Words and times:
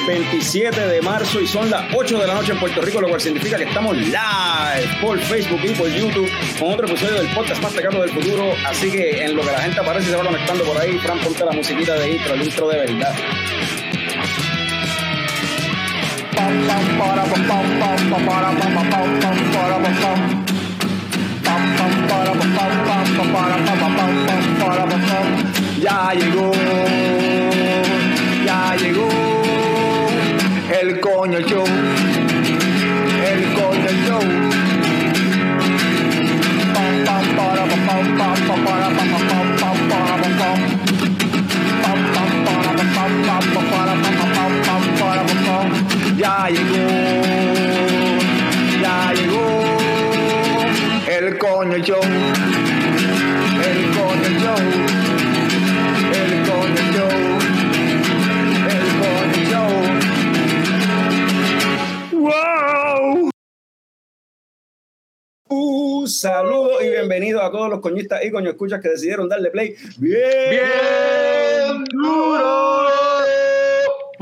es 0.00 0.06
lunes 0.06 0.06
27 0.06 0.86
de 0.86 1.02
marzo 1.02 1.40
y 1.40 1.46
son 1.46 1.70
las 1.70 1.84
8 1.94 2.18
de 2.18 2.26
la 2.26 2.34
noche 2.34 2.52
en 2.52 2.60
Puerto 2.60 2.80
Rico, 2.80 3.00
lo 3.00 3.08
cual 3.08 3.20
significa 3.20 3.56
que 3.56 3.64
estamos 3.64 3.96
live 3.96 4.98
por 5.00 5.18
Facebook 5.18 5.60
y 5.64 5.70
por 5.70 5.88
YouTube 5.88 6.30
con 6.58 6.72
otro 6.72 6.86
episodio 6.86 7.14
del 7.14 7.28
podcast 7.34 7.62
más 7.62 7.72
pecado 7.72 8.00
del 8.02 8.10
futuro. 8.10 8.52
Así 8.66 8.90
que 8.90 9.24
en 9.24 9.34
lo 9.34 9.42
que 9.42 9.52
la 9.52 9.60
gente 9.60 9.80
aparece 9.80 10.10
se 10.10 10.16
va 10.16 10.24
conectando 10.24 10.64
por 10.64 10.78
ahí, 10.78 10.98
Fran, 10.98 11.18
ponte 11.20 11.44
la 11.44 11.52
musiquita 11.52 11.94
de 11.94 12.12
intro, 12.12 12.34
el 12.34 12.42
intro 12.42 12.68
de 12.68 12.78
verdad. 12.78 13.14
Ya 25.80 26.12
llegó, 26.12 26.50
ya 28.44 28.76
llegó 28.76 29.39
el 30.70 31.00
coño 31.00 31.40
show, 31.40 31.64
el 33.26 33.54
coño 33.54 33.90
show. 34.06 34.20
Pam, 36.72 37.04
pam, 37.04 37.24
para, 37.36 37.64
pam, 37.66 37.86
pam, 37.86 38.36
pam, 38.46 38.64
pam, 38.64 39.00
Un 66.20 66.28
saludo 66.30 66.82
y 66.82 66.90
bienvenido 66.90 67.42
a 67.42 67.50
todos 67.50 67.70
los 67.70 67.80
coñistas 67.80 68.22
y 68.22 68.30
coño 68.30 68.50
escuchas 68.50 68.82
que 68.82 68.90
decidieron 68.90 69.26
darle 69.26 69.50
play 69.50 69.74
bien, 69.96 70.20
Bien 70.50 71.84
duro. 71.84 72.90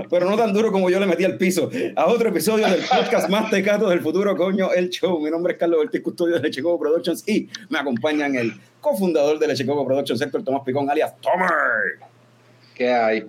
pero 0.09 0.31
no 0.31 0.37
tan 0.37 0.53
duro 0.53 0.71
como 0.71 0.91
yo 0.91 1.01
le 1.01 1.07
metí 1.07 1.25
al 1.25 1.37
piso, 1.37 1.69
a 1.97 2.07
otro 2.07 2.29
episodio 2.29 2.69
del 2.69 2.83
podcast 2.83 3.29
más 3.29 3.51
tecato 3.51 3.89
del 3.89 4.01
futuro, 4.01 4.37
coño, 4.37 4.73
el 4.73 4.91
show. 4.91 5.21
Mi 5.21 5.29
nombre 5.29 5.55
es 5.55 5.59
Carlos 5.59 5.81
Ortiz, 5.81 6.01
custodio 6.01 6.39
de 6.39 6.63
Coco 6.63 6.79
Productions 6.79 7.29
y 7.29 7.49
me 7.69 7.81
acompañan 7.81 8.37
el 8.37 8.53
cofundador 8.81 9.41
de 9.41 9.67
Coco 9.67 9.85
Productions, 9.85 10.21
Héctor 10.21 10.45
Tomás 10.45 10.63
Picón, 10.65 10.89
alias 10.89 11.21
Tomer. 11.21 11.99
¿Qué 12.77 12.93
hay? 12.93 13.27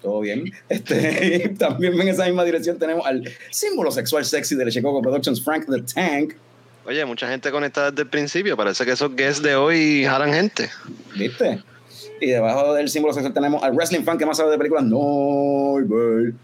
Todo 0.00 0.20
bien. 0.20 0.50
Este, 0.66 1.50
también 1.58 1.92
en 2.00 2.08
esa 2.08 2.24
misma 2.24 2.42
dirección 2.42 2.78
tenemos 2.78 3.06
al 3.06 3.22
símbolo 3.50 3.90
sexual 3.90 4.24
sexy 4.24 4.54
de 4.54 4.80
Coco 4.80 5.02
Productions, 5.02 5.44
Frank 5.44 5.66
the 5.66 5.82
Tank. 5.82 6.36
Oye, 6.86 7.04
mucha 7.04 7.28
gente 7.28 7.50
conectada 7.50 7.90
desde 7.90 8.02
el 8.02 8.08
principio. 8.08 8.56
Parece 8.56 8.84
que 8.84 8.92
esos 8.92 9.14
guests 9.16 9.42
de 9.42 9.56
hoy 9.56 10.04
jalan 10.04 10.32
gente. 10.32 10.70
¿Viste? 11.16 11.62
Y 12.20 12.26
debajo 12.26 12.74
del 12.74 12.88
símbolo 12.88 13.14
sexual 13.14 13.32
tenemos 13.32 13.62
al 13.62 13.72
wrestling 13.74 14.02
fan 14.04 14.18
que 14.18 14.26
más 14.26 14.36
sabe 14.36 14.50
de 14.50 14.58
películas, 14.58 14.84
Norbert. 14.84 16.34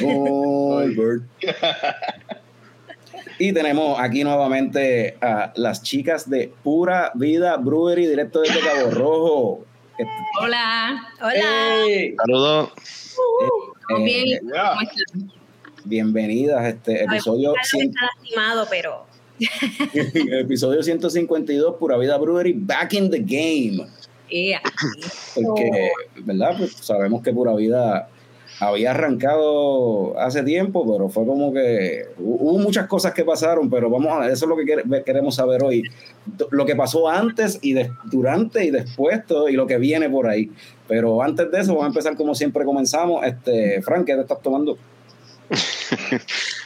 Norbert. 0.00 1.22
y 3.38 3.52
tenemos 3.52 3.98
aquí 4.00 4.22
nuevamente 4.22 5.16
a 5.20 5.52
las 5.56 5.82
chicas 5.82 6.30
de 6.30 6.52
Pura 6.62 7.10
Vida 7.14 7.56
Brewery, 7.56 8.06
directo 8.06 8.40
desde 8.40 8.60
Cabo 8.60 8.90
Rojo. 8.90 9.64
Hola, 10.40 11.08
hola. 11.20 12.14
Saludos. 12.24 12.70
¿Todo 13.88 14.04
bien? 14.04 14.28
eh, 14.28 14.40
bienvenidas 15.84 16.60
a 16.60 16.68
este 16.68 17.02
episodio, 17.02 17.52
Carlos 17.54 17.70
cien- 17.72 17.88
está 17.90 18.06
lastimado, 18.16 18.66
pero 18.70 19.06
episodio 20.40 20.82
152, 20.82 21.76
Pura 21.78 21.96
Vida 21.96 22.16
Brewery, 22.18 22.52
back 22.54 22.92
in 22.94 23.10
the 23.10 23.18
game. 23.20 23.86
eh, 25.36 25.42
porque, 25.46 25.90
¿verdad? 26.24 26.54
Pues 26.58 26.72
sabemos 26.72 27.22
que 27.22 27.32
Pura 27.32 27.54
Vida 27.54 28.08
había 28.60 28.90
arrancado 28.90 30.18
hace 30.18 30.42
tiempo, 30.42 30.84
pero 30.90 31.08
fue 31.08 31.24
como 31.24 31.52
que 31.52 32.06
hu- 32.18 32.38
hubo 32.40 32.58
muchas 32.58 32.88
cosas 32.88 33.14
que 33.14 33.24
pasaron, 33.24 33.70
pero 33.70 33.88
vamos 33.88 34.12
a 34.12 34.26
eso 34.26 34.44
es 34.44 34.48
lo 34.48 34.56
que 34.56 34.64
quere- 34.64 35.04
queremos 35.04 35.36
saber 35.36 35.62
hoy. 35.62 35.84
Lo 36.50 36.66
que 36.66 36.74
pasó 36.74 37.08
antes 37.08 37.58
y 37.62 37.72
de- 37.74 37.90
durante 38.10 38.64
y 38.64 38.70
después 38.70 39.24
todo, 39.26 39.48
y 39.48 39.52
lo 39.52 39.66
que 39.66 39.78
viene 39.78 40.10
por 40.10 40.26
ahí. 40.26 40.50
Pero 40.88 41.22
antes 41.22 41.50
de 41.50 41.60
eso, 41.60 41.68
vamos 41.72 41.84
a 41.84 41.88
empezar 41.88 42.16
como 42.16 42.34
siempre 42.34 42.64
comenzamos. 42.64 43.24
Este, 43.24 43.80
Frank, 43.82 44.04
¿qué 44.06 44.14
te 44.14 44.22
estás 44.22 44.42
tomando? 44.42 44.76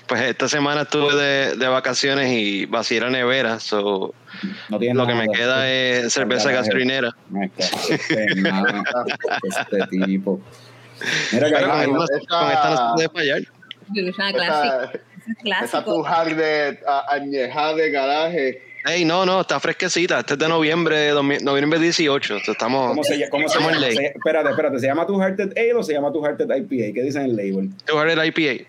Pues 0.07 0.21
esta 0.23 0.47
semana 0.49 0.83
estuve 0.83 1.15
de, 1.15 1.57
de 1.57 1.69
vacaciones 1.69 2.31
y 2.33 2.67
vacié 2.67 3.01
la 3.01 3.09
nevera. 3.09 3.61
So, 3.61 4.13
No 4.69 4.79
lo 4.79 5.07
que 5.07 5.15
me 5.15 5.29
queda 5.29 5.71
es 5.71 6.13
cerveza 6.13 6.51
que 6.51 6.57
este, 7.89 8.27
nada, 8.37 8.83
este 9.43 9.97
tipo. 10.05 10.41
Mira 11.33 11.49
que 11.49 11.55
Pero 11.55 11.69
con, 11.71 11.79
hay- 11.81 11.87
esta, 11.87 11.93
no- 11.97 12.05
esa- 12.05 12.27
con 12.41 12.51
esta 12.53 12.71
no 12.71 12.99
se 12.99 13.09
puede 13.09 13.09
fallar. 13.33 13.43
es 14.09 14.19
una 14.19 14.33
clásica, 14.33 14.85
Esa, 14.85 14.93
es 15.57 15.63
esa 15.65 15.85
tujar 15.85 16.37
de 16.37 16.81
a- 16.87 17.15
añejada 17.15 17.75
de 17.75 17.91
garaje. 17.91 18.72
Ey, 18.85 19.05
no, 19.05 19.25
no, 19.25 19.41
está 19.43 19.61
fresquecita. 19.61 20.21
Este 20.21 20.33
es 20.35 20.39
de 20.39 20.49
noviembre, 20.49 20.97
de 20.99 21.15
noviembre 21.43 21.79
18. 21.79 22.41
So, 22.41 22.53
estamos, 22.53 22.89
¿Cómo 22.91 23.05
se, 23.05 23.17
llama- 23.17 23.31
cómo 23.31 23.49
se 23.49 23.59
estamos 23.59 23.73
en 23.73 23.81
llama? 23.81 23.87
ley. 23.89 23.97
Se- 23.97 24.07
espérate, 24.07 24.51
espérate, 24.51 24.79
¿se 24.81 24.87
llama 24.87 25.07
tu 25.07 25.21
Hearted 25.21 25.53
Ale 25.57 25.75
o 25.75 25.83
se 25.83 25.93
llama 25.93 26.13
tu 26.13 26.21
Hearted 26.25 26.47
IPA? 26.51 26.93
¿Qué 26.95 27.03
dicen 27.03 27.23
en 27.23 27.31
el 27.31 27.37
label? 27.37 27.71
Eres 27.87 28.19
el 28.19 28.27
IPA. 28.27 28.65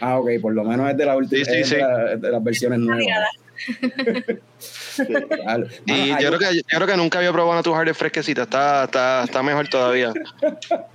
Ah, 0.00 0.18
ok, 0.18 0.30
por 0.40 0.54
lo 0.54 0.64
menos 0.64 0.88
es 0.90 0.96
de, 0.96 1.04
la 1.04 1.16
última, 1.16 1.44
Sí, 1.44 1.50
sí, 1.50 1.60
es 1.60 1.70
de, 1.70 1.76
sí. 1.76 1.82
la- 1.82 2.16
de 2.16 2.30
las 2.30 2.42
versiones 2.44 2.78
nuevas. 2.78 3.04
Claro. 5.28 5.66
Y 5.86 5.92
Mano, 6.10 6.20
yo, 6.20 6.28
creo 6.28 6.38
que, 6.38 6.54
yo 6.56 6.62
creo 6.76 6.86
que 6.86 6.96
nunca 6.96 7.18
había 7.18 7.32
probado 7.32 7.52
una 7.52 7.62
Tujar 7.62 7.86
de 7.86 7.94
fresquecita. 7.94 8.42
Está, 8.42 8.84
está, 8.84 9.24
está 9.24 9.42
mejor 9.42 9.66
todavía. 9.68 10.12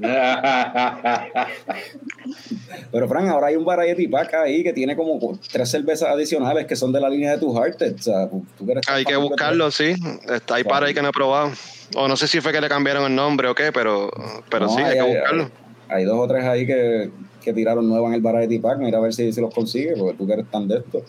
Pero, 2.91 3.07
Fran, 3.07 3.27
ahora 3.29 3.47
hay 3.47 3.55
un 3.55 3.65
variety 3.65 4.07
pack 4.07 4.33
ahí 4.35 4.63
que 4.63 4.73
tiene 4.73 4.95
como 4.95 5.39
tres 5.51 5.69
cervezas 5.69 6.09
adicionales 6.09 6.65
que 6.65 6.75
son 6.75 6.91
de 6.91 6.99
la 6.99 7.09
línea 7.09 7.31
de 7.31 7.37
tu 7.39 7.55
Hearted. 7.57 7.95
O 7.95 8.01
sea, 8.01 8.29
tú 8.29 8.65
que 8.65 8.71
eres 8.73 8.87
Hay 8.87 9.05
que 9.05 9.15
buscarlo, 9.15 9.71
sí. 9.71 9.95
Está 10.31 10.55
ahí 10.55 10.63
para 10.63 10.87
ahí 10.87 10.93
que 10.93 11.01
no 11.01 11.09
he 11.09 11.13
probado. 11.13 11.51
O 11.95 12.07
no 12.07 12.15
sé 12.15 12.27
si 12.27 12.41
fue 12.41 12.51
que 12.51 12.61
le 12.61 12.69
cambiaron 12.69 13.05
el 13.05 13.15
nombre 13.15 13.47
o 13.47 13.55
qué, 13.55 13.71
pero, 13.71 14.09
pero 14.49 14.65
No, 14.65 14.75
sí, 14.75 14.81
hay 14.81 14.93
que 14.93 14.99
hay- 14.99 15.13
buscarlo. 15.15 15.49
Hay, 15.87 16.03
dos 16.03 16.17
o 16.17 16.27
tres 16.27 16.43
ahí 16.45 16.65
que, 16.65 17.11
que 17.43 17.53
tiraron 17.53 17.87
nuevas 17.87 18.09
en 18.09 18.15
el 18.15 18.21
variety 18.21 18.59
pack. 18.59 18.79
Mira 18.79 18.97
a 18.97 19.01
ver 19.01 19.13
si, 19.13 19.31
si 19.31 19.39
los 19.41 19.53
consigue, 19.53 19.93
porque 19.97 20.17
tú 20.17 20.25
que 20.27 20.33
eres 20.33 20.49
tan 20.49 20.67
de 20.67 20.77
esto. 20.77 21.03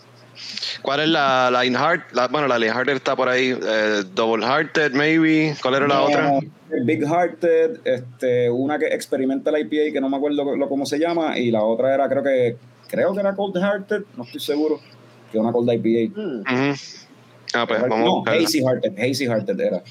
¿Cuál 0.81 1.01
es 1.01 1.09
la, 1.09 1.49
la 1.51 1.65
Inheart? 1.65 2.11
La, 2.13 2.27
bueno, 2.27 2.47
la 2.47 2.57
Inheart 2.57 2.89
está 2.89 3.15
por 3.15 3.29
ahí. 3.29 3.57
eh, 3.61 4.03
Double 4.13 4.45
Hearted, 4.45 4.93
maybe. 4.93 5.55
¿Cuál 5.61 5.75
era 5.75 5.87
la 5.87 5.95
No, 5.95 6.05
otra? 6.05 6.39
Big 6.83 7.03
Hearted, 7.03 7.79
este, 7.85 8.49
una 8.49 8.77
que 8.77 8.87
experimenta 8.87 9.51
la 9.51 9.59
IPA 9.59 9.93
que 9.93 10.01
no 10.01 10.09
me 10.09 10.17
acuerdo 10.17 10.55
lo, 10.55 10.67
cómo 10.69 10.85
se 10.85 10.99
llama, 10.99 11.37
y 11.39 11.49
la 11.51 11.63
otra 11.63 11.93
era, 11.93 12.09
creo 12.09 12.23
que, 12.23 12.57
creo 12.87 13.13
que 13.13 13.19
era 13.21 13.35
Cold 13.35 13.57
Hearted, 13.57 14.03
no 14.17 14.23
estoy 14.23 14.41
seguro, 14.41 14.79
que 15.31 15.39
una 15.39 15.51
Cold 15.51 15.71
IPA. 15.71 16.19
Ujú. 16.19 16.75
Ah, 17.53 17.65
pues 17.65 17.81
vamos 17.81 17.99
no. 18.25 18.31
Hazy 18.31 18.59
Hearted, 18.59 18.93
Hazy 18.99 19.25
Hearted 19.25 19.59
era, 19.59 19.81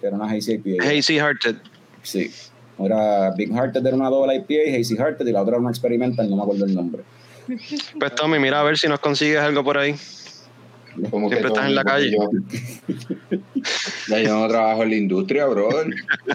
que 0.00 0.06
era 0.06 0.14
una 0.16 0.26
Hazy 0.30 0.52
IPA. 0.52 0.84
Hazy 0.84 1.16
Hearted. 1.18 1.56
Sí. 2.02 2.30
Era 2.78 3.30
Big 3.32 3.52
Hearted 3.52 3.84
era 3.84 3.94
una 3.94 4.08
doble 4.08 4.36
IPA, 4.36 4.78
Hazy 4.78 4.96
Hearted, 4.96 5.26
y 5.26 5.32
la 5.32 5.42
otra 5.42 5.54
era 5.54 5.60
una 5.60 5.70
experimental, 5.70 6.30
no 6.30 6.36
me 6.36 6.42
acuerdo 6.42 6.64
el 6.64 6.74
nombre. 6.74 7.02
Pues 7.98 8.14
Tommy, 8.14 8.38
mira 8.38 8.60
a 8.60 8.62
ver 8.62 8.78
si 8.78 8.88
nos 8.88 9.00
consigues 9.00 9.38
algo 9.38 9.62
por 9.64 9.78
ahí. 9.78 9.94
Como 11.10 11.28
Siempre 11.28 11.48
estás 11.48 11.66
en 11.66 11.74
la 11.74 11.84
calle. 11.84 12.10
Yo, 12.10 12.28
ya 14.08 14.18
yo 14.20 14.38
no 14.40 14.48
trabajo 14.48 14.82
en 14.82 14.90
la 14.90 14.96
industria, 14.96 15.46
brother. 15.46 15.86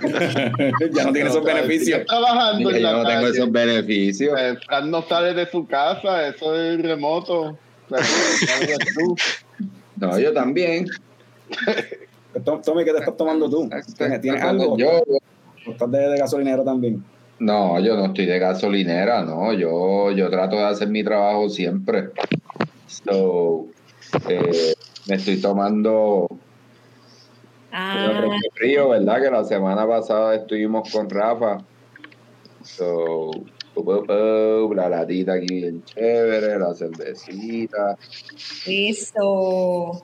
ya 0.93 1.03
no 1.03 1.13
tiene 1.13 1.29
esos 1.29 1.43
beneficios. 1.43 2.05
Trabajando 2.07 2.71
Ya 2.71 2.77
en 2.77 2.83
yo 2.83 2.91
la 2.91 2.97
no 3.03 3.07
tengo 3.07 3.27
esos 3.27 3.51
beneficios. 3.51 4.39
Eh, 4.39 4.55
Fran 4.65 4.89
no 4.89 5.03
sale 5.03 5.33
de 5.35 5.45
su 5.49 5.67
casa, 5.67 6.27
eso 6.27 6.55
es 6.59 6.81
remoto. 6.81 7.57
No, 9.97 10.19
yo 10.19 10.33
también. 10.33 10.87
Tom- 12.43 12.61
Tommy, 12.61 12.83
¿qué 12.83 12.91
te 12.93 12.99
estás 12.99 13.15
tomando 13.17 13.49
tú? 13.49 13.69
¿Tienes, 13.97 14.21
tienes 14.21 14.41
algo? 14.41 14.77
Yo, 14.77 15.03
¿O 15.65 15.71
estás 15.71 15.91
de, 15.91 15.99
de 15.99 16.17
gasolinero 16.17 16.63
también? 16.63 17.03
No, 17.39 17.79
yo 17.79 17.95
no 17.95 18.05
estoy 18.07 18.25
de 18.25 18.39
gasolinera, 18.39 19.23
no. 19.23 19.53
Yo, 19.53 20.11
yo 20.11 20.29
trato 20.29 20.55
de 20.55 20.65
hacer 20.65 20.89
mi 20.89 21.03
trabajo 21.03 21.49
siempre. 21.49 22.09
So, 22.87 23.67
eh, 24.27 24.73
me 25.05 25.15
estoy 25.15 25.41
tomando 25.41 26.27
Ah, 27.71 28.29
frío, 28.55 28.89
¿verdad? 28.89 29.21
Que 29.21 29.31
la 29.31 29.43
semana 29.43 29.87
pasada 29.87 30.35
estuvimos 30.35 30.89
con 30.91 31.09
Rafa. 31.09 31.57
So, 32.63 33.45
la 34.75 34.89
latita 34.89 35.33
aquí 35.33 35.47
bien 35.47 35.83
chévere, 35.83 36.57
la 36.57 36.73
cervecita. 36.73 37.95
eso. 38.65 40.03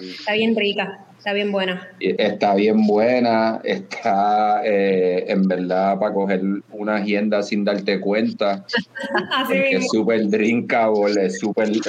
Está 0.00 0.32
bien 0.32 0.56
rica. 0.56 1.13
Está 1.24 1.32
bien 1.32 1.52
buena. 1.52 1.88
Está 2.00 2.54
bien 2.54 2.86
buena, 2.86 3.58
está 3.64 4.60
eh, 4.62 5.24
en 5.26 5.48
verdad 5.48 5.98
para 5.98 6.12
coger 6.12 6.42
una 6.70 6.96
agenda 6.96 7.42
sin 7.42 7.64
darte 7.64 7.98
cuenta. 7.98 8.62
Así 9.32 9.54
porque 9.54 9.76
es 9.76 9.88
súper 9.88 10.28
drinkable, 10.28 11.24
es 11.24 11.38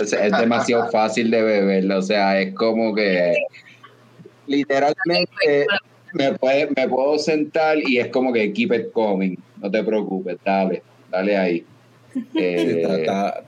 sea, 0.06 0.26
es 0.26 0.38
demasiado 0.38 0.90
fácil 0.90 1.30
de 1.32 1.42
beber, 1.42 1.92
o 1.92 2.02
sea, 2.02 2.40
es 2.40 2.54
como 2.54 2.96
que 2.96 3.36
literalmente 4.48 5.66
me, 6.14 6.32
puede- 6.34 6.70
me 6.74 6.88
puedo 6.88 7.18
sentar 7.20 7.78
y 7.86 7.98
es 8.00 8.08
como 8.08 8.32
que 8.32 8.54
keep 8.54 8.72
it 8.74 8.92
coming, 8.94 9.36
no 9.62 9.70
te 9.70 9.84
preocupes, 9.84 10.38
dale, 10.46 10.82
dale 11.12 11.36
ahí. 11.38 11.66
Eh, 12.36 12.80
está, 12.82 12.98
está- 13.00 13.44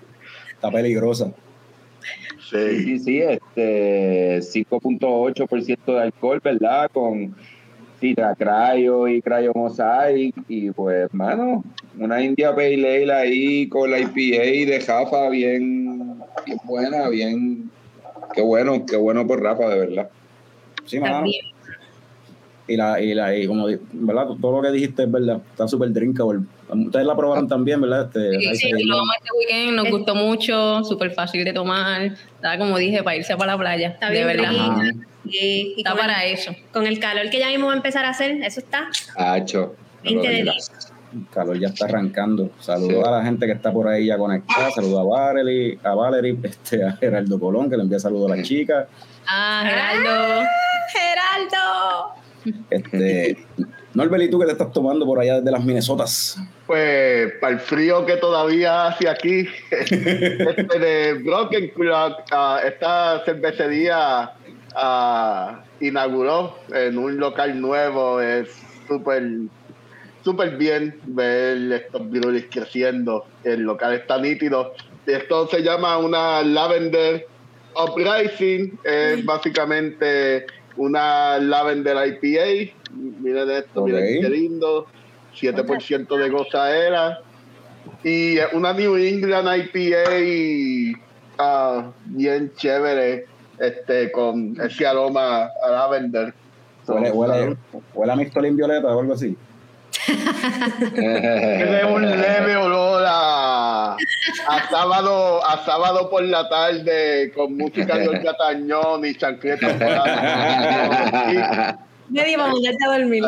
está 0.51 0.69
peligrosa. 0.72 1.31
Sí, 2.50 2.84
Sí. 2.84 3.00
sí, 3.00 3.20
este 3.20 4.42
5.8% 4.42 5.94
de 5.94 6.02
alcohol, 6.02 6.40
¿verdad? 6.44 6.90
Con 6.94 7.36
Citra 8.00 8.36
Cryo 8.36 9.08
y 9.08 9.22
Cryo 9.22 9.52
Mosaic. 9.54 10.36
Y 10.48 10.72
pues, 10.72 11.14
mano, 11.14 11.64
una 11.98 12.22
India 12.22 12.56
Pale 12.56 13.04
Ale 13.04 13.14
ahí 13.14 13.68
con 13.68 13.92
la 13.92 14.00
IPA 14.00 14.72
de 14.72 14.82
Jafa 14.86 15.30
bien, 15.30 16.20
bien 16.46 16.60
buena, 16.64 17.10
bien. 17.10 17.70
Qué 18.34 18.42
bueno, 18.42 18.86
qué 18.86 18.98
bueno 18.98 19.26
por 19.26 19.42
Rafa, 19.42 19.68
de 19.70 19.80
verdad. 19.80 20.10
Sí, 20.86 21.00
mano. 21.00 21.26
Y, 22.69 22.75
la, 22.75 23.00
y, 23.02 23.14
la, 23.14 23.34
y 23.36 23.48
como, 23.48 23.66
¿verdad? 23.94 24.28
Todo 24.42 24.58
lo 24.58 24.62
que 24.62 24.72
dijiste 24.72 25.04
es 25.04 25.12
verdad. 25.12 25.40
Está 25.52 25.68
súper 25.68 25.92
drinkable. 25.94 26.42
Ustedes 26.69 27.06
la 27.06 27.16
probaron 27.16 27.48
también, 27.48 27.80
¿verdad? 27.80 28.08
Este, 28.14 28.40
Sí, 28.40 28.56
sí, 28.56 28.68
y- 28.78 28.84
lo 28.84 28.96
tomamos 28.96 29.16
este 29.18 29.30
weekend, 29.38 29.75
nos 29.78 29.90
gustó 29.90 30.16
mucho, 30.16 30.84
súper 30.84 31.12
fácil 31.12 31.46
de 31.46 31.54
tomar. 31.54 32.02
Estaba 32.36 32.58
como 32.58 32.78
dije, 32.78 33.04
para 33.04 33.16
irse 33.16 33.38
para 33.38 33.54
la 33.54 33.58
playa. 33.58 33.88
Está 33.90 34.08
de 34.10 34.16
bien 34.16 34.28
verdad. 34.28 34.52
Sí, 35.30 35.74
y 35.75 35.81
Está 35.81 35.96
para 35.96 36.25
el, 36.25 36.34
eso. 36.34 36.52
con 36.74 36.86
el 36.86 37.00
calor 37.00 37.30
que 37.30 37.40
ya 37.40 37.48
mismo 37.48 37.68
va 37.68 37.74
a 37.74 37.78
empezar 37.78 38.04
a 38.06 38.10
hacer, 38.10 38.31
eso 38.44 38.60
está. 38.60 38.90
Hacho. 39.16 39.75
20 40.04 40.28
de 40.28 40.34
Mira. 40.42 40.52
10. 40.54 40.72
El 41.14 41.25
calor 41.34 41.58
ya 41.60 41.68
está 41.69 41.86
arrancando. 41.86 42.50
Saludos 42.60 43.02
Sí. 43.02 43.08
a 43.08 43.12
la 43.12 43.24
gente 43.24 43.46
que 43.46 43.54
está 43.54 43.72
por 43.72 43.88
ahí 43.88 44.06
ya 44.08 44.18
conectada. 44.18 44.72
Saludos 44.72 45.00
a 45.00 45.04
Valerie, 45.04 45.80
a 45.84 45.96
Valerie, 45.96 46.38
este, 46.44 46.84
a 46.84 46.92
Gerardo 46.98 47.40
Colón, 47.40 47.69
que 47.69 47.78
le 47.78 47.84
envía 47.84 47.98
saludos 48.00 48.30
a 48.31 48.36
las 48.36 48.46
chicas. 48.46 48.88
Ah, 49.25 49.64
Gerardo. 49.66 50.44
¡Geraldo! 50.92 52.17
Este, 52.70 53.38
Norbert, 53.94 54.24
¿y 54.24 54.30
tú 54.30 54.40
qué 54.40 54.46
te 54.46 54.52
estás 54.52 54.72
tomando 54.72 55.06
por 55.06 55.20
allá 55.20 55.38
desde 55.38 55.52
las 55.52 55.64
Minnesotas? 55.64 56.38
Pues 56.66 57.34
para 57.42 57.54
el 57.54 57.60
frío 57.60 58.06
que 58.06 58.18
todavía 58.18 58.88
hace 58.88 59.10
aquí, 59.10 59.48
este 59.72 60.80
de 60.80 61.14
Broken 61.24 61.70
Clock, 61.70 62.22
ah, 62.32 62.60
esta 62.66 63.24
cervecería 63.26 64.34
ah, 64.76 65.64
inauguró 65.80 66.58
en 66.74 66.98
un 66.98 67.18
local 67.18 67.60
nuevo, 67.60 68.22
es 68.22 68.50
súper 68.88 69.24
súper 70.24 70.58
bien 70.58 71.00
ver 71.06 71.72
estos 71.72 72.10
breweries 72.10 72.48
creciendo, 72.52 73.26
el 73.46 73.62
local 73.62 73.94
está 73.94 74.20
nítido. 74.20 74.74
Esto 75.06 75.48
se 75.48 75.64
llama 75.64 75.98
una 76.00 76.44
Lavender 76.44 77.26
Uprising, 77.74 78.78
es 78.84 79.24
básicamente 79.24 80.46
una 80.78 81.38
Lavender 81.40 81.96
IPA, 82.08 82.74
miren 83.22 83.50
esto, 83.52 83.86
miren 83.86 84.04
Ok. 84.04 84.22
qué 84.22 84.30
lindo, 84.30 84.88
7% 85.36 86.18
de 86.18 86.30
gozaera. 86.30 87.20
Y 88.04 88.38
una 88.54 88.74
New 88.74 88.96
England 88.98 89.48
IPA 89.48 91.00
ah, 91.40 91.92
bien 92.06 92.52
chévere, 92.56 93.26
este, 93.60 94.12
con 94.12 94.60
ese 94.62 94.86
aroma 94.86 95.46
a 95.46 95.72
lavender. 95.72 96.34
Huele, 96.88 97.12
huele, 97.12 97.58
huele 97.94 98.12
a 98.14 98.16
mixtolín 98.16 98.56
violeta 98.56 98.96
o 98.96 99.00
algo 99.02 99.14
así. 99.14 99.36
Tiene 100.95 101.86
un 101.86 102.01
leve 102.09 102.56
olor 102.56 103.04
a, 103.06 103.94
a 103.95 104.69
sábado 104.69 105.45
a 105.45 105.65
sábado 105.65 106.09
por 106.09 106.24
la 106.24 106.48
tarde 106.48 107.31
con 107.36 107.57
música 107.57 107.98
de 107.98 108.07
Olga 108.07 108.36
Tañón 108.38 109.06
y 109.06 109.15
chancletas 109.15 109.74
por 109.74 109.80
para 109.80 110.04
mandarte 112.38 112.86
a 112.86 112.98
dormir. 112.98 113.24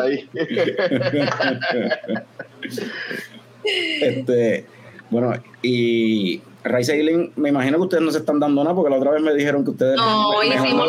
Este, 3.62 4.64
bueno, 5.10 5.34
y 5.62 6.40
Raisa 6.64 6.94
Lynn, 6.94 7.32
me 7.36 7.50
imagino 7.50 7.76
que 7.78 7.82
ustedes 7.84 8.02
no 8.02 8.10
se 8.10 8.18
están 8.18 8.40
dando 8.40 8.62
nada 8.64 8.74
porque 8.74 8.90
la 8.90 8.96
otra 8.96 9.10
vez 9.12 9.22
me 9.22 9.34
dijeron 9.34 9.64
que 9.64 9.70
ustedes. 9.70 9.96
No, 9.96 10.30
hoy 10.30 10.48
mejor 10.48 10.66
hicimos 10.66 10.88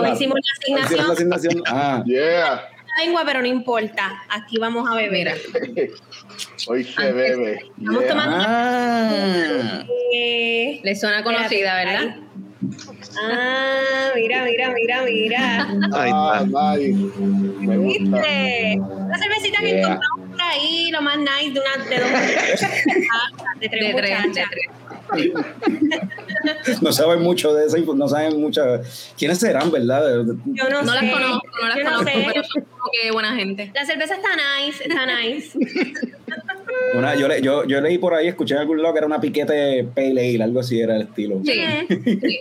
la 0.00 0.12
asignación. 0.12 0.38
Hoy 0.78 0.82
hicimos 0.82 1.06
la 1.08 1.12
asignación. 1.14 1.62
Ah, 1.66 2.02
Yeah, 2.06 2.62
lengua, 3.04 3.22
pero 3.24 3.40
no 3.40 3.46
importa. 3.46 4.22
Aquí 4.28 4.58
vamos 4.58 4.88
a 4.90 4.94
beber. 4.96 5.34
hoy 6.68 6.84
se 6.84 7.12
bebe. 7.12 7.52
Estamos 7.78 8.00
Yeah. 8.02 8.08
tomando- 8.08 8.36
ah. 8.46 9.84
Eh, 10.12 10.80
Le 10.82 10.94
suena 10.96 11.22
conocida, 11.22 11.74
¿verdad? 11.84 12.16
Ah, 13.22 14.10
mira, 14.14 14.44
mira, 14.44 14.70
mira, 14.72 15.02
mira. 15.02 15.62
Ahí 15.94 16.10
Ah, 16.14 16.42
está. 16.44 16.76
nice. 16.76 16.92
Me 17.60 17.76
gusta. 17.76 18.02
¿Viste? 18.02 18.78
La 19.10 19.18
cervecita 19.18 19.58
que 19.60 19.66
Yeah. 19.68 19.78
encontramos 19.80 20.30
por 20.30 20.42
ahí, 20.42 20.90
lo 20.90 21.02
más 21.02 21.18
nice 21.18 21.52
de 21.52 21.60
una 21.60 21.84
de 21.84 21.98
dos 22.00 22.10
de 23.60 23.68
tres 23.68 23.94
De 23.94 24.00
tres, 24.02 24.34
de 24.34 24.42
tres. 24.50 24.66
No 26.82 26.92
saben 26.92 27.22
mucho 27.22 27.52
de 27.54 27.66
esa 27.66 27.78
no 27.78 28.08
saben 28.08 28.40
mucho. 28.40 28.62
¿Quiénes 29.18 29.38
serán, 29.38 29.70
verdad? 29.70 30.02
Yo 30.46 30.68
no, 30.70 30.82
No 30.82 30.92
sé. 30.92 31.04
las 31.06 31.12
conozco, 31.12 31.46
no 31.60 31.68
las 31.68 31.76
Yo 31.78 31.84
no 31.84 31.90
conozco, 31.90 32.10
sé. 32.18 32.26
pero 32.32 32.44
son 32.44 32.62
como 32.64 32.84
que 32.92 33.10
buena 33.10 33.34
gente. 33.34 33.70
La 33.74 33.84
cerveza 33.84 34.14
está 34.16 34.28
nice, 34.36 34.84
está 34.84 35.06
nice. 35.06 35.58
Una, 36.94 37.14
yo, 37.14 37.28
le- 37.28 37.42
yo, 37.42 37.64
yo 37.66 37.80
leí 37.80 37.98
por 37.98 38.14
ahí, 38.14 38.28
escuché 38.28 38.54
en 38.54 38.60
algún 38.60 38.80
lado 38.80 38.94
que 38.94 38.98
era 38.98 39.06
una 39.06 39.20
piquete 39.20 39.84
pale 39.94 40.10
ale, 40.34 40.42
algo 40.42 40.60
así 40.60 40.80
era 40.80 40.96
el 40.96 41.02
estilo. 41.02 41.40
Sí, 41.44 41.52
sí. 41.88 42.40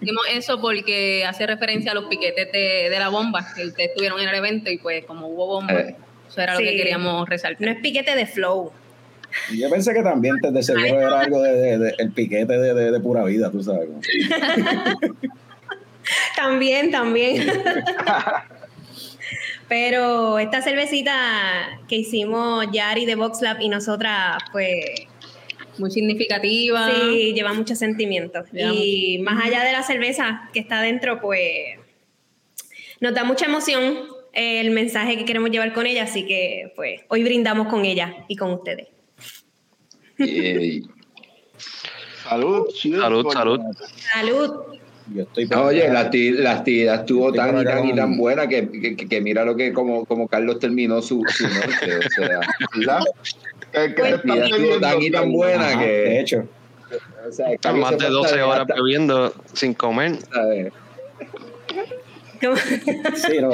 Hicimos 0.00 0.24
eso 0.32 0.60
porque 0.60 1.24
hace 1.26 1.46
referencia 1.46 1.92
a 1.92 1.94
los 1.94 2.04
piquetes 2.04 2.52
de, 2.52 2.88
de 2.90 2.98
la 2.98 3.08
bomba 3.08 3.46
que 3.54 3.66
ustedes 3.66 3.90
estuvieron 3.90 4.20
en 4.20 4.28
el 4.28 4.34
evento 4.34 4.70
y 4.70 4.78
pues 4.78 5.04
como 5.06 5.28
hubo 5.28 5.46
bomba, 5.46 5.72
Eh. 5.74 5.96
eso 6.28 6.40
era 6.40 6.52
lo 6.54 6.60
Sí. 6.60 6.66
que 6.66 6.76
queríamos 6.76 7.20
No 7.20 7.24
resaltar. 7.26 7.68
es 7.68 7.76
piquete 7.80 8.14
de 8.14 8.26
flow. 8.26 8.70
Yo 9.56 9.68
pensé 9.70 9.92
que 9.94 10.02
también 10.02 10.36
de 10.40 10.62
seguro 10.62 11.00
era 11.00 11.20
algo 11.20 11.42
de, 11.42 11.52
de- 11.52 11.78
de- 11.78 11.94
el 11.98 12.10
piquete 12.12 12.52
de, 12.58 12.74
de- 12.74 12.90
de 12.92 13.00
pura 13.00 13.24
vida, 13.24 13.50
tú 13.50 13.62
sabes. 13.62 13.88
También, 16.36 16.90
también. 16.90 17.46
Pero 19.68 20.38
esta 20.38 20.60
cervecita 20.60 21.80
que 21.88 21.96
hicimos 21.96 22.66
Yari 22.72 23.06
de 23.06 23.14
Box 23.14 23.40
Lab 23.40 23.60
y 23.62 23.70
nosotras, 23.70 24.36
pues 24.52 24.84
Muy 25.78 25.90
significativa. 25.90 26.90
sí, 26.90 27.32
lleva 27.34 27.54
mucho 27.54 27.74
sentimiento. 27.74 28.44
Lleva 28.52 28.72
Y 28.74 29.18
más 29.22 29.42
allá 29.46 29.64
de 29.64 29.72
la 29.72 29.82
cerveza 29.82 30.50
que 30.52 30.60
está 30.60 30.82
dentro, 30.82 31.20
pues 31.20 31.78
nos 33.00 33.14
da 33.14 33.24
mucha 33.24 33.46
emoción 33.46 34.00
el 34.34 34.70
mensaje 34.72 35.16
que 35.16 35.24
queremos 35.24 35.50
llevar 35.50 35.72
con 35.72 35.86
ella, 35.86 36.02
así 36.04 36.26
que 36.26 36.72
pues 36.76 37.00
hoy 37.08 37.24
brindamos 37.24 37.68
con 37.68 37.86
ella 37.86 38.14
y 38.28 38.36
con 38.36 38.50
ustedes. 38.52 38.88
Y- 40.18 40.82
Salud, 42.22 42.68
cheers, 42.72 43.00
Salud, 43.00 43.32
salud. 43.32 43.60
Salud. 44.12 44.50
Yo 45.14 45.22
estoy 45.22 45.44
Oye, 45.54 45.88
la, 45.88 46.10
la 46.10 46.52
actividad 46.52 47.00
estuvo 47.00 47.28
Estoy 47.28 47.38
tan 47.38 47.60
y 47.60 47.64
tan 47.64 47.88
y 47.88 47.94
tan 47.94 48.16
buena 48.16 48.46
que, 48.48 48.70
que, 48.70 48.96
que 48.96 49.20
mira 49.20 49.44
lo 49.44 49.54
que 49.54 49.74
como, 49.74 50.06
como 50.06 50.26
Carlos 50.26 50.58
terminó 50.58 51.02
su, 51.02 51.22
su 51.28 51.44
noche. 51.44 51.98
O 51.98 52.10
sea, 52.10 52.40
¿verdad? 52.76 53.00
Eh, 53.76 53.92
que 53.92 54.02
la 54.02 54.08
actividad 54.10 54.46
estuvo 54.46 54.80
tan 54.80 55.02
y 55.02 55.10
tan 55.10 55.32
buena 55.32 55.66
Ajá, 55.70 55.80
que. 55.80 55.86
de 55.86 56.20
hecho. 56.20 56.48
o 57.28 57.32
sea, 57.32 57.56
Carlos 57.58 57.80
Más 57.82 57.90
de 57.90 57.96
pasa 57.96 58.08
12 58.08 58.42
horas 58.42 58.66
bebiendo 58.68 59.34
sin 59.52 59.74
comer. 59.74 60.18
¿sabes? 60.32 60.72
Sí, 62.56 63.38
no. 63.40 63.50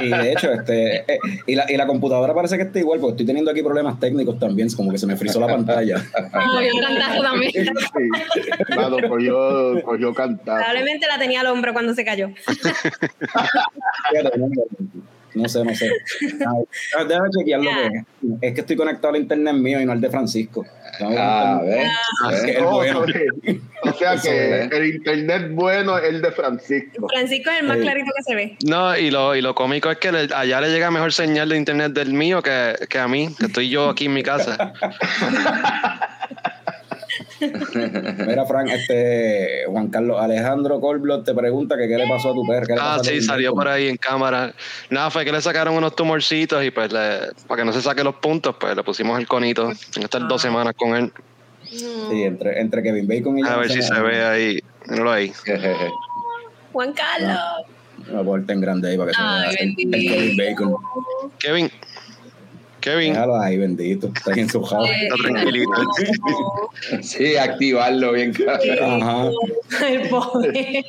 Y 0.00 0.08
de 0.08 0.32
hecho, 0.32 0.52
este, 0.52 0.98
eh, 1.12 1.18
y, 1.46 1.54
la, 1.54 1.70
y 1.70 1.76
la 1.76 1.86
computadora 1.86 2.34
parece 2.34 2.56
que 2.56 2.62
está 2.64 2.78
igual, 2.78 3.00
porque 3.00 3.12
estoy 3.12 3.26
teniendo 3.26 3.50
aquí 3.50 3.62
problemas 3.62 3.98
técnicos 4.00 4.38
también, 4.38 4.68
como 4.70 4.90
que 4.90 4.98
se 4.98 5.06
me 5.06 5.16
frizó 5.16 5.40
la 5.40 5.48
pantalla. 5.48 5.96
Ah, 6.32 6.60
yo 6.62 6.80
cantazo 6.80 7.22
también. 7.22 7.52
Sí, 7.52 7.64
claro, 8.66 8.96
cogió, 9.08 9.82
cogió 9.82 10.14
cantar. 10.14 10.58
Probablemente 10.58 11.06
la 11.06 11.18
tenía 11.18 11.40
al 11.40 11.46
hombro 11.46 11.72
cuando 11.72 11.94
se 11.94 12.04
cayó. 12.04 12.30
No, 15.34 15.48
sé, 15.48 15.64
no 15.64 15.74
sé. 15.74 15.90
Ah, 16.96 17.04
Déjame 17.04 17.28
chequear 17.36 17.60
lo 17.60 17.70
que 17.70 18.46
es 18.48 18.54
que 18.54 18.60
estoy 18.60 18.76
conectado 18.76 19.14
al 19.14 19.20
internet 19.20 19.54
mío 19.54 19.80
y 19.80 19.84
no 19.84 19.92
al 19.92 20.00
de 20.00 20.10
Francisco. 20.10 20.64
Ah, 21.00 21.60
conectarme- 21.60 22.42
¿ves? 22.44 22.56
Oh, 22.62 22.76
bueno. 22.76 23.04
O 23.86 23.92
sea 23.92 24.16
que 24.16 24.62
el 24.62 24.94
internet 24.94 25.48
bueno 25.52 25.98
es 25.98 26.04
el 26.08 26.22
de 26.22 26.30
Francisco. 26.32 27.06
Francisco 27.08 27.50
es 27.50 27.60
el 27.60 27.66
más 27.66 27.76
Sí. 27.76 27.82
clarito 27.82 28.10
que 28.16 28.22
se 28.22 28.34
ve. 28.34 28.56
No, 28.64 28.96
y 28.96 29.10
lo, 29.10 29.34
y 29.36 29.42
lo 29.42 29.54
cómico 29.54 29.90
es 29.90 29.98
que 29.98 30.10
le- 30.10 30.34
allá 30.34 30.60
le 30.62 30.70
llega 30.70 30.90
mejor 30.90 31.12
señal 31.12 31.48
de 31.50 31.58
internet 31.58 31.92
del 31.92 32.12
mío 32.14 32.42
que, 32.42 32.74
que 32.88 32.98
a 32.98 33.06
mí, 33.08 33.28
que 33.38 33.46
estoy 33.46 33.68
yo 33.68 33.90
aquí 33.90 34.06
en 34.06 34.14
mi 34.14 34.22
casa. 34.22 34.72
Mira, 38.26 38.44
Frank, 38.46 38.68
este 38.70 39.64
Juan 39.66 39.88
Carlos 39.88 40.20
Alejandro 40.20 40.80
Colblot 40.80 41.24
te 41.24 41.34
pregunta 41.34 41.76
que 41.76 41.88
qué 41.88 41.96
le 41.96 42.06
pasó 42.08 42.30
a 42.30 42.34
tu 42.34 42.46
perro. 42.46 42.66
¿Qué 42.66 42.74
le 42.74 42.80
Ah, 42.80 42.98
sí, 43.02 43.20
salió 43.20 43.54
por 43.54 43.68
ahí 43.68 43.88
en 43.88 43.96
cámara. 43.96 44.52
Nada, 44.90 45.10
fue 45.10 45.24
que 45.24 45.32
le 45.32 45.40
sacaron 45.40 45.74
unos 45.74 45.94
tumorcitos 45.96 46.64
y 46.64 46.70
pues 46.70 46.92
le- 46.92 47.32
para 47.46 47.62
que 47.62 47.64
no 47.66 47.72
se 47.72 47.82
saque 47.82 48.02
los 48.04 48.14
puntos, 48.16 48.56
pues 48.58 48.74
le 48.76 48.82
pusimos 48.82 49.18
el 49.18 49.26
conito. 49.26 49.70
En 49.96 50.02
estas 50.02 50.28
dos 50.28 50.40
semanas 50.42 50.74
con 50.76 50.94
él. 50.96 51.12
Sí, 51.64 52.22
entre, 52.22 52.60
entre 52.60 52.82
Kevin 52.82 53.08
Bacon 53.08 53.38
y 53.38 53.42
A 53.42 53.56
ver 53.56 53.68
no 53.68 53.74
si 53.74 53.82
se 53.82 54.00
ve 54.00 54.22
ahí. 54.24 54.60
Míralo 54.86 55.12
ahí. 55.12 55.32
Juan 56.72 56.92
Carlos. 56.92 57.38
Porta 58.24 58.52
en 58.52 58.60
grande 58.60 58.90
ahí 58.90 58.98
para 58.98 59.12
que 59.12 59.16
Ay, 59.18 59.40
se 59.40 59.48
vea 59.48 59.50
el, 59.50 59.68
el 59.68 59.74
bendito. 59.76 60.14
Kevin 60.14 60.36
Bacon. 60.36 60.76
Kevin. 61.38 61.70
Kevin. 62.84 63.14
Déjalo 63.14 63.40
ahí, 63.40 63.56
bendito. 63.56 64.08
Está 64.08 64.34
ahí 64.34 64.40
en 64.40 64.50
su 64.50 64.62
house. 64.62 64.90
Está 64.90 65.16
tranquilito. 65.22 65.72
Sí, 67.00 67.34
activarlo 67.34 68.12
bien 68.12 68.34
cabrón. 68.34 69.02
Ajá. 69.02 69.30
El 69.88 70.08
pobre. 70.10 70.84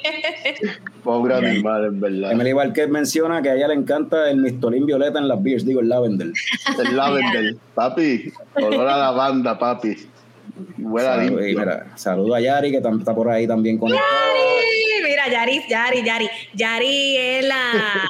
Pobre 1.05 1.35
animal, 1.35 1.85
en 1.85 2.01
verdad. 2.01 2.31
Emily 2.33 2.51
Vázquez 2.51 2.89
menciona 2.89 3.41
que 3.41 3.49
a 3.49 3.55
ella 3.55 3.69
le 3.69 3.75
encanta 3.75 4.29
el 4.29 4.37
mistolín 4.37 4.85
violeta 4.85 5.19
en 5.19 5.29
las 5.29 5.41
beers, 5.41 5.65
digo 5.65 5.79
el 5.79 5.87
lavender. 5.87 6.33
El 6.77 6.97
lavender. 6.97 7.55
Papi, 7.73 8.33
olor 8.55 8.89
a 8.89 8.97
lavanda, 8.97 9.57
papi. 9.57 9.95
Salud, 9.95 11.39
y 11.39 11.45
limpio. 11.45 11.59
mira, 11.59 11.87
saludo 11.95 12.35
a 12.35 12.41
Yari 12.41 12.71
que 12.71 12.77
está 12.77 13.15
por 13.15 13.29
ahí 13.29 13.47
también 13.47 13.77
conectado. 13.77 14.09
Yari, 14.09 15.03
mira, 15.09 15.29
Yari, 15.29 15.61
Yari, 15.69 16.03
Yari. 16.03 16.29
Yari 16.53 17.17
es 17.17 17.47
la, 17.47 18.09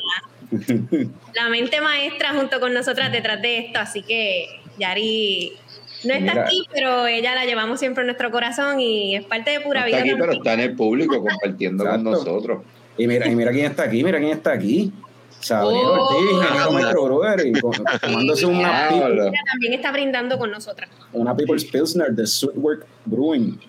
la 1.34 1.50
mente 1.50 1.82
maestra 1.82 2.34
junto 2.34 2.60
con 2.60 2.74
nosotras 2.74 3.12
detrás 3.12 3.42
de 3.42 3.60
esto, 3.60 3.80
así 3.80 4.02
que 4.02 4.48
Yari 4.78 5.54
no 6.06 6.14
está 6.14 6.32
Mira. 6.34 6.46
aquí, 6.46 6.62
pero 6.74 7.08
ella 7.08 7.34
la 7.36 7.46
llevamos 7.46 7.80
siempre 7.80 8.02
en 8.02 8.08
nuestro 8.08 8.30
corazón 8.32 8.80
y 8.80 9.16
es 9.16 9.26
parte 9.26 9.52
de 9.52 9.58
No 9.60 9.64
pura 9.66 9.80
está 9.88 10.04
vida. 10.04 10.14
aquí, 10.14 10.16
pero 10.20 10.32
está 10.34 10.54
en 10.54 10.60
el 10.60 10.76
público 10.76 11.22
compartiendo 11.24 11.84
con 11.86 12.04
nosotros. 12.04 12.64
Y 12.98 13.08
mira, 13.08 13.28
y 13.28 13.36
mira 13.36 13.52
quién 13.52 13.66
está 13.66 13.84
aquí, 13.84 14.04
mira 14.04 14.20
quién 14.20 14.32
está 14.32 14.52
aquí. 14.54 14.92
Sabriel 15.40 15.84
Oh. 15.86 16.08
Ortiz, 16.08 16.32
ingeniero 16.32 16.72
microbrewer, 16.72 17.46
y 17.48 17.60
con- 17.60 17.74
tomándose 18.02 18.46
una, 18.46 18.88
people, 18.90 19.32
también 19.52 19.74
está 19.74 19.92
brindando 19.92 20.40
con 20.40 20.50
nosotras. 20.50 20.90
una 21.14 21.36
People's 21.36 21.66
Pilsner 21.66 22.12
de 22.14 22.26
Sweetwork 22.26 22.86
Brewing. 23.06 23.60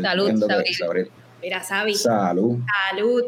Salud. 0.00 0.32
Sabriel. 0.76 1.10
Mira, 1.42 1.62
Sabi. 1.62 1.94
Salud. 1.94 2.58
Salud. 2.90 3.22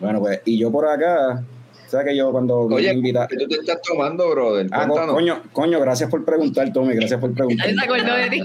Bueno, 0.00 0.20
pues, 0.20 0.40
y 0.44 0.58
yo 0.58 0.70
por 0.72 0.88
acá, 0.88 1.42
¿sabes 1.86 2.06
que 2.06 2.16
yo 2.16 2.32
cuando 2.32 2.60
Oye, 2.60 2.92
invita... 2.92 3.26
¿qué 3.28 3.36
tú 3.36 3.48
te 3.48 3.56
estás 3.56 3.80
tomando, 3.82 4.30
brother? 4.30 4.66
Ah, 4.70 4.86
Cuéntanos. 4.86 5.14
coño, 5.14 5.42
coño, 5.52 5.80
gracias 5.80 6.08
por 6.08 6.24
preguntar, 6.24 6.72
Tommy, 6.72 6.94
gracias 6.94 7.20
por 7.20 7.34
preguntar. 7.34 7.66
Ahí 7.66 7.74
se 7.74 7.84
acordó 7.84 8.16
de 8.16 8.30
ti. 8.30 8.42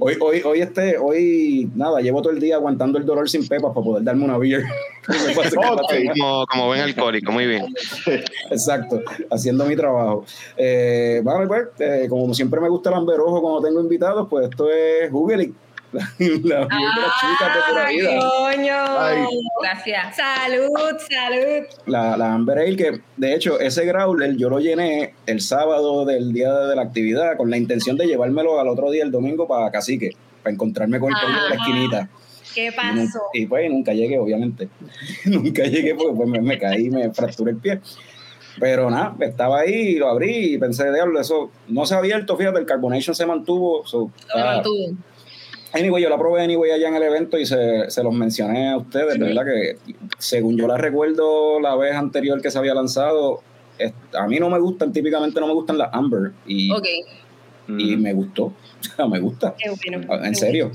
Hoy, 0.00 0.16
hoy, 0.20 0.42
hoy, 0.44 0.60
este, 0.60 0.96
hoy, 0.98 1.70
nada, 1.74 2.00
llevo 2.00 2.22
todo 2.22 2.32
el 2.32 2.40
día 2.40 2.56
aguantando 2.56 2.98
el 2.98 3.04
dolor 3.04 3.28
sin 3.28 3.46
pepas 3.46 3.72
para 3.74 3.84
poder 3.84 4.04
darme 4.04 4.24
una 4.24 4.38
beer. 4.38 4.64
Como, 6.14 6.46
como 6.46 6.66
buen 6.66 6.80
alcohólico, 6.82 7.32
muy 7.32 7.46
bien. 7.46 7.64
Exacto, 8.50 9.00
haciendo 9.30 9.64
mi 9.64 9.74
trabajo. 9.74 10.26
Eh, 10.54 11.22
vale, 11.24 11.46
pues, 11.46 11.68
eh, 11.78 12.06
como 12.10 12.34
siempre 12.34 12.60
me 12.60 12.68
gusta 12.68 12.90
el 12.90 12.96
amberojo 12.96 13.40
cuando 13.40 13.62
tengo 13.62 13.80
invitados, 13.80 14.26
pues 14.28 14.50
esto 14.50 14.70
es 14.70 15.10
Google 15.10 15.50
la, 15.92 16.00
la 16.18 16.66
beer 16.66 16.68
de 16.68 17.60
pura 17.68 17.88
vida. 17.88 18.20
coño. 18.20 18.98
Ay. 18.98 19.24
Gracias. 19.62 20.16
Salud, 20.16 20.98
salud. 21.08 21.66
La, 21.86 22.16
la 22.16 22.34
Amber 22.34 22.58
Ale, 22.58 22.76
que 22.76 23.00
de 23.16 23.34
hecho 23.34 23.58
ese 23.58 23.86
growler 23.86 24.36
yo 24.36 24.50
lo 24.50 24.58
llené 24.60 25.14
el 25.26 25.40
sábado 25.40 26.04
del 26.04 26.32
día 26.32 26.52
de 26.52 26.76
la 26.76 26.82
actividad 26.82 27.36
con 27.36 27.50
la 27.50 27.56
intención 27.56 27.96
de 27.96 28.06
llevármelo 28.06 28.60
al 28.60 28.68
otro 28.68 28.90
día, 28.90 29.02
el 29.02 29.10
domingo, 29.10 29.48
para 29.48 29.70
Cacique, 29.70 30.10
para 30.42 30.52
encontrarme 30.52 31.00
con 31.00 31.10
el 31.10 31.16
coño 31.20 31.42
de 31.42 31.48
la 31.48 31.54
esquinita. 31.54 32.08
¿Qué 32.54 32.72
pasó? 32.72 33.20
y 33.32 33.46
pues 33.46 33.70
nunca 33.70 33.92
llegué, 33.92 34.18
obviamente. 34.18 34.68
nunca 35.26 35.64
llegué 35.64 35.94
porque 35.94 36.14
pues, 36.14 36.28
me, 36.28 36.40
me 36.40 36.58
caí 36.58 36.86
y 36.86 36.90
me 36.90 37.10
fracturé 37.12 37.52
el 37.52 37.58
pie. 37.58 37.80
Pero 38.60 38.90
nada, 38.90 39.14
estaba 39.20 39.60
ahí 39.60 39.72
y 39.72 39.94
lo 39.96 40.08
abrí 40.08 40.54
y 40.54 40.58
pensé, 40.58 40.92
diablo, 40.92 41.20
eso 41.20 41.50
no 41.68 41.86
se 41.86 41.94
ha 41.94 41.98
abierto, 41.98 42.36
fíjate, 42.36 42.58
el 42.58 42.66
carbonation 42.66 43.14
se 43.14 43.26
mantuvo. 43.26 43.86
so, 43.86 44.10
Lo 44.34 44.40
ah, 44.40 44.54
mantuvo. 44.56 44.96
Anyway, 45.72 46.02
yo 46.02 46.08
la 46.08 46.16
probé 46.16 46.42
anyway 46.42 46.70
allá 46.70 46.88
en 46.88 46.94
el 46.94 47.02
evento 47.02 47.38
y 47.38 47.44
se, 47.44 47.90
se 47.90 48.02
los 48.02 48.14
mencioné 48.14 48.70
a 48.70 48.76
ustedes, 48.78 49.18
¿verdad? 49.18 49.44
Que 49.44 49.76
según 50.18 50.56
yo 50.56 50.66
la 50.66 50.78
recuerdo 50.78 51.60
la 51.60 51.76
vez 51.76 51.94
anterior 51.94 52.40
que 52.40 52.50
se 52.50 52.58
había 52.58 52.74
lanzado, 52.74 53.42
es- 53.78 53.92
a 54.18 54.26
mí 54.26 54.38
no 54.40 54.48
me 54.48 54.58
gustan, 54.58 54.92
típicamente 54.92 55.38
no 55.40 55.46
me 55.46 55.52
gustan 55.52 55.76
las 55.78 55.90
Amber 55.92 56.32
y, 56.46 56.70
Ok. 56.72 56.86
y 57.68 57.96
me 57.96 58.14
gustó, 58.14 58.54
me 59.10 59.20
gusta, 59.20 59.54
Qué 59.58 59.68
bueno. 59.70 60.06
Ah, 60.10 60.26
en 60.26 60.34
serio. 60.34 60.72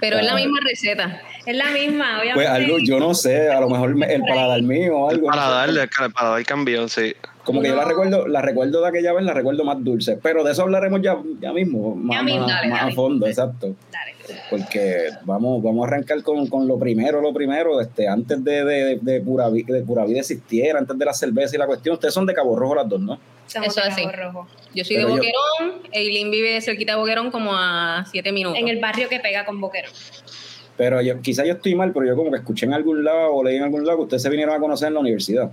Pero 0.00 0.18
es 0.18 0.24
la 0.26 0.32
Ah. 0.32 0.36
misma 0.36 0.58
receta. 0.62 1.22
Es 1.46 1.56
la 1.56 1.70
misma, 1.70 2.20
obviamente. 2.20 2.34
Pues 2.34 2.48
algo, 2.48 2.76
yo 2.84 2.98
no 3.00 3.14
sé, 3.14 3.48
a 3.48 3.60
lo 3.60 3.70
mejor 3.70 3.94
me- 3.94 4.12
el 4.14 4.20
paladar 4.22 4.60
mío 4.62 4.98
o 4.98 5.10
algo. 5.10 5.26
Para 5.28 5.42
no 5.42 5.48
sé. 5.48 5.54
darle, 5.78 5.88
para 6.14 6.28
dar 6.30 6.44
cambio, 6.44 6.88
sí. 6.88 7.14
Como 7.50 7.62
que 7.62 7.68
yo 7.68 7.76
la 7.76 7.84
recuerdo, 7.84 8.26
la 8.28 8.42
recuerdo 8.42 8.80
de 8.82 8.88
aquella 8.88 9.12
vez, 9.12 9.24
la 9.24 9.34
recuerdo 9.34 9.64
más 9.64 9.82
dulce, 9.82 10.18
pero 10.22 10.42
de 10.44 10.52
eso 10.52 10.62
hablaremos 10.62 11.00
ya, 11.02 11.16
ya 11.40 11.52
mismo, 11.52 11.94
más, 11.94 12.22
mismo, 12.24 12.40
más- 12.40 12.48
dale, 12.48 12.68
más 12.68 12.80
dale. 12.80 12.92
a 12.92 12.94
fondo, 12.94 13.26
exacto. 13.26 13.74
Dale. 13.92 14.10
Porque 14.48 15.08
vamos, 15.24 15.62
vamos 15.62 15.84
a 15.84 15.88
arrancar 15.88 16.22
con, 16.22 16.46
con 16.46 16.68
lo 16.68 16.78
primero, 16.78 17.20
lo 17.20 17.32
primero, 17.34 17.80
este, 17.80 18.06
antes 18.08 18.42
de, 18.44 18.64
de, 18.64 18.98
de, 19.00 19.20
pura, 19.20 19.50
de 19.50 19.82
Pura 19.82 20.04
Vida 20.04 20.20
existiera, 20.20 20.78
antes 20.78 20.96
de 20.96 21.04
la 21.04 21.12
cerveza 21.12 21.56
y 21.56 21.58
la 21.58 21.66
cuestión, 21.66 21.94
ustedes 21.94 22.14
son 22.14 22.26
de 22.26 22.34
Cabo 22.34 22.56
Rojo 22.56 22.74
las 22.76 22.88
dos, 22.88 23.00
¿no? 23.00 23.18
Somos 23.46 23.68
Eso 23.68 23.80
de 23.80 23.88
así. 23.88 24.02
Cabo 24.04 24.16
Rojo. 24.32 24.48
Yo 24.72 24.84
soy 24.84 24.96
Pero 24.96 25.08
de 25.08 25.14
yo- 25.14 25.16
Boquerón. 25.18 25.82
Eileen 25.92 26.30
vive 26.30 26.60
cerquita 26.60 26.92
de 26.92 26.98
Boquerón 26.98 27.30
como 27.32 27.50
a 27.54 28.04
siete 28.10 28.30
minutos. 28.30 28.58
En 28.60 28.68
el 28.68 28.78
barrio 28.78 29.08
que 29.08 29.18
pega 29.18 29.44
con 29.44 29.60
Boquerón. 29.60 29.90
Pero 30.76 31.02
yo, 31.02 31.20
quizá 31.20 31.44
yo 31.44 31.54
estoy 31.54 31.74
mal, 31.74 31.92
pero 31.92 32.06
yo 32.06 32.14
como 32.16 32.30
que 32.30 32.38
escuché 32.38 32.66
en 32.66 32.72
algún 32.72 33.02
lado 33.04 33.34
o 33.34 33.42
leí 33.44 33.56
en 33.56 33.64
algún 33.64 33.84
lado 33.84 33.98
que 33.98 34.04
ustedes 34.04 34.22
se 34.22 34.30
vinieron 34.30 34.54
a 34.54 34.58
conocer 34.60 34.88
en 34.88 34.94
la 34.94 35.00
universidad. 35.00 35.50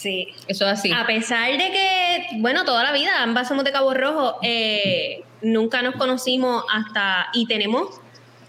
Sí. 0.00 0.28
Eso 0.46 0.64
es 0.66 0.72
así. 0.78 0.90
A 0.92 1.06
pesar 1.06 1.50
de 1.52 1.58
que, 1.70 2.28
bueno, 2.38 2.64
toda 2.64 2.82
la 2.82 2.92
vida 2.92 3.22
ambas 3.22 3.48
somos 3.48 3.64
de 3.64 3.72
Cabo 3.72 3.92
Rojo, 3.92 4.36
eh, 4.42 5.22
nunca 5.42 5.82
nos 5.82 5.94
conocimos 5.96 6.64
hasta, 6.72 7.26
y 7.34 7.46
tenemos, 7.46 8.00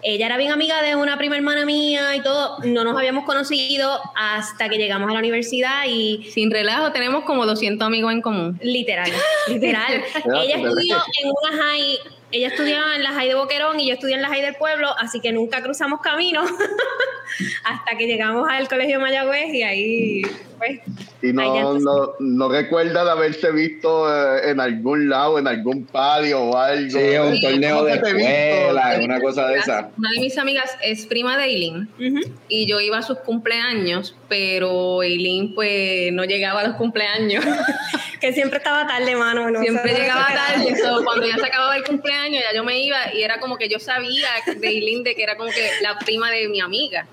ella 0.02 0.28
era 0.28 0.38
bien 0.38 0.52
amiga 0.52 0.82
de 0.82 0.96
una 0.96 1.18
prima 1.18 1.36
hermana 1.36 1.66
mía 1.66 2.16
y 2.16 2.22
todo, 2.22 2.58
no 2.64 2.84
nos 2.86 2.98
habíamos 2.98 3.26
conocido 3.26 4.00
hasta 4.16 4.70
que 4.70 4.78
llegamos 4.78 5.10
a 5.10 5.14
la 5.14 5.20
universidad 5.20 5.84
y 5.88 6.24
Sin 6.32 6.52
relajo, 6.52 6.92
tenemos 6.92 7.24
como 7.26 7.46
200 7.46 7.86
amigos 7.86 8.14
en 8.14 8.22
común. 8.22 8.58
literal, 8.64 9.12
literal. 9.48 10.02
ella 10.42 10.56
estudió 10.56 10.96
en 11.22 11.30
una 11.30 11.64
high, 11.64 12.00
ella 12.32 12.48
estudiaba 12.48 12.96
en 12.96 13.04
la 13.04 13.12
high 13.12 13.28
de 13.30 13.36
Boquerón 13.36 13.80
y 13.80 13.88
yo 13.88 13.94
estudié 13.94 14.16
en 14.16 14.22
la 14.22 14.30
high 14.30 14.42
del 14.42 14.56
pueblo, 14.56 14.90
así 14.98 15.20
que 15.20 15.32
nunca 15.32 15.62
cruzamos 15.62 16.00
caminos 16.02 16.50
hasta 17.64 17.98
que 17.98 18.08
llegamos 18.08 18.48
al 18.50 18.68
colegio 18.68 19.00
Mayagüez 19.00 19.54
y 19.54 19.64
ahí, 19.64 20.22
pues, 20.58 20.80
Y 21.22 21.34
no, 21.34 21.56
entonces- 21.56 21.84
no, 21.84 22.14
no 22.20 22.50
recuerda 22.50 23.04
de 23.06 23.12
haberse 23.12 23.52
visto 23.52 24.08
eh, 24.10 24.50
en 24.52 24.60
algún 24.60 25.10
lado, 25.10 25.40
en 25.40 25.48
algún 25.48 25.86
patio 25.86 26.42
o 26.42 26.58
algo. 26.58 26.90
Sí, 27.00 27.18
un 27.18 27.36
Sí, 27.36 27.42
torneo 27.42 27.76
¿cómo 27.78 27.88
de 27.88 27.94
escuela, 27.96 29.00
una 29.04 29.22
cosa 29.22 29.48
de 29.48 29.58
esa. 29.60 29.90
Una 29.98 30.10
de 30.12 30.20
mis 30.20 30.38
amigas 30.38 30.78
es 30.84 31.06
prima 31.06 31.38
de 31.38 31.46
Eileen 31.46 31.90
ujú. 32.00 32.20
y 32.48 32.66
yo 32.68 32.80
iba 32.80 32.98
a 32.98 33.02
sus 33.02 33.18
cumpleaños, 33.20 34.16
pero 34.28 35.04
Eileen 35.04 35.54
pues 35.56 36.12
no 36.14 36.24
llegaba 36.26 36.62
a 36.62 36.68
los 36.68 36.76
cumpleaños. 36.78 37.44
que 38.22 38.32
siempre 38.34 38.60
estaba 38.60 38.88
tarde, 38.88 39.16
mano. 39.16 39.50
no 39.50 39.60
Siempre 39.62 39.94
llegaba 39.94 40.28
tarde. 40.28 40.76
so, 40.78 41.04
cuando 41.04 41.28
ya 41.28 41.36
se 41.36 41.46
acababa 41.48 41.76
el 41.76 41.84
cumpleaños, 41.84 42.44
ya 42.50 42.56
yo 42.56 42.64
me 42.64 42.80
iba 42.80 43.14
y 43.14 43.24
era 43.24 43.40
como 43.40 43.58
que 43.58 43.68
yo 43.68 43.80
sabía 43.80 44.28
de 44.46 44.68
Eileen 44.68 45.04
de 45.04 45.16
que 45.16 45.24
era 45.24 45.36
como 45.36 45.50
que 45.50 45.70
la 45.82 45.98
prima 46.00 46.30
de 46.32 46.48
mi 46.48 46.62
amiga. 46.62 47.08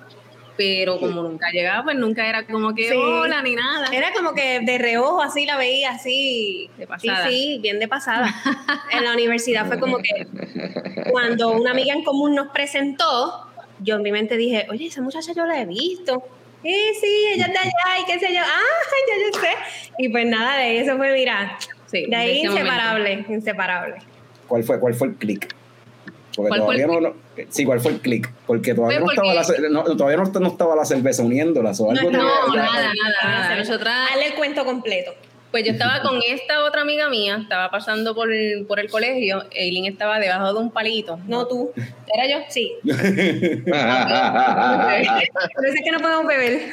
Pero 0.56 0.98
como 0.98 1.22
nunca 1.22 1.50
llegaba, 1.52 1.84
pues 1.84 1.96
nunca 1.96 2.28
era 2.28 2.44
como 2.44 2.74
que 2.74 2.88
Sí. 2.88 2.96
hola 2.96 3.42
ni 3.42 3.54
nada. 3.54 3.86
Era 3.92 4.12
como 4.12 4.34
que 4.34 4.58
de 4.60 4.76
reojo 4.78 5.22
así 5.22 5.46
la 5.46 5.56
veía 5.56 5.90
así. 5.92 6.68
De 6.76 6.86
pasada. 6.86 7.28
Sí, 7.28 7.30
sí, 7.30 7.58
bien 7.62 7.78
de 7.78 7.86
pasada. 7.86 8.28
en 8.92 9.04
la 9.04 9.12
universidad 9.12 9.66
fue 9.66 9.78
como 9.78 9.98
que 9.98 10.26
cuando 11.10 11.50
una 11.52 11.70
amiga 11.70 11.94
en 11.94 12.02
común 12.02 12.34
nos 12.34 12.48
presentó, 12.48 13.46
yo 13.78 13.94
en 13.96 14.02
mi 14.02 14.10
mente 14.10 14.36
dije, 14.36 14.66
oye, 14.68 14.86
esa 14.88 15.00
muchacha 15.00 15.32
yo 15.32 15.46
la 15.46 15.60
he 15.60 15.64
visto. 15.64 16.24
Sí, 16.62 16.74
sí, 17.00 17.26
ella 17.34 17.46
es 17.46 17.52
de 17.52 17.58
allá 17.58 18.00
y 18.00 18.04
qué 18.12 18.18
sé 18.18 18.32
yo. 18.34 18.40
Ah, 18.42 18.60
ya 19.08 19.14
yo 19.32 19.40
sé. 19.40 19.48
Y 19.98 20.08
pues 20.08 20.26
nada, 20.26 20.56
de 20.58 20.80
eso 20.80 20.96
fue, 20.96 21.12
mira, 21.12 21.56
Sí, 21.86 22.06
de 22.08 22.16
ahí 22.16 22.38
ese 22.40 22.48
momento. 22.48 22.62
inseparable, 22.70 23.24
inseparable. 23.28 23.94
¿Cuál 24.46 24.64
fue, 24.64 24.80
cuál 24.80 24.94
fue 24.94 25.08
el 25.08 25.14
click? 25.14 25.54
Porque 26.34 26.48
¿Cuál 26.50 26.62
fue 26.62 26.74
el 26.76 26.80
todavía 26.82 26.86
no, 26.86 27.08
no- 27.08 27.44
sí, 27.48 27.64
¿cuál 27.64 27.80
fue 27.80 27.92
el 27.92 28.00
click? 28.00 28.30
Porque 28.46 28.74
todavía, 28.74 29.00
no 29.00 29.10
estaba, 29.10 29.34
la, 29.34 29.68
no, 29.70 29.82
todavía 29.96 30.16
no, 30.18 30.40
no 30.40 30.48
estaba 30.48 30.76
la 30.76 30.84
cerveza 30.84 31.22
uniéndolas 31.22 31.80
o 31.80 31.90
algo. 31.90 32.10
No, 32.10 32.18
ya- 32.18 32.62
nada, 32.62 32.92
nada, 32.92 32.92
nada. 33.24 33.56
Nosotras, 33.56 34.10
Dale 34.10 34.26
el 34.26 34.34
cuento 34.34 34.64
completo. 34.64 35.14
Pues 35.50 35.64
yo 35.64 35.72
estaba 35.72 36.02
con 36.02 36.20
esta 36.26 36.62
otra 36.64 36.82
amiga 36.82 37.08
mía, 37.08 37.38
estaba 37.42 37.70
pasando 37.70 38.14
por 38.14 38.30
el, 38.32 38.66
por 38.66 38.78
el 38.80 38.90
colegio, 38.90 39.44
Eileen 39.50 39.86
estaba 39.86 40.18
debajo 40.18 40.52
de 40.52 40.58
un 40.58 40.70
palito. 40.70 41.18
No 41.26 41.46
tú. 41.46 41.72
¿Era 42.12 42.26
yo? 42.28 42.44
Sí. 42.48 42.74
Por 42.82 42.92
eso 45.66 45.74
es 45.74 45.82
que 45.84 45.90
no 45.90 45.98
podemos 46.00 46.26
beber. 46.26 46.72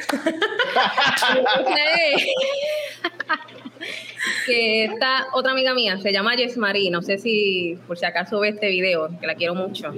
que 4.46 4.84
esta 4.84 5.26
otra 5.32 5.52
amiga 5.52 5.74
mía 5.74 5.98
se 5.98 6.12
llama 6.12 6.34
Jess 6.36 6.56
Marie, 6.56 6.90
no 6.90 7.02
sé 7.02 7.18
si 7.18 7.78
por 7.86 7.98
si 7.98 8.06
acaso 8.06 8.40
ve 8.40 8.48
este 8.50 8.68
video, 8.68 9.10
que 9.20 9.26
la 9.26 9.34
quiero 9.34 9.54
mucho. 9.54 9.92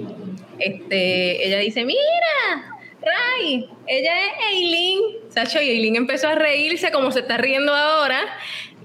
Este, 0.59 1.47
ella 1.47 1.59
dice, 1.59 1.85
mira, 1.85 2.79
Ray, 3.01 3.69
ella 3.87 4.11
es 4.25 4.31
Eileen. 4.51 4.99
Sacho, 5.29 5.61
y 5.61 5.69
Eileen 5.69 5.95
empezó 5.95 6.27
a 6.27 6.35
reírse 6.35 6.91
como 6.91 7.11
se 7.11 7.19
está 7.19 7.37
riendo 7.37 7.73
ahora. 7.73 8.19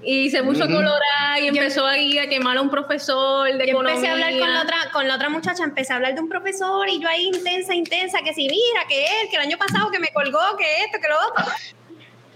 Y 0.05 0.29
se 0.29 0.43
puso 0.43 0.67
colorada 0.67 1.39
y 1.41 1.47
empezó 1.47 1.85
a, 1.85 1.97
ir 1.97 2.19
a 2.19 2.27
quemar 2.27 2.57
a 2.57 2.61
un 2.61 2.69
profesor 2.69 3.47
de 3.51 3.57
Yo 3.57 3.63
economía. 3.73 3.93
empecé 3.95 4.07
a 4.07 4.13
hablar 4.13 4.37
con 4.39 4.53
la, 4.53 4.61
otra, 4.61 4.77
con 4.93 5.07
la 5.07 5.15
otra 5.15 5.29
muchacha, 5.29 5.63
empecé 5.63 5.93
a 5.93 5.95
hablar 5.95 6.13
de 6.13 6.21
un 6.21 6.29
profesor 6.29 6.87
y 6.89 6.99
yo 7.01 7.09
ahí 7.09 7.25
intensa, 7.25 7.73
intensa, 7.73 8.19
que 8.23 8.33
si 8.33 8.43
mira, 8.47 8.85
que 8.87 9.03
él, 9.03 9.29
que 9.31 9.37
el 9.37 9.41
año 9.41 9.57
pasado 9.57 9.89
que 9.89 9.99
me 9.99 10.09
colgó, 10.09 10.39
que 10.57 10.65
esto, 10.85 10.99
que 11.01 11.07
lo 11.09 11.15
otro. 11.27 11.53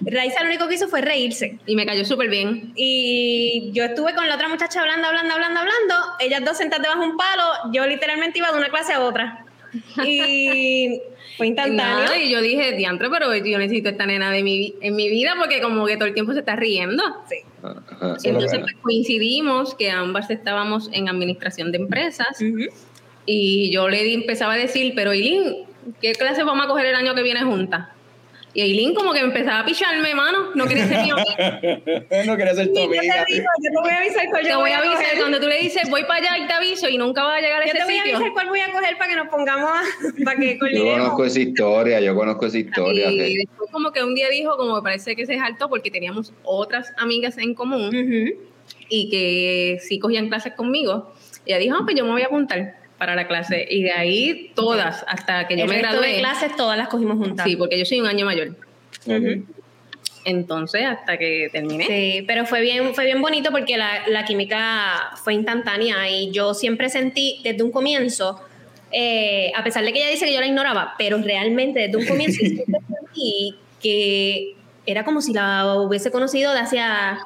Raiza 0.01 0.41
lo 0.43 0.47
único 0.49 0.67
que 0.67 0.75
hizo 0.75 0.87
fue 0.87 1.01
reírse. 1.01 1.59
Y 1.65 1.75
me 1.75 1.85
cayó 1.85 2.05
súper 2.05 2.29
bien. 2.29 2.71
Y 2.75 3.69
yo 3.73 3.83
estuve 3.83 4.15
con 4.15 4.27
la 4.27 4.35
otra 4.35 4.47
muchacha 4.47 4.79
hablando, 4.81 5.07
hablando, 5.07 5.33
hablando, 5.35 5.59
hablando. 5.59 5.95
Ellas 6.19 6.43
dos 6.43 6.57
sentadas 6.57 6.83
debajo 6.83 7.01
de 7.01 7.09
un 7.09 7.17
palo. 7.17 7.43
Yo 7.73 7.85
literalmente 7.85 8.39
iba 8.39 8.51
de 8.51 8.57
una 8.57 8.69
clase 8.69 8.93
a 8.93 9.01
otra. 9.01 9.45
Y 10.05 11.01
fue 11.37 11.47
Y 11.47 11.49
instantáneo. 11.49 11.75
nada, 12.05 12.17
y 12.17 12.29
yo 12.31 12.41
dije, 12.41 12.71
diantre, 12.71 13.09
pero 13.09 13.35
yo 13.35 13.57
necesito 13.59 13.89
esta 13.89 14.05
nena 14.05 14.31
de 14.31 14.41
mi, 14.41 14.73
en 14.81 14.95
mi 14.95 15.09
vida 15.09 15.33
porque 15.37 15.61
como 15.61 15.85
que 15.85 15.97
todo 15.97 16.07
el 16.07 16.13
tiempo 16.13 16.31
se 16.33 16.39
está 16.39 16.55
riendo. 16.55 17.03
Sí. 17.29 17.35
Ajá. 17.63 18.17
Entonces 18.23 18.59
pues, 18.59 18.73
coincidimos 18.81 19.75
que 19.75 19.89
ambas 19.91 20.29
estábamos 20.29 20.89
en 20.93 21.09
administración 21.09 21.71
de 21.71 21.77
empresas 21.79 22.27
y 23.25 23.71
yo 23.71 23.89
le 23.89 24.03
di- 24.03 24.13
empezaba 24.13 24.53
a 24.53 24.57
decir, 24.57 24.93
pero 24.95 25.11
Eileen, 25.11 25.65
¿qué 26.01 26.13
clase 26.13 26.43
vamos 26.43 26.65
a 26.65 26.69
coger 26.69 26.87
el 26.87 26.95
año 26.95 27.13
que 27.15 27.23
viene 27.23 27.43
juntas? 27.43 27.87
Y 28.51 28.61
Eileen 28.61 28.95
como 28.95 29.13
que 29.13 29.19
empezaba 29.19 29.59
a 29.59 29.65
picharme, 29.65 30.15
mano, 30.15 30.49
no 30.55 30.65
quería 30.65 30.87
ser 30.87 31.03
mi 31.03 31.11
amiga. 31.11 31.61
no 32.25 32.35
quería 32.37 32.55
ser 32.55 32.67
tu 32.69 32.73
yo 32.79 32.85
amiga. 32.85 33.25
yo 33.29 33.35
te 33.71 33.79
voy 33.79 33.89
a 33.91 33.97
avisar 33.99 34.25
cuál 34.31 34.43
Te 34.43 34.49
yo 34.49 34.59
voy 34.59 34.71
a 34.71 34.79
avisar, 34.79 35.03
coger. 35.03 35.19
cuando 35.19 35.39
tú 35.39 35.47
le 35.47 35.57
dices, 35.59 35.89
voy 35.89 36.03
para 36.05 36.15
allá 36.33 36.43
y 36.43 36.47
te 36.47 36.53
aviso 36.53 36.89
y 36.89 36.97
nunca 36.97 37.23
vas 37.23 37.37
a 37.37 37.41
llegar 37.41 37.61
a 37.61 37.65
Yo 37.65 37.69
ese 37.71 37.77
te 37.77 37.83
voy 37.85 37.93
a 37.97 38.01
sitio. 38.01 38.15
avisar 38.17 38.33
cuál 38.33 38.49
voy 38.49 38.59
a 38.61 38.71
coger 38.71 38.97
para 38.97 39.09
que 39.11 39.15
nos 39.17 39.27
pongamos, 39.27 39.69
a- 39.69 39.83
para 40.25 40.39
que 40.39 40.57
Yo 40.73 40.83
conozco 40.83 41.25
esa 41.25 41.39
historia, 41.39 41.99
yo 41.99 42.15
conozco 42.15 42.45
esa 42.47 42.57
historia. 42.57 43.11
Y 43.11 43.37
después 43.37 43.69
como 43.71 43.91
que 43.91 44.03
un 44.03 44.15
día 44.15 44.29
dijo, 44.29 44.57
como 44.57 44.75
me 44.77 44.81
parece 44.81 45.15
que 45.15 45.27
se 45.27 45.37
saltó 45.37 45.69
porque 45.69 45.91
teníamos 45.91 46.33
otras 46.43 46.91
amigas 46.97 47.37
en 47.37 47.53
común 47.53 47.89
Ujú. 47.89 48.39
y 48.89 49.09
que 49.11 49.77
sí 49.79 49.99
cogían 49.99 50.27
clases 50.27 50.53
conmigo. 50.53 51.13
Y 51.45 51.51
ella 51.51 51.59
dijo, 51.59 51.75
ah, 51.79 51.81
pues 51.83 51.95
yo 51.95 52.03
me 52.03 52.11
voy 52.11 52.23
a 52.23 52.25
apuntar 52.25 52.78
para 52.99 53.15
la 53.15 53.27
clase. 53.27 53.65
Y 53.69 53.81
de 53.81 53.91
ahí 53.91 54.51
todas, 54.55 55.03
hasta 55.07 55.47
que 55.47 55.57
yo 55.57 55.63
El 55.63 55.69
me 55.69 55.81
resto 55.81 56.01
de 56.01 56.07
gradué. 56.07 56.19
clases 56.19 56.55
todas 56.55 56.77
las 56.77 56.89
cogimos 56.89 57.17
juntas. 57.17 57.45
Sí, 57.47 57.55
porque 57.55 57.79
yo 57.79 57.85
soy 57.85 57.99
un 58.01 58.07
año 58.07 58.25
mayor. 58.25 58.49
Ujú. 59.07 59.45
Entonces, 60.25 60.85
hasta 60.85 61.17
que 61.17 61.49
terminé. 61.51 61.85
Sí, 61.87 62.23
pero 62.27 62.45
fue 62.45 62.61
bien, 62.61 62.93
fue 62.93 63.05
bien 63.05 63.21
bonito 63.21 63.51
porque 63.51 63.77
la, 63.77 64.07
la 64.07 64.25
química 64.25 65.11
fue 65.23 65.33
instantánea 65.33 66.09
y 66.09 66.29
yo 66.31 66.53
siempre 66.53 66.89
sentí 66.89 67.39
desde 67.43 67.63
un 67.63 67.71
comienzo, 67.71 68.39
eh, 68.91 69.51
a 69.55 69.63
pesar 69.63 69.83
de 69.85 69.93
que 69.93 69.99
ella 69.99 70.09
dice 70.09 70.25
que 70.25 70.33
yo 70.33 70.41
la 70.41 70.47
ignoraba, 70.47 70.93
pero 70.97 71.17
realmente 71.19 71.79
desde 71.79 71.97
un 71.97 72.05
comienzo 72.05 72.37
siempre 72.45 72.65
sentí 72.65 73.55
que 73.81 74.55
era 74.85 75.05
como 75.05 75.21
si 75.21 75.33
la 75.33 75.75
hubiese 75.77 76.11
conocido 76.11 76.53
de 76.53 76.59
hacía, 76.59 77.17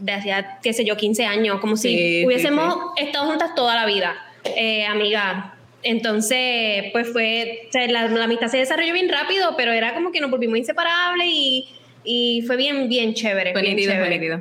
de 0.00 0.12
hacía, 0.12 0.58
qué 0.62 0.72
sé 0.72 0.84
yo, 0.86 0.96
15 0.96 1.26
años, 1.26 1.60
como 1.60 1.76
si 1.76 1.88
Sí, 1.90 1.96
sí, 2.20 2.26
hubiésemos 2.26 2.76
estado 2.96 3.26
juntas 3.26 3.54
toda 3.54 3.74
la 3.74 3.84
vida, 3.84 4.14
eh, 4.56 4.84
amiga. 4.86 5.52
Entonces, 5.82 6.84
pues 6.92 7.08
fue, 7.12 7.66
o 7.68 7.72
sea, 7.72 7.86
la, 7.88 8.08
la 8.08 8.24
amistad 8.24 8.48
se 8.48 8.58
desarrolló 8.58 8.92
bien 8.92 9.08
rápido, 9.08 9.54
pero 9.56 9.72
era 9.72 9.94
como 9.94 10.10
que 10.12 10.20
nos 10.20 10.30
volvimos 10.30 10.58
inseparables 10.58 11.26
y, 11.30 11.68
y 12.04 12.42
fue 12.46 12.56
bien, 12.56 12.88
bien 12.88 13.14
chévere. 13.14 13.52
Fue 13.52 13.62
bien 13.62 13.76
nítido, 13.76 13.92
fue 13.94 14.04
chévere. 14.04 14.18
nítido. 14.18 14.40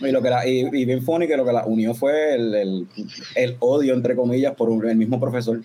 Y, 0.00 0.12
lo 0.12 0.22
que 0.22 0.30
la- 0.30 0.46
y, 0.46 0.60
y 0.72 0.84
bien 0.84 1.02
funny 1.02 1.26
que 1.26 1.36
lo 1.36 1.44
que 1.44 1.52
la 1.52 1.64
unió 1.66 1.92
fue 1.94 2.34
el, 2.34 2.54
el, 2.54 2.86
el 3.34 3.56
odio, 3.58 3.94
entre 3.94 4.14
comillas, 4.14 4.54
por 4.54 4.68
un- 4.70 4.88
el 4.88 4.96
mismo 4.96 5.18
profesor. 5.18 5.60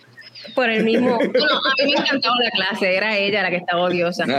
Por 0.53 0.69
el 0.69 0.83
mismo. 0.83 1.17
Bueno, 1.17 1.55
a 1.55 1.83
mí 1.83 1.93
me 1.93 1.99
encantaba 1.99 2.35
la 2.43 2.51
clase, 2.51 2.95
era 2.95 3.17
ella 3.17 3.43
la 3.43 3.49
que 3.49 3.57
estaba 3.57 3.83
odiosa. 3.83 4.25
Pero 4.25 4.37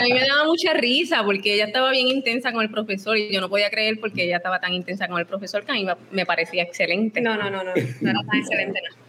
a 0.00 0.04
mí 0.04 0.12
me 0.12 0.26
daba 0.26 0.44
mucha 0.46 0.72
risa 0.72 1.22
porque 1.24 1.54
ella 1.54 1.66
estaba 1.66 1.90
bien 1.90 2.08
intensa 2.08 2.52
con 2.52 2.62
el 2.62 2.70
profesor 2.70 3.16
y 3.16 3.32
yo 3.32 3.40
no 3.40 3.48
podía 3.48 3.70
creer 3.70 3.98
porque 4.00 4.24
ella 4.24 4.36
estaba 4.36 4.60
tan 4.60 4.72
intensa 4.72 5.08
con 5.08 5.18
el 5.18 5.26
profesor 5.26 5.64
que 5.64 5.72
a 5.72 5.74
mí 5.74 5.86
me 6.10 6.26
parecía 6.26 6.62
excelente. 6.62 7.20
No, 7.20 7.36
no, 7.36 7.50
no, 7.50 7.62
no. 7.62 7.72
No 8.00 8.10
era 8.10 8.20
tan 8.28 8.38
excelente, 8.38 8.80
no. 8.88 9.01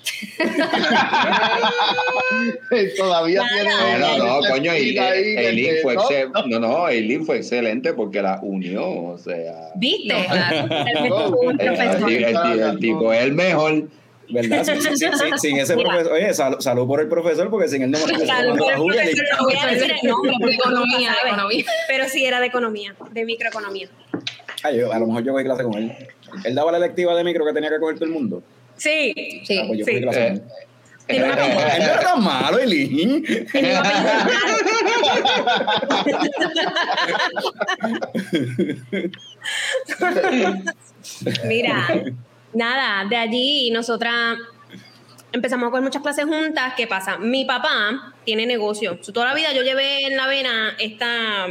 Todavía 2.97 3.41
tiene. 3.53 3.69
No, 3.99 4.17
no, 4.17 4.41
no, 4.41 4.49
coño, 4.49 4.71
Eileen 4.71 5.75
que, 5.75 5.79
fue, 5.81 5.95
no, 5.95 6.01
excel- 6.01 6.31
no. 6.47 6.59
no, 6.59 7.25
fue 7.25 7.37
excelente 7.37 7.93
porque 7.93 8.21
la 8.21 8.39
unió, 8.41 8.85
o 8.89 9.17
sea, 9.17 9.69
¿Viste? 9.75 10.13
No, 10.13 10.25
claro. 10.25 10.57
El 10.87 10.93
No, 10.95 11.01
mejor 11.29 11.55
el, 11.59 12.23
el 12.23 12.59
el 12.59 12.79
tipo 12.79 13.13
es 13.13 13.21
el 13.23 13.33
mejor. 13.33 13.83
¿Verdad? 14.29 14.63
Sin, 14.81 14.81
sin- 14.97 14.97
sin- 15.17 15.37
sin 15.37 15.57
ese 15.59 15.75
Mira. 15.75 15.89
profesor. 15.89 16.13
Oye, 16.13 16.33
sal- 16.33 16.55
salud 16.59 16.87
por 16.87 17.01
el 17.01 17.07
profesor, 17.09 17.49
porque 17.49 17.67
sin 17.67 17.83
él 17.83 17.91
no 17.91 17.99
me 17.99 18.25
Salud 18.25 18.57
por 18.57 18.71
el 18.71 18.77
profesor, 18.77 19.25
no 19.37 19.43
voy 19.45 19.55
a 19.57 19.67
decir 19.67 19.91
el 20.01 20.09
nombre, 20.09 20.31
De 20.31 20.37
porque 20.39 20.55
economía, 20.55 20.97
uno 20.97 20.97
de 20.97 21.05
sabe. 21.05 21.27
economía. 21.29 21.65
Pero 21.89 22.05
sí 22.07 22.25
era 22.25 22.39
de 22.39 22.47
economía, 22.47 22.95
de 23.11 23.25
microeconomía. 23.25 23.89
Ay, 24.63 24.77
yo- 24.79 24.93
a 24.93 24.99
lo 24.99 25.07
mejor 25.07 25.23
yo 25.25 25.33
cogí 25.33 25.43
clase 25.43 25.63
con 25.63 25.73
él. 25.75 25.91
Él 26.45 26.55
daba 26.55 26.71
la 26.71 26.77
electiva 26.77 27.13
de 27.15 27.23
micro 27.25 27.45
que 27.45 27.53
tenía 27.53 27.69
que 27.69 27.79
coger 27.79 27.95
todo 27.95 28.05
el 28.05 28.11
mundo. 28.11 28.41
Sí. 28.77 29.41
Sí. 29.45 29.59
Ah, 29.59 29.65
pues 29.67 29.79
yo 29.79 29.85
Sí. 29.85 29.91
él. 29.95 30.41
Tiene 31.07 31.25
una 31.25 31.45
Él 31.45 31.53
no 31.55 31.85
era 31.85 31.99
tan 31.99 32.23
malo, 32.23 32.57
pensar 32.59 34.27
Mira, 41.45 42.03
nada, 42.53 43.05
de 43.09 43.15
allí 43.17 43.69
nosotras 43.71 44.37
empezamos 45.31 45.67
a 45.67 45.69
coger 45.71 45.83
muchas 45.83 46.01
clases 46.01 46.25
juntas. 46.25 46.73
¿Qué 46.77 46.87
pasa? 46.87 47.17
Mi 47.17 47.43
papá 47.45 48.13
tiene 48.23 48.45
negocio. 48.45 48.99
Toda 49.13 49.27
la 49.27 49.33
vida 49.33 49.51
yo 49.53 49.61
llevé 49.63 50.05
en 50.05 50.15
la 50.15 50.27
vena 50.27 50.75
esta, 50.79 51.47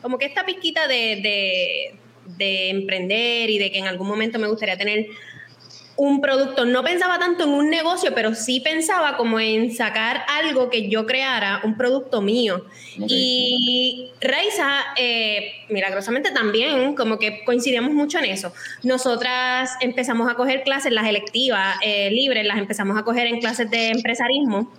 como 0.00 0.16
que 0.18 0.26
esta 0.26 0.46
pizquita 0.46 0.88
de, 0.88 1.20
de, 1.22 1.94
de 2.38 2.70
emprender 2.70 3.50
y 3.50 3.58
de 3.58 3.70
que 3.70 3.78
en 3.78 3.86
algún 3.86 4.08
momento 4.08 4.38
me 4.38 4.48
gustaría 4.48 4.78
tener 4.78 5.06
un 5.96 6.20
producto. 6.20 6.64
No 6.64 6.82
pensaba 6.82 7.18
tanto 7.18 7.44
en 7.44 7.50
un 7.50 7.70
negocio, 7.70 8.12
pero 8.14 8.34
sí 8.34 8.60
pensaba 8.60 9.16
como 9.16 9.38
en 9.38 9.74
sacar 9.74 10.24
algo 10.28 10.70
que 10.70 10.88
yo 10.88 11.06
creara, 11.06 11.60
un 11.64 11.76
producto 11.76 12.20
mío. 12.20 12.64
Y 12.96 14.10
Raiza, 14.20 14.80
eh, 14.96 15.52
milagrosamente 15.68 16.30
también, 16.30 16.94
como 16.94 17.18
que 17.18 17.44
coincidíamos 17.44 17.92
mucho 17.92 18.18
en 18.18 18.26
eso. 18.26 18.52
Nosotras 18.82 19.76
empezamos 19.80 20.30
a 20.30 20.34
coger 20.34 20.62
clases, 20.62 20.92
las 20.92 21.06
electivas 21.06 21.76
eh, 21.82 22.10
libres, 22.10 22.44
las 22.46 22.58
empezamos 22.58 22.98
a 22.98 23.02
coger 23.02 23.26
en 23.26 23.40
clases 23.40 23.70
de 23.70 23.90
empresarismo. 23.90 24.72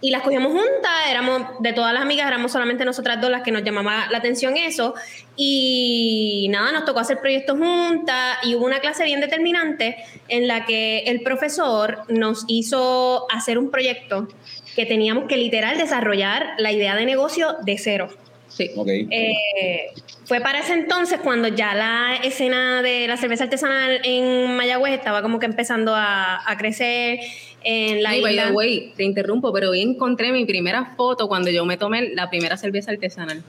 Y 0.00 0.10
las 0.10 0.22
cogíamos 0.22 0.52
juntas, 0.52 0.92
éramos, 1.08 1.42
de 1.60 1.72
todas 1.72 1.92
las 1.92 2.02
amigas, 2.02 2.26
éramos 2.26 2.52
solamente 2.52 2.84
nosotras 2.84 3.20
dos 3.20 3.30
las 3.30 3.42
que 3.42 3.52
nos 3.52 3.62
llamaba 3.62 4.06
la 4.10 4.18
atención 4.18 4.56
eso. 4.56 4.94
Y 5.36 6.48
nada, 6.50 6.72
nos 6.72 6.84
tocó 6.84 7.00
hacer 7.00 7.18
proyectos 7.18 7.58
juntas 7.58 8.38
y 8.42 8.54
hubo 8.54 8.64
una 8.64 8.80
clase 8.80 9.04
bien 9.04 9.20
determinante 9.20 9.96
en 10.28 10.48
la 10.48 10.64
que 10.64 11.00
el 11.06 11.22
profesor 11.22 12.02
nos 12.08 12.44
hizo 12.48 13.26
hacer 13.30 13.58
un 13.58 13.70
proyecto 13.70 14.28
que 14.74 14.86
teníamos 14.86 15.24
que 15.28 15.36
literal 15.36 15.78
desarrollar 15.78 16.54
la 16.58 16.72
idea 16.72 16.96
de 16.96 17.06
negocio 17.06 17.56
de 17.62 17.78
cero. 17.78 18.08
Sí. 18.48 18.70
Ok. 18.76 18.88
Eh, 18.88 19.92
fue 20.26 20.40
para 20.40 20.60
ese 20.60 20.74
entonces 20.74 21.18
cuando 21.20 21.48
ya 21.48 21.74
la 21.74 22.16
escena 22.22 22.82
de 22.82 23.08
la 23.08 23.16
cerveza 23.16 23.44
artesanal 23.44 24.00
en 24.04 24.56
Mayagüez 24.56 24.94
estaba 24.94 25.22
como 25.22 25.38
que 25.38 25.46
empezando 25.46 25.94
a, 25.94 26.40
a 26.48 26.56
crecer 26.56 27.18
en 27.64 28.02
la 28.02 28.10
by 28.10 28.32
isla. 28.32 28.46
the 28.48 28.52
way, 28.52 28.92
te 28.96 29.04
interrumpo, 29.04 29.52
pero 29.52 29.70
hoy 29.70 29.80
encontré 29.80 30.30
mi 30.32 30.44
primera 30.44 30.94
foto 30.96 31.26
cuando 31.28 31.50
yo 31.50 31.64
me 31.64 31.76
tomé 31.76 32.10
la 32.14 32.28
primera 32.30 32.56
cerveza 32.56 32.90
artesanal. 32.92 33.42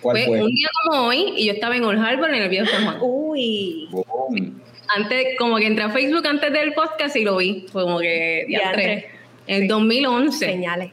¿Cuál 0.00 0.16
Fue, 0.16 0.26
fue? 0.26 0.42
un 0.42 0.48
día 0.54 0.68
como 0.86 1.06
hoy 1.08 1.34
y 1.36 1.46
yo 1.46 1.52
estaba 1.52 1.76
en 1.76 1.84
Old 1.84 2.00
Harbor 2.04 2.30
en 2.34 2.42
el 2.42 2.48
viejo 2.48 2.66
San 2.66 2.84
Juan. 2.84 2.96
Uy, 3.00 3.88
Boom. 3.90 4.60
Antes, 4.96 5.26
como 5.38 5.56
que 5.58 5.66
entré 5.66 5.84
a 5.84 5.90
Facebook 5.90 6.26
antes 6.26 6.52
del 6.52 6.74
podcast 6.74 7.14
y 7.16 7.22
lo 7.22 7.36
vi. 7.36 7.66
Fue 7.70 7.84
como 7.84 8.00
que 8.00 8.44
Diantre. 8.48 8.82
diantre. 8.86 9.10
En 9.46 9.62
Sí. 9.62 9.66
2011. 9.68 10.38
señales. 10.46 10.90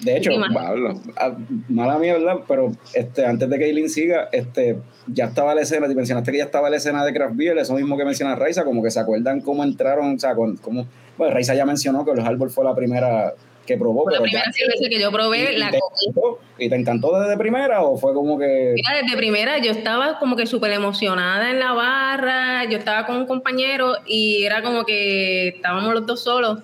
De 0.00 0.16
hecho, 0.16 0.30
Sí. 0.32 0.38
Pablo. 0.54 0.98
ah, 1.18 1.36
mala 1.68 1.98
mía, 1.98 2.14
¿verdad? 2.14 2.38
Pero 2.48 2.72
este, 2.94 3.26
antes 3.26 3.48
de 3.50 3.58
que 3.58 3.66
Eileen 3.66 3.90
siga, 3.90 4.30
este, 4.32 4.78
ya 5.06 5.26
estaba 5.26 5.54
la 5.54 5.60
escena, 5.60 5.86
te 5.88 5.94
mencionaste 5.94 6.32
que 6.32 6.38
ya 6.38 6.44
estaba 6.44 6.70
la 6.70 6.76
escena 6.78 7.04
de 7.04 7.12
Craft 7.12 7.36
Beer, 7.36 7.58
eso 7.58 7.74
mismo 7.74 7.98
que 7.98 8.04
menciona 8.06 8.34
Raiza, 8.34 8.64
como 8.64 8.82
que 8.82 8.90
se 8.90 8.98
acuerdan 8.98 9.42
cómo 9.42 9.62
entraron, 9.62 10.14
o 10.14 10.18
sea, 10.18 10.34
con, 10.34 10.56
cómo, 10.56 10.86
bueno, 11.20 11.34
Raiza 11.34 11.54
ya 11.54 11.66
mencionó 11.66 12.02
que 12.02 12.14
los 12.14 12.24
Arbor 12.26 12.48
fue 12.50 12.64
la 12.64 12.74
primera 12.74 13.34
que 13.66 13.76
probó, 13.76 14.04
Fue 14.04 14.12
la 14.14 14.18
pero 14.20 14.22
primera 14.24 14.44
ya, 14.46 14.52
cerveza 14.52 14.88
que 14.88 14.98
yo 14.98 15.12
probé, 15.12 15.52
y, 15.52 15.58
la 15.58 15.70
te 15.70 15.78
cogí. 15.78 16.06
encantó, 16.08 16.38
¿Y 16.58 16.68
te 16.70 16.76
encantó 16.76 17.20
desde 17.20 17.36
primera 17.36 17.82
o 17.82 17.98
fue 17.98 18.14
como 18.14 18.38
que... 18.38 18.72
Mira, 18.74 19.02
desde 19.02 19.16
primera 19.18 19.58
yo 19.58 19.70
estaba 19.70 20.18
como 20.18 20.34
que 20.34 20.46
súper 20.46 20.72
emocionada 20.72 21.50
en 21.50 21.58
la 21.60 21.72
barra, 21.74 22.64
yo 22.64 22.78
estaba 22.78 23.04
con 23.04 23.16
un 23.16 23.26
compañero 23.26 23.96
y 24.06 24.44
era 24.44 24.62
como 24.62 24.84
que 24.84 25.48
estábamos 25.48 25.92
los 25.92 26.06
dos 26.06 26.24
solos 26.24 26.60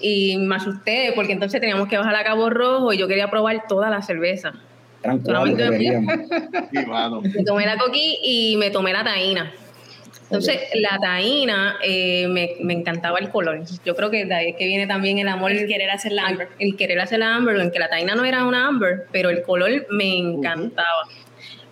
y 0.00 0.38
me 0.38 0.56
asusté 0.56 1.12
porque 1.14 1.32
entonces 1.32 1.60
teníamos 1.60 1.88
que 1.88 1.98
bajar 1.98 2.16
a 2.16 2.24
Cabo 2.24 2.48
Rojo 2.48 2.92
y 2.94 2.96
yo 2.96 3.06
quería 3.06 3.30
probar 3.30 3.66
toda 3.68 3.90
la 3.90 4.00
cerveza. 4.00 4.54
Mano. 6.86 7.20
Me 7.22 7.44
tomé 7.44 7.66
la 7.66 7.76
coquí 7.76 8.18
y 8.24 8.56
me 8.56 8.70
tomé 8.70 8.92
la 8.92 9.04
taína. 9.04 9.52
Entonces, 10.30 10.60
la 10.74 10.96
taína 11.00 11.76
eh, 11.82 12.28
me, 12.28 12.52
me 12.60 12.72
encantaba 12.72 13.18
el 13.18 13.30
color. 13.30 13.62
Yo 13.84 13.96
creo 13.96 14.10
que 14.10 14.26
de 14.26 14.34
ahí 14.34 14.48
es 14.50 14.56
que 14.56 14.66
viene 14.66 14.86
también 14.86 15.18
el 15.18 15.26
amor. 15.26 15.50
El 15.50 15.66
querer 15.66 15.90
hacer 15.90 16.12
la 16.12 16.26
amber. 16.26 16.48
El 16.60 16.76
querer 16.76 17.00
hacer 17.00 17.18
la 17.18 17.34
amber, 17.34 17.56
en 17.56 17.72
que 17.72 17.80
la 17.80 17.88
taína 17.88 18.14
no 18.14 18.24
era 18.24 18.44
una 18.44 18.68
amber, 18.68 19.06
pero 19.10 19.28
el 19.28 19.42
color 19.42 19.86
me 19.90 20.16
encantaba. 20.16 21.08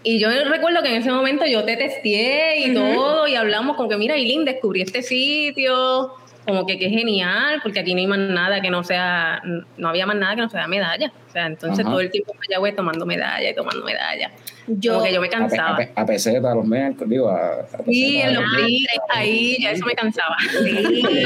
Y 0.02 0.18
yo 0.18 0.28
recuerdo 0.44 0.82
que 0.82 0.88
en 0.88 0.96
ese 1.02 1.12
momento 1.12 1.46
yo 1.46 1.64
te 1.64 1.76
testé 1.76 2.58
y 2.58 2.74
todo, 2.74 3.28
y 3.28 3.36
hablamos 3.36 3.76
como 3.76 3.88
que, 3.88 3.96
mira, 3.96 4.16
Eileen, 4.16 4.44
descubrí 4.44 4.82
este 4.82 5.02
sitio, 5.02 6.14
como 6.44 6.66
que 6.66 6.78
qué 6.78 6.88
genial, 6.88 7.60
porque 7.62 7.80
aquí 7.80 7.94
no 7.94 8.00
hay 8.00 8.06
más 8.06 8.18
nada 8.18 8.60
que 8.60 8.70
no 8.70 8.82
sea, 8.82 9.42
no 9.76 9.88
había 9.88 10.06
más 10.06 10.16
nada 10.16 10.34
que 10.34 10.40
no 10.40 10.48
sea 10.48 10.66
medalla. 10.66 11.12
O 11.28 11.30
sea, 11.30 11.46
entonces 11.46 11.84
todo 11.84 12.00
el 12.00 12.10
tiempo 12.10 12.32
en 12.32 12.38
Mayagüez 12.38 12.74
tomando 12.74 13.04
medalla 13.06 13.50
y 13.50 13.54
tomando 13.54 13.84
medalla. 13.84 14.32
Yo, 14.68 14.94
Como 14.94 15.04
que 15.06 15.12
yo 15.14 15.20
me 15.20 15.26
A, 15.28 15.30
pe- 15.30 15.36
a, 15.36 15.38
cansaba. 15.40 15.76
pe- 15.78 15.92
a 15.94 16.06
peseta, 16.06 16.52
a 16.52 16.54
los 16.54 16.66
miércoles, 16.66 17.08
digo, 17.10 17.28
a, 17.30 17.60
a 17.60 17.66
Sí, 17.86 18.20
en 18.20 18.34
los 18.34 18.44
brillos, 18.52 18.92
ahí 19.08 19.56
ya 19.62 19.70
eso 19.72 19.86
me 19.86 19.94
cansaba. 19.94 20.36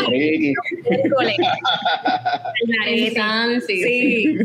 Ricky. 0.08 0.54
En 2.86 3.14
Sansi. 3.14 3.82
Sí. 3.82 4.38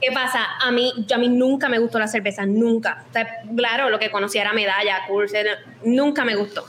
¿Qué 0.00 0.12
pasa? 0.12 0.40
A 0.62 0.70
mí, 0.70 0.92
yo 1.06 1.16
a 1.16 1.18
mí 1.18 1.28
nunca 1.28 1.68
me 1.68 1.78
gustó 1.78 1.98
la 1.98 2.08
cerveza, 2.08 2.44
nunca. 2.46 3.04
O 3.08 3.12
sea, 3.12 3.26
claro, 3.56 3.90
lo 3.90 3.98
que 3.98 4.10
conocía 4.10 4.42
era 4.42 4.52
medalla, 4.52 4.98
curso, 5.06 5.36
nunca 5.84 6.24
me 6.24 6.34
gustó. 6.36 6.64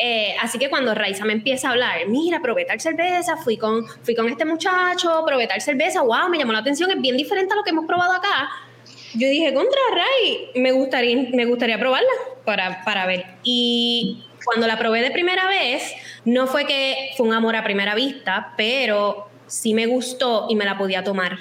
Eh, 0.00 0.34
así 0.40 0.58
que 0.58 0.70
cuando 0.70 0.94
Raiza 0.94 1.24
me 1.24 1.32
empieza 1.32 1.68
a 1.68 1.72
hablar, 1.72 1.96
mira, 2.06 2.40
probé 2.40 2.64
tal 2.64 2.80
cerveza, 2.80 3.36
fui 3.36 3.56
con, 3.56 3.84
fui 4.02 4.14
con 4.14 4.28
este 4.28 4.44
muchacho, 4.44 5.24
probé 5.26 5.46
tal 5.48 5.60
cerveza, 5.60 6.02
wow, 6.02 6.28
me 6.30 6.38
llamó 6.38 6.52
la 6.52 6.60
atención, 6.60 6.90
es 6.90 7.00
bien 7.00 7.16
diferente 7.16 7.52
a 7.52 7.56
lo 7.56 7.64
que 7.64 7.70
hemos 7.70 7.84
probado 7.86 8.12
acá. 8.12 8.48
Yo 9.14 9.28
dije, 9.28 9.54
contra 9.54 9.80
Ray, 9.92 10.50
me 10.54 10.72
gustaría, 10.72 11.28
me 11.32 11.44
gustaría 11.46 11.78
probarla 11.78 12.08
para, 12.44 12.84
para 12.84 13.06
ver. 13.06 13.24
Y 13.42 14.24
cuando 14.44 14.66
la 14.66 14.78
probé 14.78 15.02
de 15.02 15.10
primera 15.10 15.46
vez, 15.46 15.94
no 16.24 16.46
fue 16.46 16.66
que 16.66 17.10
fue 17.16 17.26
un 17.26 17.34
amor 17.34 17.56
a 17.56 17.64
primera 17.64 17.94
vista, 17.94 18.54
pero 18.56 19.28
sí 19.46 19.74
me 19.74 19.86
gustó 19.86 20.46
y 20.48 20.56
me 20.56 20.64
la 20.64 20.78
podía 20.78 21.02
tomar. 21.04 21.38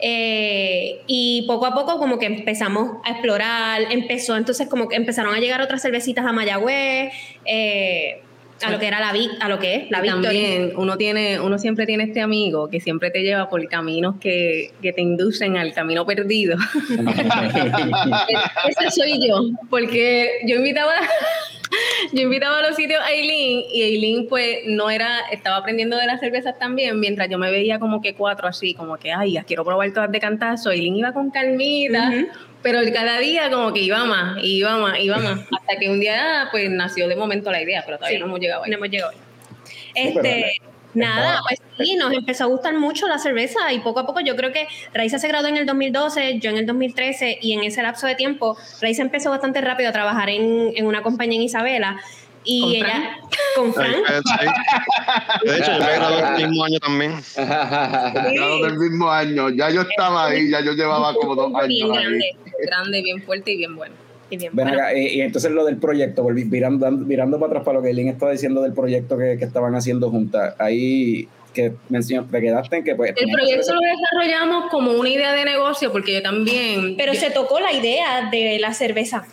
Eh, 0.00 1.02
y 1.06 1.44
poco 1.46 1.66
a 1.66 1.74
poco 1.74 1.98
como 1.98 2.18
que 2.18 2.26
empezamos 2.26 2.98
a 3.04 3.12
explorar, 3.12 3.86
empezó 3.90 4.36
entonces 4.36 4.68
como 4.68 4.88
que 4.88 4.96
empezaron 4.96 5.34
a 5.34 5.38
llegar 5.38 5.62
otras 5.62 5.82
cervecitas 5.82 6.26
a 6.26 6.32
Mayagüez, 6.32 7.12
eh, 7.44 8.22
a 8.62 8.70
lo 8.70 8.78
que 8.78 8.86
era 8.86 9.00
la 9.00 9.12
a 9.40 9.48
lo 9.48 9.58
que 9.58 9.74
es 9.74 9.90
la 9.90 9.98
Y 9.98 10.02
Victory. 10.02 10.22
también 10.22 10.72
uno 10.76 10.96
tiene, 10.96 11.40
uno 11.40 11.58
siempre 11.58 11.86
tiene 11.86 12.04
este 12.04 12.20
amigo 12.20 12.68
que 12.68 12.80
siempre 12.80 13.10
te 13.10 13.22
lleva 13.22 13.48
por 13.48 13.66
caminos 13.68 14.16
que, 14.20 14.70
que 14.80 14.92
te 14.92 15.02
inducen 15.02 15.56
al 15.56 15.72
camino 15.72 16.06
perdido. 16.06 16.56
Ese 18.68 18.90
soy 18.90 19.26
yo, 19.26 19.44
porque 19.70 20.30
yo 20.46 20.56
invitaba, 20.56 20.92
yo 22.12 22.22
invitaba 22.22 22.60
a 22.60 22.62
los 22.62 22.76
sitios 22.76 23.00
a 23.02 23.10
Eileen 23.10 23.62
y 23.72 23.82
Eileen 23.82 24.26
pues 24.28 24.58
no 24.66 24.90
era, 24.90 25.20
estaba 25.32 25.56
aprendiendo 25.56 25.96
de 25.96 26.06
las 26.06 26.20
cervezas 26.20 26.58
también, 26.58 27.00
mientras 27.00 27.28
yo 27.28 27.38
me 27.38 27.50
veía 27.50 27.78
como 27.78 28.00
que 28.00 28.14
cuatro 28.14 28.48
así, 28.48 28.74
como 28.74 28.96
que 28.96 29.12
ay, 29.12 29.32
las 29.32 29.44
quiero 29.44 29.64
probar 29.64 29.92
todas 29.92 30.10
de 30.12 30.20
cantazo. 30.20 30.70
Eileen 30.70 30.96
iba 30.96 31.12
con 31.12 31.30
calmita. 31.30 32.12
Pero 32.64 32.80
cada 32.94 33.18
día 33.20 33.50
como 33.50 33.72
que 33.74 33.80
iba 33.82 34.04
más, 34.06 34.38
iba 34.42 34.78
más, 34.78 34.98
iba 34.98 35.18
más, 35.18 35.40
hasta 35.60 35.76
que 35.78 35.90
un 35.90 36.00
día 36.00 36.48
pues 36.50 36.70
nació 36.70 37.06
de 37.06 37.14
momento 37.14 37.52
la 37.52 37.62
idea, 37.62 37.82
pero 37.84 37.98
todavía 37.98 38.18
Sí, 38.18 38.20
no 38.20 38.26
hemos 38.26 38.40
llegado 38.40 38.64
ahí. 38.64 38.70
no 38.70 38.76
hemos 38.78 38.88
llegado 38.90 39.12
ahí. 39.12 39.18
Este, 39.94 40.56
nada, 40.94 41.40
pues 41.46 41.60
sí, 41.78 41.96
nos 41.96 42.12
empezó 42.12 42.44
a 42.44 42.46
gustar 42.46 42.74
mucho 42.74 43.06
la 43.06 43.18
cerveza 43.18 43.72
y 43.72 43.80
poco 43.80 44.00
a 44.00 44.06
poco 44.06 44.20
yo 44.20 44.34
creo 44.34 44.50
que 44.52 44.66
Raiza 44.94 45.18
se 45.18 45.28
graduó 45.28 45.48
en 45.48 45.58
el 45.58 45.66
2012, 45.66 46.38
yo 46.40 46.50
en 46.50 46.56
el 46.56 46.66
2013 46.66 47.38
y 47.40 47.52
en 47.52 47.64
ese 47.64 47.82
lapso 47.82 48.06
de 48.06 48.14
tiempo 48.14 48.56
Raiza 48.80 49.02
empezó 49.02 49.30
bastante 49.30 49.60
rápido 49.60 49.90
a 49.90 49.92
trabajar 49.92 50.30
en, 50.30 50.72
en 50.74 50.86
una 50.86 51.02
compañía 51.02 51.36
en 51.36 51.42
Isabela 51.42 52.00
y 52.44 52.60
¿Con 52.60 52.70
ella 52.72 53.16
con 53.56 53.72
Frank. 53.74 53.94
Sí. 54.06 55.48
De 55.48 55.58
hecho, 55.58 55.72
yo 55.72 55.84
me 55.84 55.92
gradué 55.94 56.18
el 56.42 56.48
mismo 56.48 56.64
año 56.64 56.78
también. 56.80 57.12
Claro, 57.34 58.58
del 58.64 58.78
mismo 58.78 59.10
año. 59.10 59.50
Ya 59.50 59.70
yo 59.70 59.82
estaba 59.82 60.26
ahí, 60.26 60.50
ya 60.50 60.60
yo 60.60 60.72
llevaba 60.72 61.14
como 61.14 61.34
dos 61.34 61.52
bien 61.66 61.86
años 61.86 61.96
ahí. 61.98 62.04
grande 62.04 62.36
grande, 62.66 63.02
bien 63.02 63.22
fuerte 63.22 63.52
y 63.52 63.56
bien 63.58 63.76
bueno. 63.76 63.94
y 64.30 64.36
bien 64.36 64.50
Ven 64.54 64.66
bueno. 64.68 64.80
acá, 64.82 64.94
y, 64.96 65.06
y 65.16 65.20
entonces 65.20 65.50
lo 65.52 65.64
del 65.64 65.76
proyecto, 65.76 66.22
volví, 66.22 66.44
mirando, 66.44 66.90
mirando 66.90 67.38
para 67.38 67.50
atrás 67.50 67.64
para 67.64 67.78
lo 67.78 67.82
que 67.82 67.90
Eileen 67.90 68.08
estaba 68.08 68.32
diciendo 68.32 68.62
del 68.62 68.72
proyecto 68.72 69.18
que, 69.18 69.36
que 69.38 69.44
estaban 69.44 69.74
haciendo 69.74 70.10
juntas, 70.10 70.54
ahí 70.58 71.28
que 71.52 71.72
mencionó, 71.88 72.26
te 72.30 72.40
quedaste 72.40 72.76
en 72.78 72.84
que 72.84 72.94
pues... 72.96 73.12
El 73.16 73.30
proyecto 73.30 73.74
lo 73.74 73.80
desarrollamos 73.80 74.70
como 74.70 74.92
una 74.92 75.08
idea 75.08 75.32
de 75.32 75.44
negocio 75.44 75.92
porque 75.92 76.14
yo 76.14 76.22
también, 76.22 76.96
Pero 76.96 77.12
yo- 77.12 77.20
se 77.20 77.30
tocó 77.30 77.60
la 77.60 77.72
idea 77.72 78.28
de 78.30 78.58
la 78.60 78.72
cerveza. 78.72 79.24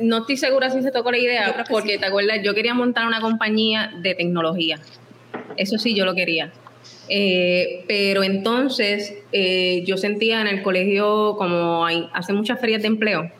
No 0.00 0.18
estoy 0.18 0.36
segura 0.36 0.70
si 0.70 0.82
se 0.82 0.90
tocó 0.90 1.10
la 1.10 1.18
idea 1.18 1.64
porque 1.68 1.94
sí. 1.94 1.98
te 1.98 2.06
acuerdas, 2.06 2.38
yo 2.42 2.54
quería 2.54 2.74
montar 2.74 3.06
una 3.06 3.20
compañía 3.20 3.92
de 4.02 4.14
tecnología. 4.14 4.78
Eso 5.56 5.78
sí, 5.78 5.94
yo 5.94 6.04
lo 6.04 6.14
quería. 6.14 6.52
Eh, 7.08 7.84
pero 7.88 8.22
entonces 8.22 9.14
eh, 9.32 9.82
yo 9.84 9.96
sentía 9.96 10.40
en 10.40 10.46
el 10.46 10.62
colegio 10.62 11.34
como 11.36 11.84
hay, 11.84 12.08
hace 12.12 12.32
muchas 12.32 12.60
ferias 12.60 12.82
de 12.82 12.88
empleo 12.88 13.30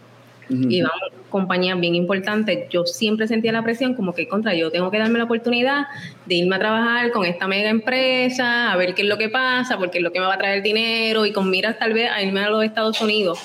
y 0.48 0.82
vamos 0.82 1.20
compañías 1.30 1.80
bien 1.80 1.94
importantes, 1.94 2.68
yo 2.68 2.84
siempre 2.84 3.26
sentía 3.26 3.52
la 3.52 3.62
presión 3.62 3.94
como 3.94 4.12
que 4.12 4.28
contra 4.28 4.52
yo 4.52 4.70
tengo 4.70 4.90
que 4.90 4.98
darme 4.98 5.18
la 5.18 5.24
oportunidad 5.24 5.86
de 6.26 6.34
irme 6.34 6.56
a 6.56 6.58
trabajar 6.58 7.12
con 7.12 7.24
esta 7.24 7.46
mega 7.46 7.70
empresa, 7.70 8.72
a 8.72 8.76
ver 8.76 8.94
qué 8.94 9.02
es 9.02 9.08
lo 9.08 9.16
que 9.16 9.28
pasa, 9.28 9.78
porque 9.78 9.98
es 9.98 10.04
lo 10.04 10.12
que 10.12 10.20
me 10.20 10.26
va 10.26 10.34
a 10.34 10.38
traer 10.38 10.62
dinero 10.62 11.24
y 11.24 11.32
con 11.32 11.48
miras 11.48 11.78
tal 11.78 11.94
vez 11.94 12.10
a 12.10 12.22
irme 12.22 12.40
a 12.40 12.50
los 12.50 12.64
Estados 12.64 13.00
Unidos. 13.00 13.38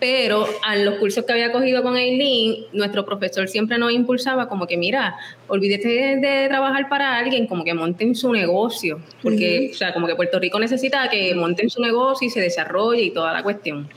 Pero 0.00 0.46
a 0.64 0.76
los 0.76 0.94
cursos 0.94 1.24
que 1.24 1.32
había 1.32 1.50
cogido 1.50 1.82
con 1.82 1.96
Eileen, 1.96 2.66
nuestro 2.72 3.04
profesor 3.04 3.48
siempre 3.48 3.78
nos 3.78 3.90
impulsaba 3.92 4.48
como 4.48 4.66
que, 4.68 4.76
mira, 4.76 5.16
olvídate 5.48 5.88
de, 5.88 6.16
de 6.16 6.48
trabajar 6.48 6.88
para 6.88 7.16
alguien, 7.16 7.48
como 7.48 7.64
que 7.64 7.74
monten 7.74 8.14
su 8.14 8.32
negocio, 8.32 9.00
porque, 9.22 9.70
o 9.72 9.76
sea, 9.76 9.92
como 9.92 10.06
que 10.06 10.14
Puerto 10.14 10.38
Rico 10.38 10.60
necesita 10.60 11.08
que 11.08 11.34
monten 11.34 11.68
su 11.68 11.82
negocio 11.82 12.28
y 12.28 12.30
se 12.30 12.40
desarrolle 12.40 13.02
y 13.02 13.10
toda 13.10 13.32
la 13.32 13.42
cuestión. 13.42 13.88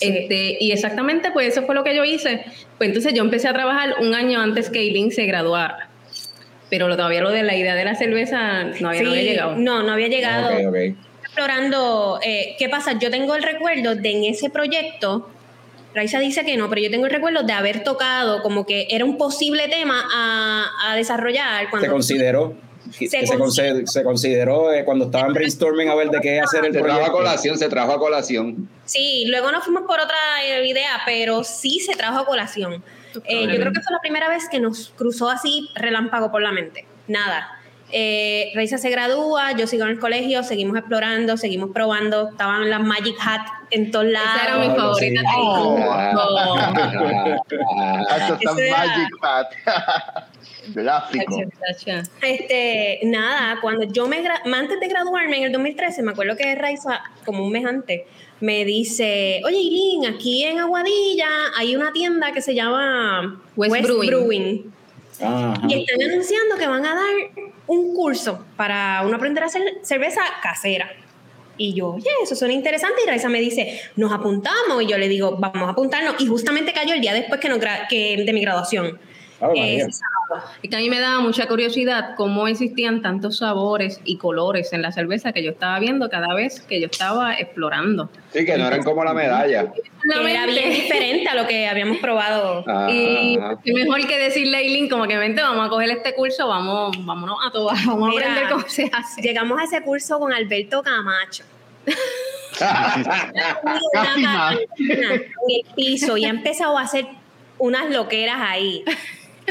Este, 0.00 0.56
y 0.60 0.72
exactamente, 0.72 1.30
pues 1.30 1.48
eso 1.48 1.66
fue 1.66 1.74
lo 1.74 1.84
que 1.84 1.94
yo 1.94 2.04
hice. 2.04 2.44
Pues 2.78 2.88
entonces 2.88 3.12
yo 3.12 3.22
empecé 3.22 3.48
a 3.48 3.52
trabajar 3.52 3.96
un 4.00 4.14
año 4.14 4.40
antes 4.40 4.70
que 4.70 4.80
Eileen 4.80 5.10
se 5.10 5.26
graduara. 5.26 5.90
Pero 6.70 6.88
lo, 6.88 6.96
todavía 6.96 7.20
lo 7.22 7.30
de 7.30 7.42
la 7.42 7.56
idea 7.56 7.74
de 7.74 7.84
la 7.84 7.94
cerveza 7.96 8.64
no 8.80 8.88
había, 8.90 9.02
no 9.02 9.10
había 9.10 9.22
Sí, 9.22 9.28
llegado. 9.28 9.56
no, 9.56 9.82
no 9.82 9.92
había 9.92 10.08
llegado. 10.08 10.50
Ok, 10.56 10.66
ok. 10.68 11.07
Explorando 11.48 12.18
eh, 12.22 12.56
qué 12.58 12.68
pasa. 12.68 12.98
Yo 12.98 13.10
tengo 13.10 13.34
el 13.36 13.42
recuerdo 13.42 13.94
de 13.94 14.10
en 14.10 14.24
ese 14.24 14.50
proyecto, 14.50 15.30
Raiza 15.94 16.18
dice 16.18 16.44
que 16.44 16.56
no, 16.56 16.68
pero 16.68 16.80
yo 16.82 16.90
tengo 16.90 17.06
el 17.06 17.12
recuerdo 17.12 17.42
de 17.44 17.52
haber 17.52 17.84
tocado 17.84 18.42
como 18.42 18.66
que 18.66 18.86
era 18.90 19.04
un 19.04 19.16
posible 19.16 19.68
tema 19.68 20.02
a, 20.12 20.66
a 20.90 20.96
desarrollar 20.96 21.64
Se 21.64 21.70
cuando 21.70 21.90
consideró, 21.90 22.54
que 22.98 23.08
Se 23.08 23.26
se, 23.26 23.38
conse- 23.38 23.86
se 23.86 24.02
consideró 24.02 24.72
eh, 24.72 24.84
cuando 24.84 25.06
estaban 25.06 25.32
brainstorming 25.32 25.88
a 25.88 25.94
ver 25.94 26.10
de 26.10 26.20
qué 26.20 26.40
hacer 26.40 26.64
el 26.64 26.72
Se 26.72 26.78
trajo 26.80 26.92
a 26.92 26.94
proyecto. 26.96 27.16
colación, 27.16 27.58
se 27.58 27.68
trajo 27.68 27.92
a 27.92 27.98
colación. 27.98 28.68
Sí, 28.84 29.24
luego 29.28 29.52
nos 29.52 29.62
fuimos 29.64 29.84
por 29.86 30.00
otra 30.00 30.16
eh, 30.44 30.66
idea, 30.66 31.00
pero 31.06 31.44
sí 31.44 31.78
se 31.80 31.94
trajo 31.94 32.18
a 32.18 32.26
colación. 32.26 32.82
Eh, 33.24 33.42
yo 33.46 33.56
creo 33.60 33.72
que 33.72 33.80
fue 33.80 33.92
la 33.92 34.00
primera 34.00 34.28
vez 34.28 34.48
que 34.50 34.58
nos 34.60 34.92
cruzó 34.96 35.30
así 35.30 35.70
relámpago 35.76 36.30
por 36.32 36.42
la 36.42 36.52
mente. 36.52 36.84
Nada. 37.06 37.48
Eh, 37.90 38.50
Reisa 38.54 38.76
se 38.78 38.90
gradúa, 38.90 39.52
yo 39.52 39.66
sigo 39.66 39.84
en 39.84 39.90
el 39.90 39.98
colegio, 39.98 40.42
seguimos 40.42 40.76
explorando, 40.76 41.36
seguimos 41.36 41.70
probando. 41.72 42.28
Estaban 42.30 42.68
las 42.68 42.80
Magic 42.82 43.16
Hat 43.24 43.46
en 43.70 43.90
todos 43.90 44.06
lados. 44.06 44.28
Esa 44.34 44.44
era 44.44 44.58
mi 44.58 44.66
favorita. 44.76 45.20
sí. 45.20 45.26
Oh. 45.36 45.76
Magic 48.70 49.08
Pat. 49.20 49.46
Gráfico. 50.68 51.36
Este, 52.22 53.00
nada, 53.04 53.58
cuando 53.60 53.84
yo 53.84 54.06
me 54.06 54.22
gra- 54.22 54.40
antes 54.54 54.80
de 54.80 54.88
graduarme 54.88 55.38
en 55.38 55.44
el 55.44 55.52
2013, 55.52 56.02
me 56.02 56.12
acuerdo 56.12 56.36
que 56.36 56.54
Raiza, 56.54 57.02
como 57.24 57.44
un 57.44 57.52
mes 57.52 57.64
antes, 57.64 58.02
me 58.40 58.64
dice, 58.64 59.40
oye 59.44 59.56
Eileen, 59.56 60.14
aquí 60.14 60.44
en 60.44 60.58
Aguadilla 60.60 61.28
hay 61.56 61.74
una 61.74 61.92
tienda 61.92 62.32
que 62.32 62.40
se 62.42 62.54
llama 62.54 63.40
West 63.56 63.82
Brewing. 63.86 64.06
Brewing. 64.08 64.72
Ajá. 65.20 65.60
Y 65.68 65.80
están 65.80 66.10
anunciando 66.10 66.56
que 66.56 66.66
van 66.66 66.84
a 66.84 66.94
dar 66.94 67.14
un 67.66 67.94
curso 67.94 68.44
para 68.56 69.02
uno 69.04 69.16
aprender 69.16 69.42
a 69.42 69.46
hacer 69.46 69.62
cerveza 69.82 70.20
casera. 70.42 70.90
Y 71.56 71.74
yo, 71.74 71.94
oye, 71.94 72.08
eso 72.22 72.36
suena 72.36 72.54
interesante. 72.54 73.02
Y 73.04 73.08
Raiza 73.08 73.28
me 73.28 73.40
dice, 73.40 73.80
nos 73.96 74.12
apuntamos. 74.12 74.82
Y 74.82 74.86
yo 74.86 74.96
le 74.96 75.08
digo, 75.08 75.36
vamos 75.38 75.68
a 75.68 75.72
apuntarnos. 75.72 76.14
Y 76.20 76.26
justamente 76.26 76.72
cayó 76.72 76.94
el 76.94 77.00
día 77.00 77.12
después 77.12 77.40
que, 77.40 78.24
de 78.24 78.32
mi 78.32 78.40
graduación. 78.40 78.98
Ave 79.40 79.54
María. 79.58 79.86
Es 80.62 80.70
que 80.70 80.76
a 80.76 80.78
mí 80.80 80.90
me 80.90 81.00
daba 81.00 81.20
mucha 81.20 81.46
curiosidad 81.46 82.14
cómo 82.16 82.48
existían 82.48 83.02
tantos 83.02 83.38
sabores 83.38 84.00
y 84.04 84.18
colores 84.18 84.72
en 84.72 84.82
la 84.82 84.92
cerveza 84.92 85.32
que 85.32 85.42
yo 85.42 85.50
estaba 85.52 85.78
viendo 85.78 86.08
cada 86.10 86.34
vez 86.34 86.60
que 86.60 86.80
yo 86.80 86.86
estaba 86.90 87.34
explorando. 87.34 88.10
Sí, 88.32 88.44
que 88.44 88.56
no 88.58 88.66
eran 88.66 88.82
como 88.82 89.04
la 89.04 89.14
medalla. 89.14 89.72
Era 90.28 90.46
bien 90.46 90.70
diferente 90.70 91.28
a 91.28 91.34
lo 91.34 91.46
que 91.46 91.66
habíamos 91.66 91.98
probado. 91.98 92.64
Ajá, 92.68 92.90
Y 92.90 93.36
ajá. 93.38 93.58
qué 93.64 93.72
mejor 93.72 94.06
que 94.06 94.18
decirle 94.18 94.56
a 94.56 94.60
Eileen 94.60 94.88
como 94.88 95.06
que 95.06 95.16
vente, 95.16 95.40
vamos 95.42 95.66
a 95.66 95.70
coger 95.70 95.90
este 95.90 96.14
curso, 96.14 96.46
vamos, 96.48 96.96
vámonos 97.04 97.38
a 97.46 97.50
todas, 97.50 97.84
vamos 97.86 98.10
Mira. 98.10 98.26
a 98.26 98.30
aprender 98.32 98.52
cómo 98.52 98.68
se 98.68 98.90
hace. 98.92 99.22
Llegamos 99.22 99.60
a 99.60 99.64
ese 99.64 99.82
curso 99.82 100.18
con 100.18 100.32
Alberto 100.32 100.82
Camacho. 100.82 101.44
Casi 103.92 104.22
más. 104.22 104.56
en 104.78 104.90
el 105.04 105.32
piso 105.76 106.16
y 106.16 106.24
ha 106.24 106.30
empezado 106.30 106.76
a 106.78 106.82
hacer 106.82 107.06
unas 107.58 107.90
loqueras 107.90 108.38
ahí. 108.40 108.84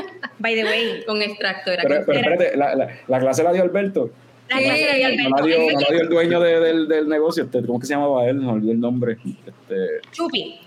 By 0.40 0.56
the 0.56 0.64
way, 0.64 1.04
Con 1.06 1.22
extracto 1.22 1.72
era 1.72 1.84
Pero, 1.84 2.04
pero 2.06 2.20
espérate, 2.20 2.58
la, 2.58 2.76
la, 2.76 2.88
la 3.08 3.20
clase 3.20 3.44
la 3.44 3.54
dio 3.54 3.64
Alberto. 3.64 4.10
la 4.50 4.58
clase 4.60 5.04
Alberto, 5.06 5.30
la 5.40 5.46
dio, 5.46 5.58
el 5.58 5.74
no 5.74 5.80
la 5.80 5.88
dio 5.90 6.02
el 6.02 6.10
dueño 6.10 6.40
de- 6.40 6.60
del, 6.60 6.88
del 6.88 7.08
negocio. 7.10 7.44
Este, 7.46 7.62
¿Cómo 7.66 7.80
que 7.80 7.86
se 7.88 7.94
llamaba 7.94 8.26
él? 8.28 8.42
No 8.42 8.52
olvidé 8.54 8.74
el 8.74 8.80
nombre. 8.80 9.18
Este, 9.26 9.76
Chupi. 10.12 10.60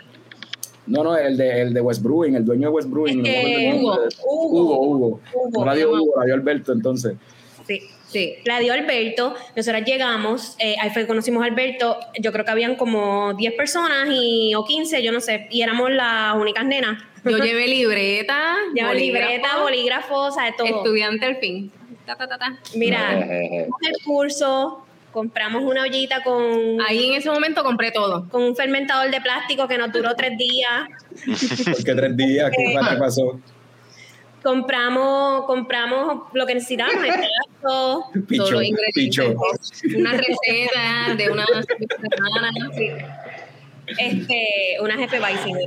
no, 0.87 1.05
no, 1.05 1.17
el 1.17 1.37
de, 1.37 1.63
el 1.63 1.73
de 1.75 1.81
West 1.81 2.03
Brewing, 2.03 2.35
el 2.35 2.45
dueño 2.45 2.69
de 2.69 2.75
West 2.75 2.89
Brewing. 2.91 3.25
Este. 3.25 3.73
Hugo. 3.79 3.99
Hugo, 4.25 4.81
Hugo. 4.83 5.21
Hugo, 5.35 5.61
No 5.61 5.65
la 5.65 5.75
dio 5.75 5.89
Hugo. 5.91 6.03
Hugo, 6.03 6.15
la 6.21 6.25
dio 6.27 6.35
Alberto 6.35 6.73
entonces. 6.73 7.15
Sí. 7.67 7.81
Sí. 8.09 8.35
La 8.45 8.59
dio 8.59 8.73
Alberto, 8.73 9.35
nosotras 9.55 9.85
llegamos, 9.87 10.57
eh, 10.59 10.75
ahí 10.83 10.91
fue 10.91 11.03
que 11.03 11.07
conocimos 11.07 11.45
a 11.45 11.47
Alberto, 11.47 11.97
yo 12.21 12.33
creo 12.33 12.45
que 12.45 12.51
habían 12.51 12.75
como 12.75 13.35
10 13.35 13.53
personas 13.55 14.09
y, 14.11 14.53
o 14.57 14.65
15, 14.65 15.01
yo 15.05 15.13
no 15.13 15.21
sé, 15.21 15.47
y 15.49 15.63
éramos 15.63 15.93
las 15.93 16.35
únicas 16.35 16.65
nenas. 16.67 17.01
Yo 17.25 17.39
llevé 17.39 17.67
libreta, 17.69 18.57
bolígrafo, 18.69 18.95
libreta, 18.95 19.61
bolígrafo, 19.61 20.15
o 20.17 20.31
sea, 20.33 20.45
de 20.45 20.53
todo. 20.53 20.67
estudiante 20.67 21.27
al 21.27 21.37
fin. 21.37 21.71
Ta, 22.07 22.17
ta, 22.17 22.27
ta, 22.29 22.39
ta. 22.39 22.57
Mira, 22.75 22.99
Jejeje. 23.19 23.61
hicimos 23.63 23.81
el 23.83 24.05
curso, 24.05 24.87
compramos 25.13 25.63
una 25.63 25.83
ollita 25.83 26.23
con, 26.23 26.81
Ahí 26.87 27.07
en 27.11 27.15
ese 27.15 27.31
momento 27.31 27.63
compré 27.63 27.91
todo. 27.91 28.29
con 28.31 28.43
un 28.43 28.57
fermentador 28.57 29.11
de 29.11 29.21
plástico 29.21 29.69
que 29.69 29.79
nos 29.79 29.93
duró 29.93 30.15
tres 30.17 30.37
días. 30.39 30.89
Porque 31.65 31.95
tres 31.95 32.17
días, 32.17 32.51
¿qué, 32.57 32.65
qué 32.73 32.97
pasó? 32.99 33.39
Compramos, 34.43 35.45
compramos 35.45 36.23
lo 36.33 36.47
que 36.47 36.55
necesitábamos, 36.55 37.05
el 37.05 37.11
plato, 37.13 38.05
todos 38.37 38.51
los 38.53 38.63
ingredientes. 38.65 38.95
picho. 38.95 39.35
Una 39.99 40.13
receta 40.13 41.15
de 41.15 41.31
una 41.31 41.45
semana. 41.45 42.51
Sí. 42.75 42.89
Este, 43.99 44.77
una 44.83 44.97
jefe 44.97 45.19
Bison. 45.19 45.59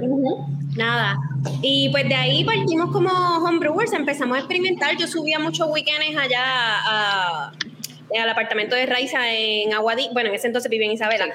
Nada. 0.75 1.17
Y 1.61 1.89
pues 1.89 2.07
de 2.09 2.15
ahí 2.15 2.43
partimos 2.43 2.91
como 2.91 3.09
homebrewers, 3.11 3.93
empezamos 3.93 4.37
a 4.37 4.39
experimentar. 4.39 4.97
Yo 4.97 5.07
subía 5.07 5.39
muchos 5.39 5.67
weekends 5.69 6.17
allá 6.17 6.41
a- 6.43 7.51
al 8.21 8.29
apartamento 8.29 8.75
de 8.75 8.85
Raiza 8.85 9.31
en 9.33 9.73
Aguadí. 9.73 10.07
Bueno, 10.13 10.29
en 10.29 10.35
ese 10.35 10.47
entonces 10.47 10.69
vivía 10.69 10.85
en 10.87 10.93
Isabela. 10.93 11.25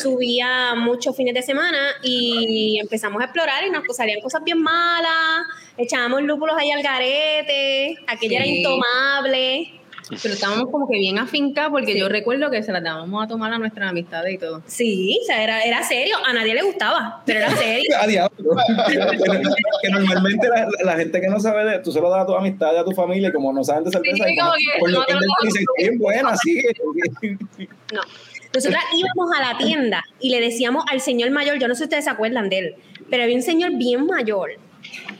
Subía 0.00 0.74
muchos 0.74 1.14
fines 1.16 1.34
de 1.34 1.42
semana 1.42 1.78
y 2.02 2.78
empezamos 2.80 3.20
a 3.20 3.24
explorar 3.26 3.66
y 3.66 3.70
nos 3.70 3.82
salían 3.94 4.20
cosas 4.20 4.42
bien 4.44 4.60
malas. 4.62 5.46
Echábamos 5.76 6.22
lúpulos 6.22 6.56
ahí 6.58 6.70
al 6.70 6.82
garete. 6.82 7.98
Aquello 8.06 8.36
era 8.36 8.46
intomable. 8.46 9.80
Pero 10.10 10.34
estábamos 10.34 10.70
como 10.70 10.86
que 10.88 10.98
bien 10.98 11.18
afincados 11.18 11.70
porque 11.72 11.98
yo 11.98 12.08
recuerdo 12.08 12.50
que 12.50 12.62
se 12.62 12.72
las 12.72 12.82
dábamos 12.82 13.24
a 13.24 13.26
tomar 13.26 13.52
a 13.52 13.58
nuestras 13.58 13.90
amistades 13.90 14.34
y 14.34 14.38
todo. 14.38 14.62
Sí, 14.66 15.18
o 15.22 15.26
sea, 15.26 15.42
era, 15.42 15.62
era 15.62 15.82
serio. 15.82 16.16
A 16.26 16.32
nadie 16.34 16.54
le 16.54 16.62
gustaba, 16.62 17.22
pero 17.24 17.40
era 17.40 17.56
serio. 17.56 17.90
A 18.00 18.06
diablo. 18.06 18.50
que 19.82 19.88
normalmente 19.88 20.48
la, 20.48 20.68
la 20.84 20.96
gente 20.96 21.20
que 21.20 21.28
no 21.28 21.40
sabe 21.40 21.64
de 21.64 21.78
tú 21.78 21.90
se 21.90 22.00
lo 22.00 22.10
das 22.10 22.22
a 22.22 22.26
tu 22.26 22.34
amistad, 22.34 22.76
a 22.76 22.84
tu 22.84 22.92
familia, 22.92 23.28
y 23.28 23.32
como 23.32 23.52
no 23.52 23.64
saben 23.64 23.84
de 23.84 23.90
cerveza, 23.90 24.24
Sí, 24.24 24.32
y 24.32 24.38
como, 24.38 24.50
como 24.50 24.60
que 24.62 24.80
por 24.80 24.90
lo 24.90 24.98
no 24.98 25.06
que 25.06 25.14
dicen, 25.46 25.64
bien 25.78 25.98
buena, 25.98 26.36
sigue. 26.36 26.74
No. 27.92 28.00
Nosotras 28.54 28.84
íbamos 28.94 29.36
a 29.36 29.52
la 29.52 29.58
tienda 29.58 30.04
y 30.20 30.30
le 30.30 30.40
decíamos 30.40 30.84
al 30.88 31.00
señor 31.00 31.30
mayor, 31.30 31.58
yo 31.58 31.66
no 31.66 31.74
sé 31.74 31.78
si 31.78 31.84
ustedes 31.84 32.04
se 32.04 32.10
acuerdan 32.10 32.48
de 32.48 32.58
él, 32.58 32.74
pero 33.10 33.24
había 33.24 33.34
un 33.34 33.42
señor 33.42 33.72
bien 33.76 34.06
mayor. 34.06 34.50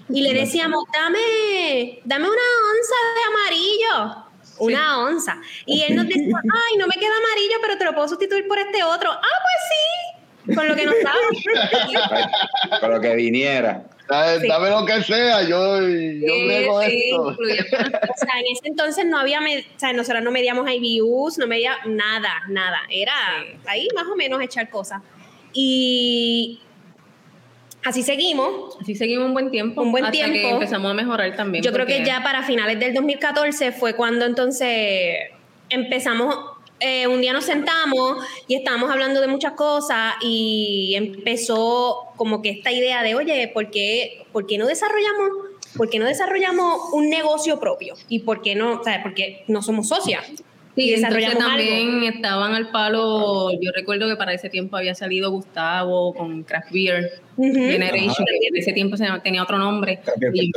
Y 0.08 0.20
le 0.20 0.34
decíamos, 0.34 0.84
dame, 0.92 2.00
dame 2.04 2.24
una 2.24 2.34
onza 2.34 2.96
de 3.16 3.22
amarillo. 3.32 4.24
Una 4.58 5.00
onza. 5.00 5.40
Y 5.66 5.82
él 5.82 5.96
nos 5.96 6.06
decía, 6.06 6.22
ay, 6.42 6.76
no 6.78 6.86
me 6.86 6.94
queda 6.94 7.12
amarillo, 7.16 7.56
pero 7.60 7.76
te 7.78 7.84
lo 7.84 7.94
puedo 7.94 8.08
sustituir 8.08 8.46
por 8.48 8.58
este 8.58 8.82
otro. 8.84 9.10
Ah, 9.10 9.20
pues 9.20 9.58
sí. 9.70 10.54
Con 10.54 10.68
lo 10.68 10.76
que 10.76 10.84
nos 10.84 10.94
daba. 11.02 12.80
Con 12.80 12.90
lo 12.92 13.00
que 13.00 13.14
viniera. 13.16 13.84
Dame, 14.08 14.38
Sí. 14.40 14.48
dame 14.48 14.68
lo 14.68 14.84
que 14.84 15.02
sea, 15.02 15.40
yo, 15.42 15.80
yo 15.80 15.86
Sí, 15.86 16.46
brego 16.46 16.82
sí, 16.82 17.04
esto. 17.10 17.22
O 17.22 17.34
sea, 17.36 18.38
en 18.38 18.44
ese 18.52 18.68
entonces 18.68 19.06
no 19.06 19.18
había, 19.18 19.40
med- 19.40 19.64
o 19.74 19.78
sea, 19.80 19.94
nosotros 19.94 20.22
no 20.22 20.30
medíamos 20.30 20.68
IBUs, 20.70 21.38
no 21.38 21.46
medía 21.46 21.74
nada, 21.86 22.42
nada. 22.48 22.80
Era 22.90 23.14
ahí 23.66 23.88
más 23.94 24.04
o 24.06 24.14
menos 24.14 24.42
echar 24.42 24.68
cosas. 24.68 25.00
Y 25.54 26.60
así 27.84 28.02
seguimos. 28.02 28.76
Así 28.80 28.94
seguimos 28.94 29.26
un 29.26 29.34
buen 29.34 29.50
tiempo. 29.50 29.82
Un 29.82 29.92
buen 29.92 30.04
hasta 30.04 30.16
que 30.16 30.30
tiempo. 30.30 30.54
empezamos 30.54 30.90
a 30.90 30.94
mejorar 30.94 31.36
también. 31.36 31.62
Yo 31.62 31.72
creo 31.72 31.86
que 31.86 32.04
ya 32.04 32.22
para 32.22 32.42
finales 32.42 32.78
del 32.80 32.94
2014 32.94 33.72
fue 33.72 33.94
cuando 33.94 34.24
entonces 34.24 35.16
empezamos, 35.68 36.34
eh, 36.80 37.06
un 37.06 37.20
día 37.20 37.32
nos 37.32 37.44
sentamos 37.44 38.24
y 38.46 38.56
estábamos 38.56 38.90
hablando 38.90 39.20
de 39.20 39.28
muchas 39.28 39.52
cosas 39.52 40.14
y 40.22 40.94
empezó 40.96 42.12
como 42.16 42.42
que 42.42 42.50
esta 42.50 42.72
idea 42.72 43.02
de, 43.02 43.14
oye, 43.14 43.50
¿por 43.52 43.70
qué, 43.70 44.26
por 44.32 44.46
qué 44.46 44.58
no 44.58 44.66
desarrollamos? 44.66 45.30
¿Por 45.76 45.90
qué 45.90 45.98
no 45.98 46.06
desarrollamos 46.06 46.92
un 46.92 47.08
negocio 47.08 47.58
propio? 47.58 47.94
¿Y 48.08 48.20
por 48.20 48.42
qué 48.42 48.54
no? 48.54 48.80
O 48.80 48.84
sea, 48.84 49.02
porque 49.02 49.44
no 49.48 49.60
somos 49.62 49.88
socias. 49.88 50.24
Sí, 50.76 50.90
desarrollamos 50.90 51.38
también 51.38 52.02
estaban 52.02 52.54
al 52.54 52.70
palo. 52.70 53.52
Yo 53.60 53.70
recuerdo 53.74 54.08
que 54.08 54.16
para 54.16 54.32
ese 54.32 54.50
tiempo 54.50 54.76
había 54.76 54.94
salido 54.94 55.30
Gustavo 55.30 56.12
con 56.14 56.42
Craft 56.42 56.72
Beer. 56.72 57.12
Generation, 57.36 58.10
Ajá. 58.10 58.24
que 58.24 58.46
en 58.48 58.56
ese 58.56 58.72
tiempo 58.72 58.96
se 58.96 59.06
tenía 59.22 59.42
otro 59.42 59.58
nombre. 59.58 60.00
Y 60.32 60.50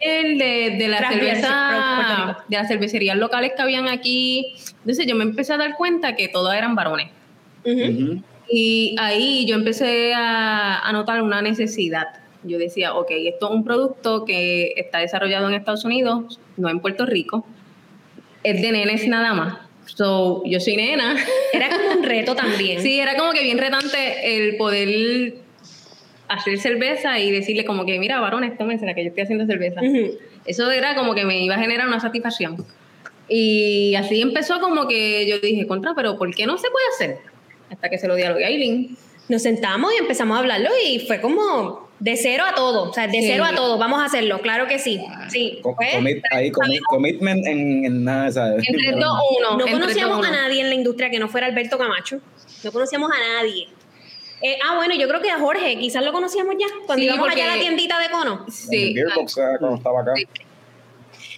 el 0.00 0.38
de, 0.38 0.76
de 0.78 0.88
la 0.88 0.98
Craft 0.98 1.14
cerveza, 1.14 2.38
de 2.48 2.56
las 2.56 2.68
cervecerías 2.68 3.16
locales 3.16 3.52
que 3.56 3.62
habían 3.62 3.88
aquí. 3.88 4.54
Entonces 4.80 5.06
yo 5.06 5.16
me 5.16 5.24
empecé 5.24 5.52
a 5.52 5.56
dar 5.56 5.76
cuenta 5.76 6.14
que 6.14 6.28
todas 6.28 6.56
eran 6.56 6.74
varones. 6.74 7.10
Y 8.48 8.96
ahí 8.98 9.46
yo 9.46 9.54
empecé 9.56 10.14
a, 10.14 10.78
a 10.80 10.92
notar 10.92 11.22
una 11.22 11.42
necesidad. 11.42 12.06
Yo 12.42 12.58
decía, 12.58 12.94
ok, 12.94 13.10
esto 13.10 13.48
es 13.48 13.54
un 13.54 13.64
producto 13.64 14.24
que 14.24 14.72
está 14.76 14.98
desarrollado 14.98 15.48
en 15.48 15.54
Estados 15.54 15.84
Unidos, 15.84 16.40
no 16.56 16.68
en 16.68 16.80
Puerto 16.80 17.04
Rico. 17.04 17.44
Es 18.42 18.60
de 18.62 18.72
nenes 18.72 19.06
nada 19.06 19.34
más. 19.34 19.58
So, 19.86 20.42
yo 20.44 20.60
soy 20.60 20.76
nena. 20.76 21.16
Era 21.52 21.68
como 21.68 21.98
un 21.98 22.02
reto 22.02 22.34
también. 22.34 22.80
Sí, 22.82 22.98
era 23.00 23.16
como 23.16 23.32
que 23.32 23.42
bien 23.42 23.58
retante 23.58 24.36
el 24.36 24.56
poder 24.56 25.34
hacer 26.28 26.58
cerveza 26.58 27.18
y 27.18 27.30
decirle 27.32 27.64
como 27.64 27.84
que, 27.84 27.98
mira, 27.98 28.20
varones, 28.20 28.56
tómense 28.56 28.86
la 28.86 28.94
que 28.94 29.02
yo 29.02 29.08
estoy 29.08 29.24
haciendo 29.24 29.46
cerveza. 29.46 29.80
Eso 30.46 30.70
era 30.70 30.94
como 30.94 31.14
que 31.14 31.24
me 31.24 31.42
iba 31.42 31.56
a 31.56 31.58
generar 31.58 31.88
una 31.88 32.00
satisfacción. 32.00 32.64
Y 33.28 33.94
así 33.96 34.20
empezó 34.20 34.60
como 34.60 34.88
que 34.88 35.26
yo 35.26 35.38
dije, 35.38 35.66
contra, 35.66 35.94
pero 35.94 36.16
¿por 36.16 36.34
qué 36.34 36.46
no 36.46 36.56
se 36.56 36.68
puede 36.70 36.86
hacer? 36.94 37.24
Hasta 37.68 37.88
que 37.88 37.98
se 37.98 38.08
lo 38.08 38.14
dialogué 38.14 38.44
a 38.44 38.48
Aileen. 38.48 38.96
Nos 39.28 39.42
sentamos 39.42 39.92
y 39.92 39.98
empezamos 39.98 40.36
a 40.36 40.40
hablarlo 40.40 40.70
y 40.84 41.00
fue 41.00 41.20
como 41.20 41.89
de 42.00 42.16
cero 42.16 42.44
a 42.46 42.54
todo, 42.54 42.90
o 42.90 42.92
sea, 42.92 43.06
de 43.06 43.20
Sí. 43.20 43.26
cero 43.28 43.44
a 43.44 43.54
todo, 43.54 43.76
vamos 43.78 44.00
a 44.00 44.06
hacerlo, 44.06 44.40
claro 44.40 44.66
que 44.66 44.78
sí. 44.78 45.00
Sí, 45.28 45.60
Com- 45.62 45.76
pues, 45.76 45.94
commit- 45.94 46.22
ahí, 46.32 46.50
commit- 46.50 46.80
commitment 46.88 47.46
en, 47.46 47.84
en 47.84 48.04
nada, 48.04 48.32
¿sabes? 48.32 48.66
En 48.66 48.74
3, 48.76 48.94
2, 48.98 49.18
1. 49.38 49.56
no 49.58 49.66
conocíamos 49.66 50.26
a 50.26 50.30
nadie 50.30 50.62
en 50.62 50.68
la 50.70 50.74
industria 50.74 51.10
que 51.10 51.18
no 51.18 51.28
fuera 51.28 51.46
Alberto 51.46 51.76
Camacho, 51.78 52.18
no 52.64 52.72
conocíamos 52.72 53.10
a 53.12 53.18
nadie. 53.42 53.68
Eh, 54.42 54.56
ah, 54.66 54.76
bueno, 54.76 54.94
yo 54.94 55.06
creo 55.06 55.20
que 55.20 55.30
a 55.30 55.38
Jorge, 55.38 55.76
quizás 55.78 56.02
lo 56.02 56.12
conocíamos 56.12 56.54
ya, 56.58 56.66
cuando 56.86 57.00
Sí, 57.02 57.04
íbamos 57.06 57.28
allá 57.28 57.44
a 57.52 57.56
la 57.56 57.60
tiendita 57.60 57.98
de 58.00 58.08
cono. 58.10 58.32
En 58.40 58.46
el 58.46 58.52
Sí. 58.52 58.94
Beer 58.94 59.08
Box, 59.14 59.36
ah, 59.38 59.56
cuando 59.58 59.76
estaba 59.76 60.00
acá. 60.00 60.12
Sí. 60.16 60.26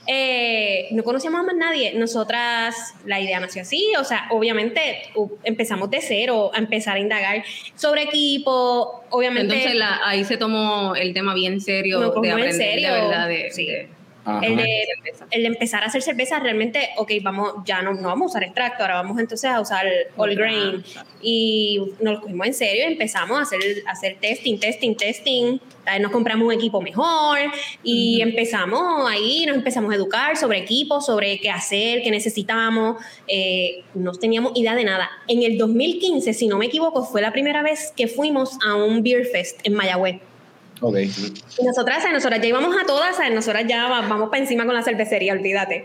Eh, 0.06 0.88
no 0.90 1.04
conocíamos 1.04 1.40
a 1.40 1.42
más 1.44 1.54
nadie. 1.54 1.94
Nosotras, 1.94 2.94
la 3.06 3.20
idea 3.20 3.38
nació 3.40 3.62
así, 3.62 3.92
o 3.98 4.04
sea, 4.04 4.26
obviamente 4.30 4.80
empezamos 5.44 5.90
de 5.90 6.00
cero 6.00 6.50
a 6.54 6.58
empezar 6.58 6.96
a 6.96 7.00
indagar 7.00 7.44
sobre 7.76 8.02
equipo, 8.02 9.04
obviamente. 9.10 9.54
Entonces 9.54 9.74
la- 9.76 10.00
ahí 10.04 10.24
se 10.24 10.36
tomó 10.36 10.94
el 10.96 11.14
tema 11.14 11.34
bien 11.34 11.60
serio 11.60 12.00
de 12.00 12.06
en 12.06 12.32
aprender 12.32 12.52
serio. 12.52 12.92
de 12.94 13.00
verdad 13.00 13.28
de, 13.28 13.50
Sí. 13.52 13.66
de-. 13.66 13.88
El 14.42 14.56
de, 14.56 14.86
el 15.30 15.42
de 15.42 15.48
empezar 15.48 15.82
a 15.82 15.86
hacer 15.86 16.00
cerveza 16.00 16.38
realmente, 16.38 16.90
ok, 16.96 17.10
vamos, 17.22 17.54
ya 17.64 17.82
no, 17.82 17.92
no 17.92 18.08
vamos 18.08 18.26
a 18.26 18.30
usar 18.30 18.44
extracto, 18.44 18.82
ahora 18.82 18.94
vamos 18.94 19.18
entonces 19.18 19.50
a 19.50 19.60
usar 19.60 19.84
all 20.16 20.34
grain. 20.36 20.84
Y 21.20 21.80
nos 22.00 22.14
lo 22.14 22.20
cogimos 22.20 22.46
en 22.46 22.54
serio 22.54 22.84
y 22.88 22.92
empezamos 22.92 23.38
a 23.38 23.42
hacer, 23.42 23.60
a 23.86 23.90
hacer 23.90 24.18
testing, 24.20 24.58
testing, 24.58 24.94
testing. 24.96 25.58
Nos 26.00 26.12
compramos 26.12 26.46
un 26.46 26.52
equipo 26.52 26.80
mejor 26.80 27.38
y 27.82 28.20
empezamos 28.20 29.10
ahí, 29.10 29.44
nos 29.46 29.56
empezamos 29.56 29.92
a 29.92 29.96
educar 29.96 30.36
sobre 30.36 30.58
equipos, 30.58 31.06
sobre 31.06 31.40
qué 31.40 31.50
hacer, 31.50 32.02
qué 32.02 32.10
necesitábamos. 32.10 33.02
Eh, 33.26 33.82
no 33.94 34.12
teníamos 34.12 34.52
idea 34.54 34.76
de 34.76 34.84
nada. 34.84 35.10
En 35.26 35.42
el 35.42 35.58
2015, 35.58 36.32
si 36.32 36.46
no 36.46 36.58
me 36.58 36.66
equivoco, 36.66 37.04
fue 37.04 37.20
la 37.20 37.32
primera 37.32 37.62
vez 37.62 37.92
que 37.96 38.06
fuimos 38.06 38.56
a 38.64 38.76
un 38.76 39.02
Beer 39.02 39.26
Fest 39.26 39.58
en 39.64 39.74
Mayagüez. 39.74 40.20
Ok. 40.82 40.96
Y 40.98 41.64
nosotras, 41.64 42.04
nosotras 42.12 42.40
ya 42.40 42.46
íbamos 42.48 42.74
a 42.76 42.84
todas, 42.84 43.16
nosotras 43.32 43.64
ya 43.68 43.88
va- 43.88 44.00
vamos 44.02 44.28
para 44.30 44.42
encima 44.42 44.64
con 44.66 44.74
la 44.74 44.82
cervecería, 44.82 45.32
olvídate. 45.32 45.84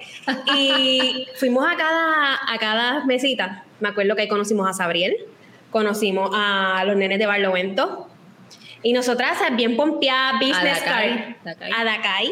Y 0.56 1.28
fuimos 1.36 1.66
a 1.66 1.76
cada, 1.78 2.36
a 2.54 2.58
cada 2.60 3.06
mesita. 3.06 3.64
Me 3.80 3.90
acuerdo 3.90 4.16
que 4.16 4.24
ahí 4.24 4.28
conocimos 4.28 4.68
a 4.68 4.74
Sabriel, 4.74 5.16
conocimos 5.72 6.32
a 6.34 6.84
los 6.86 6.96
nenes 6.96 7.20
de 7.20 7.26
Barlovento. 7.28 8.10
Y 8.84 8.94
nosotras, 8.94 9.38
bien 9.54 9.76
pompeadas, 9.76 10.34
business 10.40 10.84
Dakai, 10.86 11.36
card, 11.44 11.58
a 11.78 11.84
Dakai. 11.84 12.32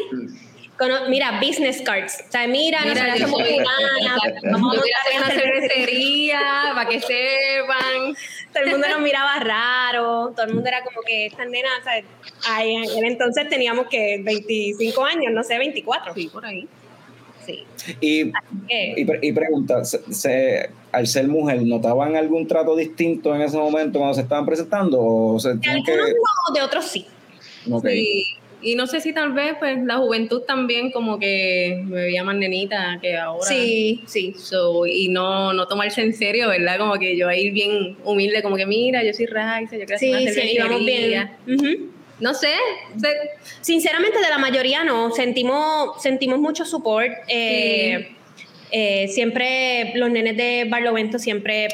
Mira, 1.08 1.40
business 1.40 1.80
cards. 1.82 2.22
O 2.28 2.30
sea, 2.32 2.46
mira, 2.46 2.80
Mira, 2.84 3.16
somos 3.18 3.40
vamos 3.40 4.74
a 4.74 4.76
montar 4.76 4.84
hacer 5.00 5.16
una 5.16 5.30
cervecería. 5.30 6.40
para 6.74 6.88
que 6.88 7.00
sepan. 7.00 8.14
Todo 8.52 8.64
el 8.64 8.70
mundo 8.72 8.86
nos 8.88 9.00
miraba 9.00 9.38
raro, 9.38 10.32
todo 10.36 10.46
el 10.46 10.54
mundo 10.54 10.68
era 10.68 10.82
como 10.82 11.00
que 11.06 11.26
estas 11.26 11.48
nenas, 11.48 11.72
o 11.80 11.84
sea, 11.84 12.02
ay, 12.48 12.74
en 12.74 12.82
aquel 12.84 13.04
entonces 13.04 13.48
teníamos 13.48 13.86
que 13.88 14.20
25 14.22 15.04
años, 15.04 15.32
no 15.32 15.42
sé, 15.44 15.58
24. 15.58 16.14
Sí, 16.14 16.28
por 16.32 16.44
ahí. 16.44 16.66
Sí. 17.44 17.64
Y, 18.00 18.32
y, 18.68 19.04
pre- 19.04 19.20
y 19.22 19.32
pregunta, 19.32 19.84
se, 19.84 20.00
se- 20.12 20.70
al 20.90 21.06
ser 21.06 21.28
mujer, 21.28 21.62
¿notaban 21.62 22.16
algún 22.16 22.46
trato 22.48 22.74
distinto 22.74 23.34
en 23.34 23.42
ese 23.42 23.56
momento 23.56 23.98
cuando 23.98 24.14
se 24.14 24.22
estaban 24.22 24.44
presentando? 24.44 25.00
¿O 25.00 25.38
se 25.38 25.50
de 25.54 25.58
tienen 25.58 25.84
que.? 25.84 25.92
algunos 25.92 26.14
no, 26.48 26.54
de 26.54 26.62
otros 26.62 26.84
sí. 26.86 27.06
Ok. 27.70 27.86
Sí. 27.88 28.24
Y 28.66 28.74
no 28.74 28.88
sé 28.88 29.00
si 29.00 29.12
tal 29.12 29.32
vez 29.32 29.54
pues 29.60 29.78
la 29.84 29.98
juventud 29.98 30.42
también 30.42 30.90
como 30.90 31.20
que 31.20 31.82
me 31.86 32.02
veía 32.02 32.24
más 32.24 32.34
nenita 32.34 32.98
que 33.00 33.16
ahora. 33.16 33.46
Sí, 33.46 34.02
sí. 34.06 34.34
So, 34.36 34.86
y 34.86 35.08
no, 35.08 35.52
no 35.52 35.68
tomarse 35.68 36.02
en 36.02 36.12
serio, 36.12 36.48
¿verdad? 36.48 36.76
Como 36.78 36.94
que 36.98 37.16
yo 37.16 37.28
ahí 37.28 37.50
bien 37.52 37.96
humilde, 38.04 38.42
como 38.42 38.56
que 38.56 38.66
mira, 38.66 39.04
yo 39.04 39.12
soy 39.12 39.26
Raiza, 39.26 39.76
yo 39.76 39.84
quiero 39.86 39.94
hacer 39.96 40.34
Sí, 40.34 40.40
sí, 40.40 40.54
íbamos 40.56 40.84
bien. 40.84 41.30
No 42.18 42.34
sé, 42.34 42.48
se- 43.00 43.30
Sinceramente, 43.60 44.18
de 44.18 44.28
la 44.30 44.38
mayoría 44.38 44.82
no. 44.82 45.12
Sentimos, 45.12 46.02
sentimos 46.02 46.40
mucho 46.40 46.64
support. 46.64 47.12
Eh, 47.28 48.16
eh, 48.72 49.06
siempre 49.08 49.92
los 49.94 50.10
nenes 50.10 50.36
de 50.36 50.66
Barlovento 50.68 51.20
siempre 51.20 51.68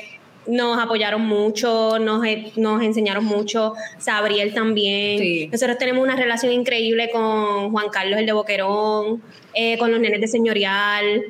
nos 0.47 0.79
apoyaron 0.79 1.23
mucho, 1.27 1.99
nos, 1.99 2.25
eh, 2.27 2.53
nos 2.57 2.83
enseñaron 2.83 3.25
mucho. 3.25 3.75
Sabriel 3.99 4.53
también. 4.55 5.19
Sí. 5.19 5.49
Nosotros 5.53 5.79
tenemos 5.79 6.03
una 6.03 6.17
relación 6.17 6.53
increíble 6.53 7.11
con 7.11 7.71
Juan 7.71 7.89
Carlos, 7.91 8.19
el 8.19 8.27
de 8.27 8.33
Boquerón, 8.33 9.23
eh, 9.55 9.79
con 9.79 9.91
los 9.91 10.01
nenes 10.01 10.21
de 10.21 10.27
Señorial, 10.29 11.23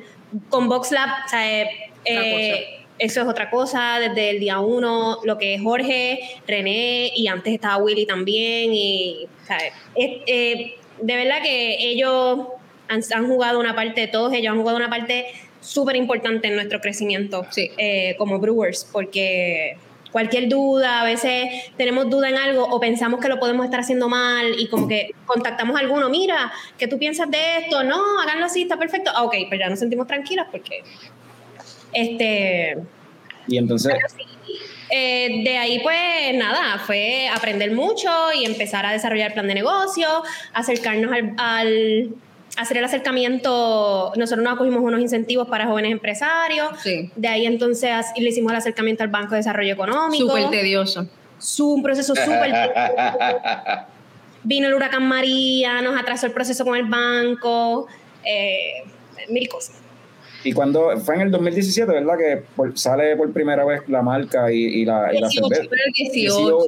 con 0.49 0.67
VoxLab. 0.67 1.09
O 1.25 1.29
sea, 1.29 1.61
eh, 1.61 1.69
eh, 2.05 2.65
eso 2.99 3.21
es 3.21 3.27
otra 3.27 3.49
cosa, 3.49 3.99
desde 3.99 4.29
el 4.31 4.39
día 4.39 4.59
uno, 4.59 5.19
lo 5.23 5.37
que 5.37 5.55
es 5.55 5.61
Jorge, 5.61 6.19
René 6.47 7.11
y 7.15 7.27
antes 7.27 7.53
estaba 7.53 7.77
Willy 7.77 8.05
también. 8.05 8.73
Y, 8.73 9.27
o 9.43 9.45
sea, 9.45 9.57
es- 9.95 10.21
eh, 10.25 10.75
de 11.01 11.15
verdad 11.15 11.41
que 11.41 11.75
ellos 11.89 12.39
han, 12.87 13.01
han 13.13 13.27
jugado 13.27 13.59
una 13.59 13.75
parte, 13.75 14.07
todos 14.07 14.31
ellos 14.33 14.51
han 14.53 14.59
jugado 14.59 14.77
una 14.77 14.89
parte 14.89 15.25
súper 15.63 15.95
importante 15.95 16.47
en 16.47 16.55
nuestro 16.55 16.79
crecimiento 16.81 17.45
Sí. 17.51 17.71
eh, 17.77 18.15
como 18.17 18.39
Brewers, 18.39 18.87
porque 18.91 19.77
cualquier 20.11 20.47
duda, 20.47 21.01
a 21.01 21.05
veces 21.05 21.47
tenemos 21.75 22.07
duda 22.09 22.29
en 22.29 22.35
algo 22.35 22.63
o 22.65 22.79
pensamos 22.79 23.19
que 23.19 23.27
lo 23.29 23.39
podemos 23.39 23.65
estar 23.65 23.79
haciendo 23.79 24.07
mal 24.09 24.53
y 24.59 24.67
como 24.67 24.87
que 24.87 25.09
contactamos 25.25 25.75
a 25.75 25.79
alguno, 25.79 26.07
mira, 26.09 26.51
¿qué 26.77 26.87
tú 26.87 26.99
piensas 26.99 27.31
de 27.31 27.57
esto? 27.59 27.83
No, 27.83 28.19
háganlo 28.21 28.45
así, 28.45 28.61
está 28.63 28.77
perfecto. 28.77 29.09
Ah, 29.15 29.23
ok, 29.23 29.33
pues 29.49 29.59
ya 29.59 29.69
nos 29.69 29.79
sentimos 29.79 30.05
tranquilas 30.05 30.47
porque 30.51 30.83
este 31.93 32.77
Y 33.47 33.57
entonces, 33.57 33.93
eh, 34.89 35.41
de 35.43 35.57
ahí, 35.57 35.79
pues 35.81 36.35
nada, 36.35 36.77
fue 36.79 37.27
aprender 37.33 37.71
mucho 37.71 38.09
y 38.39 38.45
empezar 38.45 38.85
a 38.85 38.91
desarrollar 38.91 39.33
plan 39.33 39.47
de 39.47 39.55
negocio, 39.55 40.07
acercarnos 40.53 41.11
al, 41.11 41.33
al- 41.37 42.09
hacer 42.57 42.77
el 42.77 42.83
acercamiento. 42.85 44.13
Nosotros 44.15 44.43
nos 44.43 44.53
acogimos 44.53 44.81
unos 44.83 44.99
incentivos 45.01 45.47
para 45.47 45.65
jóvenes 45.67 45.91
empresarios. 45.91 46.67
sí, 46.81 47.11
De 47.15 47.27
ahí 47.27 47.45
entonces 47.45 47.89
le 48.17 48.29
hicimos 48.29 48.51
el 48.51 48.57
acercamiento 48.57 49.03
al 49.03 49.09
Banco 49.09 49.31
de 49.31 49.37
Desarrollo 49.37 49.73
Económico. 49.73 50.27
súper 50.29 50.49
tedioso. 50.49 51.07
Su- 51.39 51.73
un 51.73 51.83
proceso 51.83 52.15
súper. 52.15 52.53
Vino 54.43 54.67
el 54.67 54.73
huracán 54.73 55.07
María, 55.07 55.81
nos 55.81 55.97
atrasó 55.99 56.25
el 56.25 56.33
proceso 56.33 56.65
con 56.65 56.75
el 56.75 56.83
banco, 56.85 57.87
eh, 58.25 58.83
mil 59.29 59.47
cosas. 59.47 59.77
y 60.43 60.51
cuando 60.51 60.97
fue 60.99 61.15
en 61.15 61.21
el 61.21 61.31
2017, 61.31 61.89
¿verdad? 61.91 62.17
Que 62.17 62.43
por- 62.55 62.77
sale 62.77 63.15
por 63.15 63.31
primera 63.31 63.63
vez 63.63 63.81
la 63.87 64.01
marca 64.01 64.51
y, 64.51 64.57
y 64.57 64.85
la, 64.85 65.13
y 65.13 65.19
la 65.19 65.27
18, 65.29 65.47
cerveza. 65.47 65.69
Fue 65.69 65.77
el 65.85 65.93
18, 65.93 66.67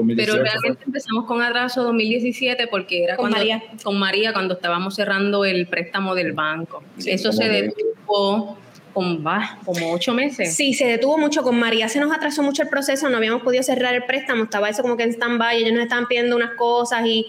2018 0.00 0.32
pero 0.32 0.44
realmente 0.44 0.84
empezamos 0.86 1.24
con 1.24 1.42
atraso 1.42 1.82
2017 1.84 2.66
porque 2.68 3.04
era 3.04 3.16
Con 3.16 3.24
cuando, 3.24 3.38
María. 3.38 3.62
con 3.82 3.98
María 3.98 4.32
cuando 4.32 4.54
estábamos 4.54 4.94
cerrando 4.94 5.44
el 5.44 5.66
préstamo 5.66 6.14
del 6.14 6.32
banco. 6.32 6.82
Sí, 6.98 7.10
Eso 7.10 7.32
se 7.32 7.48
detuvo 7.48 8.58
con 8.92 9.22
bah, 9.22 9.58
como 9.64 9.92
ocho 9.92 10.12
meses. 10.12 10.54
Sí, 10.54 10.74
se 10.74 10.86
detuvo 10.86 11.18
mucho 11.18 11.42
con 11.42 11.58
María, 11.58 11.88
se 11.88 12.00
nos 12.00 12.12
atrasó 12.12 12.42
mucho 12.42 12.62
el 12.62 12.68
proceso, 12.68 13.08
no 13.08 13.16
habíamos 13.16 13.42
podido 13.42 13.62
cerrar 13.62 13.94
el 13.94 14.04
préstamo, 14.04 14.44
estaba 14.44 14.68
eso 14.68 14.82
como 14.82 14.96
que 14.96 15.04
en 15.04 15.10
stand-by, 15.12 15.58
ellos 15.58 15.72
nos 15.72 15.82
estaban 15.82 16.06
pidiendo 16.06 16.36
unas 16.36 16.54
cosas 16.54 17.06
y 17.06 17.26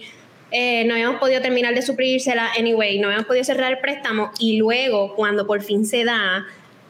eh, 0.50 0.84
no 0.84 0.94
habíamos 0.94 1.18
podido 1.18 1.40
terminar 1.40 1.74
de 1.74 1.82
suplírsela, 1.82 2.50
anyway, 2.58 2.98
no 2.98 3.06
habíamos 3.06 3.26
podido 3.26 3.44
cerrar 3.44 3.72
el 3.72 3.78
préstamo 3.78 4.32
y 4.38 4.58
luego 4.58 5.14
cuando 5.14 5.46
por 5.46 5.62
fin 5.62 5.86
se 5.86 6.04
da, 6.04 6.44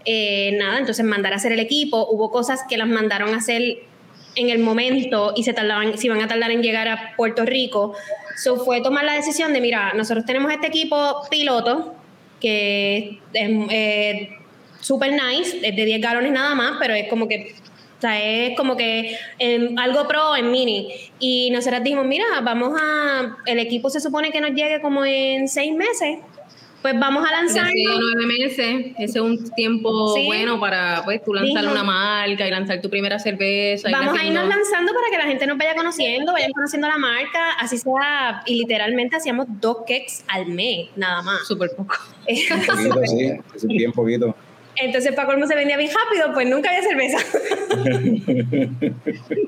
eh, 0.04 0.56
nada, 0.58 0.78
entonces 0.78 1.04
mandar 1.04 1.32
a 1.32 1.36
hacer 1.36 1.52
el 1.52 1.60
equipo, 1.60 2.08
hubo 2.10 2.30
cosas 2.30 2.62
que 2.68 2.76
las 2.76 2.88
mandaron 2.88 3.34
a 3.34 3.36
hacer 3.36 3.62
en 4.34 4.48
el 4.48 4.58
momento 4.58 5.32
y 5.36 5.44
se 5.44 5.52
tardaban, 5.52 5.96
se 5.98 6.06
iban 6.06 6.20
a 6.20 6.28
tardar 6.28 6.50
en 6.50 6.62
llegar 6.62 6.88
a 6.88 7.14
Puerto 7.16 7.44
Rico. 7.44 7.94
So 8.36 8.56
fue 8.64 8.80
tomar 8.80 9.04
la 9.04 9.14
decisión 9.14 9.52
de, 9.52 9.60
mira, 9.60 9.92
nosotros 9.94 10.24
tenemos 10.24 10.52
este 10.52 10.68
equipo 10.68 11.22
piloto 11.30 11.94
que 12.40 13.20
es 13.32 13.50
eh, 13.70 14.36
super 14.80 15.12
nice, 15.12 15.58
es 15.62 15.76
de 15.76 15.84
10 15.84 16.00
galones 16.00 16.32
nada 16.32 16.54
más, 16.54 16.76
pero 16.80 16.92
es 16.92 17.08
como 17.08 17.28
que, 17.28 17.54
o 18.02 18.06
es 18.08 18.56
como 18.56 18.76
que 18.76 19.16
algo 19.76 20.08
pro 20.08 20.34
en 20.36 20.50
mini. 20.50 20.92
Y 21.20 21.50
nosotros 21.52 21.84
dijimos, 21.84 22.04
mira, 22.04 22.24
vamos 22.42 22.72
a, 22.80 23.36
el 23.46 23.60
equipo 23.60 23.90
se 23.90 24.00
supone 24.00 24.32
que 24.32 24.40
nos 24.40 24.50
llegue 24.50 24.80
como 24.80 25.04
en 25.04 25.46
seis 25.46 25.72
meses, 25.72 26.18
pues 26.82 26.98
vamos 26.98 27.24
a 27.24 27.32
a 27.32 27.70
nueve 28.00 28.26
meses, 28.26 28.86
ese 28.98 29.04
es 29.04 29.16
un 29.16 29.50
tiempo 29.54 30.14
Sí. 30.14 30.26
bueno 30.26 30.58
para 30.60 31.02
pues 31.04 31.22
tú 31.24 31.32
lanzar 31.32 31.62
Dijo. 31.62 31.72
una 31.72 31.84
marca 31.84 32.46
y 32.46 32.50
lanzar 32.50 32.80
tu 32.80 32.90
primera 32.90 33.18
cerveza. 33.18 33.88
Vamos 33.90 34.18
a 34.18 34.24
irnos 34.24 34.46
lanzando 34.48 34.92
para 34.92 35.06
que 35.10 35.18
la 35.18 35.24
gente 35.24 35.46
nos 35.46 35.56
vaya 35.56 35.74
conociendo, 35.74 36.32
vayan 36.32 36.52
conociendo 36.52 36.88
la 36.88 36.98
marca, 36.98 37.52
así 37.58 37.78
sea, 37.78 38.42
y 38.46 38.56
literalmente 38.56 39.16
hacíamos 39.16 39.46
dos 39.60 39.78
cakes 39.80 40.24
al 40.28 40.46
mes, 40.46 40.88
nada 40.96 41.22
más. 41.22 41.46
Súper 41.46 41.70
poco. 41.76 41.94
Poquito, 42.26 43.00
sí, 43.06 43.32
es 43.54 43.66
bien 43.66 43.92
poquito. 43.92 44.34
Entonces, 44.76 45.14
para 45.14 45.26
colmo 45.26 45.46
se 45.46 45.54
vendía 45.54 45.76
bien 45.76 45.90
rápido, 45.90 46.32
pues 46.32 46.48
nunca 46.48 46.70
había 46.70 46.82
cerveza. 46.82 47.18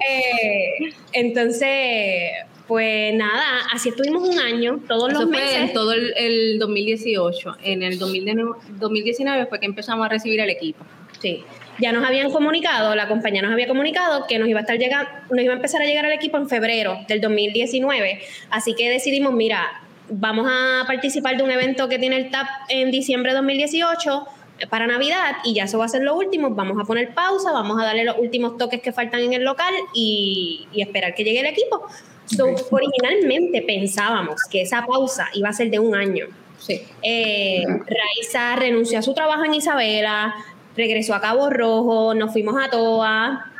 Eh, 0.07 0.93
entonces, 1.13 2.31
pues 2.67 3.15
nada, 3.15 3.43
así 3.73 3.89
estuvimos 3.91 4.29
un 4.29 4.39
año, 4.39 4.81
todos 4.87 5.11
Eso 5.13 5.21
los 5.23 5.31
fue 5.31 5.41
meses. 5.41 5.61
en 5.61 5.73
todo 5.73 5.93
el, 5.93 6.13
el 6.17 6.59
2018. 6.59 7.57
En 7.63 7.83
el 7.83 7.99
2019 7.99 8.59
2019 8.79 9.47
fue 9.47 9.61
que 9.61 9.67
empezamos 9.67 10.07
a 10.07 10.09
recibir 10.09 10.41
el 10.41 10.51
equipo. 10.51 10.85
Sí. 11.21 11.45
Ya 11.81 11.93
nos 11.93 12.05
habían 12.05 12.31
comunicado, 12.31 12.95
la 12.95 13.09
compañía 13.09 13.43
nos 13.43 13.53
había 13.53 13.67
comunicado 13.67 14.27
que 14.27 14.39
nos 14.39 14.49
iba 14.49 14.61
a 14.61 14.63
estar 14.63 14.79
llegando, 14.79 15.11
nos 15.31 15.43
iba 15.43 15.53
a 15.53 15.57
empezar 15.57 15.83
a 15.83 15.87
llegar 15.87 16.05
el 16.05 16.13
equipo 16.13 16.37
en 16.37 16.49
febrero 16.49 16.99
del 17.09 17.21
2019. 17.21 18.21
Así 18.51 18.75
que 18.75 18.91
decidimos, 18.91 19.33
mira, 19.33 19.83
vamos 20.09 20.47
a 20.49 20.85
participar 20.87 21.37
de 21.37 21.43
un 21.43 21.51
evento 21.51 21.89
que 21.89 21.99
tiene 21.99 22.17
el 22.17 22.31
TAP 22.31 22.47
en 22.69 22.91
diciembre 22.91 23.33
de 23.33 23.37
2018 23.39 24.27
para 24.69 24.87
Navidad 24.87 25.37
y 25.45 25.55
ya 25.55 25.65
eso 25.65 25.79
va 25.79 25.87
a 25.87 25.89
ser 25.89 26.03
lo 26.03 26.15
último. 26.17 26.51
Vamos 26.51 26.79
a 26.81 26.85
poner 26.85 27.15
pausa, 27.15 27.53
vamos 27.53 27.81
a 27.81 27.85
darle 27.85 28.05
los 28.05 28.19
últimos 28.19 28.57
toques 28.57 28.81
que 28.81 28.93
faltan 28.93 29.21
en 29.21 29.33
el 29.33 29.45
local 29.45 29.75
y, 29.93 30.67
y 30.73 30.83
esperar 30.83 31.15
que 31.15 31.25
llegue 31.25 31.41
el 31.41 31.47
equipo. 31.47 31.83
So, 32.27 32.47
originalmente 32.71 33.63
pensábamos 33.63 34.43
que 34.51 34.63
esa 34.63 34.87
pausa 34.87 35.29
iba 35.35 35.49
a 35.49 35.53
ser 35.53 35.71
de 35.71 35.79
un 35.79 35.95
año. 35.95 36.27
Sí. 36.59 36.81
Eh, 37.03 37.65
Raiza 37.67 38.57
renunció 38.57 38.99
a 38.99 39.03
su 39.03 39.13
trabajo 39.13 39.45
en 39.45 39.55
Isabela, 39.55 40.35
regresó 40.77 41.15
a 41.15 41.21
Cabo 41.21 41.51
Rojo, 41.51 42.15
nos 42.15 42.33
fuimos 42.33 42.55
a 42.63 42.71
Toa. 42.71 43.51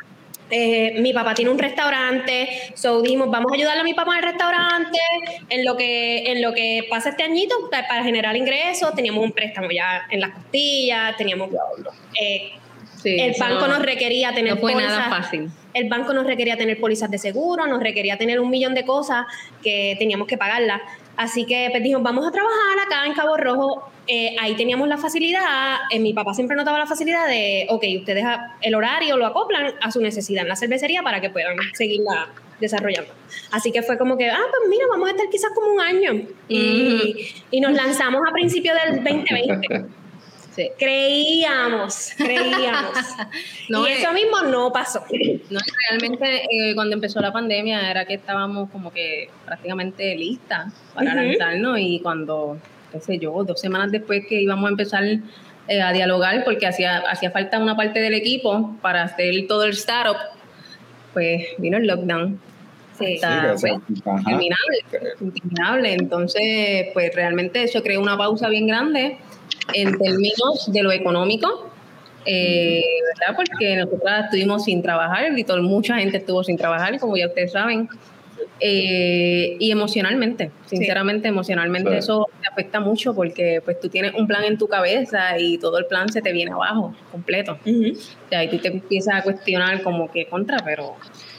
Eh, 0.51 0.99
mi 1.01 1.11
papá 1.11 1.33
tiene 1.33 1.49
un 1.49 1.57
restaurante, 1.57 2.47
so 2.75 3.01
dijimos, 3.01 3.31
vamos 3.31 3.51
a 3.51 3.55
ayudarle 3.55 3.81
a 3.81 3.83
mi 3.83 3.93
papá 3.95 4.11
en 4.11 4.17
el 4.19 4.23
restaurante, 4.31 4.99
en 5.49 5.65
lo 5.65 5.75
que, 5.75 6.31
en 6.31 6.41
lo 6.41 6.53
que 6.53 6.85
pasa 6.89 7.09
este 7.09 7.23
añito, 7.23 7.55
pa- 7.71 7.87
para 7.87 8.03
generar 8.03 8.35
ingresos, 8.37 8.93
teníamos 8.93 9.23
un 9.23 9.31
préstamo 9.31 9.69
ya 9.71 10.05
en 10.11 10.21
las 10.21 10.31
costillas, 10.31 11.17
teníamos 11.17 11.49
eh, 12.21 12.51
Sí, 13.01 13.19
el 13.19 13.35
banco 13.39 13.67
no- 13.67 13.73
nos 13.77 13.83
requería 13.83 14.33
tener 14.33 14.55
no 14.55 14.59
fue 14.61 14.73
pólizas- 14.73 14.97
nada 14.97 15.09
fácil. 15.09 15.49
El 15.75 15.89
banco 15.89 16.11
nos 16.13 16.25
requería 16.25 16.57
tener 16.57 16.79
pólizas 16.79 17.11
de 17.11 17.17
seguro, 17.19 17.67
nos 17.67 17.79
requería 17.81 18.17
tener 18.17 18.39
un 18.39 18.49
millón 18.49 18.73
de 18.73 18.83
cosas 18.85 19.25
que 19.63 19.95
teníamos 19.99 20.27
que 20.27 20.37
pagarlas. 20.37 20.81
Así 21.17 21.45
que 21.45 21.67
pues 21.71 21.81
dijimos, 21.81 22.03
vamos 22.03 22.27
a 22.27 22.31
trabajar 22.31 22.79
acá 22.85 23.05
en 23.05 23.13
Cabo 23.13 23.37
Rojo. 23.37 23.89
Eh, 24.07 24.35
ahí 24.39 24.55
teníamos 24.55 24.87
la 24.87 24.97
facilidad, 24.97 25.77
eh, 25.89 25.99
mi 25.99 26.13
papá 26.13 26.33
siempre 26.33 26.55
notaba 26.55 26.77
la 26.77 26.85
facilidad 26.85 27.27
de, 27.27 27.65
ok, 27.69 27.83
ustedes 27.99 28.23
a- 28.23 28.55
el 28.61 28.75
horario 28.75 29.17
lo 29.17 29.25
acoplan 29.25 29.73
a 29.81 29.91
su 29.91 29.99
necesidad 30.01 30.43
en 30.43 30.49
la 30.49 30.55
cervecería 30.55 31.01
para 31.01 31.21
que 31.21 31.29
puedan 31.31 31.55
seguirla 31.73 32.27
desarrollando. 32.59 33.11
Así 33.51 33.71
que 33.71 33.81
fue 33.81 33.97
como 33.97 34.15
que, 34.17 34.29
ah, 34.29 34.37
pues 34.37 34.69
mira, 34.69 34.85
vamos 34.89 35.07
a 35.09 35.11
estar 35.11 35.27
quizás 35.29 35.51
como 35.55 35.71
un 35.73 35.79
año. 35.81 36.21
Y, 36.47 37.27
y 37.49 37.59
nos 37.61 37.71
lanzamos 37.73 38.21
a 38.29 38.31
principios 38.31 38.75
del 38.85 39.03
2020. 39.03 39.85
Sí. 40.55 40.71
Creíamos, 40.79 42.11
creíamos. 42.17 42.93
No, 43.69 43.87
y 43.87 43.91
eh, 43.91 43.95
eso 43.99 44.13
mismo 44.13 44.41
no 44.43 44.71
pasó. 44.71 45.03
No, 45.49 45.59
realmente 45.89 46.43
eh, 46.49 46.75
cuando 46.75 46.95
empezó 46.95 47.19
la 47.19 47.33
pandemia 47.33 47.89
era 47.89 48.05
que 48.05 48.13
estábamos 48.13 48.69
como 48.69 48.93
que 48.93 49.29
prácticamente 49.43 50.15
listas 50.15 50.71
para 50.93 51.13
Ujú. 51.15 51.21
lanzarnos 51.21 51.79
y 51.79 51.99
cuando 51.99 52.59
qué 52.91 52.99
sé 53.01 53.17
yo, 53.17 53.43
dos 53.43 53.59
semanas 53.59 53.91
después 53.91 54.25
que 54.27 54.41
íbamos 54.41 54.67
a 54.67 54.69
empezar 54.69 55.03
eh, 55.67 55.81
a 55.81 55.91
dialogar, 55.91 56.43
porque 56.43 56.67
hacía, 56.67 56.99
hacía 57.09 57.31
falta 57.31 57.59
una 57.59 57.75
parte 57.75 57.99
del 57.99 58.13
equipo 58.13 58.77
para 58.81 59.03
hacer 59.03 59.47
todo 59.47 59.63
el 59.63 59.71
startup, 59.71 60.17
pues 61.13 61.47
vino 61.57 61.77
el 61.77 61.87
lockdown. 61.87 62.39
Sí. 62.97 63.15
Hasta, 63.15 63.57
Sí, 63.57 63.67
pues, 63.67 63.81
interminable, 63.89 64.77
interminable. 65.19 65.93
Entonces, 65.93 66.87
pues 66.93 67.13
realmente 67.13 67.63
eso 67.63 67.81
creó 67.83 67.99
una 67.99 68.15
pausa 68.15 68.47
bien 68.47 68.67
grande 68.67 69.17
en 69.73 69.97
términos 69.97 70.71
de 70.71 70.83
lo 70.83 70.91
económico, 70.91 71.69
eh, 72.25 72.81
¿verdad? 73.19 73.35
Porque 73.35 73.75
nosotras 73.75 74.25
estuvimos 74.25 74.65
sin 74.65 74.81
trabajar 74.81 75.37
y 75.37 75.43
todo, 75.43 75.61
mucha 75.61 75.97
gente 75.97 76.17
estuvo 76.17 76.43
sin 76.43 76.57
trabajar, 76.57 76.99
como 76.99 77.17
ya 77.17 77.27
ustedes 77.27 77.51
saben. 77.51 77.89
Eh, 78.59 79.57
y 79.59 79.71
emocionalmente, 79.71 80.49
sinceramente, 80.65 81.27
emocionalmente 81.27 81.97
eso 81.97 82.29
te 82.41 82.47
afecta 82.47 82.79
mucho 82.79 83.13
porque 83.13 83.61
pues 83.63 83.79
tú 83.79 83.89
tienes 83.89 84.13
un 84.13 84.27
plan 84.27 84.45
en 84.45 84.57
tu 84.57 84.67
cabeza 84.67 85.37
y 85.37 85.57
todo 85.57 85.77
el 85.77 85.85
plan 85.85 86.09
se 86.09 86.21
te 86.21 86.31
viene 86.31 86.51
abajo, 86.51 86.93
completo. 87.11 87.57
O 87.63 88.29
sea, 88.29 88.43
y 88.43 88.49
tú 88.49 88.57
te 88.59 88.69
empiezas 88.69 89.15
a 89.15 89.23
cuestionar 89.23 89.81
como 89.81 90.09
que 90.09 90.25
contra, 90.27 90.59
pero 90.63 90.95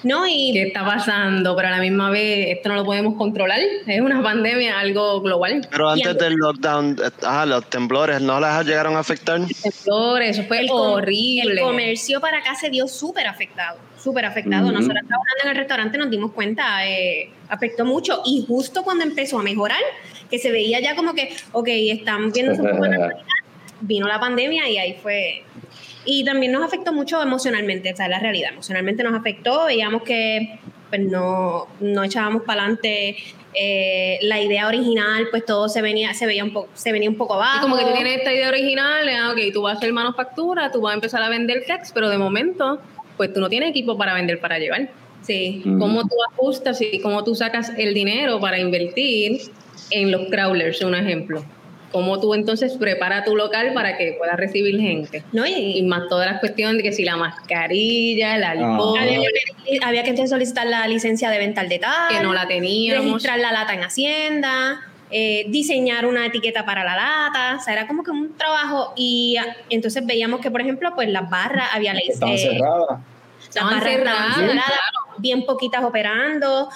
No, 0.06 0.24
y 0.24 0.52
qué 0.52 0.62
está 0.68 0.84
pasando, 0.84 1.56
pero 1.56 1.66
a 1.66 1.72
la 1.72 1.80
misma 1.80 2.10
vez 2.10 2.56
esto 2.56 2.68
no 2.68 2.76
lo 2.76 2.84
podemos 2.84 3.14
controlar, 3.16 3.58
es 3.86 4.00
una 4.00 4.22
pandemia, 4.22 4.78
algo 4.78 5.20
global. 5.20 5.66
Pero 5.68 5.88
antes 5.88 6.14
Y- 6.14 6.18
del 6.18 6.34
lockdown, 6.34 6.96
ajá, 7.24 7.44
los 7.44 7.68
temblores 7.68 8.20
no 8.20 8.38
las 8.38 8.64
llegaron 8.64 8.94
a 8.94 9.00
afectar. 9.00 9.40
Temblores, 9.40 10.38
eso 10.38 10.46
fue 10.46 10.60
el, 10.60 10.68
horrible. 10.70 11.54
el 11.54 11.60
comercio 11.60 12.20
para 12.20 12.38
acá 12.38 12.54
se 12.54 12.70
dio 12.70 12.86
súper 12.86 13.26
afectado, 13.26 13.78
súper 13.98 14.26
afectado. 14.26 14.66
Ujú. 14.66 14.74
Nosotros 14.74 15.02
trabajando 15.08 15.42
en 15.42 15.50
el 15.50 15.56
restaurante 15.56 15.98
nos 15.98 16.08
dimos 16.10 16.30
cuenta, 16.30 16.86
eh, 16.88 17.30
afectó 17.48 17.84
mucho. 17.84 18.22
Y 18.24 18.44
justo 18.46 18.84
cuando 18.84 19.02
empezó 19.02 19.40
a 19.40 19.42
mejorar, 19.42 19.80
que 20.30 20.38
se 20.38 20.52
veía 20.52 20.78
ya 20.78 20.94
como 20.94 21.14
que, 21.14 21.34
ok, 21.50 21.66
están 21.68 22.30
viendo 22.30 22.52
normalidad, 22.62 23.10
vino 23.80 24.06
la 24.06 24.20
pandemia 24.20 24.68
y 24.68 24.78
ahí 24.78 24.96
fue. 25.02 25.42
Y 26.06 26.24
también 26.24 26.52
nos 26.52 26.64
afectó 26.64 26.92
mucho 26.92 27.20
emocionalmente, 27.20 27.90
esa 27.90 28.04
es 28.04 28.10
la 28.10 28.20
realidad. 28.20 28.50
Emocionalmente 28.52 29.02
nos 29.02 29.14
afectó, 29.14 29.66
veíamos 29.66 30.02
que 30.02 30.58
pues 30.88 31.00
no, 31.00 31.66
no 31.80 32.04
echábamos 32.04 32.42
para 32.42 32.62
adelante 32.62 33.16
eh, 33.54 34.18
la 34.22 34.40
idea 34.40 34.68
original, 34.68 35.28
pues 35.30 35.44
todo 35.44 35.68
se 35.68 35.82
venía, 35.82 36.14
se 36.14 36.26
veía 36.26 36.44
un 36.44 36.52
poco, 36.52 36.68
se 36.74 36.92
venía 36.92 37.08
un 37.08 37.16
poco 37.16 37.34
abajo. 37.34 37.58
Y 37.58 37.60
como 37.62 37.76
que 37.76 37.84
tú 37.84 37.92
tienes 37.92 38.18
esta 38.18 38.32
idea 38.32 38.48
original, 38.48 39.08
ah, 39.08 39.32
ok, 39.32 39.52
tú 39.52 39.62
vas 39.62 39.74
a 39.74 39.78
hacer 39.78 39.92
manufactura, 39.92 40.70
tú 40.70 40.80
vas 40.82 40.92
a 40.92 40.94
empezar 40.94 41.22
a 41.22 41.28
vender 41.28 41.64
text, 41.66 41.92
pero 41.94 42.08
de 42.08 42.18
momento, 42.18 42.80
pues 43.16 43.32
tú 43.32 43.40
no 43.40 43.48
tienes 43.48 43.70
equipo 43.70 43.96
para 43.96 44.14
vender 44.14 44.40
para 44.40 44.58
llevar. 44.58 44.90
Sí. 45.22 45.62
¿Cómo 45.64 46.02
tú 46.02 46.14
ajustas 46.30 46.80
y 46.80 47.00
cómo 47.00 47.24
tú 47.24 47.34
sacas 47.34 47.72
el 47.76 47.94
dinero 47.94 48.38
para 48.38 48.60
invertir 48.60 49.40
en 49.90 50.12
los 50.12 50.28
crawlers, 50.28 50.82
un 50.82 50.94
ejemplo? 50.94 51.44
¿Cómo 51.96 52.20
tú 52.20 52.34
entonces 52.34 52.76
preparas 52.76 53.24
tu 53.24 53.34
local 53.34 53.72
para 53.72 53.96
que 53.96 54.16
pueda 54.18 54.36
recibir 54.36 54.78
gente? 54.78 55.24
¿No? 55.32 55.46
Y 55.46 55.78
Y, 55.78 55.82
más 55.84 56.10
todas 56.10 56.30
las 56.30 56.40
cuestiones 56.40 56.76
de 56.76 56.82
que 56.82 56.92
si 56.92 57.04
la 57.06 57.16
mascarilla, 57.16 58.36
el 58.36 58.44
alcohol, 58.44 58.98
había, 58.98 59.20
que, 59.64 59.78
había 59.82 60.02
que 60.02 60.10
entonces 60.10 60.28
solicitar 60.28 60.66
la 60.66 60.86
licencia 60.88 61.30
de 61.30 61.38
venta 61.38 61.62
al 61.62 61.70
detalle. 61.70 62.18
que 62.18 62.22
no 62.22 62.34
la 62.34 62.46
teníamos. 62.46 63.02
registrar 63.02 63.38
la 63.38 63.50
lata 63.50 63.72
en 63.72 63.82
Hacienda, 63.82 64.82
eh, 65.10 65.46
diseñar 65.48 66.04
una 66.04 66.26
etiqueta 66.26 66.66
para 66.66 66.84
la 66.84 66.96
lata, 66.96 67.56
o 67.58 67.64
sea, 67.64 67.72
era 67.72 67.86
como 67.86 68.02
que 68.02 68.10
un 68.10 68.36
trabajo 68.36 68.92
y 68.94 69.38
ah, 69.38 69.56
entonces 69.70 70.04
veíamos 70.04 70.40
que, 70.40 70.50
por 70.50 70.60
ejemplo, 70.60 70.92
pues 70.94 71.08
las 71.08 71.30
barras, 71.30 71.70
había 71.72 71.92
Estaban 71.92 72.34
eh, 72.34 72.38
cerradas. 72.38 72.88
las 72.90 73.48
Estaban 73.48 73.70
barras 73.70 73.92
estaban 73.94 74.34
cerradas, 74.34 74.36
cerradas, 74.36 74.80
bien 75.16 75.46
poquitas 75.46 75.82
operando. 75.82 76.68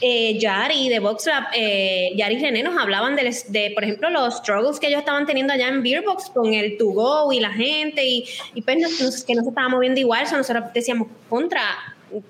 Eh, 0.00 0.38
Yari 0.38 0.88
de 0.88 0.98
VoxLab, 0.98 1.44
eh, 1.54 2.10
Yari 2.16 2.34
y 2.34 2.38
René 2.38 2.62
nos 2.62 2.76
hablaban 2.80 3.16
de, 3.16 3.34
de, 3.48 3.70
por 3.74 3.84
ejemplo, 3.84 4.10
los 4.10 4.36
struggles 4.38 4.78
que 4.78 4.88
ellos 4.88 5.00
estaban 5.00 5.24
teniendo 5.26 5.52
allá 5.52 5.68
en 5.68 5.82
Beerbox 5.82 6.30
con 6.30 6.52
el 6.52 6.76
to 6.76 6.86
go 6.88 7.32
y 7.32 7.40
la 7.40 7.50
gente 7.50 8.04
y, 8.04 8.24
y 8.54 8.62
pues 8.62 8.76
nos- 8.78 9.00
nos- 9.00 9.24
que 9.24 9.34
no 9.34 9.42
se 9.42 9.48
estaba 9.48 9.68
moviendo 9.68 9.98
igual, 10.00 10.24
o 10.24 10.26
sea, 10.28 10.38
nosotros 10.38 10.64
decíamos, 10.74 11.08
contra, 11.28 11.62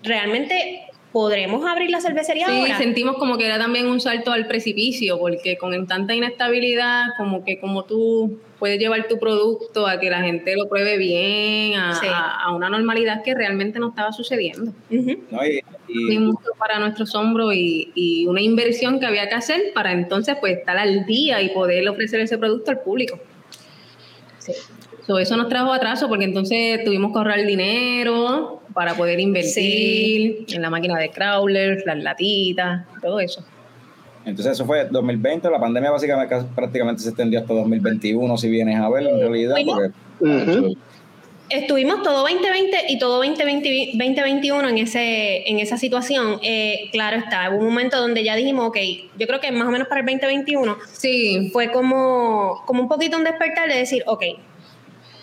realmente 0.03 0.83
podremos 1.13 1.65
abrir 1.67 1.91
la 1.91 2.01
cervecería 2.01 2.47
Sí, 2.47 2.61
ahora. 2.61 2.79
sentimos 2.79 3.17
como 3.19 3.37
que 3.37 3.47
era 3.47 3.59
también 3.59 3.87
un 3.87 4.01
salto 4.01 4.33
al 4.33 4.47
precipicio, 4.47 5.19
porque 5.19 5.59
con 5.59 5.87
tanta 5.87 6.15
inestabilidad, 6.15 7.09
como 7.19 7.45
que 7.45 7.61
como 7.61 7.85
tú 7.85 8.39
puedes 8.59 8.79
llevar 8.79 9.07
tu 9.09 9.19
producto 9.19 9.87
a 9.87 10.01
que 10.01 10.09
la 10.09 10.23
gente 10.23 10.55
lo 10.57 10.69
pruebe 10.69 10.97
bien, 10.97 11.79
a, 11.79 11.95
Sí. 11.95 12.07
a- 12.09 12.41
a 12.45 12.55
una 12.55 12.71
normalidad 12.71 13.23
que 13.23 13.35
realmente 13.35 13.79
no 13.79 13.91
estaba 13.91 14.13
sucediendo. 14.13 14.73
Ujú. 14.91 15.19
¿no? 15.31 15.41
Y, 15.89 16.19
mucho 16.19 16.49
para 16.59 16.79
nuestros 16.79 17.15
hombros 17.15 17.55
y, 17.55 17.91
y 17.95 18.27
una 18.27 18.41
inversión 18.41 18.99
que 18.99 19.05
había 19.07 19.29
que 19.29 19.35
hacer 19.35 19.73
para 19.75 19.93
entonces 19.93 20.37
pues 20.41 20.57
estar 20.59 20.79
al 20.79 21.05
día 21.05 21.43
y 21.43 21.51
poder 21.51 21.87
ofrecer 21.89 22.21
ese 22.21 22.39
producto 22.39 22.71
al 22.71 22.81
público. 22.81 23.19
Sí. 24.39 24.53
So, 25.07 25.19
eso 25.19 25.37
nos 25.37 25.49
trajo 25.49 25.73
atraso 25.73 26.09
porque 26.09 26.25
entonces 26.25 26.85
tuvimos 26.85 27.13
que 27.13 27.19
ahorrar 27.19 27.45
dinero 27.45 28.61
para 28.73 28.95
poder 28.95 29.19
invertir 29.19 30.47
en 30.49 30.63
la 30.63 30.71
máquina 30.71 30.99
de 30.99 31.11
crawlers, 31.11 31.85
las 31.85 31.99
latitas, 31.99 32.87
todo 33.01 33.19
eso. 33.19 33.45
entonces 34.25 34.53
eso 34.53 34.65
fue 34.65 34.87
2020, 34.89 35.51
la 35.51 35.59
pandemia 35.59 35.91
básicamente 35.91 36.37
prácticamente 36.55 37.03
se 37.03 37.09
extendió 37.09 37.41
hasta 37.41 37.53
2021, 37.53 38.37
si 38.37 38.49
vienes 38.49 38.79
a 38.79 38.89
ver 38.89 39.07
en 39.07 39.19
realidad. 39.19 39.57
Porque, 39.67 39.91
Ujú. 40.21 40.77
Estuvimos 41.51 42.03
todo 42.03 42.21
2020 42.23 42.85
y 42.89 42.99
todo 42.99 43.17
2020, 43.17 43.93
2021 43.99 44.69
en, 44.71 44.79
ese, 44.79 45.51
en 45.51 45.59
esa 45.59 45.77
situación. 45.77 46.39
Eh, 46.43 46.89
claro 46.93 47.19
está, 47.19 47.51
hubo 47.51 47.59
un 47.59 47.67
momento 47.67 48.01
donde 48.01 48.25
ya 48.25 48.37
dijimos, 48.37 48.69
ok, 48.69 48.79
yo 49.19 49.27
creo 49.27 49.39
que 49.39 49.53
más 49.53 49.69
o 49.69 49.71
menos 49.71 49.87
para 49.87 50.01
el 50.01 50.07
2021 50.07 50.79
Sí, 50.91 51.51
fue 51.53 51.71
como, 51.71 52.63
como 52.65 52.83
un 52.83 52.89
poquito 52.89 53.19
un 53.19 53.25
despertar 53.25 53.69
de 53.69 53.77
decir, 53.77 54.03
ok, 54.07 54.23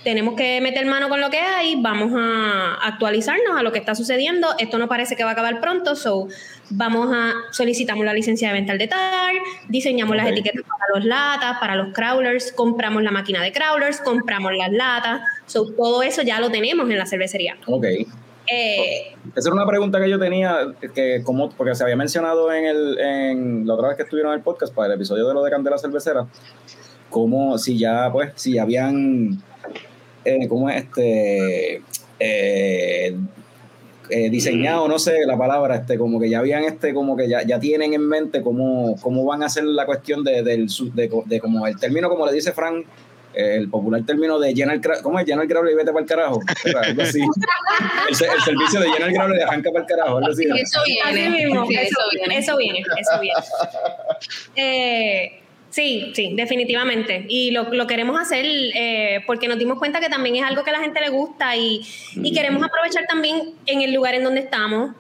tenemos 0.09 0.33
que 0.33 0.59
meter 0.59 0.87
mano 0.87 1.07
con 1.07 1.21
lo 1.21 1.29
que 1.29 1.37
hay, 1.37 1.79
vamos 1.79 2.11
a 2.17 2.79
actualizarnos 2.81 3.55
a 3.55 3.61
lo 3.61 3.71
que 3.71 3.77
está 3.77 3.93
sucediendo, 3.93 4.47
esto 4.57 4.79
no 4.79 4.87
parece 4.87 5.15
que 5.15 5.23
va 5.23 5.29
a 5.29 5.33
acabar 5.33 5.61
pronto, 5.61 5.95
so 5.95 6.27
vamos 6.71 7.11
a 7.13 7.33
solicitamos 7.51 8.03
la 8.03 8.11
licencia 8.11 8.47
de 8.47 8.55
venta 8.55 8.71
al 8.71 8.79
detalle, 8.79 9.39
diseñamos 9.67 10.15
las 10.15 10.27
etiquetas 10.29 10.63
para 10.63 10.83
los 10.95 11.05
latas, 11.05 11.59
para 11.59 11.75
los 11.75 11.93
crawlers, 11.93 12.51
compramos 12.51 13.03
la 13.03 13.11
máquina 13.11 13.43
de 13.43 13.51
crawlers, 13.51 14.01
compramos 14.01 14.51
las 14.57 14.71
latas, 14.71 15.21
so 15.45 15.71
todo 15.73 16.01
eso 16.01 16.23
ya 16.23 16.39
lo 16.39 16.49
tenemos 16.49 16.89
en 16.89 16.97
la 16.97 17.05
cervecería. 17.05 17.55
ok. 17.67 17.85
Eh, 18.51 19.15
Esa 19.35 19.49
era 19.49 19.53
una 19.53 19.67
pregunta 19.67 20.01
que 20.01 20.09
yo 20.09 20.17
tenía, 20.17 20.73
que 20.95 21.21
como, 21.23 21.51
porque 21.51 21.75
se 21.75 21.83
había 21.83 21.95
mencionado 21.95 22.51
en, 22.51 22.65
el, 22.65 22.99
en 22.99 23.67
la 23.67 23.75
otra 23.75 23.89
vez 23.89 23.97
que 23.97 24.03
estuvieron 24.03 24.31
en 24.31 24.39
el 24.39 24.43
podcast, 24.43 24.73
para 24.73 24.87
el 24.87 24.93
episodio 24.93 25.27
de 25.27 25.35
lo 25.35 25.43
de 25.43 25.51
Candela 25.51 25.77
Cervecera, 25.77 26.25
como 27.11 27.59
si 27.59 27.77
ya, 27.77 28.11
pues, 28.11 28.31
si 28.35 28.53
ya 28.53 28.63
habían, 28.63 29.39
eh, 30.35 30.47
¿cómo 30.47 30.69
es 30.69 30.83
este? 30.83 31.81
Eh, 32.19 33.15
eh, 34.11 34.29
diseñado, 34.31 34.87
no 34.87 34.97
sé 34.97 35.19
la 35.25 35.37
palabra, 35.37 35.75
este, 35.75 35.97
como 35.97 36.19
que 36.19 36.29
ya 36.29 36.39
habían, 36.39 36.63
este, 36.63 36.93
como 36.95 37.15
que 37.15 37.27
ya, 37.29 37.43
ya 37.43 37.59
tienen 37.59 37.93
en 37.93 38.07
mente 38.07 38.41
cómo, 38.41 38.95
cómo 39.01 39.23
van 39.25 39.43
a 39.43 39.45
hacer 39.45 39.63
la 39.65 39.85
cuestión 39.85 40.23
de, 40.23 40.41
del, 40.41 40.67
de, 40.95 41.09
co- 41.09 41.23
de 41.27 41.39
como 41.39 41.67
el 41.67 41.79
término, 41.79 42.09
como 42.09 42.25
le 42.25 42.33
dice 42.33 42.51
Frank, 42.51 42.85
eh, 43.35 43.57
el 43.57 43.69
popular 43.69 44.01
término 44.07 44.39
de 44.39 44.55
llenar 44.55 44.81
¿cómo 45.03 45.19
es? 45.19 45.27
Llenar 45.27 45.43
el 45.43 45.49
grable 45.49 45.71
y 45.71 45.75
vete 45.75 45.91
para 45.91 46.01
el 46.01 46.07
carajo. 46.09 46.39
Era 46.65 46.79
algo 46.81 47.01
así. 47.03 47.21
El, 48.09 48.15
se- 48.15 48.25
el 48.25 48.41
servicio 48.41 48.79
de 48.79 48.87
llenar 48.87 49.09
el 49.09 49.13
grable 49.13 49.37
y 49.39 49.41
arranca 49.43 49.69
para 49.71 49.83
el 49.83 49.87
carajo, 49.87 50.17
algo 50.17 50.31
así. 50.31 50.43
eso 50.45 50.79
Así 50.81 50.91
viene. 51.13 51.45
mismo, 51.45 51.67
Sí, 51.67 51.75
eso, 51.75 51.83
eso 51.85 51.97
viene. 52.17 52.37
eso 52.39 52.57
viene, 52.57 52.79
eso 52.79 53.19
viene. 53.21 53.39
Eh, 54.55 55.38
sí, 55.69 56.11
sí, 56.13 56.33
definitivamente. 56.35 57.25
Y 57.27 57.51
lo, 57.51 57.63
lo 57.73 57.87
queremos 57.87 58.19
hacer 58.19 58.45
eh, 58.45 59.23
porque 59.25 59.47
nos 59.47 59.57
dimos 59.57 59.77
cuenta 59.77 59.99
que 59.99 60.09
también 60.09 60.35
es 60.35 60.43
algo 60.43 60.63
que 60.63 60.69
a 60.69 60.73
la 60.73 60.79
gente 60.79 60.99
le 60.99 61.09
gusta 61.09 61.55
y, 61.55 61.81
y 62.15 62.33
queremos 62.33 62.63
aprovechar 62.63 63.05
también 63.07 63.53
en 63.65 63.81
el 63.81 63.93
lugar 63.93 64.15
en 64.15 64.23
donde 64.23 64.41
estamos. 64.41 64.91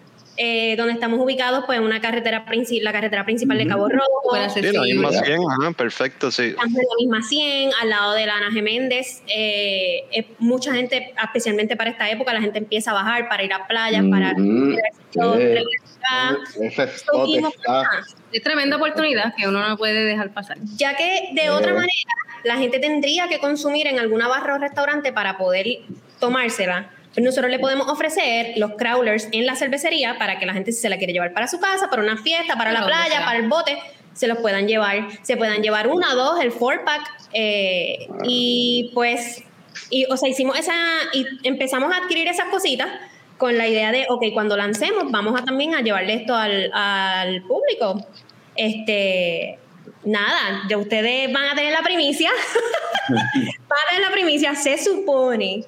Eh, 0.41 0.75
donde 0.77 0.93
estamos 0.93 1.19
ubicados, 1.19 1.65
pues 1.65 1.81
una 1.81 1.99
carretera 1.99 2.45
la 2.81 2.91
carretera 2.93 3.25
principal 3.25 3.57
de 3.57 3.67
Cabo 3.67 3.89
Rojo, 3.89 4.05
Sí, 4.53 4.61
la 4.61 4.81
misma 4.83 5.09
¿verdad? 5.09 5.25
100, 5.25 5.41
ajá, 5.51 5.71
perfecto, 5.73 6.31
sí. 6.31 6.43
estamos 6.43 6.69
en 6.69 6.85
la 6.89 6.95
misma 6.97 7.21
100, 7.27 7.71
al 7.81 7.89
lado 7.89 8.13
de 8.13 8.25
la 8.25 8.37
Ana 8.37 8.49
Geméndez. 8.53 9.21
eh, 9.27 10.05
eh, 10.13 10.27
mucha 10.39 10.73
gente, 10.73 11.13
especialmente 11.21 11.75
para 11.75 11.89
esta 11.89 12.09
época, 12.09 12.31
la 12.33 12.39
gente 12.39 12.57
empieza 12.57 12.91
a 12.91 12.93
bajar 12.93 13.27
para 13.27 13.43
ir 13.43 13.51
a 13.51 13.67
playas, 13.67 14.05
para 14.09 14.31
Ujú. 14.31 14.69
quedarse 14.75 15.01
todo 15.11 15.35
Sí. 15.35 15.43
relaxada. 15.43 16.37
Ese 16.61 16.83
spot 16.95 17.25
Dijimos, 17.25 17.53
está. 17.55 17.81
"Ah, 17.81 18.01
Es 18.31 18.41
tremenda 18.43 18.77
oportunidad 18.77 19.33
que 19.35 19.45
uno 19.47 19.67
no 19.67 19.75
puede 19.75 20.05
dejar 20.05 20.31
pasar. 20.33 20.57
ya 20.77 20.95
que 20.95 21.31
de 21.33 21.49
otra 21.49 21.73
manera 21.73 21.89
la 22.45 22.55
gente 22.57 22.79
tendría 22.79 23.27
que 23.27 23.39
consumir 23.39 23.87
en 23.87 23.99
alguna 23.99 24.29
barra 24.29 24.55
o 24.55 24.57
restaurante 24.57 25.11
para 25.11 25.37
poder 25.37 25.65
tomársela. 26.19 26.91
Nosotros 27.17 27.49
le 27.49 27.59
podemos 27.59 27.87
ofrecer 27.87 28.53
los 28.57 28.73
crawlers 28.75 29.27
en 29.31 29.45
la 29.45 29.55
cervecería 29.55 30.17
para 30.17 30.39
que 30.39 30.45
la 30.45 30.53
gente 30.53 30.71
si 30.71 30.81
se 30.81 30.89
la 30.89 30.97
quiere 30.97 31.13
llevar 31.13 31.33
para 31.33 31.47
su 31.47 31.59
casa, 31.59 31.89
para 31.89 32.01
una 32.03 32.17
fiesta, 32.17 32.55
para 32.55 32.71
la 32.71 32.85
playa, 32.85 33.25
para 33.25 33.39
el 33.39 33.49
bote, 33.49 33.77
se 34.13 34.27
los 34.27 34.37
puedan 34.37 34.67
llevar. 34.67 35.07
Se 35.23 35.35
puedan 35.35 35.61
llevar 35.61 35.87
una, 35.87 36.13
dos, 36.13 36.39
el 36.39 36.51
four 36.51 36.83
pack. 36.85 37.01
eh, 37.33 38.07
y 38.23 38.91
pues, 38.93 39.43
y, 39.89 40.05
o 40.05 40.17
sea, 40.17 40.29
hicimos 40.29 40.57
esa, 40.57 40.73
y 41.13 41.25
empezamos 41.43 41.91
a 41.93 41.97
adquirir 41.97 42.27
esas 42.27 42.49
cositas 42.49 42.87
con 43.37 43.57
la 43.57 43.67
idea 43.67 43.91
de, 43.91 44.05
ok, 44.09 44.25
cuando 44.33 44.57
lancemos, 44.57 45.11
vamos 45.11 45.39
a 45.39 45.43
también 45.43 45.73
a 45.73 45.81
llevarle 45.81 46.13
esto 46.13 46.35
al, 46.35 46.69
al 46.73 47.41
público. 47.43 48.05
Este, 48.55 49.57
nada, 50.03 50.63
ya 50.69 50.77
ustedes 50.77 51.31
van 51.31 51.45
a 51.45 51.55
tener 51.55 51.71
la 51.71 51.81
primicia. 51.81 52.29
van 53.09 53.17
a 53.17 53.89
tener 53.89 54.05
la 54.05 54.11
primicia, 54.11 54.55
se 54.55 54.77
supone 54.77 55.63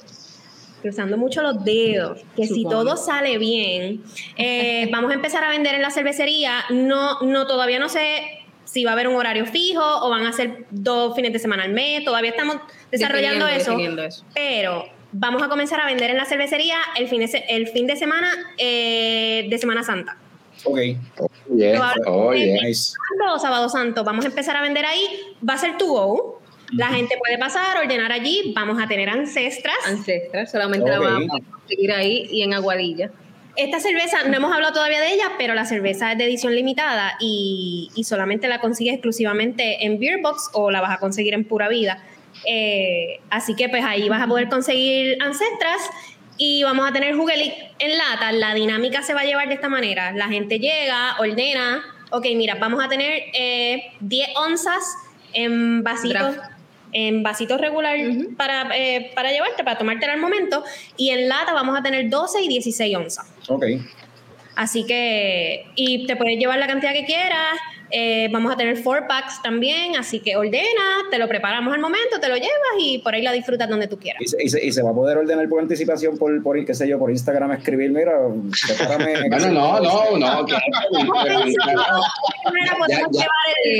cruzando 0.82 1.18
mucho 1.18 1.42
los 1.42 1.64
dedos, 1.64 2.20
que 2.36 2.46
si 2.46 2.64
todo 2.64 2.98
sale 2.98 3.38
bien, 3.38 4.04
eh, 4.38 4.90
vamos 4.92 5.12
a 5.12 5.14
empezar 5.14 5.44
a 5.44 5.50
vender 5.50 5.76
en 5.76 5.82
la 5.82 5.92
cervecería. 5.92 6.66
No, 6.70 7.22
no, 7.22 7.48
todavía 7.48 7.80
no 7.80 7.90
sé 7.90 8.42
si 8.66 8.84
va 8.84 8.92
a 8.92 8.94
haber 8.94 9.08
un 9.08 9.16
horario 9.16 9.46
fijo 9.46 9.84
o 9.84 10.10
van 10.10 10.26
a 10.26 10.32
ser 10.32 10.66
dos 10.72 11.16
fines 11.16 11.34
de 11.34 11.40
semana 11.40 11.64
al 11.64 11.74
mes. 11.74 12.04
Todavía 12.06 12.32
estamos 12.32 12.58
desarrollando 12.92 13.48
eso, 13.48 13.78
Pero 14.34 14.86
vamos 15.12 15.44
a 15.44 15.50
comenzar 15.50 15.82
a 15.82 15.86
vender 15.86 16.10
en 16.10 16.18
la 16.18 16.26
cervecería 16.26 16.78
el 16.98 17.08
fin 17.08 17.20
de, 17.20 17.44
el 17.50 17.68
fin 17.68 17.88
de 17.88 17.96
semana 17.96 18.32
eh, 18.58 19.48
de 19.50 19.58
Semana 19.58 19.84
Santa. 19.84 20.18
Ok. 20.64 20.80
Oh, 22.06 22.34
o 23.34 23.40
Sábado 23.40 23.70
Santo. 23.70 24.04
Vamos 24.04 24.26
a 24.26 24.28
empezar 24.30 24.56
a 24.56 24.62
vender 24.62 24.86
ahí. 24.86 25.06
Va 25.48 25.56
a 25.56 25.58
ser 25.58 25.78
to 25.78 25.88
go. 25.88 26.41
La 26.72 26.88
gente 26.88 27.18
puede 27.18 27.38
pasar, 27.38 27.78
ordenar 27.78 28.12
allí. 28.12 28.54
Vamos 28.56 28.82
a 28.82 28.88
tener 28.88 29.10
ancestras. 29.10 29.76
Ancestras, 29.86 30.52
solamente 30.52 30.90
la 30.90 31.00
vamos 31.00 31.30
a 31.42 31.52
conseguir 31.52 31.92
ahí 31.92 32.28
y 32.32 32.44
en 32.44 32.54
Aguadilla. 32.54 33.12
Esta 33.58 33.82
cerveza, 33.82 34.24
no 34.24 34.38
hemos 34.38 34.54
hablado 34.54 34.74
todavía 34.74 35.02
de 35.02 35.14
ella, 35.14 35.32
pero 35.38 35.54
la 35.54 35.66
cerveza 35.66 36.14
es 36.14 36.18
de 36.18 36.24
edición 36.24 36.56
limitada 36.56 37.18
y, 37.20 37.92
solamente 38.06 38.48
la 38.48 38.62
consigues 38.62 38.94
exclusivamente 38.94 39.86
en 39.86 40.00
Beer 40.00 40.22
Box 40.22 40.50
o 40.54 40.72
la 40.72 40.80
vas 40.80 40.92
a 40.92 41.00
conseguir 41.00 41.34
en 41.34 41.44
Pura 41.44 41.68
Vida. 41.68 42.02
Eh, 42.46 43.20
así 43.30 43.56
que 43.56 43.68
pues 43.68 43.84
ahí 43.84 44.08
vas 44.08 44.22
a 44.22 44.28
poder 44.28 44.48
conseguir 44.48 45.18
ancestras 45.22 45.82
y 46.38 46.64
vamos 46.64 46.90
a 46.90 46.94
tener 46.94 47.16
Jugelic 47.16 47.54
en 47.80 47.98
lata. 47.98 48.32
La 48.32 48.54
dinámica 48.54 49.04
se 49.04 49.14
va 49.14 49.22
a 49.22 49.26
llevar 49.26 49.50
de 49.50 49.56
esta 49.56 49.68
manera. 49.68 50.14
La 50.14 50.30
gente 50.30 50.58
llega, 50.58 51.18
ordena, 51.20 51.84
ok, 52.12 52.26
mira, 52.36 52.56
vamos 52.56 52.84
a 52.84 52.88
tener 52.88 53.24
10 53.34 54.28
eh, 54.28 54.34
onzas 54.36 54.96
en 55.34 55.84
vasitos 55.84 56.38
en 56.94 57.24
vasitos 57.24 57.60
regular 57.60 57.98
para, 58.38 58.70
eh, 58.76 59.12
para 59.16 59.32
llevarte, 59.32 59.64
para 59.64 59.78
tomártela 59.78 60.14
al 60.14 60.20
momento. 60.20 60.64
Y 60.98 61.10
en 61.10 61.30
lata 61.30 61.54
vamos 61.54 61.78
a 61.78 61.84
tener 61.84 62.10
12 62.10 62.42
y 62.42 62.48
16 62.48 62.96
onzas. 62.96 63.32
Ok. 63.48 63.66
Así 64.56 64.86
que, 64.86 65.66
y 65.76 66.06
te 66.06 66.16
puedes 66.16 66.38
llevar 66.38 66.60
la 66.60 66.68
cantidad 66.68 66.94
que 66.94 67.06
quieras. 67.06 67.58
Eh, 67.92 68.30
vamos 68.32 68.54
a 68.54 68.58
tener 68.58 68.78
four 68.78 69.08
packs 69.08 69.42
también, 69.42 69.96
así 69.98 70.20
que 70.20 70.36
ordena, 70.36 71.06
te 71.10 71.18
lo 71.18 71.28
preparamos 71.28 71.74
al 71.74 71.80
momento, 71.80 72.20
te 72.20 72.30
lo 72.30 72.36
llevas 72.36 72.52
y 72.80 73.00
por 73.00 73.14
ahí 73.14 73.22
la 73.22 73.32
disfrutas 73.32 73.70
donde 73.70 73.88
tú 73.88 73.98
quieras. 73.98 74.22
Y 74.22 74.28
se, 74.50 74.66
y 74.66 74.72
se, 74.72 74.82
va 74.82 74.92
a 74.92 74.94
poder 74.94 75.18
ordenar 75.18 75.48
por 75.50 75.60
anticipación 75.60 76.18
por, 76.18 76.42
por, 76.42 76.64
qué 76.66 76.74
sé 76.74 76.88
yo, 76.88 76.98
por 77.00 77.12
Instagram 77.12 77.52
escribir, 77.54 77.92
mira, 77.92 78.14
prepárame. 78.68 79.30
no, 79.52 79.80
no, 79.80 80.18
no. 80.18 80.48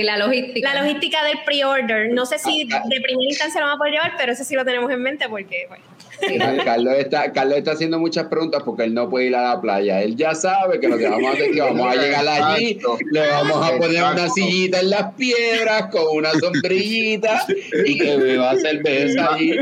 la 0.04 0.18
logística. 0.18 0.74
La 0.74 0.82
logística 0.82 1.24
del 1.24 1.40
pre-order. 1.46 2.14
No 2.14 2.26
sé 2.26 2.40
si 2.40 2.68
ah, 2.72 2.82
ah. 2.84 2.88
de 2.88 3.02
primera 3.02 3.30
instancia 3.30 3.60
lo 3.60 3.68
vamos 3.68 3.78
a 3.78 3.80
poder 3.80 3.94
llevar, 3.94 4.14
pero 4.18 4.32
eso 4.34 4.44
sí 4.44 4.56
lo 4.56 4.66
tenemos 4.66 4.92
en 4.92 5.02
mente 5.02 5.28
porque, 5.30 5.66
bueno. 5.68 5.84
Carlos, 6.66 6.94
está, 6.98 7.32
Carlos 7.32 7.58
está 7.58 7.72
haciendo 7.72 8.00
muchas 8.00 8.28
preguntas 8.28 8.64
porque 8.64 8.84
él 8.84 8.94
no 8.94 9.10
puede 9.10 9.28
ir 9.28 9.36
a 9.36 9.54
la 9.54 9.62
playa. 9.62 10.02
Él 10.02 10.16
ya 10.16 10.34
sabe 10.36 10.80
que 10.80 10.88
lo 10.88 10.98
que 10.98 11.08
vamos 11.08 11.28
a 11.28 11.34
hacer 11.34 11.44
es 11.44 11.56
que 11.56 11.62
vamos 11.62 11.88
a 11.88 11.96
llegar 11.96 12.28
allí, 12.28 12.80
le 13.12 13.28
vamos 13.28 13.70
a 13.70 13.78
poner 13.78 14.04
una 14.04 14.30
sillita 14.30 14.80
en 14.80 14.90
las 14.90 15.14
piedras 15.14 15.88
con 15.92 16.04
una 16.18 16.32
sombrillita 16.32 17.46
y 17.86 17.98
que 17.98 18.18
me 18.18 18.38
va 18.38 18.50
a 18.50 18.52
hacer 18.54 18.82
cerveza 18.84 19.34
allí. 19.34 19.56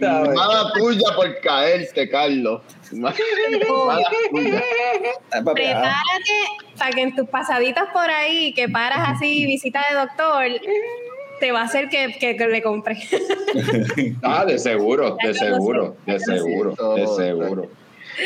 Mala 0.00 0.72
tuya 0.74 1.08
por 1.14 1.40
caerte, 1.40 2.08
Carlos. 2.08 2.62
Prepárate 5.54 6.38
para 6.78 6.90
que 6.92 7.02
en 7.02 7.14
tus 7.14 7.28
pasaditas 7.28 7.88
por 7.92 8.08
ahí, 8.08 8.54
que 8.54 8.68
paras 8.68 9.16
así, 9.16 9.44
visita 9.46 9.84
de 9.90 9.96
doctor, 9.96 10.46
te 11.38 11.52
va 11.52 11.62
a 11.62 11.64
hacer 11.64 11.88
que, 11.88 12.16
que, 12.18 12.34
le 12.34 12.62
compre. 12.62 12.96
ah, 14.22 14.44
de 14.44 14.58
seguro, 14.58 15.16
de 15.22 15.34
seguro, 15.34 15.96
de 16.06 16.18
seguro, 16.20 16.94
de 16.94 17.06
seguro. 17.06 17.70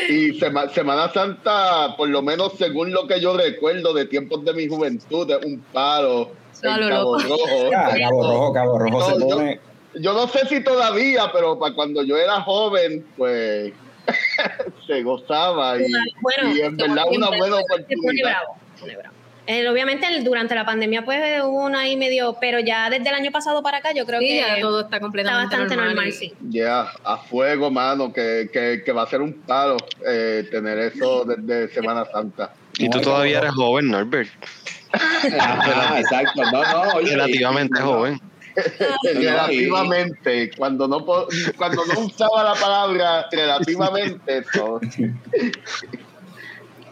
Y 0.09 0.39
Semana 0.39 1.11
Santa, 1.13 1.95
por 1.95 2.09
lo 2.09 2.21
menos 2.21 2.53
según 2.57 2.91
lo 2.91 3.07
que 3.07 3.21
yo 3.21 3.37
recuerdo 3.37 3.93
de 3.93 4.05
tiempos 4.05 4.43
de 4.43 4.53
mi 4.53 4.67
juventud, 4.67 5.29
es 5.29 5.45
un 5.45 5.59
paro 5.71 6.31
en 6.63 6.89
Cabo 6.89 7.17
Rojo. 7.19 7.69
Cabo 7.71 8.23
Rojo, 8.23 8.53
Cabo 8.53 8.79
Rojo 8.79 9.11
se 9.11 9.25
pone... 9.25 9.59
Yo 9.95 10.13
no 10.13 10.27
sé 10.27 10.47
si 10.47 10.63
todavía, 10.63 11.29
pero 11.31 11.59
para 11.59 11.75
cuando 11.75 12.01
yo 12.01 12.17
era 12.17 12.41
joven, 12.41 13.05
pues 13.15 13.71
se 14.87 15.03
gozaba 15.03 15.77
y, 15.77 15.85
y 16.55 16.61
en 16.61 16.77
verdad 16.77 17.05
una 17.11 17.29
buena 17.29 17.57
oportunidad. 17.57 18.37
Eh, 19.45 19.67
obviamente 19.67 20.07
durante 20.21 20.55
la 20.55 20.65
pandemia 20.65 21.03
pues 21.03 21.19
hubo 21.43 21.65
una 21.65 21.81
ahí 21.81 21.97
medio, 21.97 22.37
pero 22.39 22.59
ya 22.59 22.89
desde 22.89 23.09
el 23.09 23.15
año 23.15 23.31
pasado 23.31 23.61
para 23.61 23.79
acá 23.79 23.91
yo 23.93 24.05
creo 24.05 24.19
que 24.19 24.37
ya 24.37 24.61
todo 24.61 24.81
está 24.81 25.01
completamente 25.01 25.57
bastante 25.57 25.75
normal, 25.75 26.13
sí. 26.13 26.33
Ya, 26.49 26.87
a 27.03 27.17
fuego, 27.17 27.69
mano, 27.69 28.13
que, 28.13 28.49
que, 28.53 28.83
que, 28.85 28.91
va 28.93 29.03
a 29.03 29.07
ser 29.07 29.21
un 29.21 29.33
palo 29.33 29.75
eh, 30.07 30.47
tener 30.49 30.79
eso 30.79 31.25
desde 31.25 31.73
Semana 31.73 32.05
Santa. 32.05 32.53
Y 32.77 32.89
tú 32.89 33.01
todavía 33.01 33.39
eres 33.39 33.51
joven, 33.51 33.89
Norbert. 33.89 34.29
ah, 34.93 35.97
exacto, 35.99 36.41
no, 36.51 36.63
no, 36.63 36.99
relativamente 37.01 37.81
joven. 37.81 38.21
relativamente, 39.03 40.51
cuando 40.55 40.87
no 40.87 41.03
cuando 41.57 41.85
no 41.85 41.99
usaba 42.01 42.43
la 42.43 42.53
palabra 42.53 43.25
relativamente, 43.31 44.37
eso. 44.37 44.79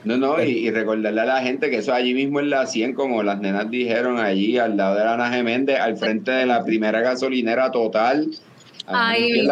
No, 0.04 0.18
no, 0.18 0.42
y, 0.42 0.70
recordarle 0.72 1.22
a 1.22 1.26
la 1.26 1.42
gente 1.42 1.70
que 1.70 1.78
eso 1.78 1.94
allí 1.94 2.14
mismo 2.14 2.40
en 2.40 2.50
la 2.50 2.66
100, 2.66 2.94
como 2.94 3.22
las 3.22 3.40
nenas 3.40 3.70
dijeron, 3.70 4.20
allí 4.20 4.58
al 4.58 4.76
lado 4.76 4.96
de 4.96 5.04
la 5.04 5.14
Ana 5.14 5.30
Geméndez, 5.30 5.80
al 5.80 5.98
frente 5.98 6.32
de 6.32 6.46
la 6.48 6.64
primera 6.64 7.02
gasolinera 7.02 7.70
total. 7.72 8.30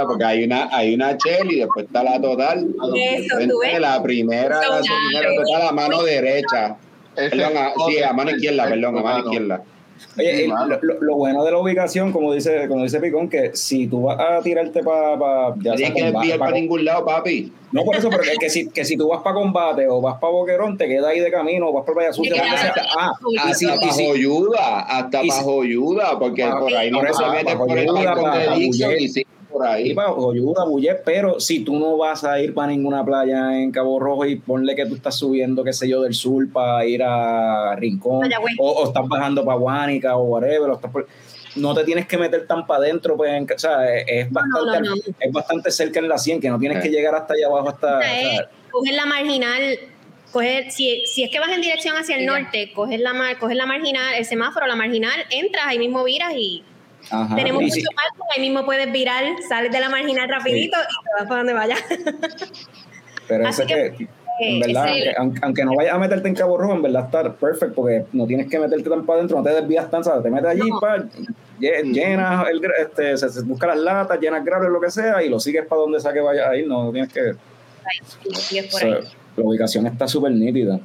porque 0.07 0.23
hay 0.23 0.43
una, 0.43 0.69
hay 0.71 0.95
una 0.95 1.11
Shell 1.11 1.51
y 1.51 1.59
después 1.59 1.85
está 1.85 2.03
la 2.03 2.19
total. 2.19 2.67
Eso, 2.95 3.37
¿tú 3.47 3.59
ves? 3.59 3.79
la 3.79 4.01
primera 4.01 4.59
gasolinera 4.59 5.35
total 5.35 5.67
a 5.67 5.71
mano 5.71 6.01
derecha. 6.01 6.77
Perdón, 7.15 7.53
sí, 7.87 8.01
a 8.01 8.13
mano 8.13 8.31
izquierda, 8.31 8.67
perdón, 8.67 8.97
a 8.97 9.01
mano 9.01 9.19
izquierda. 9.25 9.63
Oye, 10.17 10.47
lo, 11.01 11.15
bueno 11.15 11.43
de 11.43 11.51
la 11.51 11.57
ubicación, 11.57 12.11
como 12.11 12.33
dice, 12.33 12.67
como 12.67 12.83
dice 12.83 12.99
Picón, 12.99 13.29
que 13.29 13.51
si 13.55 13.87
tú 13.87 14.03
vas 14.03 14.19
a 14.19 14.41
tirarte 14.41 14.83
para. 14.83 15.17
Pa, 15.17 15.55
ya 15.61 15.75
Tienes 15.75 15.95
que 15.95 16.07
enviar 16.07 16.39
para 16.39 16.51
ningún 16.51 16.85
lado, 16.85 17.05
papi. 17.05 17.53
No 17.71 17.83
por 17.83 17.95
eso, 17.95 18.09
pero 18.09 18.23
es 18.23 18.37
que 18.39 18.49
si, 18.49 18.69
que 18.69 18.83
si 18.83 18.97
tú 18.97 19.09
vas 19.09 19.21
para 19.21 19.35
combate 19.35 19.87
o 19.87 20.01
vas 20.01 20.17
para 20.19 20.33
Boquerón, 20.33 20.77
te 20.77 20.87
quedas 20.87 21.05
ahí 21.05 21.19
de 21.19 21.29
camino 21.29 21.69
o 21.69 21.73
vas 21.73 21.85
para 21.85 21.95
Playa 21.95 22.13
Sucia. 22.13 22.41
Ah, 22.97 23.11
así, 23.43 23.65
hasta 23.65 23.85
bajo 23.85 24.13
ayuda, 24.13 24.79
hasta 24.81 25.21
bajo 25.21 25.61
ayuda, 25.61 26.17
porque 26.17 26.47
por 26.47 26.73
ahí 26.73 26.89
no 26.89 26.99
se 27.13 27.25
mete 27.29 27.55
por 27.55 27.77
el 27.77 27.85
de 27.85 28.99
y 28.99 29.07
sí 29.07 29.25
por 29.51 29.65
ahí. 29.65 29.93
para 29.93 30.09
ayuda, 30.09 30.65
pero 31.03 31.39
si 31.39 31.63
tú 31.63 31.77
no 31.77 31.97
vas 31.97 32.23
a 32.23 32.39
ir 32.39 32.53
para 32.53 32.67
ninguna 32.67 33.03
playa 33.03 33.57
en 33.57 33.71
Cabo 33.71 33.99
Rojo 33.99 34.25
y 34.25 34.35
ponle 34.35 34.75
que 34.75 34.85
tú 34.85 34.95
estás 34.95 35.15
subiendo, 35.15 35.63
qué 35.63 35.73
sé 35.73 35.87
yo, 35.87 36.01
del 36.01 36.13
sur 36.13 36.51
para 36.51 36.85
ir 36.85 37.03
a 37.03 37.75
Rincón, 37.75 38.29
o, 38.57 38.87
estás 38.87 39.07
bajando 39.07 39.43
para 39.43 39.57
Guánica 39.57 40.17
o 40.17 40.23
whatever, 40.23 40.71
no 41.55 41.73
te 41.73 41.83
tienes 41.83 42.07
que 42.07 42.17
meter 42.17 42.45
tan 42.47 42.65
para 42.67 42.83
adentro, 42.83 43.17
pues, 43.17 43.31
o 43.55 43.59
sea, 43.59 43.97
es, 43.97 44.31
bastante, 44.31 45.11
es 45.19 45.31
bastante 45.31 45.71
cerca 45.71 45.99
en 45.99 46.07
la 46.07 46.17
100, 46.17 46.39
que 46.39 46.49
no 46.49 46.59
tienes 46.59 46.81
que 46.81 46.89
llegar 46.89 47.15
hasta 47.15 47.33
allá 47.33 47.47
abajo, 47.47 47.69
hasta... 47.69 47.99
coger 48.71 48.93
la 48.93 49.05
marginal 49.05 49.79
coger, 50.31 50.71
si, 50.71 51.05
si, 51.05 51.23
es 51.23 51.31
que 51.31 51.39
vas 51.39 51.49
en 51.49 51.61
dirección 51.61 51.95
hacia 51.97 52.15
el 52.15 52.25
norte, 52.25 52.71
coges 52.73 52.99
la, 52.99 53.13
coges 53.39 53.57
la 53.57 53.65
marginal, 53.65 54.13
el 54.15 54.25
semáforo, 54.25 54.67
la 54.67 54.75
marginal, 54.75 55.25
entras, 55.31 55.65
ahí 55.65 55.79
mismo 55.79 56.03
viras 56.03 56.33
y 56.35 56.63
tenemos 57.35 57.61
mucho 57.61 57.75
parking, 57.95 58.23
ahí 58.35 58.41
mismo 58.41 58.65
puedes 58.65 58.91
virar, 58.91 59.23
sales 59.47 59.71
de 59.71 59.79
la 59.79 59.89
marginal 59.89 60.29
rapidito 60.29 60.77
y 60.77 61.03
te 61.03 61.09
vas 61.19 61.27
para 61.27 61.37
donde 61.37 61.53
vayas. 61.53 61.83
Pero 63.27 63.47
eso 63.47 63.61
es 63.63 63.67
que, 63.67 64.07
en 64.41 64.59
verdad, 64.59 64.87
aunque, 65.41 65.65
no 65.65 65.75
vayas 65.75 65.93
a 65.93 65.97
meterte 65.99 66.27
en 66.27 66.35
Cabo 66.35 66.57
Rojo, 66.57 66.73
en 66.73 66.81
verdad 66.81 67.05
está 67.05 67.33
perfecto 67.33 67.75
porque 67.75 68.05
no 68.13 68.25
tienes 68.25 68.49
que 68.49 68.57
meterte 68.59 68.89
tan 68.89 69.05
para 69.05 69.19
adentro, 69.19 69.37
no 69.37 69.43
te 69.43 69.49
desvías 69.51 69.89
tan, 69.89 70.03
¿sabes? 70.03 70.23
Te 70.23 70.29
metes 70.29 70.49
allí, 70.49 70.61
llenas, 71.59 72.47
el, 72.49 72.61
este, 72.79 73.17
se, 73.17 73.41
busca 73.43 73.67
las 73.67 73.77
latas, 73.77 74.19
llenas 74.19 74.43
graves, 74.43 74.69
lo 74.69 74.79
que 74.79 74.89
sea, 74.89 75.21
y 75.23 75.29
lo 75.29 75.39
sigues 75.39 75.65
para 75.65 75.81
donde 75.81 75.99
sea 75.99 76.13
que 76.13 76.21
vayas 76.21 76.47
a 76.47 76.55
ir, 76.55 76.67
no, 76.67 76.91
tienes 76.91 77.11
que... 77.11 77.33
la 78.81 79.43
ubicación 79.43 79.87
está 79.87 80.07
súper 80.07 80.31
nítida. 80.31 80.79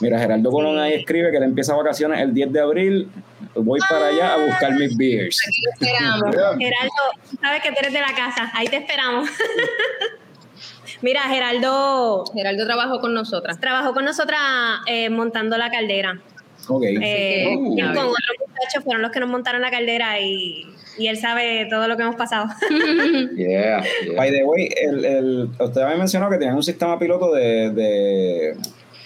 Mira, 0.00 0.18
Gerardo 0.18 0.50
Colón 0.50 0.78
ahí 0.78 0.94
escribe 0.94 1.30
que 1.30 1.38
él 1.38 1.42
empieza 1.42 1.74
vacaciones 1.74 2.20
el 2.20 2.32
10 2.32 2.52
de 2.52 2.60
abril. 2.60 3.08
Voy 3.54 3.80
para 3.88 4.06
allá 4.06 4.34
a 4.34 4.46
buscar 4.46 4.72
mis 4.74 4.96
beers. 4.96 5.40
Aquí 5.46 5.62
te 5.62 5.70
esperamos. 5.70 6.36
Gerardo, 6.58 7.40
sabes 7.40 7.62
que 7.62 7.70
tú 7.70 7.76
eres 7.80 7.92
de 7.92 8.00
la 8.00 8.14
casa. 8.14 8.50
Ahí 8.54 8.68
te 8.68 8.76
esperamos. 8.76 9.28
Mira, 11.02 11.22
Geraldo. 11.22 12.24
Geraldo 12.34 12.64
trabajó 12.64 13.00
con 13.00 13.14
nosotras. 13.14 13.60
Trabajó 13.60 13.92
con 13.92 14.04
nosotras 14.04 14.40
eh, 14.86 15.10
montando 15.10 15.56
la 15.58 15.70
caldera. 15.70 16.20
Ok. 16.68 16.84
Eh, 16.84 17.48
y 17.52 17.80
con 17.80 17.96
otros 17.96 18.36
muchachos 18.46 18.84
fueron 18.84 19.02
los 19.02 19.10
que 19.10 19.20
nos 19.20 19.28
montaron 19.28 19.60
la 19.62 19.70
caldera 19.70 20.20
y, 20.20 20.66
y 20.98 21.06
él 21.06 21.16
sabe 21.16 21.66
todo 21.70 21.88
lo 21.88 21.96
que 21.96 22.02
hemos 22.02 22.16
pasado. 22.16 22.48
yeah, 23.36 23.82
By 24.16 24.30
the 24.30 24.44
way, 24.44 24.68
el, 24.76 25.04
el, 25.04 25.50
usted 25.58 25.80
había 25.80 25.96
mencionado 25.96 26.30
que 26.30 26.38
tenían 26.38 26.56
un 26.56 26.62
sistema 26.62 26.98
piloto 26.98 27.32
de, 27.32 27.70
de 27.70 28.56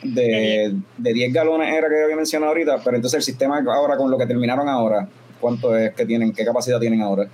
de, 0.03 0.75
de 0.99 1.13
10 1.13 1.33
galones 1.33 1.73
era 1.73 1.89
que 1.89 2.03
había 2.03 2.17
mencionado 2.17 2.51
ahorita, 2.51 2.81
pero 2.85 2.97
entonces 2.97 3.19
el 3.19 3.23
sistema 3.23 3.63
ahora 3.73 3.97
con 3.97 4.11
lo 4.11 4.19
que 4.19 4.27
terminaron 4.27 4.69
ahora, 4.69 5.09
¿cuánto 5.41 5.77
es 5.77 5.95
que 5.95 6.05
tienen, 6.05 6.33
qué 6.33 6.45
capacidad 6.45 6.81
tienen 6.81 7.03
ahora? 7.03 7.29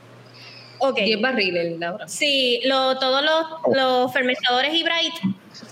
Ok. 0.78 1.00
10 1.00 1.20
barriles, 1.20 1.78
Laura. 1.78 2.06
Sí, 2.08 2.60
lo, 2.64 2.98
todos 2.98 3.22
los, 3.22 3.76
los 3.76 4.12
fermentadores 4.12 4.74
y 4.74 4.82
Bright 4.82 5.14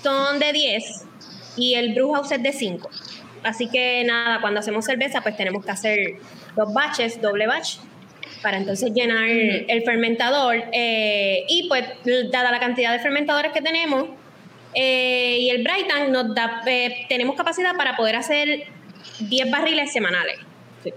son 0.02 0.38
de 0.38 0.52
10 0.52 1.04
y 1.56 1.74
el 1.74 1.94
brew 1.94 2.12
house 2.12 2.32
es 2.32 2.42
de 2.42 2.52
5. 2.52 2.88
Así 3.42 3.68
que 3.68 4.02
nada, 4.04 4.40
cuando 4.40 4.60
hacemos 4.60 4.84
cerveza, 4.84 5.20
pues 5.20 5.36
tenemos 5.36 5.64
que 5.64 5.70
hacer 5.70 5.98
dos 6.56 6.72
batches, 6.74 7.20
doble 7.20 7.46
batch, 7.46 7.76
para 8.42 8.56
entonces 8.56 8.92
llenar 8.92 9.28
el 9.28 9.82
fermentador. 9.84 10.56
eh, 10.72 11.44
y 11.48 11.68
pues, 11.68 11.84
dada 12.32 12.50
la 12.50 12.58
cantidad 12.58 12.92
de 12.92 12.98
fermentadores 12.98 13.52
que 13.52 13.62
tenemos 13.62 14.06
eh, 14.76 15.38
y 15.40 15.50
el 15.50 15.62
Bright 15.64 15.88
Tank, 15.88 16.10
nos 16.10 16.34
da, 16.34 16.62
eh, 16.66 17.06
tenemos 17.08 17.34
capacidad 17.36 17.74
para 17.76 17.96
poder 17.96 18.16
hacer 18.16 18.64
10 19.20 19.50
barriles 19.50 19.92
semanales. 19.92 20.36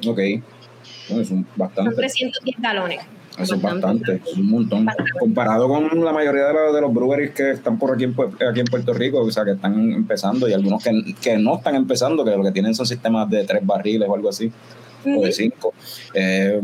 Ok. 0.07 0.19
Bueno, 1.07 1.23
es 1.23 1.31
un 1.31 1.43
Son 1.43 1.47
bastante. 1.55 1.95
310 1.95 2.55
galones. 2.59 2.99
Eso 3.39 3.55
es 3.55 3.61
Bastante. 3.61 3.85
bastante, 4.11 4.29
es 4.31 4.37
un 4.37 4.49
montón. 4.49 4.85
Comparado 5.17 5.69
con 5.69 6.03
la 6.03 6.11
mayoría 6.11 6.43
de, 6.47 6.53
los- 6.53 6.75
de 6.75 6.81
los 6.81 6.93
breweries 6.93 7.31
que 7.31 7.51
están 7.51 7.79
por 7.79 7.93
aquí 7.95 8.03
en, 8.03 8.13
aquí 8.49 8.59
en 8.59 8.65
Puerto 8.65 8.91
Rico, 8.93 9.21
o 9.21 9.31
sea, 9.31 9.45
que 9.45 9.51
están 9.51 9.93
empezando 9.93 10.49
y 10.49 10.53
algunos 10.53 10.83
que, 10.83 10.91
que 11.21 11.37
no 11.37 11.55
están 11.57 11.75
empezando, 11.75 12.25
que 12.25 12.31
lo 12.31 12.43
que 12.43 12.51
tienen 12.51 12.75
son 12.75 12.85
sistemas 12.85 13.29
de 13.29 13.45
tres 13.45 13.65
barriles 13.65 14.09
o 14.09 14.13
algo 14.15 14.27
así, 14.27 14.51
o 15.05 15.21
de 15.23 15.31
cinco, 15.31 15.73
eh, 16.13 16.59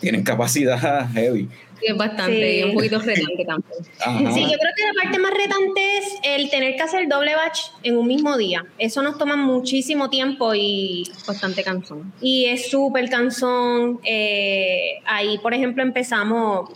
tienen 0.00 0.22
capacidad 0.22 1.08
heavy. 1.14 1.48
Sí, 1.78 1.86
es 1.88 1.96
bastante, 1.96 2.52
Sí. 2.52 2.58
y 2.60 2.62
un 2.64 2.74
poquito 2.74 2.98
retante 2.98 3.44
también. 3.44 3.72
Ajá. 4.00 4.32
Sí, 4.32 4.40
yo 4.42 4.56
creo 4.58 4.72
que 4.76 4.82
la 4.84 5.02
parte 5.02 5.18
más 5.18 5.30
retante 5.32 5.98
es 5.98 6.14
el 6.22 6.48
tener 6.50 6.74
que 6.76 6.82
hacer 6.82 7.06
doble 7.08 7.34
batch 7.34 7.58
en 7.82 7.98
un 7.98 8.06
mismo 8.06 8.36
día. 8.38 8.64
Eso 8.78 9.02
nos 9.02 9.18
toma 9.18 9.36
muchísimo 9.36 10.08
tiempo 10.08 10.54
y, 10.54 11.10
Bastante 11.26 11.62
cansón. 11.62 12.12
y 12.20 12.46
es 12.46 12.70
súper 12.70 13.08
cansón. 13.10 14.00
Eh, 14.04 15.00
ahí, 15.04 15.38
por 15.38 15.52
ejemplo, 15.54 15.82
empezamos 15.82 16.70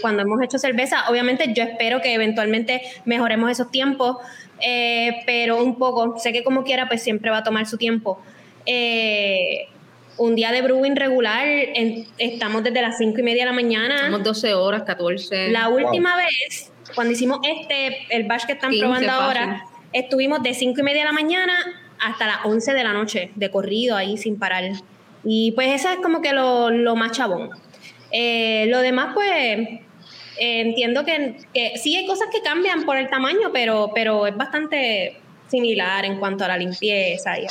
cuando 0.00 0.22
hemos 0.22 0.42
hecho 0.42 0.58
cerveza. 0.58 1.08
Obviamente, 1.08 1.52
yo 1.54 1.62
espero 1.62 2.00
que 2.02 2.12
eventualmente 2.12 2.82
mejoremos 3.04 3.50
esos 3.50 3.70
tiempos, 3.70 4.16
eh, 4.60 5.22
pero 5.26 5.62
un 5.62 5.76
poco, 5.78 6.18
sé 6.18 6.32
que 6.32 6.44
como 6.44 6.62
quiera, 6.62 6.88
pues 6.88 7.02
siempre 7.02 7.30
va 7.30 7.38
a 7.38 7.42
tomar 7.42 7.66
su 7.66 7.78
tiempo. 7.78 8.20
Eh, 8.66 9.66
un 10.18 10.34
día 10.36 10.52
de 10.52 10.62
brewing 10.62 10.94
regular, 10.96 11.46
en- 11.46 12.06
estamos 12.18 12.62
desde 12.62 12.82
las 12.82 12.98
5 12.98 13.18
y 13.20 13.22
media 13.22 13.42
de 13.44 13.50
la 13.50 13.54
mañana. 13.54 13.98
Somos 14.06 14.22
12 14.24 14.54
horas, 14.54 14.82
14. 14.84 15.48
La 15.50 15.68
última 15.68 16.16
vez, 16.16 16.70
cuando 16.94 17.12
hicimos 17.12 17.40
este, 17.42 18.06
el 18.10 18.24
batch 18.24 18.44
que 18.46 18.52
están 18.52 18.70
15 18.70 18.84
probando 18.84 19.08
fácil. 19.08 19.24
ahora, 19.42 19.64
estuvimos 19.92 20.42
de 20.42 20.54
5 20.54 20.80
y 20.80 20.82
media 20.82 21.00
de 21.02 21.06
la 21.06 21.12
mañana 21.12 21.54
hasta 22.00 22.26
las 22.26 22.38
11 22.44 22.72
de 22.74 22.84
la 22.84 22.92
noche, 22.92 23.30
de 23.34 23.50
corrido 23.50 23.96
ahí 23.96 24.16
sin 24.18 24.38
parar. 24.38 24.64
Y 25.24 25.52
pues 25.52 25.68
eso 25.80 25.88
es 25.88 25.96
como 25.96 26.20
que 26.20 26.32
lo, 26.32 26.70
lo 26.70 26.96
más 26.96 27.12
chabón. 27.12 27.50
Eh, 28.10 28.66
lo 28.68 28.80
demás, 28.80 29.12
pues, 29.14 29.30
eh, 29.30 29.80
entiendo 30.38 31.04
que, 31.04 31.36
que 31.54 31.78
sí 31.78 31.96
hay 31.96 32.06
cosas 32.06 32.28
que 32.32 32.42
cambian 32.42 32.84
por 32.84 32.96
el 32.96 33.08
tamaño, 33.08 33.50
pero, 33.52 33.92
pero 33.94 34.26
es 34.26 34.36
bastante 34.36 35.16
similar 35.48 36.04
en 36.04 36.18
cuanto 36.18 36.44
a 36.44 36.48
la 36.48 36.56
limpieza 36.58 37.38
y 37.38 37.44
a- 37.46 37.50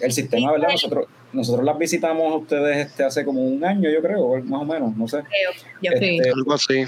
El 0.00 0.12
sistema, 0.12 0.52
¿verdad? 0.52 0.68
Nosotros, 0.70 1.06
nosotros 1.32 1.64
las 1.64 1.78
visitamos 1.78 2.32
a 2.32 2.36
ustedes 2.36 2.86
este, 2.86 3.04
hace 3.04 3.24
como 3.24 3.40
un 3.46 3.64
año, 3.64 3.90
yo 3.90 4.00
creo, 4.00 4.42
más 4.44 4.62
o 4.62 4.64
menos, 4.64 4.96
no 4.96 5.06
sé. 5.08 5.18
yo. 5.18 5.90
Sí. 5.98 6.18
Este, 6.18 6.30
Algo 6.30 6.54
así. 6.54 6.84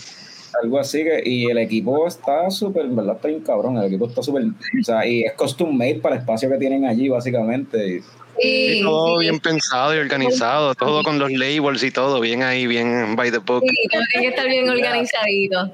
algo 0.62 0.78
así 0.80 1.04
que 1.04 1.22
y 1.24 1.46
el 1.50 1.58
equipo 1.58 2.06
está 2.08 2.50
súper 2.50 2.84
en 2.86 2.96
verdad 2.96 3.16
está 3.16 3.28
bien 3.28 3.40
cabrón 3.40 3.76
el 3.78 3.84
equipo 3.84 4.06
está 4.08 4.20
súper 4.22 4.42
o 4.44 4.84
sea 4.84 5.06
y 5.06 5.22
es 5.22 5.32
custom 5.34 5.72
made 5.76 6.00
para 6.00 6.16
el 6.16 6.22
espacio 6.22 6.50
que 6.50 6.56
tienen 6.58 6.84
allí 6.86 7.08
básicamente 7.08 8.02
Sí, 8.40 8.78
Y 8.78 8.82
todo 8.82 9.18
sí, 9.18 9.26
bien 9.28 9.38
pensado 9.40 9.94
y 9.94 9.98
organizado, 9.98 10.74
todo 10.74 11.02
con 11.02 11.18
los 11.18 11.30
labels 11.30 11.82
y 11.82 11.90
todo, 11.90 12.20
bien 12.20 12.42
ahí, 12.42 12.66
bien 12.66 13.14
by 13.14 13.30
the 13.30 13.38
book. 13.38 13.62
sí, 13.68 13.76
todo 13.92 14.02
tiene 14.12 14.26
que 14.26 14.30
estar 14.30 14.46
bien 14.48 14.68
organizadito. 14.68 15.70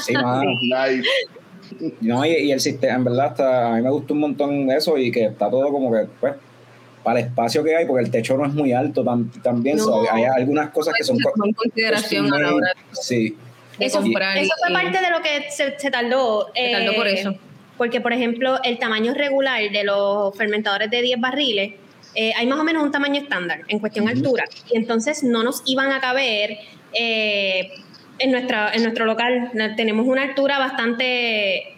sí 0.00 0.14
mano. 0.14 0.50
Nice. 0.62 1.08
no 2.00 2.24
y, 2.24 2.30
y 2.30 2.52
el 2.52 2.60
sistema 2.60 2.94
en 2.94 3.04
verdad 3.04 3.26
está 3.32 3.72
a 3.72 3.76
mí 3.76 3.82
me 3.82 3.90
gusta 3.90 4.14
un 4.14 4.20
montón 4.20 4.70
eso 4.70 4.96
y 4.96 5.10
que 5.10 5.24
está 5.26 5.50
todo 5.50 5.70
como 5.70 5.92
que 5.92 6.06
pues 6.20 6.34
para 7.02 7.20
el 7.20 7.26
espacio 7.26 7.62
que 7.64 7.74
hay 7.76 7.86
porque 7.86 8.04
el 8.04 8.10
techo 8.10 8.36
no 8.36 8.46
es 8.46 8.52
muy 8.54 8.72
alto 8.72 9.04
tam- 9.04 9.30
también 9.42 9.76
No. 9.76 9.84
so, 9.84 10.04
hay 10.12 10.24
algunas 10.24 10.70
cosas 10.70 10.94
que 10.96 11.04
son 11.04 11.18
co- 11.20 11.32
Con 11.32 11.52
consideración 11.52 12.32
a 12.32 12.38
la 12.38 12.52
sí 12.92 13.36
Eso, 13.78 13.98
eso 13.98 14.00
fue 14.02 14.10
y- 14.10 14.72
parte 14.72 14.98
de 15.00 15.10
lo 15.10 15.20
que 15.22 15.50
se, 15.50 15.78
se 15.78 15.90
tardó. 15.90 16.48
Se 16.54 16.70
tardó 16.72 16.94
por 16.94 17.08
eso. 17.08 17.34
Porque, 17.78 18.00
por 18.00 18.12
ejemplo, 18.12 18.60
el 18.62 18.78
tamaño 18.78 19.14
regular 19.14 19.62
de 19.70 19.82
los 19.84 20.36
fermentadores 20.36 20.90
de 20.90 21.02
10 21.02 21.18
barriles, 21.20 21.72
eh, 22.14 22.32
hay 22.36 22.46
más 22.46 22.60
o 22.60 22.64
menos 22.64 22.82
un 22.84 22.92
tamaño 22.92 23.20
estándar 23.20 23.62
en 23.68 23.78
cuestión 23.78 24.08
altura. 24.08 24.44
Y 24.70 24.76
entonces 24.76 25.24
no 25.24 25.42
nos 25.42 25.62
iban 25.66 25.90
a 25.90 26.00
caber 26.00 26.58
eh, 26.92 27.70
en, 28.18 28.30
nuestra, 28.30 28.72
en 28.74 28.82
nuestro 28.82 29.06
local. 29.06 29.50
Tenemos 29.76 30.06
una 30.06 30.22
altura 30.22 30.58
bastante, 30.58 31.74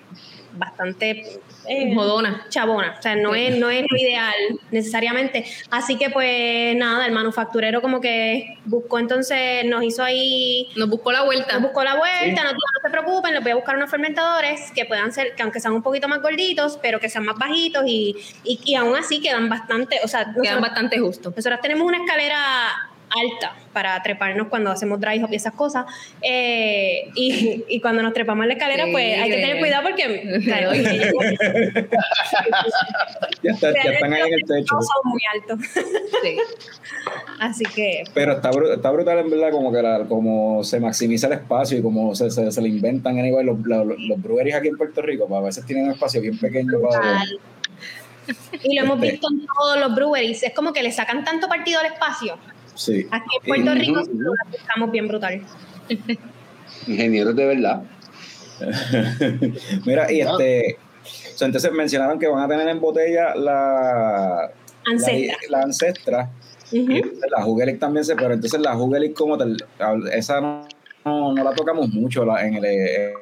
bastante 0.59 1.39
eh, 1.68 1.92
Jodona. 1.94 2.46
chabona. 2.48 2.96
O 2.98 3.02
sea, 3.02 3.16
no, 3.16 3.34
es, 3.34 3.56
no 3.58 3.70
es 3.70 3.84
lo 3.90 3.96
ideal 3.96 4.34
necesariamente. 4.70 5.44
Así 5.70 5.96
que, 5.96 6.10
pues 6.10 6.76
nada, 6.76 7.06
el 7.06 7.12
manufacturero 7.12 7.80
como 7.82 8.00
que 8.00 8.58
buscó 8.64 8.98
entonces, 8.98 9.64
nos 9.64 9.82
hizo 9.84 10.02
ahí 10.02 10.68
Nos 10.76 10.88
buscó 10.88 11.12
la 11.12 11.22
vuelta. 11.24 11.54
nos 11.54 11.62
buscó 11.62 11.82
la 11.84 11.96
vuelta, 11.96 12.20
Sí. 12.24 12.30
dijo, 12.30 12.42
no 12.52 12.80
se 12.82 12.90
preocupen, 12.90 13.34
les 13.34 13.42
voy 13.42 13.52
a 13.52 13.54
buscar 13.56 13.76
unos 13.76 13.90
fermentadores 13.90 14.70
que 14.74 14.84
puedan 14.84 15.12
ser, 15.12 15.34
que 15.34 15.42
aunque 15.42 15.60
sean 15.60 15.74
un 15.74 15.82
poquito 15.82 16.08
más 16.08 16.20
gorditos, 16.22 16.78
pero 16.82 17.00
que 17.00 17.08
sean 17.08 17.24
más 17.24 17.36
bajitos 17.36 17.84
y, 17.86 18.14
y, 18.44 18.60
y 18.64 18.74
aún 18.74 18.96
así 18.96 19.20
quedan 19.20 19.48
bastante, 19.48 20.00
o 20.04 20.08
sea, 20.08 20.20
Quedan 20.24 20.34
nosotros, 20.36 20.60
bastante 20.60 20.98
justos. 20.98 21.34
nosotros 21.36 21.60
tenemos 21.60 21.86
una 21.86 21.98
escalera 21.98 22.36
alta 23.22 23.56
para 23.72 24.00
treparnos 24.02 24.48
cuando 24.48 24.70
hacemos 24.70 25.00
dry 25.00 25.22
hop 25.22 25.28
y 25.32 25.36
esas 25.36 25.54
cosas. 25.54 25.84
eh, 26.22 27.10
y, 27.14 27.64
y 27.68 27.80
cuando 27.80 28.02
nos 28.02 28.12
trepamos 28.12 28.42
en 28.44 28.48
la 28.48 28.54
escalera, 28.54 28.84
Sí. 28.86 28.92
pues 28.92 29.18
hay 29.20 29.30
que 29.30 29.36
tener 29.36 29.58
cuidado 29.58 29.82
porque 29.88 30.04
o 30.36 30.40
sea, 30.42 30.72
ya, 33.42 33.50
está- 33.52 33.72
ya 33.72 33.90
están 33.92 34.12
ahí 34.12 34.22
en 34.28 34.34
el 34.34 34.40
techo 34.46 34.74
son 34.80 35.10
muy 35.12 35.20
altos. 35.34 35.58
Sí. 36.22 36.36
Así 37.40 37.64
que 37.64 38.04
pero 38.14 38.32
está, 38.34 38.50
está 38.74 38.90
brutal 38.90 39.18
en 39.18 39.30
verdad 39.30 39.50
como 39.50 39.72
que 39.72 39.82
la, 39.82 40.04
como 40.06 40.62
se 40.64 40.80
maximiza 40.80 41.26
el 41.26 41.34
espacio 41.34 41.78
y 41.78 41.82
como 41.82 42.14
se, 42.14 42.30
se, 42.30 42.50
se 42.50 42.62
le 42.62 42.68
inventan 42.68 43.18
anyway, 43.18 43.44
los, 43.44 43.58
los, 43.64 43.86
los 43.86 44.22
breweries 44.22 44.54
aquí 44.54 44.68
en 44.68 44.76
Puerto 44.76 45.02
Rico 45.02 45.26
pues 45.28 45.38
a 45.40 45.44
veces 45.44 45.66
tienen 45.66 45.86
un 45.86 45.92
espacio 45.92 46.20
bien 46.20 46.38
pequeño 46.38 46.78
para. 46.80 47.22
Y 48.62 48.74
lo 48.76 48.84
hemos 48.84 48.96
Este- 48.96 49.10
visto 49.12 49.28
en 49.30 49.46
todos 49.46 49.78
los 49.80 49.94
breweries. 49.94 50.42
Es 50.42 50.54
como 50.54 50.72
que 50.72 50.82
le 50.82 50.90
sacan 50.92 51.24
tanto 51.24 51.46
partido 51.48 51.80
al 51.80 51.86
espacio. 51.86 52.38
Sí 52.75 53.07
Aquí 53.11 53.29
en 53.41 53.47
Puerto 53.47 53.75
Rico 53.75 54.03
buscamos 54.51 54.91
bien 54.91 55.09
brutal. 55.09 55.43
Ingenieros 56.87 57.37
de 57.37 57.47
verdad. 57.47 57.83
Mira, 59.87 60.11
y 60.12 60.20
este, 60.20 60.79
entonces 61.41 61.72
mencionaron 61.72 62.18
que 62.18 62.29
van 62.29 62.43
a 62.43 62.49
tener 62.49 62.68
en 62.68 62.81
botella 62.81 63.35
la 63.35 64.51
Ancestra. 64.87 65.37
la, 65.51 65.59
la 65.59 65.62
ancestra, 65.62 66.31
la 66.72 67.43
Jugelic 67.43 67.79
también 67.79 68.05
se, 68.05 68.14
pero 68.16 68.35
entonces 68.35 68.61
la 68.61 68.75
Jugelic 68.75 69.14
como 69.14 69.39
tal, 69.39 69.57
esa 70.12 70.41
no, 70.41 70.66
no, 71.05 71.33
no 71.33 71.45
la 71.45 71.53
tocamos 71.55 71.89
mucho 71.89 72.25
la, 72.25 72.47
en 72.47 72.55
el 72.55 72.64
eh, 72.64 73.14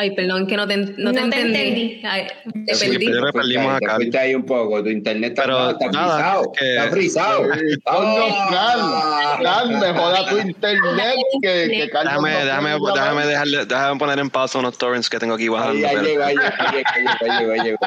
Ay, 0.00 0.12
perdón, 0.14 0.46
que 0.46 0.56
no 0.56 0.64
te, 0.68 0.76
no 0.76 0.86
te 0.86 0.92
No 1.02 1.12
te 1.12 1.18
entendí. 1.22 1.58
entendí. 1.58 2.00
Ay, 2.06 2.28
te 2.66 2.74
Sí, 2.74 2.88
perdí. 2.88 3.06
pero- 3.06 3.32
perdimos 3.32 3.80
Te 3.80 3.84
acá. 3.86 3.98
ahí 4.20 4.32
un 4.32 4.44
poco, 4.46 4.80
tu 4.80 4.90
internet 4.90 5.30
está, 5.32 5.42
Pero 5.42 5.70
está 5.70 5.86
nada, 5.88 6.16
frisado. 6.16 6.52
que- 6.52 6.76
Está 6.76 6.90
frisado. 6.90 7.42
Mejora 9.80 10.24
tu 10.28 10.38
internet 10.38 11.14
que, 11.42 11.68
que 11.68 11.90
Carlos 11.90 12.12
Déjame, 12.12 12.30
no 12.32 12.44
déjame, 12.44 12.70
déjame, 12.94 13.26
dejarle, 13.26 13.66
déjame 13.66 13.98
poner 13.98 14.18
en 14.20 14.30
pausa 14.30 14.60
unos 14.60 14.78
torrents 14.78 15.10
que 15.10 15.18
tengo 15.18 15.34
aquí 15.34 15.48
bajando. 15.48 15.84
ahí 15.88 15.96
llegó, 15.96 16.22
ahí 16.24 16.36
llegó, 16.36 17.52
ahí 17.52 17.60
llegó, 17.60 17.78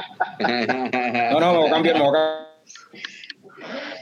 no, 1.32 1.40
no, 1.40 1.52
me 1.54 1.58
voy 1.60 1.70
a 1.70 1.72
cambiar, 1.72 1.96
me 1.96 2.02
voy 2.02 2.18
a 2.18 2.48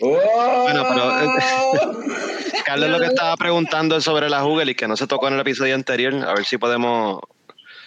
¡Oh! 0.01 0.62
Bueno, 0.64 0.84
pero- 0.89 1.12
Carlos 2.66 2.89
lo 2.89 2.97
que 2.99 3.05
estaba 3.05 3.38
preguntando 3.38 3.97
es 3.97 4.03
sobre 4.03 4.30
la 4.30 4.41
Google 4.41 4.72
y 4.72 4.76
que 4.76 4.88
no 4.88 4.97
se 4.97 5.05
tocó 5.05 5.28
en 5.28 5.36
el 5.36 5.41
episodio 5.41 5.76
anterior. 5.76 6.12
A 6.28 6.34
ver 6.34 6.45
si 6.45 6.57
podemos 6.57 7.20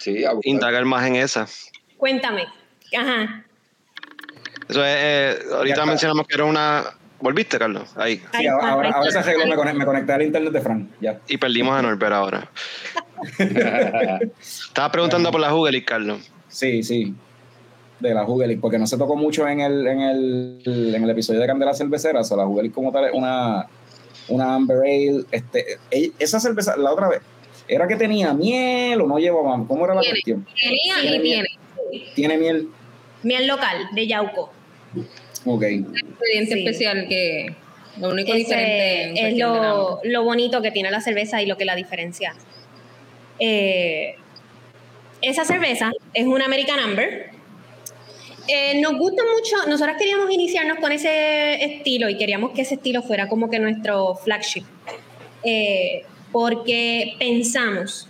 Sí, 0.02 0.24
a 0.24 0.32
buscar. 0.32 0.50
indagar 0.50 0.84
más 0.84 1.06
en 1.06 1.16
esa. 1.16 1.46
Cuéntame. 1.96 2.44
Ajá. 2.96 3.44
Eso 4.68 4.84
es, 4.84 4.96
eh, 4.98 5.38
ahorita 5.52 5.86
mencionamos 5.86 6.26
que 6.26 6.34
era 6.34 6.44
una... 6.44 6.84
¿Volviste, 7.20 7.56
Carlos? 7.56 7.88
Ahí. 7.96 8.16
Sí, 8.16 8.24
Ahí 8.32 8.46
ahora, 8.48 8.62
está, 8.64 8.72
ahora, 8.74 8.88
ahí 8.88 8.94
ahora 8.96 9.10
se 9.12 9.18
arregló, 9.18 9.46
me, 9.46 9.56
conect- 9.56 9.74
me 9.74 9.84
conecté 9.84 10.12
al 10.12 10.22
internet 10.22 10.52
de 10.52 10.60
Fran, 10.60 10.90
ya. 11.00 11.20
Y 11.28 11.36
perdimos 11.38 11.78
a 11.78 11.82
Norbert 11.82 12.12
ahora. 12.12 12.50
Estaba 14.40 14.90
preguntando 14.90 15.30
por 15.30 15.40
la 15.40 15.50
y 15.72 15.82
Carlos. 15.82 16.30
Sí, 16.48 16.82
sí. 16.82 17.14
De 18.00 18.12
la 18.12 18.24
Jugelic, 18.24 18.60
porque 18.60 18.78
no 18.78 18.86
se 18.88 18.98
tocó 18.98 19.14
mucho 19.14 19.46
en 19.46 19.60
el, 19.60 19.86
en 19.86 20.00
el, 20.00 20.92
en 20.96 21.04
el 21.04 21.10
episodio 21.10 21.38
de 21.40 21.46
Candela 21.46 21.74
Cervecera. 21.74 22.20
O 22.20 22.24
sea, 22.24 22.36
la 22.38 22.44
Jugelic 22.46 22.72
como 22.72 22.90
tal 22.90 23.04
es 23.04 23.12
una, 23.14 23.68
una 24.28 24.54
Amber 24.56 24.78
Ale. 24.78 25.24
Este, 25.30 25.78
esa 26.18 26.40
cerveza, 26.40 26.76
la 26.76 26.90
otra 26.92 27.08
vez, 27.08 27.20
¿era 27.74 27.88
que 27.88 27.96
tenía 27.96 28.32
miel 28.32 29.00
o 29.00 29.06
no 29.06 29.18
llevaba? 29.18 29.64
¿Cómo 29.66 29.84
era 29.84 29.94
la 29.94 30.00
Tiene. 30.00 30.14
cuestión? 30.14 30.46
Tenía 30.60 30.94
Tiene 31.00 31.16
y 31.16 31.20
miel. 31.20 31.46
tiene. 31.90 32.14
¿Tiene 32.14 32.38
miel? 32.38 32.68
Miel 33.22 33.46
local 33.46 33.88
de 33.92 34.06
Yauco. 34.06 34.52
Ok. 35.44 35.62
ingrediente 35.64 36.52
Sí. 36.54 36.58
especial 36.60 37.06
que 37.08 37.54
lo 37.98 38.08
único 38.10 38.30
Ese 38.30 38.38
diferente 38.38 39.08
en 39.10 39.26
es 39.26 39.36
lo, 39.38 40.00
lo 40.04 40.24
bonito 40.24 40.62
que 40.62 40.70
tiene 40.70 40.90
la 40.90 41.00
cerveza 41.00 41.42
y 41.42 41.46
lo 41.46 41.56
que 41.56 41.64
la 41.64 41.76
diferencia. 41.76 42.34
Eh, 43.38 44.14
esa 45.20 45.44
cerveza 45.44 45.90
es 46.14 46.26
una 46.26 46.46
American 46.46 46.78
Amber. 46.78 47.30
Eh, 48.48 48.80
nos 48.80 48.96
gusta 48.98 49.22
mucho, 49.22 49.68
nosotros 49.68 49.96
queríamos 49.98 50.30
iniciarnos 50.32 50.78
con 50.78 50.90
ese 50.90 51.62
estilo 51.64 52.08
y 52.08 52.16
queríamos 52.16 52.50
que 52.52 52.62
ese 52.62 52.74
estilo 52.74 53.02
fuera 53.02 53.28
como 53.28 53.48
que 53.48 53.58
nuestro 53.60 54.16
flagship. 54.16 54.64
Eh, 55.44 56.02
porque 56.32 57.14
pensamos, 57.18 58.08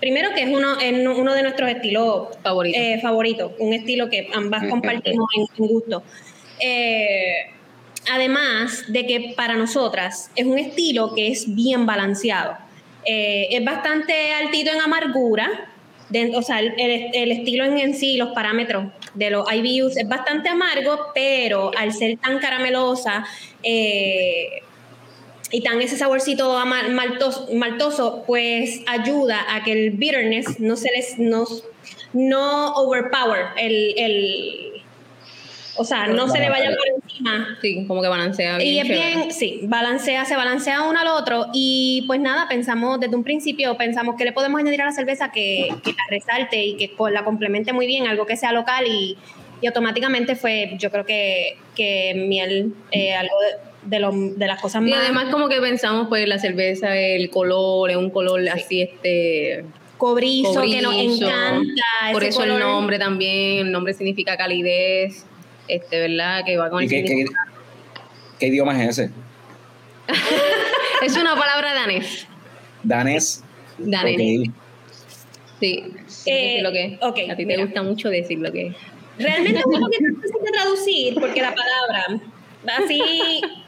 primero 0.00 0.30
que 0.34 0.42
es 0.44 0.48
uno, 0.48 0.78
es 0.80 0.94
uno 1.06 1.34
de 1.34 1.42
nuestros 1.42 1.68
estilos 1.70 2.28
Favorito. 2.42 2.78
eh, 2.78 2.98
favoritos, 3.02 3.52
un 3.58 3.72
estilo 3.72 4.08
que 4.08 4.28
ambas 4.32 4.64
compartimos 4.68 5.26
en, 5.36 5.46
en 5.64 5.68
gusto. 5.68 6.02
Eh, 6.60 7.34
además 8.12 8.84
de 8.88 9.06
que 9.06 9.34
para 9.36 9.54
nosotras 9.54 10.30
es 10.36 10.46
un 10.46 10.58
estilo 10.58 11.14
que 11.14 11.28
es 11.28 11.52
bien 11.54 11.84
balanceado. 11.86 12.56
Eh, 13.06 13.48
es 13.50 13.64
bastante 13.64 14.32
altito 14.32 14.70
en 14.72 14.80
amargura, 14.80 15.68
de- 16.08 16.36
o 16.36 16.42
sea, 16.42 16.60
el, 16.60 16.74
el- 16.78 17.10
el 17.14 17.32
estilo 17.32 17.64
en, 17.64 17.78
en 17.78 17.94
sí, 17.94 18.16
los 18.16 18.30
parámetros 18.32 18.86
de 19.14 19.30
los 19.30 19.46
IBUs 19.52 19.96
es 19.96 20.08
bastante 20.08 20.48
amargo, 20.48 20.98
pero 21.14 21.70
al 21.76 21.92
ser 21.92 22.18
tan 22.18 22.38
caramelosa 22.38 23.24
eh, 23.62 24.48
y 25.50 25.60
tan 25.62 25.80
ese 25.82 25.96
saborcito 25.96 26.56
ama- 26.58 26.88
maltos- 26.88 27.48
maltoso, 27.52 28.24
pues 28.26 28.80
ayuda 28.86 29.44
a 29.54 29.62
que 29.62 29.72
el 29.72 29.90
bitterness 29.92 30.58
no 30.60 30.76
se 30.76 30.90
les 30.90 31.18
no, 31.18 31.44
no 32.12 32.74
overpower 32.74 33.46
el, 33.56 33.94
el 33.96 34.70
o 35.76 35.84
sea, 35.84 36.06
no 36.06 36.28
se 36.28 36.38
le 36.38 36.48
vaya 36.50 36.70
por 36.70 36.86
encima 37.02 37.58
Sí, 37.60 37.84
como 37.88 38.00
que 38.00 38.06
balancea 38.08 38.58
bien. 38.58 38.68
y 38.74 38.78
es 38.80 38.86
chévere. 38.86 39.16
bien, 39.16 39.32
sí, 39.32 39.60
balancea, 39.64 40.24
se 40.24 40.36
balancea 40.36 40.82
uno 40.84 41.00
al 41.00 41.08
otro. 41.08 41.46
Y 41.52 42.04
pues 42.06 42.20
nada, 42.20 42.46
pensamos 42.48 43.00
desde 43.00 43.16
un 43.16 43.24
principio, 43.24 43.76
pensamos 43.76 44.14
que 44.16 44.24
le 44.24 44.30
podemos 44.32 44.60
añadir 44.60 44.82
a 44.82 44.86
la 44.86 44.92
cerveza 44.92 45.32
que, 45.32 45.68
que 45.82 45.90
la 45.90 46.04
resalte 46.10 46.64
y 46.64 46.76
que 46.76 46.92
la 47.10 47.24
complemente 47.24 47.72
muy 47.72 47.86
bien, 47.88 48.06
algo 48.06 48.24
que 48.24 48.36
sea 48.36 48.52
local 48.52 48.86
y, 48.86 49.16
y 49.60 49.66
automáticamente 49.66 50.36
fue, 50.36 50.74
yo 50.78 50.92
creo 50.92 51.04
que, 51.04 51.56
que 51.74 52.14
miel, 52.28 52.72
eh, 52.92 53.14
algo 53.14 53.34
de, 53.40 53.73
de, 53.84 54.00
lo- 54.00 54.12
de 54.12 54.46
las 54.46 54.60
cosas 54.60 54.82
Y 54.82 54.90
más 54.90 55.00
además 55.00 55.26
como 55.30 55.48
que 55.48 55.60
pensamos 55.60 56.08
pues 56.08 56.26
la 56.28 56.38
cerveza, 56.38 56.96
el 56.96 57.30
color, 57.30 57.90
es 57.90 57.96
un 57.96 58.10
color 58.10 58.46
así 58.48 58.82
este 58.82 59.64
cobrizo, 59.98 60.62
que 60.62 60.82
nos 60.82 60.94
encanta. 60.94 62.12
Por 62.12 62.22
ese 62.22 62.30
eso 62.30 62.44
el 62.44 62.58
nombre 62.58 62.98
también, 62.98 63.66
el 63.66 63.72
nombre 63.72 63.94
significa 63.94 64.36
calidez, 64.36 65.24
este, 65.68 66.00
¿verdad? 66.00 66.42
Que 66.44 66.56
va 66.56 66.68
con 66.70 66.82
¿Y 66.82 66.86
el 66.86 66.90
qué, 66.90 67.24
qué, 68.38 68.46
idioma 68.48 68.82
es 68.82 68.98
ese? 68.98 69.10
Es 71.02 71.16
una 71.16 71.34
palabra 71.36 71.74
danés. 71.74 72.26
Danés. 72.82 73.42
Danés. 73.78 74.48
Ok. 74.48 74.54
Sí. 75.60 75.84
Eh, 76.26 76.60
lo 76.62 76.72
que 76.72 76.84
es. 76.84 76.92
ok, 77.02 77.18
A 77.30 77.36
ti 77.36 77.46
te 77.46 77.56
gusta 77.62 77.82
mucho 77.82 78.08
decir 78.08 78.38
lo 78.38 78.50
que 78.52 78.68
es. 78.68 78.76
Realmente 79.18 79.60
es 79.60 79.64
algo 79.66 79.88
que 79.90 79.98
de 80.04 80.50
traducir 80.52 81.14
porque 81.14 81.40
la 81.42 81.54
palabra, 81.54 82.20
así 82.78 83.40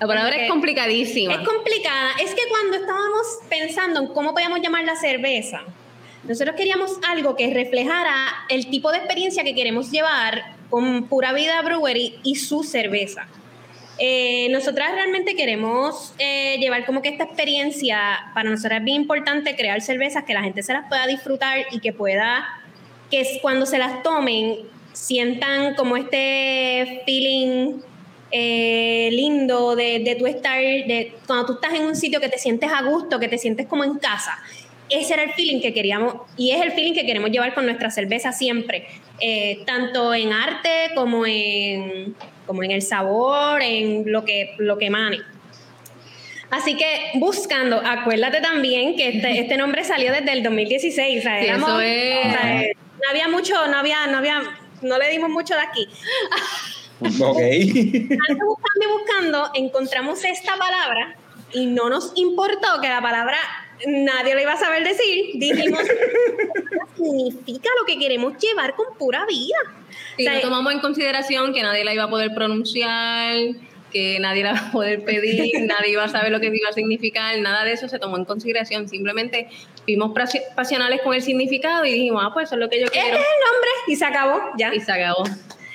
La 0.00 0.06
palabra 0.06 0.34
es 0.34 0.50
complicadísima. 0.50 1.34
Es 1.34 1.46
complicada. 1.46 2.12
Es 2.22 2.34
que 2.34 2.42
cuando 2.48 2.78
estábamos 2.78 3.26
pensando 3.50 4.00
en 4.00 4.06
cómo 4.08 4.32
podíamos 4.32 4.60
llamar 4.60 4.84
la 4.84 4.96
cerveza, 4.96 5.60
nosotros 6.24 6.56
queríamos 6.56 6.98
algo 7.06 7.36
que 7.36 7.52
reflejara 7.52 8.14
el 8.48 8.70
tipo 8.70 8.90
de 8.92 8.98
experiencia 8.98 9.44
que 9.44 9.54
queremos 9.54 9.90
llevar 9.90 10.56
con 10.70 11.06
Pura 11.06 11.34
Vida 11.34 11.60
Brewery 11.60 12.18
y 12.22 12.36
su 12.36 12.62
cerveza. 12.62 13.28
Eh, 13.98 14.48
nosotras 14.50 14.92
realmente 14.92 15.36
queremos 15.36 16.14
eh, 16.18 16.56
llevar 16.58 16.86
como 16.86 17.02
que 17.02 17.10
esta 17.10 17.24
experiencia, 17.24 18.30
para 18.32 18.48
nosotras 18.48 18.78
es 18.78 18.84
bien 18.86 19.02
importante 19.02 19.54
crear 19.54 19.82
cervezas 19.82 20.24
que 20.24 20.32
la 20.32 20.42
gente 20.42 20.62
se 20.62 20.72
las 20.72 20.88
pueda 20.88 21.06
disfrutar 21.06 21.66
y 21.70 21.80
que 21.80 21.92
pueda, 21.92 22.46
que 23.10 23.20
es 23.20 23.38
cuando 23.42 23.66
se 23.66 23.76
las 23.76 24.02
tomen, 24.02 24.60
sientan 24.94 25.74
como 25.74 25.98
este 25.98 27.02
feeling 27.04 27.82
eh, 28.32 29.08
lindo 29.12 29.74
de, 29.76 29.98
de 30.00 30.14
tu 30.16 30.26
estar, 30.26 30.58
de 30.60 31.12
cuando 31.26 31.46
tú 31.46 31.52
estás 31.54 31.74
en 31.74 31.82
un 31.86 31.96
sitio 31.96 32.20
que 32.20 32.28
te 32.28 32.38
sientes 32.38 32.70
a 32.72 32.82
gusto, 32.82 33.18
que 33.18 33.28
te 33.28 33.38
sientes 33.38 33.66
como 33.66 33.84
en 33.84 33.98
casa. 33.98 34.38
Ese 34.88 35.14
era 35.14 35.22
el 35.22 35.32
feeling 35.34 35.60
que 35.60 35.72
queríamos 35.72 36.14
y 36.36 36.50
es 36.50 36.60
el 36.62 36.72
feeling 36.72 36.94
que 36.94 37.06
queremos 37.06 37.30
llevar 37.30 37.54
con 37.54 37.64
nuestra 37.64 37.90
cerveza 37.90 38.32
siempre, 38.32 38.86
eh, 39.20 39.62
tanto 39.64 40.12
en 40.14 40.32
arte 40.32 40.90
como 40.96 41.24
en, 41.26 42.14
como 42.46 42.64
en 42.64 42.72
el 42.72 42.82
sabor, 42.82 43.62
en 43.62 44.10
lo 44.10 44.24
que, 44.24 44.54
lo 44.58 44.78
que 44.78 44.86
emane. 44.86 45.18
Así 46.50 46.76
que 46.76 47.12
buscando, 47.14 47.80
acuérdate 47.84 48.40
también 48.40 48.96
que 48.96 49.08
este, 49.10 49.38
este 49.38 49.56
nombre 49.56 49.84
salió 49.84 50.12
desde 50.12 50.32
el 50.32 50.42
2016. 50.42 51.20
o 51.20 51.22
sea, 51.22 51.38
Sí, 51.40 51.46
éramos- 51.46 51.68
eso 51.70 51.80
es. 51.80 52.18
o 52.26 52.30
sea, 52.30 52.62
no 53.04 53.08
había 53.10 53.28
mucho, 53.28 53.66
no 53.68 53.76
había, 53.76 54.08
no 54.08 54.18
había, 54.18 54.42
no 54.82 54.98
le 54.98 55.08
dimos 55.10 55.30
mucho 55.30 55.54
de 55.54 55.60
aquí. 55.60 55.86
Ok. 57.00 57.38
Antes 57.40 58.38
buscando 58.46 58.82
y 58.82 58.92
buscando, 58.92 59.50
encontramos 59.54 60.24
esta 60.24 60.56
palabra 60.56 61.16
y 61.52 61.66
no 61.66 61.88
nos 61.88 62.12
importó 62.16 62.80
que 62.80 62.88
la 62.88 63.00
palabra 63.00 63.36
nadie 63.86 64.34
lo 64.34 64.40
iba 64.42 64.52
a 64.52 64.58
saber 64.58 64.84
decir. 64.84 65.30
Dijimos, 65.34 65.80
significa 66.96 67.68
lo 67.80 67.86
que 67.86 67.98
queremos 67.98 68.34
llevar 68.38 68.74
con 68.74 68.94
pura 68.98 69.24
vida. 69.26 69.56
Sí, 70.16 70.26
O 70.26 70.30
sea, 70.30 70.34
no 70.34 70.40
tomamos 70.40 70.72
en 70.72 70.80
consideración 70.80 71.52
que 71.52 71.62
nadie 71.62 71.84
la 71.84 71.94
iba 71.94 72.04
a 72.04 72.10
poder 72.10 72.34
pronunciar, 72.34 73.34
que 73.92 74.18
nadie 74.20 74.44
la 74.44 74.52
va 74.52 74.58
a 74.68 74.70
poder 74.72 75.04
pedir, 75.04 75.52
nadie 75.66 75.92
iba 75.92 76.04
a 76.04 76.08
saber 76.08 76.30
lo 76.30 76.40
que 76.40 76.46
iba 76.46 76.68
a 76.68 76.72
significar, 76.72 77.38
nada 77.38 77.64
de 77.64 77.72
eso 77.72 77.88
se 77.88 77.98
tomó 77.98 78.16
en 78.16 78.24
consideración. 78.24 78.88
Simplemente 78.88 79.48
fuimos 79.84 80.12
pasionales 80.54 81.00
con 81.02 81.14
el 81.14 81.22
significado 81.22 81.84
y 81.84 81.92
dijimos, 81.92 82.22
ah, 82.24 82.30
pues 82.32 82.48
eso 82.48 82.56
es 82.56 82.60
lo 82.60 82.68
que 82.68 82.78
yo 82.80 82.86
Este 82.86 83.00
quiero. 83.00 83.16
es 83.16 83.22
el 83.22 83.52
nombre 83.52 83.70
y 83.88 83.96
se 83.96 84.04
acabó, 84.04 84.40
ya. 84.58 84.74
Y 84.74 84.80
se 84.80 84.92
acabó. 84.92 85.24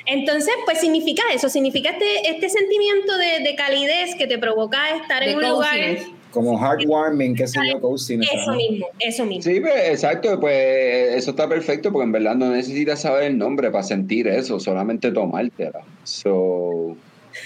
Entonces, 0.06 0.54
pues 0.66 0.80
significa 0.80 1.24
eso, 1.34 1.50
significa 1.50 1.90
este, 1.90 2.30
este 2.30 2.50
sentimiento 2.50 3.18
de, 3.18 3.40
de 3.44 3.56
calidez 3.56 4.16
que 4.16 4.28
te 4.28 4.38
provoca 4.38 4.96
estar 5.02 5.24
De 5.24 5.32
en 5.32 5.38
un 5.38 5.50
lugar. 5.50 5.70
coziness. 5.78 6.08
Como 6.32 6.60
heartwarming, 6.60 7.34
qué 7.34 7.48
sé 7.48 7.60
yo, 7.72 7.80
coaching. 7.80 8.20
Eso 8.22 8.52
mismo, 8.56 8.88
eso 9.00 9.26
mismo. 9.26 9.42
Sí, 9.52 9.62
pues, 9.62 9.90
exacto, 9.90 10.38
pues 10.40 11.16
eso 11.16 11.32
está 11.32 11.48
perfecto 11.48 11.92
porque 11.94 12.04
en 12.04 12.12
verdad 12.12 12.36
no 12.36 12.50
necesitas 12.50 13.02
saber 13.02 13.24
el 13.24 13.38
nombre 13.38 13.72
para 13.72 13.84
sentir 13.86 14.28
eso, 14.28 14.60
solamente 14.60 15.12
tomártela. 15.14 15.80
So, 16.04 16.98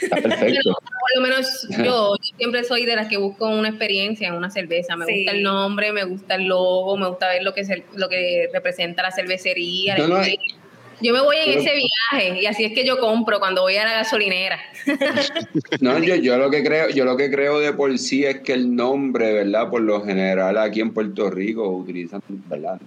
está 0.02 0.16
perfecto. 0.24 0.72
Por 0.72 1.16
lo 1.16 1.22
menos 1.22 1.68
yo, 1.70 1.84
yo 1.84 2.16
siempre 2.38 2.64
soy 2.64 2.86
de 2.86 2.96
las 2.96 3.08
que 3.10 3.18
busco 3.18 3.48
una 3.48 3.70
experiencia 3.70 4.28
en 4.28 4.34
una 4.34 4.50
cerveza. 4.50 4.96
Me 4.96 5.06
Sí. 5.06 5.18
gusta 5.18 5.32
el 5.34 5.44
nombre, 5.44 5.92
me 5.92 6.04
gusta 6.06 6.34
el 6.36 6.46
logo, 6.46 6.98
me 6.98 7.08
gusta 7.10 7.30
ver 7.30 7.44
lo 7.44 7.54
que, 7.54 7.64
se- 7.66 7.84
lo 7.94 8.10
que 8.10 8.50
representa 8.52 9.04
la 9.04 9.12
cervecería. 9.12 9.98
la 10.00 10.08
No, 10.08 10.08
no, 10.16 10.18
experiencia. 10.18 10.59
Yo 11.02 11.14
me 11.14 11.22
voy 11.22 11.38
en 11.38 11.46
pero- 11.46 11.62
ese 11.62 11.72
viaje 11.76 12.42
y 12.42 12.46
así 12.46 12.66
es 12.66 12.74
que 12.74 12.86
yo 12.86 13.00
compro 13.00 13.40
cuando 13.40 13.62
voy 13.62 13.76
a 13.78 13.86
la 13.86 13.94
gasolinera. 13.94 14.60
No, 15.82 15.98
yo, 16.00 16.16
yo 16.16 16.38
lo 16.38 16.50
que 16.50 16.64
creo, 16.64 16.90
yo 16.90 17.06
lo 17.06 17.16
que 17.16 17.30
creo 17.30 17.60
de 17.60 17.74
por 17.74 17.98
sí 17.98 18.26
es 18.26 18.40
que 18.40 18.54
el 18.54 18.76
nombre, 18.76 19.34
¿verdad? 19.34 19.70
Por 19.70 19.82
lo 19.82 20.04
general 20.04 20.58
aquí 20.58 20.82
en 20.82 20.94
Puerto 20.94 21.30
Rico 21.30 21.68
utilizan, 21.70 22.22
¿verdad? 22.48 22.80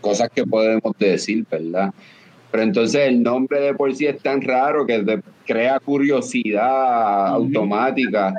Cosas 0.00 0.28
que 0.34 0.44
podemos 0.44 0.92
decir, 0.98 1.44
¿verdad? 1.50 1.92
Pero 2.50 2.62
entonces 2.62 3.08
el 3.08 3.22
nombre 3.22 3.60
de 3.60 3.74
por 3.74 3.94
sí 3.94 4.06
es 4.06 4.18
tan 4.22 4.40
raro 4.40 4.86
que 4.86 5.20
crea 5.44 5.80
curiosidad 5.80 7.28
automática 7.28 8.32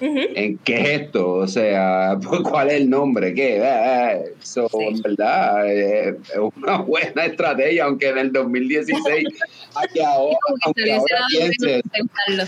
Ujú. 0.00 0.20
en 0.34 0.58
qué 0.58 0.80
es 0.80 1.00
esto, 1.00 1.34
o 1.34 1.46
sea, 1.48 2.16
cuál 2.44 2.68
es 2.68 2.74
el 2.74 2.90
nombre, 2.90 3.34
qué, 3.34 3.58
Eh, 3.58 3.62
eh. 3.64 4.34
So, 4.40 4.68
en 4.80 5.02
verdad 5.02 5.66
eh, 5.68 6.08
es 6.10 6.38
una 6.56 6.78
buena 6.78 7.24
estrategia, 7.24 7.84
aunque 7.84 8.08
en 8.08 8.18
el 8.18 8.32
2016, 8.32 9.24
aunque 9.74 10.04
ahora, 10.04 10.36
aunque 10.64 10.92
ahora 10.92 11.18
pienses, 11.30 11.82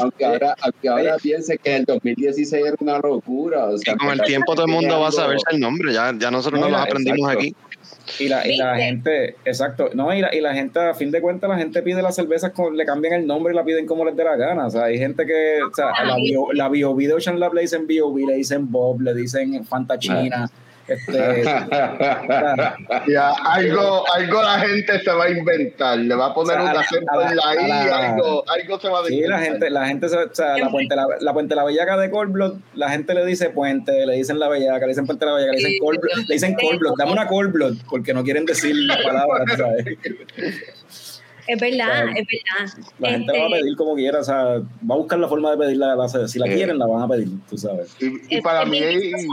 aunque 0.01 0.25
ahora, 0.25 0.57
aunque 0.61 0.89
ahora 0.89 1.17
pienses 1.17 1.59
que 1.63 1.71
en 1.71 1.77
el 1.77 1.85
2016 1.85 2.65
era 2.65 2.77
una 2.81 2.99
locura, 2.99 3.67
o 3.67 3.79
sea, 3.79 3.95
Y 3.95 3.97
con 3.97 4.11
el 4.11 4.23
tiempo 4.23 4.55
todo 4.55 4.67
el 4.67 4.73
mundo 4.73 5.01
va 5.01 5.09
a 5.09 5.13
saberse 5.13 5.45
el 5.51 5.61
nombre, 5.61 5.93
ya, 5.93 6.15
ya 6.17 6.31
nosotros 6.31 6.61
No, 6.61 6.69
no, 6.69 6.73
los 6.73 6.87
aprendimos 6.87 7.33
exacto. 7.33 7.39
aquí. 7.39 7.55
Y 8.19 8.29
la, 8.29 8.47
y 8.47 8.57
la 8.57 8.77
gente, 8.77 9.37
exacto, 9.45 9.91
no, 9.95 10.13
y 10.15 10.21
la, 10.21 10.35
y 10.35 10.41
la 10.41 10.55
gente, 10.55 10.79
a 10.79 10.95
fin 10.95 11.11
de 11.11 11.21
cuentas, 11.21 11.49
la 11.49 11.57
gente 11.57 11.83
pide 11.83 12.03
las 12.03 12.15
cervezas, 12.15 12.53
con, 12.53 12.77
le 12.77 12.85
cambian 12.85 13.15
el 13.15 13.27
nombre 13.27 13.53
y 13.53 13.57
la 13.57 13.65
piden 13.65 13.87
como 13.87 14.05
les 14.05 14.17
dé 14.17 14.25
la 14.25 14.37
gana. 14.37 14.67
O 14.67 14.71
sea, 14.71 14.85
hay 14.85 14.99
gente 14.99 15.27
que, 15.27 15.61
o 15.63 15.75
sea, 15.75 15.91
a 15.91 16.05
la 16.05 16.17
bio, 16.17 16.53
la 16.53 16.69
bio 16.69 16.95
Video 16.95 17.17
Ocean 17.17 17.39
Lab 17.39 17.55
le 17.55 17.63
dicen 17.63 17.87
Bio 17.87 18.15
le 18.17 18.35
dicen 18.35 18.71
Bob, 18.71 19.01
le 19.01 19.15
dicen 19.15 19.65
Fanta 19.65 19.99
China. 19.99 20.51
Este, 20.91 21.43
Ya, 23.07 23.31
algo, 23.45 24.05
algo 24.13 24.43
la 24.43 24.59
gente 24.61 25.01
se 25.01 25.11
va 25.13 25.25
a 25.25 25.31
inventar, 25.31 25.99
le 25.99 26.15
va 26.15 26.27
a 26.27 26.35
poner 26.35 26.59
O 26.59 26.63
sea, 26.63 26.71
un 26.73 26.77
acento 26.79 27.21
en 27.23 27.37
la 27.37 27.55
I, 27.55 27.71
algo, 27.91 28.45
algo 28.49 28.81
se 28.81 28.89
va 28.89 29.01
a 29.01 29.05
sí, 29.05 29.15
inventar. 29.15 29.39
la 29.41 29.45
gente, 29.47 29.71
la 29.71 29.87
gente, 29.87 30.09
se- 30.09 30.17
o 30.17 30.35
sea, 30.35 30.57
la 30.59 30.69
puente, 30.71 30.97
la, 30.97 31.07
la 31.21 31.33
puente 31.33 31.55
la 31.55 31.65
bellaca 31.65 31.97
de 31.97 32.11
Colblock, 32.11 32.57
la 32.75 32.91
gente 32.91 33.15
le 33.15 33.25
dice 33.25 33.51
puente, 33.51 34.05
le 34.07 34.15
dicen 34.15 34.39
la 34.39 34.49
bellaca, 34.49 34.81
le 34.81 34.89
dicen 34.89 35.07
puente 35.07 35.25
la 35.27 35.35
bellaca, 35.35 35.53
le 35.53 35.59
dicen 35.59 35.73
Sí, 35.73 35.79
Colblock, 35.79 36.17
le 36.29 36.35
dicen 36.35 36.55
Colblock, 36.61 36.99
dame 36.99 37.13
una 37.13 37.27
Colblock, 37.29 37.75
porque 37.89 38.13
no 38.15 38.25
quieren 38.25 38.45
decir 38.47 38.75
la 38.77 38.99
palabra, 39.03 39.45
tú 39.47 39.57
¿sabes? 39.57 39.85
Es 41.47 41.59
verdad, 41.61 42.05
O 42.05 42.13
sea, 42.13 42.15
es 42.15 42.27
verdad. 42.27 42.75
La 43.01 43.11
gente 43.11 43.33
la 43.33 43.39
va 43.39 43.45
a 43.45 43.49
Este, 43.49 43.61
pedir 43.63 43.77
como 43.77 43.95
quiera, 43.97 44.21
o 44.21 44.25
sea, 44.25 44.37
va 44.45 44.95
a 44.95 44.99
buscar 44.99 45.19
la 45.19 45.27
forma 45.29 45.51
de 45.51 45.57
pedirla. 45.57 45.97
la- 45.97 46.09
Si 46.29 46.39
la 46.39 46.47
Eh. 46.47 46.55
quieren, 46.55 46.79
la 46.79 46.87
van 46.87 47.03
a 47.03 47.09
pedir, 47.09 47.29
tú 47.49 47.57
sabes. 47.59 47.95
Y, 48.01 48.37
y 48.37 48.41
para 48.41 48.63
es 48.63 48.69
mí 48.69 48.79
es, 48.79 49.27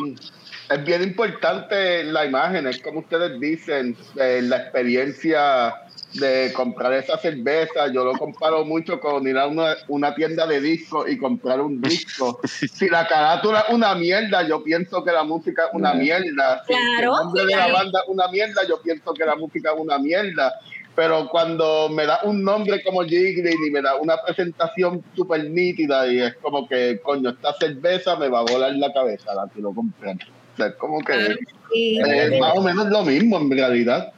es 0.70 0.86
bien 0.86 1.04
importante 1.04 2.04
la 2.04 2.26
imagen, 2.26 2.68
es 2.68 2.82
como 2.82 3.00
ustedes 3.00 3.40
dicen, 3.40 3.96
eh, 4.20 4.42
la 4.44 4.58
experiencia 4.58 5.74
de 6.14 6.52
comprar 6.54 6.94
esa 6.94 7.18
cerveza. 7.18 7.88
Yo 7.92 8.04
lo 8.04 8.14
comparo 8.14 8.66
mucho 8.66 9.00
con 9.00 9.28
ir 9.28 9.38
a 9.38 9.48
una, 9.48 9.76
una 9.88 10.16
tienda 10.16 10.46
de 10.46 10.62
discos 10.62 11.10
y 11.10 11.18
comprar 11.18 11.62
un 11.62 11.82
disco. 11.82 12.40
Si 12.78 12.90
la 12.90 13.08
carátula 13.08 13.66
es 13.68 13.74
una 13.74 13.96
mierda, 13.96 14.48
yo 14.48 14.64
pienso 14.64 15.04
que 15.04 15.12
la 15.12 15.24
música 15.24 15.66
es 15.66 15.70
una 15.74 15.94
mierda. 15.94 16.64
Si 16.66 16.74
Claro, 16.74 17.14
el 17.18 17.24
nombre 17.24 17.46
de 17.46 17.56
la 17.56 17.72
banda 17.72 18.02
es 18.04 18.10
una 18.10 18.28
mierda, 18.28 18.62
yo 18.68 18.82
pienso 18.82 19.14
que 19.14 19.26
la 19.26 19.36
música 19.36 19.72
es 19.74 19.80
una 19.80 19.98
mierda. 19.98 20.54
Pero 20.96 21.30
cuando 21.30 21.90
me 21.90 22.06
da 22.06 22.22
un 22.24 22.44
nombre 22.44 22.82
como 22.84 23.04
Jiggling 23.04 23.66
y 23.68 23.70
me 23.70 23.82
da 23.82 23.96
una 23.96 24.18
presentación 24.18 25.04
súper 25.16 25.50
nítida 25.50 26.08
y 26.12 26.22
es 26.22 26.36
como 26.38 26.68
que, 26.68 27.00
coño, 27.04 27.30
esta 27.30 27.54
cerveza 27.54 28.16
me 28.16 28.30
va 28.30 28.40
a 28.40 28.44
volar 28.44 28.74
la 28.76 28.92
cabeza, 28.92 29.36
la 29.36 29.48
quiero 29.54 29.74
comprar. 29.74 30.18
O 30.58 30.60
sea, 30.60 30.68
es 30.68 30.76
como 30.76 31.00
que 31.04 31.36
sí. 31.72 32.00
es 32.04 32.40
más 32.40 32.54
o 32.56 32.62
menos 32.62 32.88
lo 32.88 33.04
mismo 33.04 33.38
en 33.38 33.52
realidad. 33.52 34.12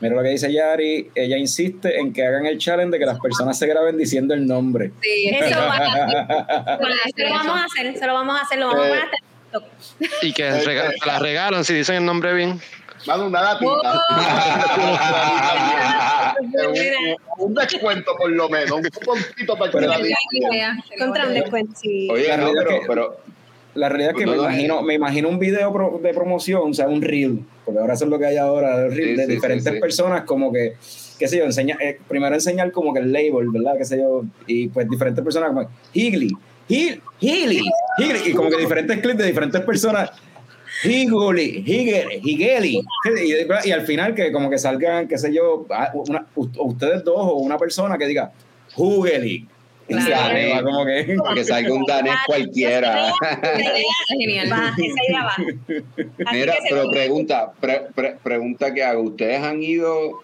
Mira 0.00 0.14
lo 0.16 0.22
que 0.22 0.28
dice 0.30 0.52
Yari, 0.52 1.10
ella 1.14 1.38
insiste 1.38 1.98
en 1.98 2.12
que 2.12 2.26
hagan 2.26 2.44
el 2.44 2.58
challenge 2.58 2.90
de 2.92 2.98
que 2.98 3.06
las 3.06 3.18
personas 3.20 3.58
se 3.58 3.66
graben 3.66 3.96
diciendo 3.96 4.34
el 4.34 4.46
nombre. 4.46 4.90
Sí, 5.00 5.28
Eso 5.28 5.44
eso 5.48 5.58
Bueno, 6.78 6.94
lo 7.16 7.30
vamos 7.30 7.60
a 7.60 7.64
hacer, 7.64 7.96
se 7.96 8.06
lo 8.06 8.12
vamos 8.14 8.38
a 8.38 8.42
hacer, 8.42 8.58
lo 8.58 8.66
vamos 8.66 8.84
a 8.84 8.88
Eh, 8.90 9.00
TikTok. 9.52 9.64
Y 10.22 10.32
que 10.34 10.50
rega- 10.50 10.90
te 11.00 11.06
la 11.06 11.18
regalan 11.18 11.64
si 11.64 11.72
dicen 11.74 11.94
el 11.96 12.04
nombre 12.04 12.34
bien. 12.34 12.60
Mano, 13.06 13.26
una 13.26 13.40
latita. 13.40 14.02
un, 16.40 17.16
un 17.46 17.54
descuento 17.54 18.12
por 18.16 18.30
lo 18.30 18.48
menos, 18.48 18.70
un 18.72 18.84
cuponcito 18.84 19.56
para 19.56 19.70
que 19.70 19.80
la 19.80 19.98
diga. 19.98 20.16
Contra 20.98 21.26
un 21.26 21.34
descuento, 21.34 21.72
sí. 21.80 22.08
Oye, 22.10 22.36
no, 22.36 22.50
pero 22.88 23.20
La 23.76 23.88
realidad 23.88 24.12
es 24.12 24.18
que 24.18 24.24
No, 24.26 24.32
me 24.32 24.36
no, 24.38 24.42
imagino, 24.44 24.82
me 24.82 24.94
imagino 24.94 25.28
un 25.28 25.38
video 25.38 25.72
pro- 25.72 26.00
de 26.02 26.12
promoción, 26.14 26.70
o 26.70 26.74
sea, 26.74 26.88
un 26.88 27.02
reel, 27.02 27.40
porque 27.64 27.78
ahora 27.80 27.94
eso 27.94 28.04
es 28.04 28.10
lo 28.10 28.18
que 28.18 28.26
hay 28.26 28.36
ahora, 28.36 28.86
el 28.86 28.90
reel 28.92 29.10
Sí, 29.10 29.16
de 29.16 29.26
sí, 29.26 29.32
diferentes 29.32 29.72
sí, 29.74 29.78
personas, 29.80 30.22
como 30.22 30.52
que, 30.52 30.72
qué 31.18 31.28
sé 31.28 31.38
yo, 31.38 31.44
enseña, 31.44 31.76
eh, 31.80 31.98
primero 32.08 32.34
enseñar 32.34 32.72
como 32.72 32.92
que 32.94 33.00
el 33.00 33.12
label, 33.12 33.50
¿verdad? 33.50 33.74
Qué 33.78 33.84
sé 33.84 33.98
yo, 33.98 34.24
y 34.46 34.68
pues 34.68 34.88
diferentes 34.88 35.22
personas 35.22 35.50
como 35.50 35.68
Higley, 35.92 36.30
Hil, 36.68 37.00
Healy, 37.20 37.60
Higley, 37.98 38.22
y 38.30 38.32
como 38.34 38.50
que 38.50 38.56
diferentes 38.56 38.98
clips 38.98 39.18
de 39.18 39.26
diferentes 39.26 39.60
personas. 39.62 40.10
Higuli, 40.84 41.62
Higeli, 41.66 42.20
Higeli. 42.22 42.80
Y, 43.64 43.68
y 43.68 43.72
al 43.72 43.82
final 43.82 44.14
que 44.14 44.30
como 44.30 44.50
que 44.50 44.58
salgan, 44.58 45.08
qué 45.08 45.16
sé 45.16 45.32
yo, 45.32 45.66
ah, 45.70 45.90
una- 45.94 46.26
ustedes 46.34 47.02
dos 47.04 47.16
o 47.18 47.34
una 47.36 47.56
persona 47.56 47.96
que 47.96 48.06
diga 48.06 48.32
Hugeli. 48.76 49.46
Claro. 49.88 50.64
como 50.64 50.84
que... 50.84 51.16
que 51.34 51.44
salga 51.44 51.72
un 51.72 51.84
danés 51.84 52.14
cualquiera. 52.26 53.12
Genial. 54.08 54.52
va, 54.52 54.68
esa 54.76 55.04
idea 55.08 55.24
va. 55.24 55.32
Así 56.26 56.36
Mira, 56.38 56.54
pero 56.68 56.90
pregunta, 56.90 57.52
pre- 57.60 57.86
pre- 57.94 58.16
pregunta 58.22 58.74
que 58.74 58.82
hago. 58.82 59.02
¿Ustedes 59.02 59.40
han 59.42 59.62
ido 59.62 60.20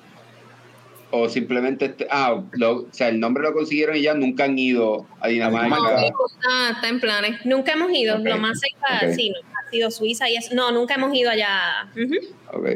o 1.15 1.29
simplemente, 1.29 1.95
ah, 2.11 2.43
lo- 2.53 2.77
o 2.83 2.87
sea, 2.91 3.09
el 3.09 3.21
nombre 3.21 3.43
lo 3.43 3.53
consiguieron 3.53 3.97
y 3.97 4.03
ya 4.03 4.15
nunca 4.15 4.45
han 4.45 4.59
ido 4.59 5.07
a 5.21 5.29
Dinamarca? 5.29 5.69
No, 5.69 5.81
Marca. 5.83 6.03
está, 6.75 6.89
en 6.89 7.01
planes. 7.01 7.45
Nunca 7.47 7.73
hemos 7.73 7.93
ido, 7.93 8.17
Ok, 8.17 8.25
lo 8.25 8.39
más 8.39 8.59
cerca, 8.59 9.07
ok. 9.07 9.13
sí, 9.15 9.31
no, 9.31 9.37
ha 9.59 9.71
sido 9.71 9.91
Suiza 9.91 10.29
y 10.29 10.37
eso. 10.37 10.55
No, 10.55 10.73
nunca 10.73 10.95
hemos 10.95 11.15
ido 11.15 11.31
allá. 11.31 11.89
Ujú. 11.95 12.17
Ok. 12.53 12.67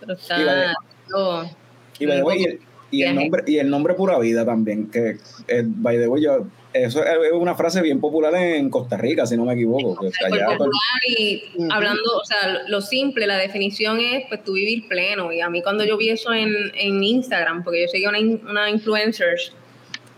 Pero 0.00 0.12
Y 0.12 0.44
vale. 0.44 0.66
está. 0.66 1.56
Y, 1.98 2.06
the 2.06 2.22
way, 2.22 2.58
y 2.90 3.02
el, 3.02 3.14
nombre 3.16 3.42
y 3.46 3.58
el 3.58 3.68
nombre 3.68 3.94
pura 3.94 4.18
vida 4.18 4.44
también 4.44 4.88
que 4.90 5.16
eh, 5.48 5.62
by 5.64 5.98
the 5.98 6.06
way, 6.08 6.22
yo 6.22 6.46
eso 6.72 7.02
es 7.04 7.32
una 7.32 7.54
frase 7.54 7.80
bien 7.80 8.00
popular 8.00 8.34
en 8.34 8.68
Costa 8.68 8.96
Rica 8.98 9.24
si 9.26 9.36
no 9.36 9.44
me 9.46 9.54
equivoco 9.54 9.96
que 9.98 10.10
Súper 10.12 10.34
allá 10.34 10.44
todo- 10.46 10.58
popular 10.58 11.00
y 11.18 11.42
hablando, 11.70 12.02
o 12.20 12.24
sea, 12.24 12.62
lo 12.68 12.80
simple, 12.82 13.26
la 13.26 13.38
definición 13.38 13.98
es 14.00 14.24
pues 14.28 14.44
tú 14.44 14.52
vivir 14.52 14.86
pleno. 14.86 15.32
Y 15.32 15.40
a 15.40 15.48
mí 15.48 15.62
cuando 15.62 15.84
yo 15.84 15.96
vi 15.96 16.10
eso 16.10 16.34
en, 16.34 16.52
en 16.74 17.02
Instagram, 17.02 17.64
porque 17.64 17.82
yo 17.82 17.88
seguía 17.88 18.10
una, 18.10 18.18
una 18.20 18.68
influencer 18.70 19.36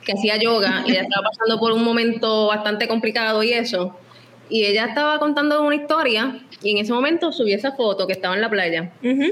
que 0.04 0.12
hacía 0.12 0.36
yoga 0.36 0.82
y 0.86 0.90
ella 0.92 1.02
estaba 1.02 1.28
pasando 1.30 1.60
por 1.60 1.70
un 1.72 1.84
momento 1.84 2.48
bastante 2.48 2.88
complicado 2.88 3.42
y 3.44 3.52
eso. 3.52 3.96
Y 4.50 4.64
ella 4.64 4.86
estaba 4.86 5.18
contando 5.20 5.62
una 5.62 5.76
historia 5.76 6.40
y 6.62 6.72
en 6.72 6.78
ese 6.78 6.92
momento 6.92 7.30
subí 7.30 7.52
esa 7.52 7.72
foto 7.72 8.06
que 8.06 8.14
estaba 8.14 8.34
en 8.34 8.40
la 8.40 8.50
playa. 8.50 8.92
Ujú. 9.04 9.26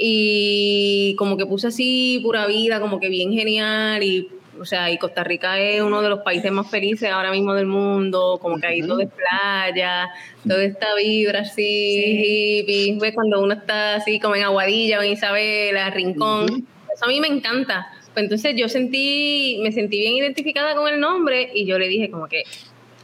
Y 0.00 1.14
como 1.16 1.36
que 1.36 1.46
puse 1.46 1.68
así 1.68 2.20
pura 2.22 2.46
vida, 2.46 2.80
como 2.80 2.98
que 2.98 3.08
bien 3.08 3.32
genial 3.32 4.02
y 4.02 4.28
o 4.60 4.64
sea, 4.66 4.90
y 4.90 4.98
Costa 4.98 5.24
Rica 5.24 5.58
es 5.58 5.80
uno 5.80 6.02
de 6.02 6.10
los 6.10 6.20
países 6.20 6.52
más 6.52 6.70
felices 6.70 7.08
ahora 7.10 7.30
mismo 7.30 7.54
del 7.54 7.64
mundo, 7.66 8.38
como 8.42 8.58
que 8.58 8.66
ahí 8.66 8.82
todo 8.82 9.00
es 9.00 9.08
playa, 9.08 10.10
toda 10.46 10.62
esta 10.62 10.94
vibra 10.96 11.40
así, 11.40 11.62
hippie, 11.62 12.98
ves 13.00 13.14
cuando 13.14 13.40
uno 13.40 13.54
está 13.54 13.94
así 13.94 14.20
como 14.20 14.36
en 14.36 14.42
Aguadilla 14.42 14.98
o 14.98 15.02
en 15.02 15.12
Isabela, 15.12 15.88
Rincón, 15.90 16.44
Ujú. 16.44 16.64
eso 16.94 17.04
a 17.04 17.08
mí 17.08 17.20
me 17.20 17.28
encanta. 17.28 17.90
Pues 18.12 18.24
entonces 18.24 18.54
yo 18.56 18.68
sentí, 18.68 19.60
me 19.62 19.72
sentí 19.72 19.98
bien 19.98 20.14
identificada 20.14 20.74
con 20.74 20.92
el 20.92 21.00
nombre 21.00 21.50
y 21.54 21.64
yo 21.64 21.78
le 21.78 21.88
dije 21.88 22.10
como 22.10 22.28
que, 22.28 22.42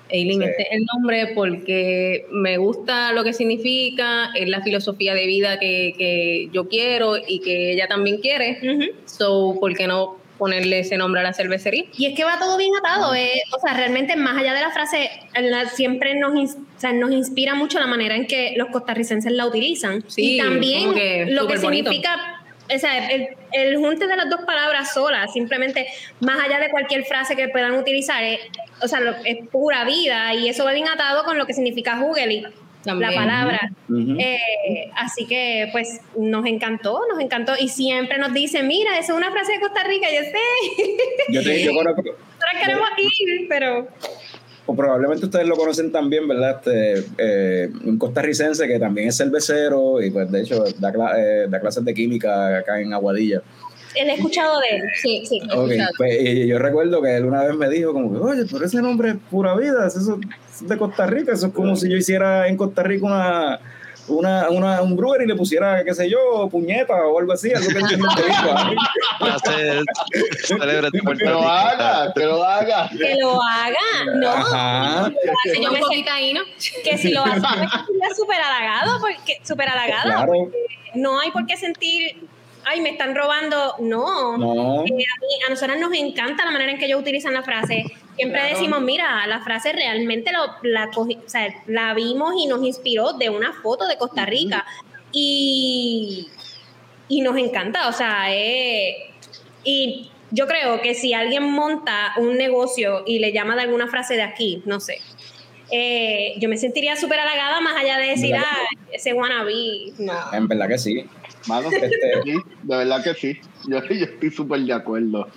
Eileen, 0.08 0.40
Sí. 0.42 0.46
este 0.48 0.62
es 0.62 0.68
el 0.72 0.84
nombre 0.94 1.32
porque 1.34 2.26
me 2.30 2.58
gusta 2.58 3.12
lo 3.12 3.24
que 3.24 3.32
significa, 3.32 4.30
es 4.34 4.48
la 4.48 4.60
filosofía 4.62 5.14
de 5.14 5.26
vida 5.26 5.58
que, 5.58 5.94
que 5.98 6.48
yo 6.52 6.68
quiero 6.68 7.16
y 7.16 7.40
que 7.40 7.72
ella 7.72 7.88
también 7.88 8.18
quiere. 8.18 8.58
So, 9.06 9.56
¿por 9.60 9.74
qué 9.74 9.86
no 9.86 10.16
ponerle 10.38 10.80
ese 10.80 10.96
nombre 10.98 11.20
a 11.22 11.24
la 11.24 11.32
cervecería? 11.32 11.84
Y 11.96 12.06
es 12.06 12.14
que 12.14 12.22
va 12.24 12.38
todo 12.38 12.58
bien 12.58 12.70
atado, 12.78 13.14
eh, 13.14 13.42
o 13.56 13.58
sea, 13.58 13.74
realmente 13.74 14.16
más 14.16 14.36
allá 14.36 14.52
de 14.54 14.60
la 14.60 14.70
frase, 14.70 15.08
la- 15.40 15.66
siempre 15.70 16.14
nos, 16.14 16.34
ins- 16.34 16.56
o 16.76 16.80
sea, 16.80 16.92
nos 16.92 17.10
inspira 17.12 17.54
mucho 17.54 17.80
la 17.80 17.86
manera 17.86 18.14
en 18.16 18.26
que 18.26 18.52
los 18.56 18.68
costarricenses 18.68 19.32
la 19.32 19.46
utilizan. 19.46 20.04
Sí, 20.08 20.34
y 20.34 20.38
también 20.38 20.92
que 20.94 21.24
lo 21.30 21.46
que 21.46 21.56
bonito. 21.56 21.90
significa, 21.90 22.42
o 22.74 22.78
sea, 22.78 23.08
el, 23.08 23.28
el 23.52 23.76
junte 23.78 24.06
de 24.06 24.14
las 24.16 24.28
dos 24.28 24.40
palabras 24.44 24.92
solas, 24.92 25.32
simplemente 25.32 25.86
más 26.20 26.38
allá 26.44 26.58
de 26.60 26.68
cualquier 26.68 27.04
frase 27.04 27.34
que 27.34 27.48
puedan 27.48 27.72
utilizar, 27.74 28.22
es, 28.22 28.40
o 28.82 28.88
sea, 28.88 29.00
lo- 29.00 29.14
es 29.24 29.46
pura 29.50 29.84
vida 29.84 30.34
y 30.34 30.48
eso 30.48 30.64
va 30.64 30.72
bien 30.72 30.88
atado 30.88 31.24
con 31.24 31.38
lo 31.38 31.46
que 31.46 31.54
significa 31.54 32.00
Hugely, 32.02 32.44
la 32.84 33.10
palabra. 33.14 33.70
Eh, 34.18 34.90
así 34.96 35.26
que, 35.26 35.68
pues, 35.72 36.00
nos 36.16 36.46
encantó, 36.46 37.00
nos 37.10 37.20
encantó. 37.20 37.54
Y 37.58 37.68
siempre 37.68 38.18
nos 38.18 38.32
dicen, 38.32 38.66
mira, 38.68 38.98
eso 38.98 39.12
es 39.12 39.18
una 39.18 39.30
frase 39.32 39.52
de 39.52 39.60
Costa 39.60 39.82
Rica. 39.84 40.06
Yo 40.12 40.20
sé, 40.22 41.32
yo, 41.32 41.42
te, 41.42 41.62
yo 41.64 41.72
conozco 41.74 42.02
nosotros 42.02 42.64
queremos 42.64 42.88
ir, 42.98 43.46
pero... 43.48 43.88
o 44.66 44.74
probablemente 44.76 45.24
ustedes 45.24 45.46
lo 45.46 45.56
conocen 45.56 45.90
también 45.92 46.26
verdad 46.28 46.60
este 46.60 47.04
eh, 47.18 47.68
un 47.84 47.98
costarricense 47.98 48.66
que 48.68 48.78
también 48.78 49.08
es 49.08 49.16
cervecero 49.16 50.02
y 50.02 50.10
pues 50.10 50.30
de 50.30 50.42
hecho 50.42 50.64
da, 50.78 50.92
cla- 50.92 51.14
eh, 51.16 51.46
da 51.48 51.60
clases 51.60 51.84
de 51.84 51.94
química 51.94 52.58
acá 52.58 52.80
en 52.80 52.92
Aguadilla 52.92 53.42
he 53.94 54.14
escuchado 54.14 54.60
de 54.60 54.76
él. 54.76 54.82
Sí, 54.94 55.24
sí. 55.26 55.40
Pues, 55.96 56.20
y 56.20 56.46
yo 56.46 56.58
recuerdo 56.58 57.00
que 57.02 57.16
él 57.16 57.24
una 57.24 57.44
vez 57.44 57.56
me 57.56 57.68
dijo 57.68 57.92
como 57.92 58.12
que, 58.12 58.18
oye, 58.18 58.42
pero 58.50 58.64
ese 58.64 58.82
nombre 58.82 59.10
es 59.10 59.16
pura 59.30 59.54
vida, 59.56 59.86
eso 59.86 59.98
es 59.98 60.68
de 60.68 60.76
Costa 60.76 61.06
Rica, 61.06 61.32
eso 61.32 61.46
es 61.48 61.52
como 61.52 61.76
si 61.76 61.88
yo 61.88 61.96
hiciera 61.96 62.48
en 62.48 62.56
Costa 62.56 62.82
Rica 62.82 63.06
una, 63.06 63.60
una, 64.08 64.50
una, 64.50 64.82
un 64.82 64.96
brewer 64.96 65.22
y 65.22 65.26
le 65.26 65.34
pusiera, 65.34 65.82
qué 65.84 65.94
sé 65.94 66.08
yo, 66.08 66.48
puñeta 66.50 66.94
o 67.06 67.18
algo 67.18 67.32
así, 67.32 67.52
algo 67.52 67.68
que 67.68 67.74
Que 71.18 71.24
lo 71.24 71.48
haga, 71.48 72.12
que 72.14 72.24
lo 72.24 72.44
haga. 72.44 72.88
Que 72.90 73.16
lo 73.20 73.42
haga. 73.42 73.78
No. 74.14 74.28
Ajá. 74.28 75.12
Que 75.44 75.62
yo 75.62 75.72
me 75.72 75.80
poquito 75.80 76.10
ahí, 76.10 76.32
¿no? 76.34 76.42
que 76.84 76.98
si 76.98 77.12
lo 77.12 77.24
hace, 77.24 77.40
me 77.40 77.68
sentiría 77.68 78.14
súper 78.16 78.40
halagado, 78.40 79.00
porque 79.00 79.40
súper 79.42 79.68
halagada. 79.68 80.24
Claro, 80.24 80.50
No 80.94 81.20
hay 81.20 81.30
por 81.30 81.46
qué 81.46 81.56
sentir, 81.56 82.28
ay, 82.66 82.80
me 82.80 82.90
están 82.90 83.14
robando. 83.14 83.74
No. 83.80 84.36
no. 84.36 84.84
Eh, 84.84 84.88
a, 84.88 84.90
mí- 84.90 85.42
a 85.46 85.50
nosotras 85.50 85.78
nos 85.78 85.92
encanta 85.94 86.44
la 86.44 86.50
manera 86.50 86.72
en 86.72 86.78
que 86.78 86.86
ellos 86.86 87.00
utilizan 87.00 87.32
la 87.32 87.42
frase. 87.42 87.84
Siempre 88.16 88.40
Claro. 88.40 88.54
decimos, 88.56 88.80
mira, 88.82 89.26
la 89.26 89.40
frase 89.40 89.72
realmente 89.72 90.32
lo- 90.32 90.56
la, 90.68 90.90
cogi- 90.90 91.18
o 91.24 91.28
sea, 91.28 91.48
la 91.66 91.94
vimos 91.94 92.34
y 92.38 92.46
nos 92.46 92.62
inspiró 92.64 93.12
de 93.14 93.30
una 93.30 93.52
foto 93.52 93.86
de 93.86 93.96
Costa 93.96 94.26
Rica. 94.26 94.64
Y, 95.12 96.28
y 97.08 97.20
nos 97.22 97.36
encanta, 97.38 97.88
o 97.88 97.92
sea, 97.92 98.26
eh, 98.34 98.96
y 99.64 100.10
yo 100.30 100.46
creo 100.46 100.80
que 100.82 100.94
si 100.94 101.14
alguien 101.14 101.44
monta 101.44 102.12
un 102.18 102.36
negocio 102.36 103.02
y 103.06 103.18
le 103.20 103.32
llama 103.32 103.54
de 103.56 103.62
alguna 103.62 103.86
frase 103.88 104.14
de 104.16 104.22
aquí, 104.22 104.62
no 104.66 104.78
sé, 104.80 104.98
eh, 105.70 106.34
yo 106.38 106.48
me 106.48 106.56
sentiría 106.58 106.96
súper 106.96 107.20
halagada 107.20 107.60
más 107.60 107.76
allá 107.76 107.98
de 107.98 108.08
decir, 108.08 108.34
ah, 108.36 108.58
ese 108.92 109.12
wannabe, 109.12 109.92
no. 109.98 110.12
En 110.32 110.48
verdad 110.48 110.68
que 110.68 110.78
sí. 110.78 111.04
Mano, 111.46 111.68
Este, 111.70 112.22
sí, 112.24 112.32
de 112.62 112.76
verdad 112.76 113.02
que 113.04 113.14
sí. 113.14 113.38
Yo, 113.68 113.80
yo 113.84 114.04
estoy 114.04 114.30
súper 114.30 114.60
de 114.60 114.72
acuerdo. 114.72 115.28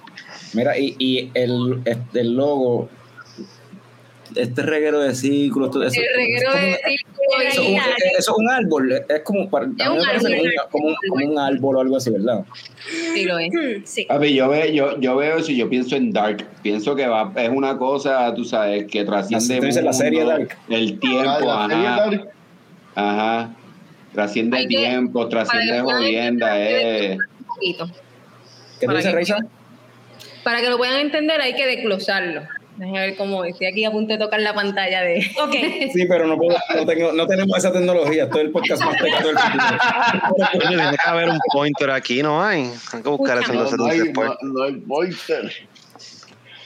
Mira, 0.53 0.77
y, 0.77 0.95
y 0.97 1.31
el, 1.33 1.81
este, 1.85 2.21
el 2.21 2.33
logo, 2.35 2.89
este 4.35 4.61
reguero 4.61 4.99
de 4.99 5.13
círculos, 5.15 5.71
todo 5.71 5.83
eso. 5.83 5.99
El 5.99 6.07
reguero 6.15 6.51
de 6.53 6.71
eso, 6.71 6.79
círculos 6.85 7.45
es 7.47 7.57
un- 7.59 7.65
y- 7.65 7.77
eso 8.17 8.31
es 8.31 8.37
un 8.37 8.49
árbol, 8.49 8.91
es 9.07 9.21
como, 9.23 9.49
para, 9.49 9.65
a 9.65 9.67
mí 9.67 9.75
me 9.77 9.89
un 9.89 10.05
parece 10.05 10.27
árbol, 10.27 10.37
como, 10.37 10.43
un- 10.43 10.51
como 10.71 10.87
un, 10.87 10.95
como 11.09 11.31
un 11.31 11.39
árbol 11.39 11.75
o 11.77 11.81
algo 11.81 11.97
así, 11.97 12.09
¿verdad? 12.11 12.45
Sí, 13.13 13.25
lo 13.25 13.37
es. 13.39 13.49
Hmm, 13.53 13.83
Sí. 13.85 14.05
Papi, 14.05 14.33
yo, 14.33 14.49
ve, 14.49 14.73
yo, 14.73 14.99
yo 14.99 15.15
veo 15.15 15.37
eso 15.37 15.51
y 15.51 15.57
yo 15.57 15.69
pienso 15.69 15.95
en 15.95 16.11
Dark. 16.11 16.45
Pienso 16.61 16.95
que 16.95 17.07
va, 17.07 17.31
es 17.35 17.49
una 17.49 17.77
cosa, 17.77 18.33
tú 18.35 18.43
sabes, 18.45 18.85
que 18.85 19.03
trasciende 19.03 19.59
¿Tú 19.59 19.65
dices 19.65 19.83
la 19.83 19.91
mundo, 19.91 20.03
serie 20.03 20.25
Dark? 20.25 20.57
el 20.69 20.99
tiempo, 20.99 21.29
serie 21.39 21.47
ajá, 21.87 21.95
Dark, 21.97 22.29
ajá. 22.95 23.55
Trasciende 24.13 24.59
que- 24.61 24.67
tiempo, 24.67 25.27
trasciende 25.27 25.81
jodienda, 25.81 26.59
eh. 26.59 27.17
¿Qué 27.61 27.75
tú 27.77 27.85
Para 28.85 28.97
dices, 28.97 29.11
que- 29.11 29.15
Reisa? 29.15 29.37
Para 30.43 30.61
que 30.61 30.69
lo 30.69 30.77
puedan 30.77 30.99
entender 30.99 31.41
hay 31.41 31.53
que 31.53 31.65
desglosarlo. 31.67 32.41
Déjame 32.77 32.99
ver 33.01 33.17
cómo 33.17 33.43
estoy 33.43 33.67
aquí 33.67 33.83
a 33.83 33.91
punto 33.91 34.13
de 34.13 34.19
tocar 34.19 34.39
la 34.39 34.53
pantalla 34.53 35.01
de... 35.01 35.19
Ok. 35.43 35.51
Sí, 35.93 36.05
pero 36.07 36.25
no, 36.27 36.37
puedo, 36.37 36.57
no, 36.75 36.85
tengo, 36.85 37.11
no 37.11 37.27
tenemos 37.27 37.57
esa 37.57 37.73
tecnología. 37.73 38.23
Es 38.23 38.35
el 38.37 38.51
podcast 38.51 38.81
más 38.85 38.95
pegado 38.95 39.27
del 39.27 39.37
futuro. 39.37 39.77
Coño, 40.53 40.67
tiene 40.69 40.91
que 40.91 41.09
haber 41.09 41.29
un 41.29 41.39
pointer 41.51 41.91
aquí, 41.91 42.23
¿no 42.23 42.41
hay? 42.41 42.71
Hay 42.93 43.01
que 43.03 43.09
buscar 43.09 43.39
eso 43.39 43.51
entonces 43.51 43.77
no, 43.77 43.85
hay, 43.85 43.99
después. 43.99 44.29
no, 44.41 44.53
no 44.53 44.63
hay 44.63 44.73
pointer. 44.75 45.51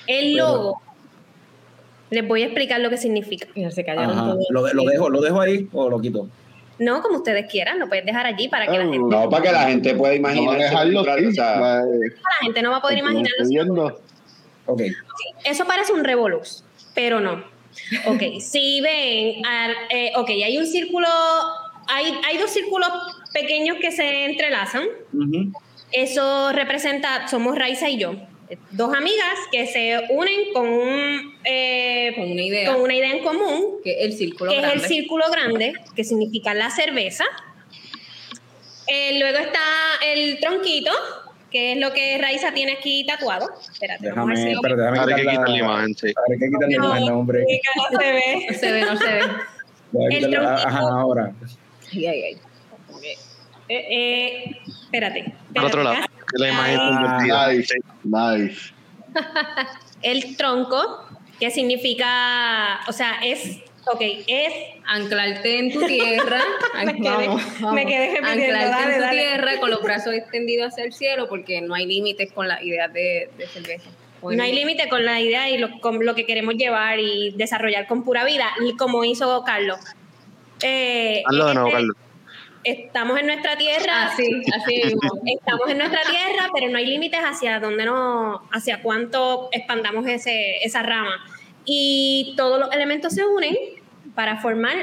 El 0.06 0.36
logo. 0.38 0.82
Les 2.12 2.28
voy 2.28 2.44
a 2.44 2.46
explicar 2.46 2.80
lo 2.80 2.92
que 2.92 2.98
significa. 2.98 3.48
Mira, 3.56 3.72
se 3.72 3.84
callaron 3.84 4.12
Ajá. 4.16 4.34
todos. 4.34 4.46
¿Lo, 4.52 4.72
lo, 4.72 4.84
dejo, 4.84 5.10
¿Lo 5.10 5.20
dejo 5.20 5.42
ahí 5.42 5.68
o 5.74 5.90
lo 5.90 6.00
quito? 6.00 6.28
No, 6.80 7.02
como 7.02 7.18
ustedes 7.18 7.46
quieran, 7.52 7.78
lo 7.80 7.88
puedes 7.88 8.06
dejar 8.06 8.26
allí 8.26 8.48
para 8.48 8.66
que 8.66 8.72
la 8.78 8.84
gente, 8.84 8.98
No, 9.00 9.30
para 9.30 9.44
que 9.44 9.52
la 9.52 9.64
gente 9.68 9.94
pueda 9.96 10.16
imaginar. 10.16 10.58
dejarlo 10.58 11.00
aquí. 11.02 11.26
o 11.28 11.32
sea, 11.32 11.60
la- 11.60 11.84
gente 12.42 12.62
no 12.62 12.72
va 12.72 12.78
a 12.78 12.82
poder 12.82 12.98
imaginarlo. 12.98 13.98
Eso 15.44 15.66
parece 15.66 15.94
un 15.94 16.04
revoluz, 16.04 16.64
pero 16.96 17.20
no. 17.20 17.44
Ok, 18.08 18.22
si 18.40 18.82
ven, 18.82 19.46
al- 19.46 19.76
eh, 19.90 20.12
ok, 20.16 20.30
hay 20.30 20.58
un 20.58 20.66
círculo, 20.66 21.08
hay, 21.88 22.14
hay 22.28 22.38
dos 22.38 22.50
círculos 22.50 22.90
pequeños 23.34 23.78
que 23.80 23.92
se 23.92 24.26
entrelazan. 24.26 24.84
Eso 25.92 26.52
representa, 26.54 27.28
somos 27.28 27.56
Raiza 27.58 27.88
y 27.90 27.98
yo, 28.00 28.16
dos 28.72 28.94
amigas 28.96 29.36
que 29.52 29.68
se 29.68 30.00
unen 30.10 30.54
con, 30.54 30.68
un, 30.70 31.38
eh, 31.44 32.14
Con 32.16 32.32
una 32.32 32.42
idea. 32.42 32.74
con 32.74 32.82
una 32.82 32.96
idea 32.96 33.12
en 33.12 33.24
común, 33.24 33.78
Que 33.84 33.92
es 34.00 34.06
el 34.06 34.14
círculo 34.14 34.52
que 34.52 34.58
grande. 34.58 34.76
es 34.78 34.84
el 34.84 34.90
círculo 34.90 35.26
grande, 35.32 35.74
que 35.96 36.04
significa 36.04 36.54
la 36.54 36.70
cerveza. 36.70 37.26
Eh, 38.88 39.20
luego 39.20 39.38
está 39.38 39.60
el 40.06 40.40
tronquito, 40.40 40.92
que 41.52 41.74
es 41.74 41.78
lo 41.78 41.94
que 41.94 42.18
Raiza 42.18 42.54
tiene 42.54 42.74
aquí 42.74 43.06
tatuado. 43.06 43.50
Espérate, 43.72 44.12
vamos 44.12 44.40
a 44.40 44.44
ver 44.44 44.56
Déjame, 44.56 44.56
espérate, 44.56 44.82
déjame 44.82 45.00
hay 45.00 45.06
que 45.16 45.22
quitar 45.22 45.34
quitar 45.34 45.50
la 45.50 45.54
la, 45.54 45.58
imagen, 45.60 45.96
sí. 45.96 46.08
hay 46.08 46.40
que 46.40 46.46
quitar 46.46 46.70
la 46.70 46.78
No, 46.78 46.86
imagen, 46.86 47.10
hombre. 47.14 47.46
no 47.92 48.00
se 48.00 48.12
ve. 48.12 48.48
No 48.50 48.58
se 48.58 48.72
ve, 48.72 48.82
no 48.86 48.98
se 48.98 49.06
ve. 49.06 49.22
El 50.16 50.32
tronquito. 50.32 50.68
Ajá, 50.68 50.80
ahora. 50.80 51.34
Ay, 51.94 52.06
ay, 52.08 52.24
ay. 52.24 52.38
Eh, 53.70 53.88
eh, 53.90 54.58
espérate. 54.84 55.34
Por 55.56 55.66
otro 55.66 55.84
lado, 55.84 56.04
la 56.34 56.50
imagen 56.50 56.80
Ah, 56.82 57.18
convertida. 57.20 57.48
Nice, 57.54 57.74
nice. 58.04 58.74
El 60.02 60.36
tronco, 60.38 61.06
que 61.40 61.50
significa, 61.52 62.82
o 62.88 62.92
sea, 62.92 63.20
es, 63.24 63.60
ok, 63.86 64.02
es, 64.28 64.54
Anclarte 64.86 65.60
en 65.60 65.72
tu 65.72 65.86
tierra. 65.86 66.42
Me 66.86 66.94
quedé- 66.96 67.04
vamos, 67.28 67.42
vamos. 67.60 67.74
me 67.74 67.86
quedé 67.86 68.08
repitiendo, 68.20 68.56
Anclarte 68.56 68.70
dale, 68.70 68.92
en 68.94 68.96
tu 69.00 69.02
dale. 69.06 69.18
tierra 69.22 69.60
con 69.60 69.70
los 69.72 69.82
brazos 69.84 70.14
extendidos 70.14 70.72
hacia 70.74 70.84
el 70.84 70.94
cielo 70.94 71.28
porque 71.30 71.62
no 71.62 71.74
hay 71.74 71.86
límites 71.86 72.32
con 72.34 72.48
la 72.48 72.62
idea 72.64 72.88
de, 72.90 73.30
de 73.38 73.48
cerveza. 73.48 73.90
No 74.22 74.42
hay 74.42 74.54
límite 74.54 74.88
con 74.88 75.04
la 75.04 75.20
idea 75.20 75.50
y 75.50 75.58
lo, 75.58 75.80
con 75.82 76.06
lo 76.06 76.16
que 76.16 76.26
queremos 76.26 76.56
llevar 76.56 76.98
y 77.00 77.32
desarrollar 77.36 77.88
con 77.88 78.06
pura 78.06 78.24
vida, 78.24 78.46
y 78.66 78.76
como 78.78 79.04
hizo 79.04 79.44
Carlos. 79.46 79.80
Eh, 80.62 81.22
Hazlo 81.26 81.48
de 81.48 81.54
nuevo, 81.56 81.68
este, 81.68 81.78
Carlos. 81.78 81.98
Estamos 82.64 83.20
en 83.20 83.28
nuestra 83.28 83.58
tierra, 83.58 84.06
Así, 84.08 84.24
así 84.56 84.82
estamos 85.38 85.70
en 85.70 85.78
nuestra 85.80 86.02
tierra, 86.10 86.50
pero 86.54 86.70
no 86.70 86.78
hay 86.78 86.86
límites 86.86 87.20
hacia 87.22 87.60
dónde 87.60 87.86
no, 87.86 88.48
hacia 88.52 88.82
cuánto 88.82 89.50
expandamos 89.52 90.08
ese, 90.08 90.58
esa 90.64 90.82
rama. 90.82 91.24
Y 91.66 92.34
todos 92.38 92.60
los 92.60 92.72
elementos 92.74 93.14
se 93.14 93.26
unen 93.26 93.56
para 94.16 94.38
formar 94.42 94.76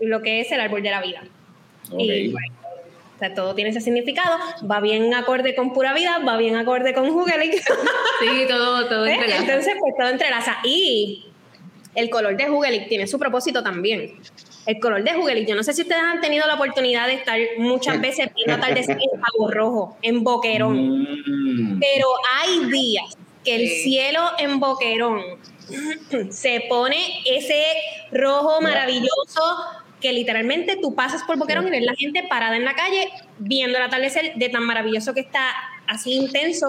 lo 0.00 0.22
que 0.22 0.40
es 0.40 0.52
el 0.52 0.60
árbol 0.60 0.82
de 0.82 0.90
la 0.90 1.00
vida. 1.00 1.22
Y 1.96 2.28
Ok. 2.28 2.32
bueno, 2.32 2.54
o 3.16 3.18
sea, 3.18 3.34
todo 3.34 3.54
tiene 3.54 3.70
ese 3.70 3.80
significado, 3.80 4.38
va 4.70 4.80
bien 4.80 5.12
acorde 5.14 5.54
con 5.56 5.72
pura 5.72 5.92
vida, 5.94 6.18
va 6.20 6.36
bien 6.36 6.54
acorde 6.54 6.94
con 6.94 7.08
Hugelic. 7.10 7.52
Sí, 8.20 8.46
todo, 8.48 8.86
todo 8.88 9.06
¿Eh? 9.06 9.12
entrelaza. 9.14 9.42
Entonces, 9.42 9.74
pues 9.80 9.94
todo 9.98 10.08
entrelaza. 10.08 10.58
Y 10.64 11.26
el 11.94 12.10
color 12.10 12.36
de 12.36 12.50
Hugelic 12.50 12.88
tiene 12.88 13.06
su 13.06 13.18
propósito 13.18 13.62
también. 13.62 14.14
El 14.68 14.80
color 14.80 15.02
de 15.02 15.46
yo 15.46 15.54
no 15.54 15.62
sé 15.62 15.72
si 15.72 15.80
ustedes 15.80 16.02
han 16.02 16.20
tenido 16.20 16.46
la 16.46 16.56
oportunidad 16.56 17.06
de 17.06 17.14
estar 17.14 17.38
muchas 17.56 17.98
veces 18.02 18.28
viendo 18.36 18.52
atardecer 18.52 18.98
en 19.00 19.18
Cabo 19.18 19.50
Rojo, 19.50 19.96
en 20.02 20.22
Boquerón. 20.22 21.04
Mm. 21.04 21.80
Pero 21.80 22.06
hay 22.38 22.66
días 22.70 23.06
que 23.42 23.54
el 23.56 23.66
cielo 23.66 24.20
en 24.38 24.60
Boquerón 24.60 25.22
se 26.30 26.66
pone 26.68 26.98
ese 27.24 27.62
rojo 28.12 28.60
maravilloso 28.60 29.40
que 30.02 30.12
literalmente 30.12 30.76
tú 30.76 30.94
pasas 30.94 31.22
por 31.22 31.38
Boquerón 31.38 31.66
y 31.68 31.70
ves 31.70 31.84
la 31.84 31.94
gente 31.94 32.26
parada 32.28 32.54
en 32.54 32.66
la 32.66 32.74
calle 32.74 33.08
viendo 33.38 33.78
el 33.78 33.84
atardecer 33.84 34.34
de 34.34 34.50
tan 34.50 34.64
maravilloso 34.64 35.14
que 35.14 35.20
está, 35.20 35.50
así 35.86 36.12
intenso. 36.12 36.68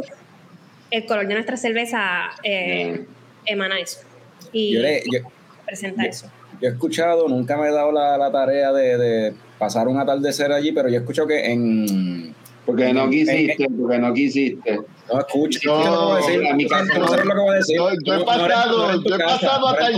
El 0.89 1.05
color 1.05 1.27
de 1.27 1.33
nuestra 1.33 1.57
cerveza 1.57 2.29
eh, 2.43 3.05
emana 3.45 3.77
eso. 3.77 3.99
Y 4.53 4.75
Yo, 4.75 4.79
le- 4.79 5.03
yo- 5.11 5.29
presenta 5.65 6.03
yo- 6.03 6.09
eso. 6.09 6.31
Yo 6.61 6.67
he 6.69 6.71
escuchado, 6.71 7.27
nunca 7.27 7.57
me 7.57 7.67
he 7.69 7.71
dado 7.71 7.91
la, 7.91 8.17
la 8.17 8.31
tarea 8.31 8.71
de, 8.71 8.97
de 8.97 9.33
pasar 9.57 9.87
un 9.87 9.99
atardecer 9.99 10.51
allí, 10.51 10.71
pero 10.71 10.89
yo 10.89 10.95
he 10.95 10.99
escuchado 10.99 11.27
que 11.27 11.51
en. 11.51 12.35
Porque 12.65 12.93
no 12.93 13.05
en- 13.05 13.09
quisiste, 13.09 13.67
porque 13.79 13.97
no 13.97 14.13
quisiste. 14.13 14.79
No, 15.11 15.19
escucha, 15.19 15.59
No, 15.73 16.19
casa 16.69 16.93
Tú 16.93 16.99
no 16.99 17.07
sabes 17.07 17.25
lo 17.25 17.33
que 17.33 17.39
voy 17.39 17.49
a 17.49 17.57
decir. 17.57 17.75
Yo, 17.77 17.89
yo 17.89 17.97
No- 18.05 18.13
he 18.13 18.19
no 18.19 18.25
pasado, 18.25 18.77
no 18.93 19.03
yo 19.03 19.15
he 19.15 19.19
pasado 19.19 19.71
no 19.71 19.77
eres 19.77 19.89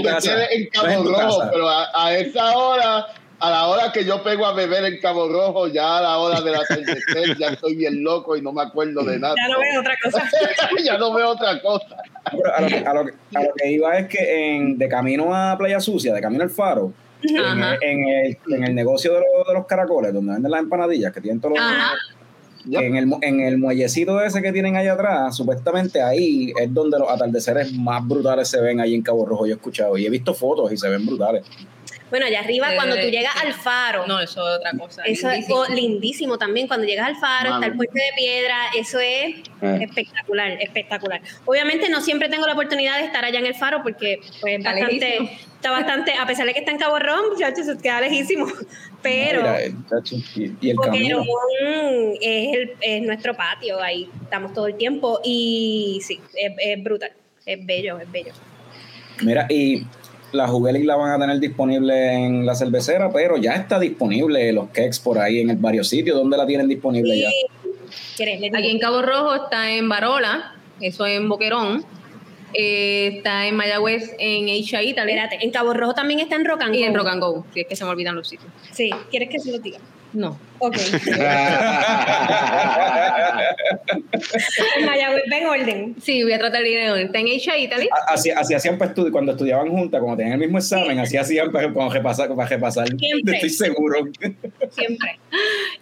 en 0.51 0.64
no 0.64 0.70
Cabo 0.72 1.03
Rojo, 1.03 1.41
pero 1.51 1.70
a, 1.70 1.88
a 1.93 2.16
esa 2.18 2.57
hora, 2.57 3.05
a 3.41 3.49
la 3.49 3.67
hora 3.67 3.91
que 3.91 4.05
yo 4.05 4.21
pego 4.23 4.45
a 4.45 4.53
beber 4.53 4.85
en 4.85 4.99
Cabo 4.99 5.27
Rojo, 5.27 5.67
ya 5.67 5.97
a 5.97 6.01
la 6.01 6.17
hora 6.19 6.41
del 6.41 6.55
atardecer, 6.55 7.37
ya 7.37 7.47
estoy 7.47 7.75
bien 7.75 8.03
loco 8.03 8.37
y 8.37 8.41
no 8.41 8.53
me 8.53 8.61
acuerdo 8.61 9.03
de 9.03 9.19
nada. 9.19 9.33
Ya 9.35 9.47
no 9.53 9.59
veo 9.59 9.79
otra 9.81 9.95
cosa. 10.03 10.29
ya 10.83 10.97
no 10.97 11.13
veo 11.13 11.29
otra 11.29 11.61
cosa. 11.61 11.85
A, 12.23 12.61
lo 12.61 12.67
que, 12.67 12.75
a, 12.77 12.93
lo 12.93 13.05
que, 13.05 13.13
a 13.35 13.43
lo 13.43 13.53
que 13.55 13.71
iba 13.71 13.97
es 13.97 14.07
que 14.07 14.55
en, 14.55 14.77
de 14.77 14.87
camino 14.87 15.33
a 15.35 15.57
Playa 15.57 15.79
Sucia, 15.79 16.13
de 16.13 16.21
camino 16.21 16.43
al 16.43 16.49
faro, 16.51 16.93
en 17.23 17.35
el, 17.37 17.77
en, 17.81 18.07
el, 18.07 18.37
en 18.53 18.63
el 18.63 18.75
negocio 18.75 19.13
de, 19.13 19.19
los- 19.19 19.47
de 19.47 19.53
los 19.53 19.65
caracoles, 19.65 20.13
donde 20.13 20.33
venden 20.33 20.51
las 20.51 20.61
empanadillas, 20.61 21.11
que 21.11 21.21
tienen 21.21 21.39
todos 21.41 21.57
los. 21.57 21.63
Ajá. 21.63 21.93
En 22.73 22.95
el, 22.95 23.11
en 23.23 23.39
el 23.39 23.57
muellecito 23.57 24.21
ese 24.21 24.39
que 24.43 24.51
tienen 24.51 24.75
allá 24.77 24.93
atrás, 24.93 25.35
supuestamente 25.35 25.99
ahí 25.99 26.53
es 26.61 26.71
donde 26.71 26.99
los 26.99 27.09
atardeceres 27.09 27.73
más 27.73 28.07
brutales 28.07 28.47
se 28.49 28.61
ven 28.61 28.79
ahí 28.79 28.93
en 28.93 29.01
Cabo 29.01 29.25
Rojo, 29.25 29.47
yo 29.47 29.53
he 29.53 29.55
escuchado. 29.55 29.97
Y 29.97 30.05
he 30.05 30.11
visto 30.11 30.35
fotos 30.35 30.71
y 30.71 30.77
se 30.77 30.87
ven 30.87 31.03
brutales. 31.03 31.43
Bueno, 32.12 32.26
allá 32.28 32.41
arriba, 32.41 32.72
Eh, 32.72 32.76
cuando 32.76 32.95
tú 32.97 33.07
llegas 33.07 33.34
al 33.41 33.53
faro, 33.53 34.05
No, 34.05 34.20
eso 34.20 34.47
es 34.47 34.57
otra 34.57 34.72
cosa. 34.78 35.01
Eso 35.05 35.30
lindísimo. 35.30 35.64
es 35.64 35.70
oh, 35.70 35.74
lindísimo 35.74 36.38
también. 36.38 36.68
Cuando 36.68 36.86
llegas 36.86 37.07
al 37.07 37.16
faro, 37.16 37.55
está 37.55 37.66
el 37.66 37.76
puente 37.76 37.97
de 37.99 38.12
piedra, 38.16 38.57
eso 38.78 38.99
es 38.99 39.38
Eh. 39.62 39.80
espectacular, 39.82 40.51
espectacular. 40.62 41.22
Obviamente 41.45 41.89
no 41.89 42.01
siempre 42.01 42.28
tengo 42.30 42.45
la 42.45 42.53
oportunidad 42.53 42.99
de 42.99 43.05
estar 43.05 43.24
allá 43.26 43.39
en 43.39 43.45
el 43.47 43.55
faro 43.55 43.82
porque 43.82 44.20
pues, 44.41 44.57
Está 44.59 44.72
bastante, 44.72 44.93
lejísimo. 44.99 45.30
está 45.55 45.72
bastante, 45.72 46.14
a 46.14 46.28
pesar 46.28 46.45
de 46.45 46.53
que 46.53 46.59
está 46.59 46.72
en 46.72 46.78
Cabo 46.78 46.97
muchachos, 47.32 47.66
se 47.66 47.78
queda 47.78 48.01
lejísimo. 48.01 48.45
Pero 49.01 49.39
Mira, 49.41 49.62
eh, 49.64 49.74
y, 50.62 50.70
el 50.70 50.76
camino. 50.78 51.24
Boquerón 51.26 52.14
es, 52.22 52.53
el- 52.57 52.72
es 52.82 53.01
nuestro 53.01 53.36
patio, 53.36 53.82
ahí 53.82 54.07
estamos 54.22 54.53
todo 54.53 54.68
el 54.68 54.76
tiempo 54.76 55.20
y 55.24 55.99
sí, 56.03 56.20
es, 56.36 56.51
es 56.59 56.84
brutal, 56.84 57.12
es 57.45 57.66
bello, 57.66 57.97
es 57.99 58.12
bello. 58.12 58.34
Mira, 59.24 59.47
y 59.49 59.84
la 60.32 60.47
Juguelic 60.47 60.86
la 60.86 60.95
van 60.95 61.11
a 61.11 61.19
tener 61.19 61.39
disponible 61.39 62.13
en 62.13 62.45
la 62.45 62.55
cervecera, 62.55 63.11
pero 63.11 63.38
ya 63.38 63.53
está 63.53 63.79
disponible 63.79 64.51
los 64.53 64.69
cakes 64.69 64.97
por 65.03 65.19
ahí 65.19 65.39
en 65.39 65.61
varios 65.61 65.89
sitios. 65.89 66.17
¿Dónde 66.17 66.38
la 66.38 66.45
tienen 66.45 66.67
disponible 66.67 67.19
ya? 67.19 67.29
Aquí 68.57 68.69
en 68.69 68.79
Cabo 68.79 69.01
Rojo 69.01 69.36
está 69.36 69.71
en 69.71 69.89
Barola, 69.89 70.55
eso 70.79 71.05
en 71.05 71.27
Boquerón. 71.27 71.84
Eh, 72.53 73.13
está 73.17 73.47
en 73.47 73.55
Mayagüez 73.55 74.13
en 74.19 74.49
Asia 74.49 74.84
Italy. 74.84 75.13
Espérate, 75.13 75.43
en 75.43 75.51
Cabo 75.51 75.73
Rojo 75.73 75.93
también 75.93 76.19
está 76.19 76.36
en 76.36 76.45
Rock 76.45 76.61
and 76.63 76.75
Y 76.75 76.84
en 76.84 76.91
Go. 76.91 76.99
Rock 76.99 77.07
and 77.07 77.21
Go, 77.21 77.45
si 77.53 77.61
es 77.61 77.67
que 77.67 77.75
se 77.75 77.86
me 77.86 77.91
olvidan 77.91 78.15
los 78.15 78.27
sitios. 78.27 78.51
Sí, 78.71 78.89
¿quieres 79.09 79.29
que 79.29 79.39
se 79.39 79.51
lo 79.51 79.59
diga? 79.59 79.79
No. 80.14 80.38
Ok. 80.59 80.78
en 84.78 84.86
Mayagüez, 84.86 85.24
ven 85.30 85.45
orden. 85.45 85.95
Sí, 86.01 86.24
voy 86.24 86.34
a 86.34 86.39
tratar 86.39 86.64
de 86.64 86.70
ir 86.70 86.80
en 86.80 86.95
Está 86.97 87.20
en 87.20 87.28
Asia 87.36 87.57
Italy. 87.57 87.89
Así, 88.07 88.30
así 88.30 88.53
hacían 88.53 88.78
para 88.78 88.93
estu- 88.93 89.12
cuando 89.12 89.32
estudiaban 89.34 89.70
juntas, 89.70 89.99
cuando 90.01 90.18
tenían 90.18 90.34
el 90.36 90.39
mismo 90.41 90.57
examen, 90.57 90.99
así 90.99 91.18
hacían 91.18 91.51
para, 91.51 91.74
para 91.74 91.89
repasar. 91.89 92.34
Para 92.36 92.47
repasar. 92.49 92.88
Siempre. 92.97 93.36
Estoy 93.36 93.49
seguro. 93.49 94.07
Siempre. 94.72 95.20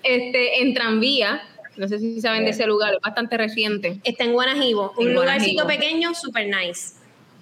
Este, 0.04 0.62
en 0.62 0.74
Tranvía, 0.74 1.42
no 1.78 1.88
sé 1.88 2.00
si 2.00 2.20
saben 2.22 2.46
de 2.46 2.52
ese 2.52 2.66
lugar, 2.66 2.94
es 2.94 3.00
bastante 3.02 3.38
reciente. 3.38 4.00
Está 4.04 4.24
en 4.26 4.34
Guanajibo, 4.34 4.94
un 4.98 5.08
En 5.10 5.14
lugarcito 5.16 5.64
Guanajibo. 5.64 5.86
pequeño, 5.88 6.14
super 6.14 6.46
nice. 6.48 6.94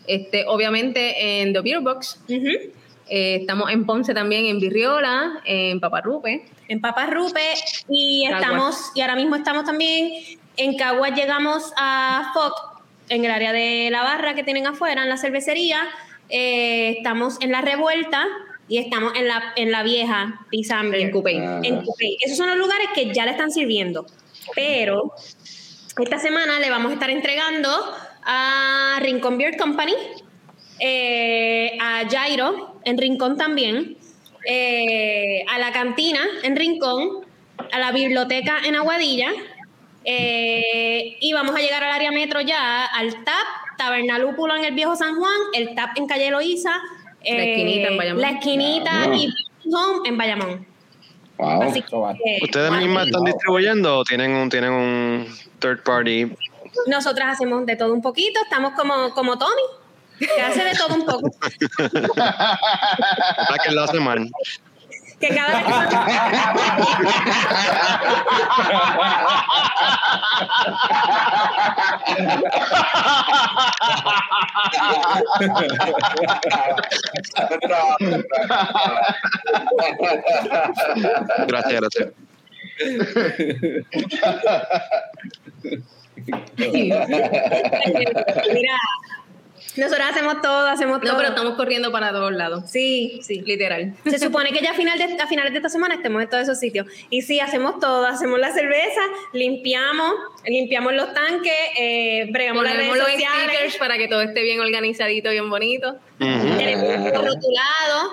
Este, 0.08 0.46
obviamente 0.48 1.42
en 1.42 1.54
The 1.54 1.62
Beer 1.62 1.82
Box. 1.82 2.22
Ujú. 2.30 2.72
Eh, 3.10 3.38
estamos 3.42 3.70
en 3.72 3.86
Ponce 3.86 4.14
también, 4.14 4.46
en 4.46 4.60
Virriola, 4.60 5.42
en 5.46 5.80
Paparrupe. 5.80 6.46
En 6.68 6.82
Papas 6.82 7.10
Rupe 7.10 7.42
y 7.90 8.26
Caguas. 8.26 8.42
estamos, 8.42 8.92
y 8.96 9.02
ahora 9.02 9.16
mismo 9.16 9.36
estamos 9.36 9.64
también 9.64 10.12
en 10.58 10.78
Caguas, 10.78 11.16
llegamos 11.16 11.72
a 11.78 12.32
FOC, 12.34 12.78
en 13.10 13.24
el 13.24 13.32
área 13.32 13.54
de 13.54 13.90
la 13.92 14.04
barra 14.04 14.36
que 14.36 14.44
tienen 14.44 14.68
afuera, 14.68 15.04
en 15.04 15.10
la 15.10 15.18
cervecería. 15.18 15.88
Eh, 16.30 16.96
estamos 16.98 17.38
en 17.42 17.52
la 17.52 17.62
revuelta 17.62 18.26
y 18.68 18.80
estamos 18.80 19.14
en 19.16 19.28
la, 19.28 19.54
en 19.56 19.72
la 19.72 19.84
vieja 19.84 20.46
Beer. 20.52 21.12
En. 21.12 21.42
Ah. 21.42 21.62
En 21.64 21.82
Cupey. 21.84 22.18
Esos 22.22 22.38
son 22.38 22.50
los 22.50 22.58
lugares 22.58 22.88
que 22.94 23.14
ya 23.14 23.26
le 23.26 23.32
están 23.32 23.52
sirviendo. 23.52 24.06
Pero 24.56 25.14
esta 25.98 26.20
semana 26.20 26.60
le 26.60 26.70
vamos 26.70 26.92
a 26.92 26.94
estar 26.96 27.10
entregando 27.10 27.70
a 28.24 29.00
Rincón 29.02 29.38
Beer 29.38 29.58
Company, 29.58 29.94
eh, 30.80 31.78
a 31.82 32.04
Jairo 32.10 32.77
en 32.88 32.98
Rincón 32.98 33.38
también, 33.38 33.98
eh, 34.46 35.44
a 35.50 35.58
la 35.60 35.72
cantina 35.72 36.22
en 36.44 36.56
Rincón, 36.56 37.26
a 37.72 37.80
la 37.80 37.92
biblioteca 37.92 38.60
en 38.66 38.76
Aguadilla. 38.76 39.30
eh, 40.10 41.18
y 41.20 41.34
vamos 41.34 41.54
a 41.56 41.60
llegar 41.60 41.84
al 41.84 41.92
área 41.92 42.12
metro 42.12 42.40
ya, 42.42 42.86
al 42.86 43.24
TAP, 43.26 43.78
Tabernalúpulo 43.78 44.56
en 44.56 44.64
el 44.66 44.74
Viejo 44.74 44.96
San 44.96 45.16
Juan, 45.18 45.36
el 45.54 45.76
TAP 45.76 45.98
en 45.98 46.08
Calle 46.08 46.32
Loíza, 46.32 46.72
La 47.26 47.44
esquinita 47.44 47.88
en 47.90 47.98
Bayamón. 47.98 48.22
la 48.22 48.30
esquinita 48.32 48.92
Ah, 49.04 49.14
y 49.16 49.28
Home 49.74 50.08
en 50.08 50.18
Bayamón. 50.18 50.66
Wow. 51.38 51.62
Así 51.64 51.82
que 51.82 51.96
¿Ustedes 52.42 52.72
mismas 52.72 53.08
están 53.08 53.24
distribuyendo 53.26 53.98
o 54.00 54.04
tienen 54.06 54.32
un, 54.32 54.50
tienen 54.50 54.72
un 54.72 55.28
third 55.60 55.84
party? 55.84 56.32
nosotras 56.88 57.30
hacemos 57.34 57.66
de 57.66 57.76
todo 57.76 57.92
un 57.94 58.02
poquito, 58.02 58.40
estamos 58.44 58.74
como, 58.74 59.10
como 59.12 59.38
Tommy, 59.38 59.62
que 60.20 60.42
hace 60.42 60.64
de 60.64 60.76
todo 60.76 60.96
un 60.96 61.06
poco. 61.06 61.32
¿Para 62.16 63.64
que 63.64 63.72
lo 63.72 63.84
hace 63.84 64.00
mal? 64.00 64.30
Que 65.20 65.30
cada 65.30 65.58
vez 65.58 65.66
Gracias, 81.48 81.82
gracias. 81.82 82.10
Mira, 88.54 88.78
nosotros 89.78 90.08
hacemos 90.10 90.42
todo, 90.42 90.68
hacemos 90.68 91.00
todo. 91.02 91.12
No, 91.12 91.18
pero 91.18 91.30
estamos 91.30 91.56
corriendo 91.56 91.92
para 91.92 92.12
todos 92.12 92.32
lados. 92.34 92.70
Sí, 92.70 93.20
sí. 93.24 93.42
Literal. 93.46 93.94
Se 94.06 94.20
supone 94.20 94.52
que 94.52 94.62
ya 94.62 94.72
a, 94.72 94.74
final 94.74 94.98
de, 94.98 95.22
a 95.22 95.28
finales 95.28 95.52
de 95.54 95.58
esta 95.58 95.70
semana 95.70 95.96
estemos 95.96 96.22
en 96.22 96.30
todos 96.30 96.44
esos 96.44 96.60
sitios. 96.60 96.88
Y 97.10 97.22
sí, 97.22 97.40
hacemos 97.40 97.80
todo. 97.80 98.06
Hacemos 98.06 98.40
la 98.40 98.52
cerveza, 98.52 99.02
limpiamos, 99.34 100.14
limpiamos 100.46 100.94
los 100.94 101.14
tanques, 101.14 101.54
eh, 101.80 102.28
bregamos 102.32 102.64
las 102.64 102.76
redes 102.76 102.90
los 102.96 103.00
sociales. 103.08 103.50
stickers 103.50 103.78
para 103.78 103.98
que 103.98 104.08
todo 104.08 104.22
esté 104.22 104.42
bien 104.44 104.60
organizadito, 104.60 105.30
bien 105.30 105.50
bonito. 105.50 105.98
Ujú. 106.20 106.58
Tenemos 106.58 107.14
todo 107.14 107.26
rotulado, 107.28 108.10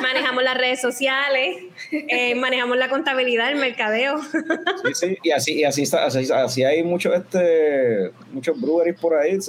manejamos 0.00 0.44
las 0.44 0.56
redes 0.56 0.80
sociales, 0.80 1.56
eh, 1.90 2.36
manejamos 2.36 2.76
la 2.76 2.88
contabilidad, 2.88 3.50
el 3.50 3.56
mercadeo. 3.56 4.20
Sí, 4.22 4.94
sí, 4.94 5.18
y 5.24 5.30
así, 5.32 5.52
y 5.54 5.64
así, 5.64 5.82
está- 5.82 6.04
así, 6.04 6.30
así 6.32 6.62
hay 6.62 6.84
muchos 6.84 7.12
este, 7.14 8.12
muchos 8.32 8.60
breweries 8.60 9.00
por 9.00 9.16
ahí. 9.16 9.36
O 9.36 9.40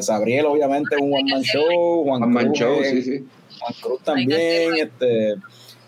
Sabriel, 0.00 0.46
obviamente, 0.46 0.96
un 0.96 1.12
one 1.12 1.32
man 1.32 1.42
show. 1.42 2.04
Juan 2.04 2.22
One 2.22 2.32
man 2.32 2.44
Cruz, 2.46 2.58
show, 2.58 2.76
sí, 2.82 3.02
sí. 3.02 3.24
Juan 3.58 3.74
Cruz 3.80 4.02
también. 4.02 4.76
Este, 4.76 5.36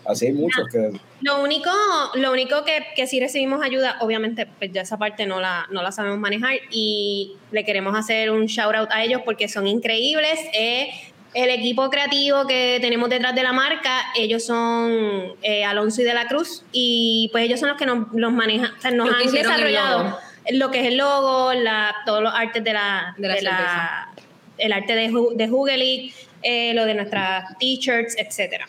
así 0.05 0.27
hay 0.27 0.33
muchos 0.33 0.67
que. 0.71 0.91
Lo 1.21 1.43
único, 1.43 1.69
lo 2.15 2.31
único 2.31 2.63
que, 2.63 2.85
que 2.95 3.05
sí 3.05 3.19
recibimos 3.19 3.61
ayuda, 3.63 3.97
obviamente, 4.01 4.47
pues 4.57 4.71
ya 4.71 4.81
esa 4.81 4.97
parte 4.97 5.25
no 5.25 5.39
la, 5.39 5.67
no 5.71 5.83
la 5.83 5.91
sabemos 5.91 6.19
manejar 6.19 6.53
y 6.71 7.33
le 7.51 7.63
queremos 7.63 7.95
hacer 7.95 8.31
un 8.31 8.47
shout 8.47 8.75
out 8.75 8.89
a 8.91 9.03
ellos 9.03 9.21
porque 9.23 9.47
son 9.47 9.67
increíbles. 9.67 10.39
Eh, 10.53 10.89
el 11.33 11.49
equipo 11.49 11.89
creativo 11.89 12.45
que 12.45 12.79
tenemos 12.81 13.09
detrás 13.09 13.33
de 13.35 13.43
la 13.43 13.53
marca, 13.53 14.01
ellos 14.17 14.43
son 14.43 15.33
eh, 15.41 15.63
Alonso 15.63 16.01
y 16.01 16.05
de 16.05 16.13
la 16.13 16.27
Cruz 16.27 16.63
y 16.71 17.29
pues 17.31 17.45
ellos 17.45 17.59
son 17.59 17.69
los 17.69 17.77
que 17.77 17.85
nos, 17.85 18.07
los 18.13 18.33
manejan, 18.33 18.71
o 18.77 18.81
sea, 18.81 18.91
nos 18.91 19.09
han 19.09 19.31
desarrollado. 19.31 20.17
Lo 20.49 20.71
que 20.71 20.81
es 20.81 20.87
el 20.87 20.97
logo, 20.97 21.53
la, 21.53 21.95
todos 22.05 22.23
los 22.23 22.33
artes 22.33 22.63
de 22.63 22.73
la, 22.73 23.13
De 23.17 23.41
la 23.41 24.09
el 24.57 24.73
arte 24.73 24.93
de, 24.93 25.11
de 25.35 25.49
Hugely, 25.49 26.13
eh, 26.43 26.73
lo 26.73 26.85
de 26.85 26.93
nuestras 26.93 27.57
t-shirts, 27.57 28.15
etcétera. 28.17 28.67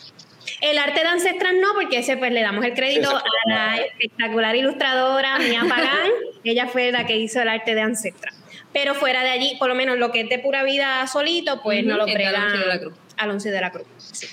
El 0.60 0.78
arte 0.78 1.00
de 1.00 1.06
Ancestras 1.06 1.52
no, 1.54 1.74
porque 1.74 1.98
ese 1.98 2.16
pues 2.16 2.32
le 2.32 2.42
damos 2.42 2.64
el 2.64 2.74
crédito 2.74 3.10
a 3.16 3.22
la 3.46 3.76
espectacular 3.76 4.54
ilustradora 4.56 5.38
Mía 5.38 5.64
Pagán. 5.68 6.10
Ella 6.44 6.66
fue 6.66 6.92
la 6.92 7.06
que 7.06 7.16
hizo 7.16 7.40
el 7.40 7.48
arte 7.48 7.74
de 7.74 7.80
Ancestras. 7.80 8.34
Pero 8.72 8.94
fuera 8.94 9.22
de 9.22 9.30
allí, 9.30 9.56
por 9.58 9.68
lo 9.68 9.74
menos 9.74 9.98
lo 9.98 10.12
que 10.12 10.22
es 10.22 10.28
de 10.28 10.38
pura 10.38 10.62
vida 10.62 11.06
solito, 11.06 11.62
pues 11.62 11.84
no 11.84 11.96
lo 11.96 12.04
brega 12.04 12.30
Alonso 12.30 12.58
de 12.58 12.66
la 12.66 12.80
Cruz. 12.80 12.94
Alonso 13.16 13.48
y 13.48 13.50
de 13.50 13.60
la 13.60 13.70
Cruz. 13.70 13.86
sí. 13.98 14.26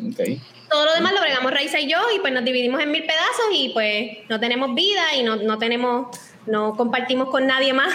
ok. 0.00 0.40
Todo 0.70 0.86
lo 0.86 0.94
demás 0.94 1.12
lo 1.12 1.20
bregamos 1.20 1.52
Raiza 1.52 1.78
y 1.78 1.88
yo 1.88 1.98
y 2.16 2.18
pues 2.18 2.32
nos 2.32 2.44
dividimos 2.44 2.82
en 2.82 2.90
mil 2.90 3.02
pedazos 3.02 3.46
y 3.52 3.68
pues 3.68 4.28
no 4.28 4.40
tenemos 4.40 4.74
vida 4.74 5.14
y 5.14 5.22
no, 5.22 5.36
no 5.36 5.58
tenemos, 5.58 6.08
no 6.46 6.76
compartimos 6.76 7.28
con 7.28 7.46
nadie 7.46 7.72
más. 7.72 7.92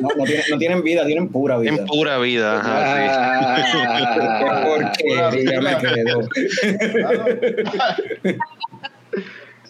No, 0.00 0.08
no, 0.16 0.24
tienen, 0.24 0.44
no 0.50 0.58
tienen 0.58 0.82
vida, 0.82 1.04
tienen 1.06 1.28
pura 1.28 1.58
vida. 1.58 1.72
En 1.72 1.86
pura 1.86 2.18
vida. 2.18 2.60
ajá, 2.60 3.56
sí. 3.56 3.78
Qué 3.78 4.46
Ah, 4.48 4.64
porquería 4.64 5.60
me 5.60 5.78
quedó. 5.78 6.20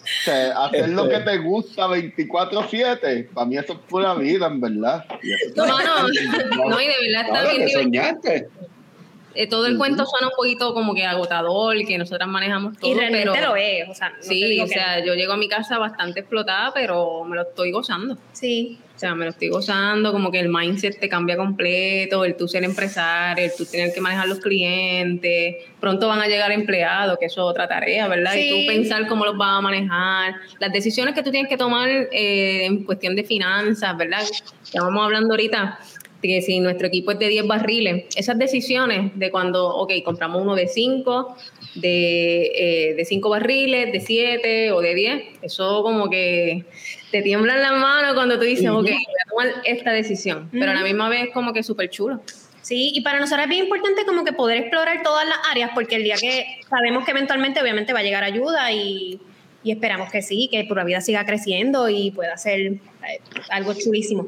O 0.09 0.23
sea, 0.23 0.65
hacer 0.65 0.89
lo 0.89 1.07
que 1.07 1.19
te 1.19 1.37
gusta 1.37 1.87
24-7, 1.87 3.29
para 3.29 3.45
mí 3.45 3.57
eso 3.57 3.73
es 3.73 3.79
pura 3.87 4.15
vida, 4.15 4.47
en 4.47 4.59
verdad. 4.59 5.05
No, 5.55 5.65
no, 5.67 6.07
no, 6.69 6.81
y 6.81 6.87
de 6.87 6.93
verdad 7.07 7.27
está 7.27 7.51
bien 7.53 7.69
soñaste. 7.69 8.49
Eh, 9.41 9.47
todo 9.47 9.67
el 9.67 9.77
cuento 9.77 10.05
suena 10.05 10.27
un 10.27 10.33
poquito 10.35 10.73
como 10.73 10.93
que 10.93 11.05
agotador, 11.05 11.73
que 11.85 11.97
nosotras 11.97 12.27
manejamos 12.27 12.77
todo, 12.77 12.91
y 12.91 12.93
realmente 12.93 13.29
pero 13.31 13.51
lo 13.51 13.55
es. 13.55 13.87
O 13.87 13.93
sea, 13.93 14.09
no 14.09 14.15
sí, 14.19 14.59
o 14.59 14.67
sea, 14.67 14.99
yo 15.05 15.13
llego 15.13 15.31
a 15.31 15.37
mi 15.37 15.47
casa 15.47 15.77
bastante 15.77 16.19
explotada, 16.19 16.73
pero 16.73 17.23
me 17.23 17.37
lo 17.37 17.43
estoy 17.43 17.71
gozando. 17.71 18.17
Sí. 18.33 18.77
O 18.93 18.99
sea, 18.99 19.15
me 19.15 19.23
lo 19.23 19.31
estoy 19.31 19.47
gozando, 19.47 20.11
como 20.11 20.29
que 20.29 20.41
el 20.41 20.49
mindset 20.49 20.99
te 20.99 21.07
cambia 21.07 21.37
completo, 21.37 22.25
el 22.25 22.35
tú 22.35 22.49
ser 22.49 22.65
empresario, 22.65 23.45
el 23.45 23.51
tú 23.55 23.63
tener 23.65 23.93
que 23.93 24.01
manejar 24.01 24.27
los 24.27 24.39
clientes, 24.39 25.55
pronto 25.79 26.09
van 26.09 26.19
a 26.19 26.27
llegar 26.27 26.51
empleados, 26.51 27.17
que 27.17 27.27
eso 27.27 27.39
es 27.39 27.51
otra 27.51 27.65
tarea, 27.65 28.09
¿verdad? 28.09 28.35
Y 28.35 28.41
Sí. 28.41 28.49
tú 28.49 28.73
pensar 28.73 29.07
cómo 29.07 29.23
los 29.23 29.37
vas 29.37 29.57
a 29.59 29.61
manejar, 29.61 30.35
las 30.59 30.73
decisiones 30.73 31.15
que 31.15 31.23
tú 31.23 31.31
tienes 31.31 31.47
que 31.49 31.55
tomar 31.55 31.87
eh, 31.87 32.65
en 32.65 32.83
cuestión 32.83 33.15
de 33.15 33.23
finanzas, 33.23 33.95
¿verdad? 33.95 34.21
Ya 34.73 34.81
vamos 34.81 35.01
hablando 35.05 35.31
ahorita 35.33 35.79
que 36.21 36.41
si 36.41 36.59
nuestro 36.59 36.87
equipo 36.87 37.11
es 37.11 37.19
de 37.19 37.29
10 37.29 37.47
barriles, 37.47 38.05
esas 38.15 38.37
decisiones 38.37 39.11
de 39.15 39.31
cuando, 39.31 39.67
ok, 39.67 39.93
compramos 40.03 40.41
uno 40.41 40.55
de 40.55 40.67
5, 40.67 41.35
de, 41.75 42.51
eh, 42.55 42.93
de 42.95 43.05
5 43.05 43.29
barriles, 43.29 43.91
de 43.91 43.99
7 44.01 44.71
o 44.71 44.81
de 44.81 44.95
10, 44.95 45.23
eso 45.43 45.81
como 45.83 46.09
que 46.09 46.65
te 47.11 47.21
tiemblan 47.21 47.61
las 47.61 47.71
manos 47.73 48.13
cuando 48.15 48.37
tú 48.37 48.45
dices, 48.45 48.69
ok, 48.69 48.83
voy 48.83 48.91
a 48.91 49.29
tomar 49.29 49.47
esta 49.65 49.91
decisión, 49.91 50.49
pero 50.51 50.71
a 50.71 50.73
la 50.73 50.83
misma 50.83 51.09
vez 51.09 51.29
como 51.33 51.53
que 51.53 51.63
súper 51.63 51.89
chulo. 51.89 52.21
Sí, 52.61 52.91
y 52.93 53.01
para 53.01 53.19
nosotros 53.19 53.45
es 53.45 53.49
bien 53.49 53.63
importante 53.63 54.05
como 54.05 54.23
que 54.23 54.33
poder 54.33 54.57
explorar 54.57 55.01
todas 55.01 55.25
las 55.25 55.37
áreas, 55.49 55.71
porque 55.73 55.95
el 55.95 56.03
día 56.03 56.15
que 56.19 56.45
sabemos 56.69 57.05
que 57.05 57.11
eventualmente 57.11 57.61
obviamente 57.61 57.93
va 57.93 57.99
a 57.99 58.03
llegar 58.03 58.23
ayuda 58.23 58.71
y, 58.71 59.19
y 59.63 59.71
esperamos 59.71 60.11
que 60.11 60.21
sí, 60.21 60.49
que 60.51 60.63
Pura 60.65 60.83
Vida 60.83 61.01
siga 61.01 61.25
creciendo 61.25 61.89
y 61.89 62.11
pueda 62.11 62.37
ser 62.37 62.79
algo 63.49 63.73
chulísimo. 63.73 64.27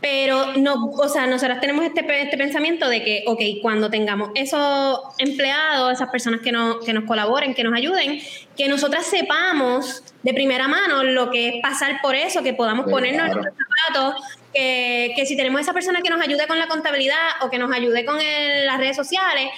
Pero 0.00 0.54
no, 0.56 0.86
o 0.86 1.08
sea, 1.08 1.26
nosotros 1.26 1.60
tenemos 1.60 1.84
este, 1.84 2.04
este 2.22 2.36
pensamiento 2.36 2.88
de 2.88 3.04
que, 3.04 3.22
ok, 3.26 3.40
cuando 3.62 3.88
tengamos 3.88 4.30
esos 4.34 4.98
empleados, 5.18 5.92
esas 5.92 6.08
personas 6.10 6.40
que, 6.40 6.50
nos 6.50 6.84
que 6.84 6.92
nos 6.92 7.04
colaboren, 7.04 7.54
que 7.54 7.62
nos 7.62 7.74
ayuden, 7.74 8.20
que 8.56 8.68
nosotras 8.68 9.06
sepamos 9.06 10.02
de 10.24 10.34
primera 10.34 10.66
mano 10.66 11.04
lo 11.04 11.30
que 11.30 11.48
es 11.48 11.54
pasar 11.62 12.00
por 12.02 12.16
eso, 12.16 12.42
que 12.42 12.52
podamos 12.52 12.90
ponernos 12.90 13.26
en 13.26 13.32
claro. 13.32 13.42
nuestros 13.42 13.68
zapatos, 13.86 14.22
que, 14.52 15.12
que 15.14 15.24
si 15.26 15.36
tenemos 15.36 15.60
esa 15.60 15.72
persona 15.72 16.00
que 16.02 16.10
nos 16.10 16.20
ayude 16.20 16.46
con 16.48 16.58
la 16.58 16.66
contabilidad 16.66 17.16
o 17.42 17.50
que 17.50 17.58
nos 17.58 17.72
ayude 17.72 18.04
con 18.04 18.20
el- 18.20 18.66
las 18.66 18.78
redes 18.78 18.96
sociales, 18.96 19.50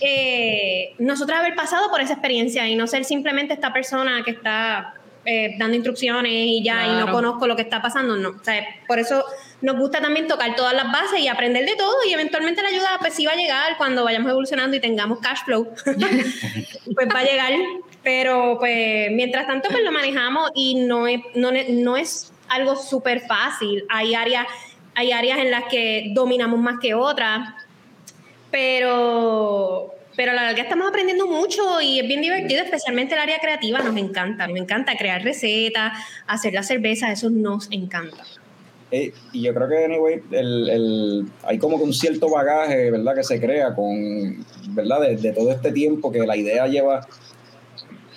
eh, 0.00 0.94
nosotros 0.98 1.36
haber 1.36 1.56
pasado 1.56 1.90
por 1.90 2.00
esa 2.00 2.12
experiencia 2.12 2.68
y 2.68 2.76
no 2.76 2.86
ser 2.86 3.04
simplemente 3.04 3.52
esta 3.54 3.72
persona 3.72 4.22
que 4.24 4.30
está 4.30 4.94
eh, 5.30 5.56
dando 5.58 5.76
instrucciones 5.76 6.32
y 6.32 6.62
ya 6.62 6.86
y 6.86 6.92
no 6.92 7.12
conozco 7.12 7.46
lo 7.46 7.54
que 7.54 7.60
está 7.60 7.82
pasando, 7.82 8.16
no. 8.16 8.30
O 8.30 8.42
sea, 8.42 8.64
por 8.86 8.98
eso 8.98 9.22
nos 9.60 9.76
gusta 9.76 10.00
también 10.00 10.26
tocar 10.26 10.56
todas 10.56 10.72
las 10.72 10.90
bases 10.90 11.20
y 11.20 11.28
aprender 11.28 11.66
de 11.66 11.76
todo 11.76 11.96
y 12.08 12.14
eventualmente 12.14 12.62
la 12.62 12.68
ayuda 12.68 12.96
pues 12.98 13.12
sí 13.12 13.26
va 13.26 13.32
a 13.32 13.36
llegar 13.36 13.76
cuando 13.76 14.04
vayamos 14.04 14.30
evolucionando 14.30 14.74
y 14.74 14.80
tengamos 14.80 15.18
cash 15.18 15.40
flow, 15.44 15.68
pues 15.84 17.08
va 17.14 17.20
a 17.20 17.24
llegar. 17.24 17.52
Pero 18.02 18.56
pues 18.58 19.10
mientras 19.10 19.46
tanto 19.46 19.68
pues 19.68 19.84
lo 19.84 19.92
manejamos 19.92 20.50
y 20.54 20.76
no 20.76 21.06
es, 21.06 21.20
no, 21.34 21.50
no 21.52 21.96
es 21.98 22.32
algo 22.48 22.74
súper 22.74 23.20
fácil. 23.20 23.84
Hay 23.90 24.14
áreas, 24.14 24.46
hay 24.94 25.12
áreas 25.12 25.40
en 25.40 25.50
las 25.50 25.64
que 25.64 26.10
dominamos 26.14 26.58
más 26.58 26.76
que 26.80 26.94
otras. 26.94 27.50
pero, 28.50 29.94
pero 30.18 30.32
a 30.32 30.34
la 30.34 30.42
larga 30.42 30.62
estamos 30.64 30.88
aprendiendo 30.88 31.28
mucho 31.28 31.80
y 31.80 32.00
es 32.00 32.08
bien 32.08 32.20
divertido, 32.20 32.64
especialmente 32.64 33.14
el 33.14 33.20
área 33.20 33.38
creativa, 33.38 33.78
nos 33.78 33.96
encanta, 33.96 34.48
nos 34.48 34.58
encanta 34.58 34.96
crear 34.96 35.22
recetas, 35.22 35.92
hacer 36.26 36.54
la 36.54 36.64
cerveza, 36.64 37.12
eso 37.12 37.30
nos 37.30 37.70
encanta. 37.70 38.24
Eh, 38.90 39.12
y 39.32 39.42
yo 39.42 39.54
creo 39.54 39.68
que, 39.68 39.84
anyway, 39.84 40.20
el, 40.32 40.70
el, 40.70 41.26
hay 41.44 41.58
como 41.58 41.78
que 41.78 41.84
un 41.84 41.94
cierto 41.94 42.28
bagaje, 42.28 42.90
¿verdad?, 42.90 43.14
que 43.14 43.22
se 43.22 43.40
crea 43.40 43.76
con, 43.76 44.44
¿verdad?, 44.70 45.02
de, 45.02 45.16
de 45.18 45.32
todo 45.32 45.52
este 45.52 45.70
tiempo 45.70 46.10
que 46.10 46.26
la 46.26 46.36
idea 46.36 46.66
lleva 46.66 47.06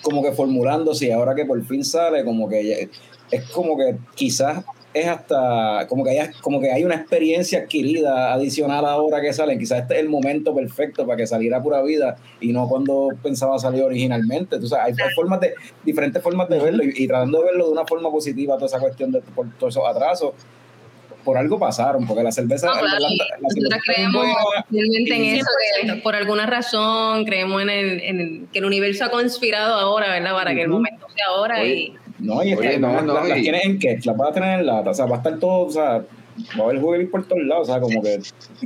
como 0.02 0.24
que 0.24 0.32
formulándose 0.32 1.06
y 1.06 1.10
ahora 1.12 1.36
que 1.36 1.44
por 1.44 1.64
fin 1.64 1.84
sale, 1.84 2.24
como 2.24 2.48
que 2.48 2.90
es 3.30 3.44
como 3.50 3.76
que 3.76 3.96
quizás 4.16 4.64
es 4.94 5.06
hasta 5.06 5.86
como 5.88 6.04
que 6.04 6.10
hay, 6.10 6.30
como 6.40 6.60
que 6.60 6.70
hay 6.70 6.84
una 6.84 6.96
experiencia 6.96 7.60
adquirida 7.60 8.32
adicional 8.32 8.84
ahora 8.84 9.20
que 9.20 9.32
salen. 9.32 9.58
Quizás 9.58 9.82
este 9.82 9.94
es 9.94 10.00
el 10.00 10.08
momento 10.08 10.54
perfecto 10.54 11.06
para 11.06 11.16
que 11.16 11.26
saliera 11.26 11.62
pura 11.62 11.82
vida 11.82 12.16
y 12.40 12.52
no 12.52 12.68
cuando 12.68 13.08
pensaba 13.22 13.58
salir 13.58 13.82
originalmente. 13.82 14.56
Entonces, 14.56 14.78
hay, 14.78 14.94
formas 15.14 15.40
de, 15.40 15.54
diferentes 15.84 16.22
formas 16.22 16.48
de 16.48 16.58
verlo 16.58 16.82
y, 16.84 17.06
tratando 17.06 17.38
de 17.38 17.44
verlo 17.46 17.66
de 17.66 17.72
una 17.72 17.86
forma 17.86 18.10
positiva, 18.10 18.54
toda 18.54 18.66
esa 18.66 18.80
cuestión 18.80 19.12
de 19.12 19.20
por 19.20 19.48
todos 19.58 19.74
esos 19.74 19.88
atrasos. 19.88 20.32
Por 21.24 21.38
algo 21.38 21.56
pasaron, 21.56 22.04
porque 22.04 22.24
la 22.24 22.32
cerveza. 22.32 22.66
No, 22.66 22.72
claro, 22.72 23.06
nosotros 23.40 23.80
creemos 23.86 24.26
realmente 24.68 25.14
en 25.14 25.24
eso, 25.36 25.46
que 25.82 26.00
por 26.02 26.16
alguna 26.16 26.46
razón 26.46 27.24
creemos 27.24 27.62
en, 27.62 27.70
el, 27.70 28.00
en 28.00 28.48
que 28.52 28.58
el 28.58 28.64
universo 28.64 29.04
ha 29.04 29.10
conspirado 29.10 29.74
ahora, 29.74 30.08
¿verdad? 30.08 30.32
Para 30.32 30.52
que 30.52 30.62
el 30.62 30.68
momento 30.68 31.06
sea 31.14 31.26
ahora 31.28 31.64
y 31.64 31.94
no, 32.22 32.42
y 32.42 32.52
es 32.52 32.60
que 32.60 32.78
no, 32.78 33.02
no, 33.02 33.14
las, 33.14 33.40
tienes 33.40 33.64
en 33.64 33.78
que 33.78 33.98
las 34.04 34.16
vas 34.16 34.30
a 34.30 34.32
tener 34.32 34.60
en 34.60 34.66
lata, 34.66 34.90
o 34.90 34.94
sea, 34.94 35.06
va 35.06 35.16
a 35.16 35.18
estar 35.18 35.38
todo, 35.38 35.66
o 35.66 35.70
sea, 35.70 36.04
va 36.58 36.60
a 36.60 36.62
haber 36.62 36.80
juguete 36.80 37.06
por 37.06 37.26
todos 37.26 37.42
lados, 37.42 37.68
o 37.68 37.72
sea, 37.72 37.80
como 37.80 38.00
que, 38.02 38.20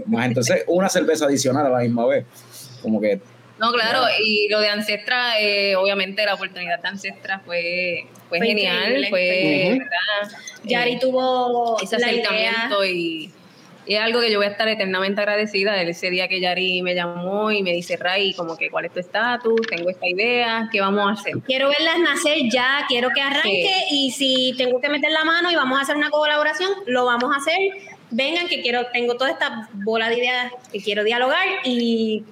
más 0.06 0.26
entonces 0.26 0.64
una 0.66 0.88
cerveza 0.88 1.24
adicional 1.24 1.66
a 1.66 1.70
la 1.70 1.78
misma 1.78 2.06
vez, 2.06 2.24
como 2.82 3.00
que... 3.00 3.20
No, 3.58 3.72
claro, 3.72 4.02
y 4.22 4.48
lo 4.50 4.60
de 4.60 4.68
Ancestra, 4.68 5.40
eh, 5.40 5.74
obviamente 5.76 6.24
la 6.26 6.34
oportunidad 6.34 6.78
de 6.82 6.88
Ancestra 6.88 7.40
fue, 7.40 8.06
fue, 8.28 8.38
genial, 8.38 9.06
fue, 9.08 9.78
¿verdad? 9.78 10.38
Yari 10.64 10.92
eh, 10.92 10.98
tuvo 11.00 11.80
ese 11.80 11.96
acercamiento 11.96 12.84
y 12.84 13.32
y 13.86 13.94
es 13.94 14.00
algo 14.00 14.20
que 14.20 14.30
yo 14.30 14.38
voy 14.38 14.46
a 14.46 14.50
estar 14.50 14.66
eternamente 14.68 15.20
agradecida 15.20 15.72
de 15.72 15.88
ese 15.88 16.10
día 16.10 16.26
que 16.26 16.40
Yari 16.40 16.82
me 16.82 16.94
llamó 16.94 17.52
y 17.52 17.62
me 17.62 17.72
dice, 17.72 17.96
Ray, 17.96 18.34
como 18.34 18.56
que 18.56 18.68
cuál 18.68 18.86
es 18.86 18.92
tu 18.92 19.00
estatus, 19.00 19.60
tengo 19.68 19.90
esta 19.90 20.08
idea, 20.08 20.68
¿qué 20.72 20.80
vamos 20.80 21.08
a 21.08 21.12
hacer? 21.12 21.34
Quiero 21.46 21.68
verlas 21.68 21.98
nacer 22.00 22.38
ya, 22.50 22.84
quiero 22.88 23.10
que 23.14 23.20
arranque 23.20 23.84
y 23.90 24.10
si 24.10 24.54
tengo 24.56 24.80
que 24.80 24.88
meter 24.88 25.12
la 25.12 25.24
mano 25.24 25.50
y 25.50 25.54
vamos 25.54 25.78
a 25.78 25.82
hacer 25.82 25.96
una 25.96 26.10
colaboración, 26.10 26.70
lo 26.86 27.04
vamos 27.04 27.32
a 27.32 27.38
hacer. 27.38 27.58
Vengan 28.10 28.48
que 28.48 28.60
quiero, 28.62 28.86
tengo 28.92 29.16
toda 29.16 29.30
esta 29.30 29.68
bola 29.72 30.08
de 30.08 30.18
ideas 30.18 30.52
que 30.72 30.80
quiero 30.80 31.04
dialogar 31.04 31.46
y 31.64 32.24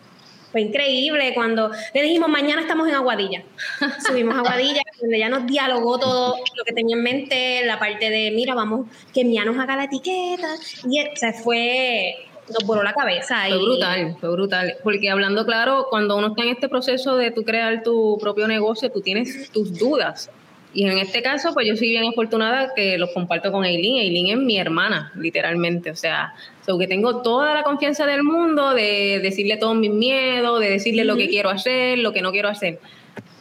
fue 0.54 0.60
increíble 0.60 1.32
cuando 1.34 1.72
le 1.92 2.02
dijimos 2.02 2.28
mañana 2.28 2.60
estamos 2.62 2.88
en 2.88 2.94
Aguadilla. 2.94 3.42
Subimos 4.06 4.36
a 4.36 4.38
Aguadilla, 4.38 4.82
donde 5.00 5.18
ya 5.18 5.28
nos 5.28 5.46
dialogó 5.46 5.98
todo 5.98 6.36
lo 6.56 6.64
que 6.64 6.72
tenía 6.72 6.94
en 6.94 7.02
mente, 7.02 7.66
la 7.66 7.80
parte 7.80 8.08
de, 8.08 8.30
mira, 8.30 8.54
vamos, 8.54 8.86
que 9.12 9.24
Mía 9.24 9.44
nos 9.44 9.58
haga 9.58 9.74
la 9.74 9.84
etiqueta. 9.86 10.46
Y 10.88 11.04
se 11.16 11.32
fue, 11.32 12.14
nos 12.48 12.64
voló 12.68 12.84
la 12.84 12.92
cabeza. 12.92 13.46
Fue 13.48 13.58
brutal, 13.58 14.16
fue 14.20 14.30
brutal. 14.30 14.76
Porque 14.84 15.10
hablando 15.10 15.44
claro, 15.44 15.88
cuando 15.90 16.16
uno 16.16 16.28
está 16.28 16.44
en 16.44 16.50
este 16.50 16.68
proceso 16.68 17.16
de 17.16 17.32
tú 17.32 17.42
crear 17.42 17.82
tu 17.82 18.16
propio 18.20 18.46
negocio, 18.46 18.92
tú 18.92 19.00
tienes 19.00 19.50
tus 19.50 19.76
dudas. 19.76 20.30
Y 20.74 20.84
en 20.84 20.98
este 20.98 21.22
caso, 21.22 21.54
pues 21.54 21.68
yo 21.68 21.76
soy 21.76 21.90
bien 21.90 22.04
afortunada 22.04 22.72
que 22.74 22.98
los 22.98 23.10
comparto 23.12 23.52
con 23.52 23.64
Eileen. 23.64 23.96
Eileen 23.96 24.26
es 24.26 24.44
mi 24.44 24.58
hermana, 24.58 25.12
literalmente. 25.14 25.92
O 25.92 25.96
sea, 25.96 26.34
que 26.78 26.88
tengo 26.88 27.22
toda 27.22 27.54
la 27.54 27.62
confianza 27.62 28.06
del 28.06 28.24
mundo 28.24 28.74
de 28.74 29.20
decirle 29.22 29.56
todos 29.56 29.76
mis 29.76 29.92
miedos, 29.92 30.60
de 30.60 30.70
decirle 30.70 31.04
lo 31.04 31.16
que 31.16 31.28
quiero 31.28 31.50
hacer, 31.50 31.98
lo 31.98 32.12
que 32.12 32.22
no 32.22 32.32
quiero 32.32 32.48
hacer. 32.48 32.80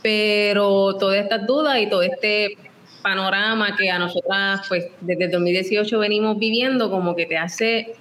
Pero 0.04 0.96
todas 0.98 1.18
estas 1.18 1.48
dudas 1.48 1.82
y 1.82 1.88
todo 1.90 2.04
este 2.04 2.56
panorama 3.02 3.76
que 3.76 3.90
a 3.90 3.98
nosotras, 3.98 4.62
pues 4.68 4.86
desde 5.02 5.26
el 5.26 5.32
2018 5.32 5.98
venimos 5.98 6.38
viviendo, 6.38 6.92
como 6.92 7.16
que 7.16 7.26
te 7.26 7.38
hace, 7.38 7.96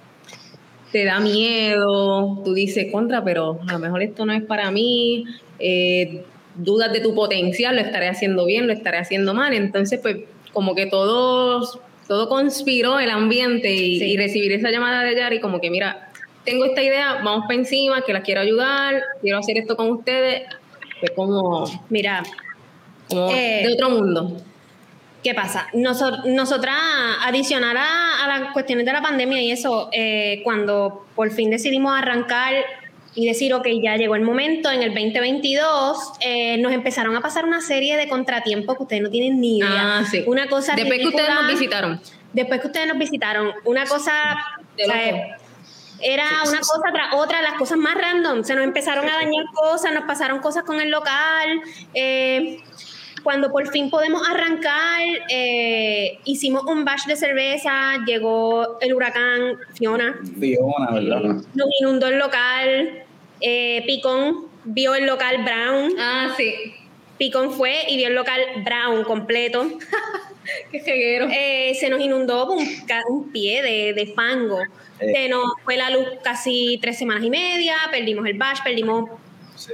te 0.91 1.05
da 1.05 1.19
miedo, 1.19 2.39
tú 2.45 2.53
dices 2.53 2.91
contra, 2.91 3.23
pero 3.23 3.59
a 3.67 3.73
lo 3.73 3.79
mejor 3.79 4.03
esto 4.03 4.27
no 4.27 4.33
es 4.33 4.43
para 4.43 4.69
mí. 4.69 5.25
Eh, 5.57 6.23
dudas 6.55 6.91
de 6.93 6.99
tu 6.99 7.13
potencial, 7.15 7.75
lo 7.75 7.81
estaré 7.81 8.07
haciendo 8.07 8.45
bien, 8.45 8.67
lo 8.67 8.73
estaré 8.73 8.97
haciendo 8.97 9.33
mal. 9.33 9.53
Entonces, 9.53 9.99
pues 10.01 10.17
como 10.51 10.75
que 10.75 10.85
todo, 10.85 11.67
todo 12.07 12.29
conspiró 12.29 12.99
el 12.99 13.09
ambiente 13.09 13.73
y, 13.73 14.17
recibir 14.17 14.51
esa 14.51 14.69
llamada 14.69 15.03
de 15.03 15.15
Yari 15.15 15.39
como 15.39 15.59
que, 15.59 15.69
mira, 15.69 16.09
tengo 16.45 16.65
esta 16.65 16.81
idea, 16.81 17.21
vamos 17.23 17.45
para 17.47 17.55
encima, 17.55 18.01
que 18.01 18.13
la 18.13 18.21
quiero 18.21 18.41
ayudar, 18.41 19.01
quiero 19.21 19.39
hacer 19.39 19.57
esto 19.57 19.75
con 19.75 19.91
ustedes. 19.91 20.43
Fue 20.99 21.09
como, 21.15 21.65
mira, 21.89 22.23
como 23.09 23.29
eh, 23.31 23.63
de 23.65 23.73
otro 23.73 23.89
mundo. 23.89 24.37
¿Qué 25.23 25.33
pasa? 25.33 25.67
nosotras, 25.73 26.75
adicionar 27.21 27.77
a, 27.77 28.27
las 28.27 28.51
cuestiones 28.51 28.85
de 28.85 28.91
la 28.91 29.01
pandemia 29.01 29.41
y 29.41 29.51
eso, 29.51 29.89
eh, 29.93 30.41
cuando 30.43 31.05
por 31.15 31.31
fin 31.31 31.49
decidimos 31.49 31.97
arrancar 31.97 32.55
y 33.15 33.27
decir, 33.27 33.53
ok, 33.53 33.67
ya 33.81 33.95
llegó 33.95 34.15
el 34.15 34.21
momento, 34.21 34.71
en 34.71 34.81
el 34.81 34.93
2022 34.93 36.13
eh, 36.21 36.57
nos 36.57 36.71
empezaron 36.71 37.15
a 37.15 37.21
pasar 37.21 37.45
una 37.45 37.61
serie 37.61 37.95
de 37.97 38.07
contratiempos 38.07 38.75
que 38.77 38.83
ustedes 38.83 39.01
no 39.03 39.09
tienen 39.09 39.39
ni 39.39 39.59
idea. 39.59 39.99
Ah, 39.99 40.05
sí. 40.09 40.23
Una 40.25 40.47
cosa 40.47 40.73
Después 40.75 40.99
que 40.99 41.07
ustedes 41.07 41.29
nos 41.29 41.47
visitaron. 41.47 42.01
Después 42.33 42.61
que 42.61 42.67
ustedes 42.67 42.87
nos 42.87 42.97
visitaron, 42.97 43.51
una 43.65 43.85
cosa... 43.85 44.13
era 46.01 46.25
una 46.47 46.59
cosa 46.59 46.91
tras 46.91 47.13
otra, 47.13 47.41
las 47.41 47.53
cosas 47.53 47.77
más 47.77 47.95
random. 47.95 48.43
Se 48.43 48.55
nos 48.55 48.63
empezaron 48.63 49.07
a 49.07 49.13
dañar 49.15 49.45
cosas, 49.53 49.93
nos 49.93 50.05
pasaron 50.05 50.39
cosas 50.39 50.63
con 50.63 50.81
el 50.81 50.89
local. 50.89 51.61
Eh, 51.93 52.63
cuando 53.23 53.51
por 53.51 53.67
fin 53.69 53.89
podemos 53.89 54.21
arrancar, 54.27 55.01
eh, 55.29 56.19
hicimos 56.25 56.63
un 56.65 56.83
batch 56.83 57.05
de 57.07 57.15
cerveza, 57.15 57.97
llegó 58.05 58.79
el 58.81 58.93
huracán 58.93 59.57
Fiona. 59.75 60.19
Fiona, 60.39 60.91
¿verdad? 60.91 61.21
Nos 61.53 61.67
inundó 61.79 62.07
el 62.07 62.19
local. 62.19 63.03
Eh, 63.39 63.83
Picón 63.87 64.47
vio 64.65 64.93
el 64.95 65.05
local 65.05 65.43
Brown. 65.43 65.93
Ah, 65.97 66.33
sí. 66.35 66.53
Picón 67.17 67.51
fue 67.51 67.85
y 67.87 67.97
vio 67.97 68.09
el 68.09 68.15
local 68.15 68.41
Brown 68.63 69.03
completo. 69.03 69.67
Qué 70.71 70.81
ceguero. 70.81 71.27
Eh, 71.31 71.75
se 71.79 71.89
nos 71.89 72.01
inundó 72.01 72.51
un, 72.51 73.31
pie 73.31 73.61
de, 73.93 74.13
fango. 74.13 74.59
Se 74.99 75.29
nos 75.29 75.45
fue 75.63 75.77
la 75.77 75.89
luz 75.89 76.07
casi 76.23 76.77
tres 76.81 76.97
semanas 76.97 77.23
y 77.23 77.29
media, 77.29 77.75
perdimos 77.91 78.25
el 78.25 78.37
batch, 78.37 78.63
perdimos 78.63 79.09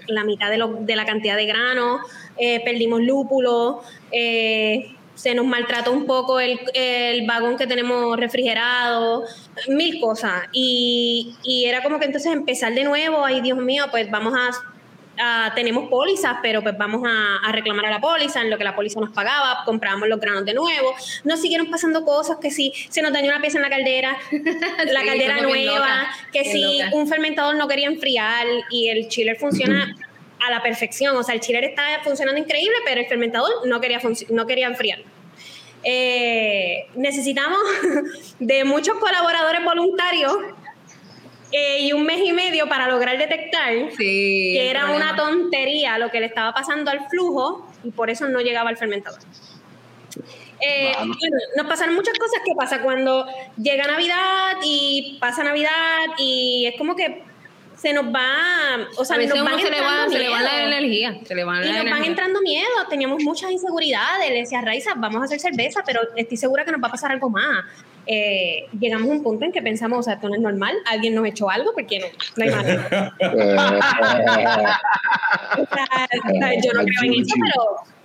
la 0.08 0.24
mitad 0.24 0.50
de, 0.50 0.58
lo, 0.58 0.68
de, 0.68 0.96
la 0.96 1.06
cantidad 1.06 1.36
de 1.36 1.46
grano, 1.46 2.00
eh, 2.40 2.62
perdimos 2.64 3.02
lúpulo, 3.02 3.82
eh, 4.12 4.96
se 5.16 5.36
nos 5.36 5.46
maltrató 5.46 5.92
un 5.92 6.06
poco 6.06 6.40
el, 6.40 6.60
el, 6.74 7.28
vagón 7.28 7.58
que 7.58 7.68
tenemos 7.68 8.18
refrigerado, 8.18 9.24
mil 9.68 10.00
cosas. 10.00 10.44
Y, 10.54 11.36
y 11.44 11.66
era 11.66 11.84
como 11.84 12.00
que 12.00 12.06
entonces 12.06 12.32
empezar 12.32 12.74
de 12.74 12.86
nuevo, 12.86 13.26
ay 13.26 13.42
Dios 13.42 13.58
mío, 13.58 13.86
pues 13.92 14.10
vamos 14.10 14.34
a 14.34 14.52
tenemos 15.54 15.90
pólizas, 15.90 16.38
pero 16.42 16.62
pues 16.62 16.78
vamos 16.78 17.02
a, 17.06 17.52
reclamar 17.52 17.86
a 17.88 17.90
la 17.90 18.00
póliza, 18.00 18.42
en 18.42 18.50
lo 18.50 18.58
que 18.58 18.64
la 18.64 18.76
póliza 18.76 19.00
nos 19.00 19.12
pagaba, 19.12 19.64
comprábamos 19.66 20.08
los 20.08 20.20
granos 20.20 20.46
de 20.46 20.54
nuevo. 20.54 20.94
Nos 21.24 21.42
siguieron 21.42 21.70
pasando 21.70 22.06
cosas 22.06 22.38
que 22.42 22.52
si 22.52 22.72
se 22.90 23.02
nos 23.02 23.12
dañó 23.12 23.30
una 23.30 23.42
pieza 23.42 23.58
en 23.58 23.64
la 23.64 23.70
caldera, 23.70 24.18
la 24.92 25.04
caldera 25.04 25.42
nueva, 25.42 26.08
que 26.32 26.46
si 26.46 26.80
un 26.94 27.08
fermentador 27.08 27.56
no 27.56 27.68
quería 27.68 27.88
enfriar 27.88 28.46
y 28.70 28.90
el 28.90 29.10
chiller 29.10 29.38
funciona 29.38 29.96
a 30.46 30.50
la 30.50 30.62
perfección, 30.62 31.16
o 31.16 31.24
sea, 31.24 31.36
el 31.36 31.42
chiller 31.42 31.64
está 31.64 31.84
funcionando 32.04 32.40
increíble, 32.40 32.76
pero 32.86 33.02
el 33.02 33.08
fermentador 33.08 33.68
no 33.68 33.82
quería, 33.82 34.00
no 34.30 34.48
quería 34.48 34.68
enfriar. 34.68 35.00
Eh, 35.84 36.88
necesitamos 36.96 37.60
de 38.40 38.64
muchos 38.66 38.98
colaboradores 38.98 39.64
voluntarios 39.64 40.36
eh, 41.52 41.80
y 41.82 41.94
un 41.94 42.06
mes 42.06 42.22
y 42.24 42.34
medio 42.34 42.68
para 42.68 42.88
lograr 42.90 43.18
detectar 43.18 43.74
que 43.98 44.70
era 44.70 44.92
una 44.92 45.16
tontería 45.16 45.98
lo 45.98 46.12
que 46.12 46.20
le 46.20 46.26
estaba 46.26 46.54
pasando 46.54 46.92
al 46.92 47.08
flujo 47.10 47.66
y 47.84 47.92
por 47.92 48.10
eso 48.10 48.28
no 48.28 48.42
llegaba 48.42 48.70
al 48.70 48.78
fermentador. 48.78 49.20
Eh, 50.62 50.92
nos 51.56 51.68
pasaron 51.68 51.96
muchas 51.96 52.18
cosas. 52.18 52.42
Que 52.46 52.54
pasa 52.56 52.82
cuando 52.82 53.26
llega 53.58 53.88
Navidad 53.88 54.58
y 54.64 55.18
pasa 55.20 55.44
Navidad 55.44 56.00
y 56.18 56.66
es 56.68 56.78
como 56.78 56.96
que 56.96 57.24
se 57.80 57.94
nos 57.94 58.06
va, 58.14 58.90
o 58.98 59.06
sea, 59.06 59.18
nos 59.18 59.30
van 59.42 59.58
se, 59.58 59.72
le 59.72 59.80
va, 59.80 60.10
se 60.10 60.20
le 60.20 60.28
va 60.28 60.42
la 60.42 60.64
energía, 60.64 61.18
se 61.24 61.34
le 61.34 61.46
va 61.46 61.66
y 61.66 61.72
nos 61.72 61.86
van 61.90 62.04
entrando 62.04 62.42
miedo, 62.42 62.68
teníamos 62.90 63.24
muchas 63.24 63.52
inseguridades, 63.52 64.30
le 64.30 64.40
decía 64.40 64.60
Raiza, 64.60 64.96
vamos 64.98 65.22
a 65.22 65.26
hacer 65.26 65.40
cerveza, 65.40 65.82
pero 65.86 66.02
estoy 66.18 66.36
segura 66.36 66.66
que 66.66 66.74
nos 66.74 66.84
va 66.84 66.90
a 66.90 66.92
pasar 66.92 67.14
algo 67.14 67.30
más. 67.30 67.64
Eh, 68.06 68.66
llegamos 68.78 69.08
a 69.08 69.12
un 69.12 69.24
punto 69.24 69.46
en 69.46 69.54
que 69.54 69.62
pensamos, 69.62 70.00
o 70.00 70.04
sea, 70.04 70.16
esto 70.16 70.28
no 70.28 70.36
es 70.36 70.42
normal, 70.42 70.76
alguien 70.88 71.16
nos 71.16 71.26
echó 71.26 71.50
algo, 71.50 71.72
porque 71.74 72.00
no, 72.00 72.08
no 72.36 72.44
hay 72.44 72.50
manera. 72.50 73.14
o 75.58 75.66
sea, 75.74 76.62
yo 76.62 76.74
no 76.74 76.84
creo 76.84 77.04
en 77.04 77.14
eso, 77.14 77.36
pero 77.40 77.99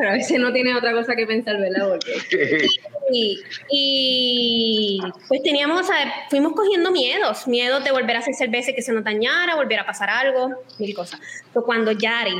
Pero 0.00 0.12
a 0.12 0.14
veces 0.14 0.40
no 0.40 0.50
tiene 0.50 0.74
otra 0.74 0.92
cosa 0.92 1.14
que 1.14 1.26
pensar, 1.26 1.60
¿verdad? 1.60 1.90
Porque 1.90 2.66
Y, 3.12 3.38
y, 3.68 4.98
pues 5.28 5.42
teníamos, 5.42 5.86
fuimos 6.30 6.54
cogiendo 6.54 6.90
miedos, 6.90 7.46
miedos 7.46 7.84
de 7.84 7.90
volver 7.90 8.16
a 8.16 8.20
hacer 8.20 8.34
cerveza 8.34 8.70
y 8.70 8.74
que 8.74 8.80
se 8.80 8.92
nos 8.92 9.04
dañara, 9.04 9.56
volver 9.56 9.80
a 9.80 9.84
pasar 9.84 10.08
algo, 10.08 10.54
mil 10.78 10.94
cosas. 10.94 11.20
Pero 11.52 11.66
cuando 11.66 11.92
Yari 11.92 12.32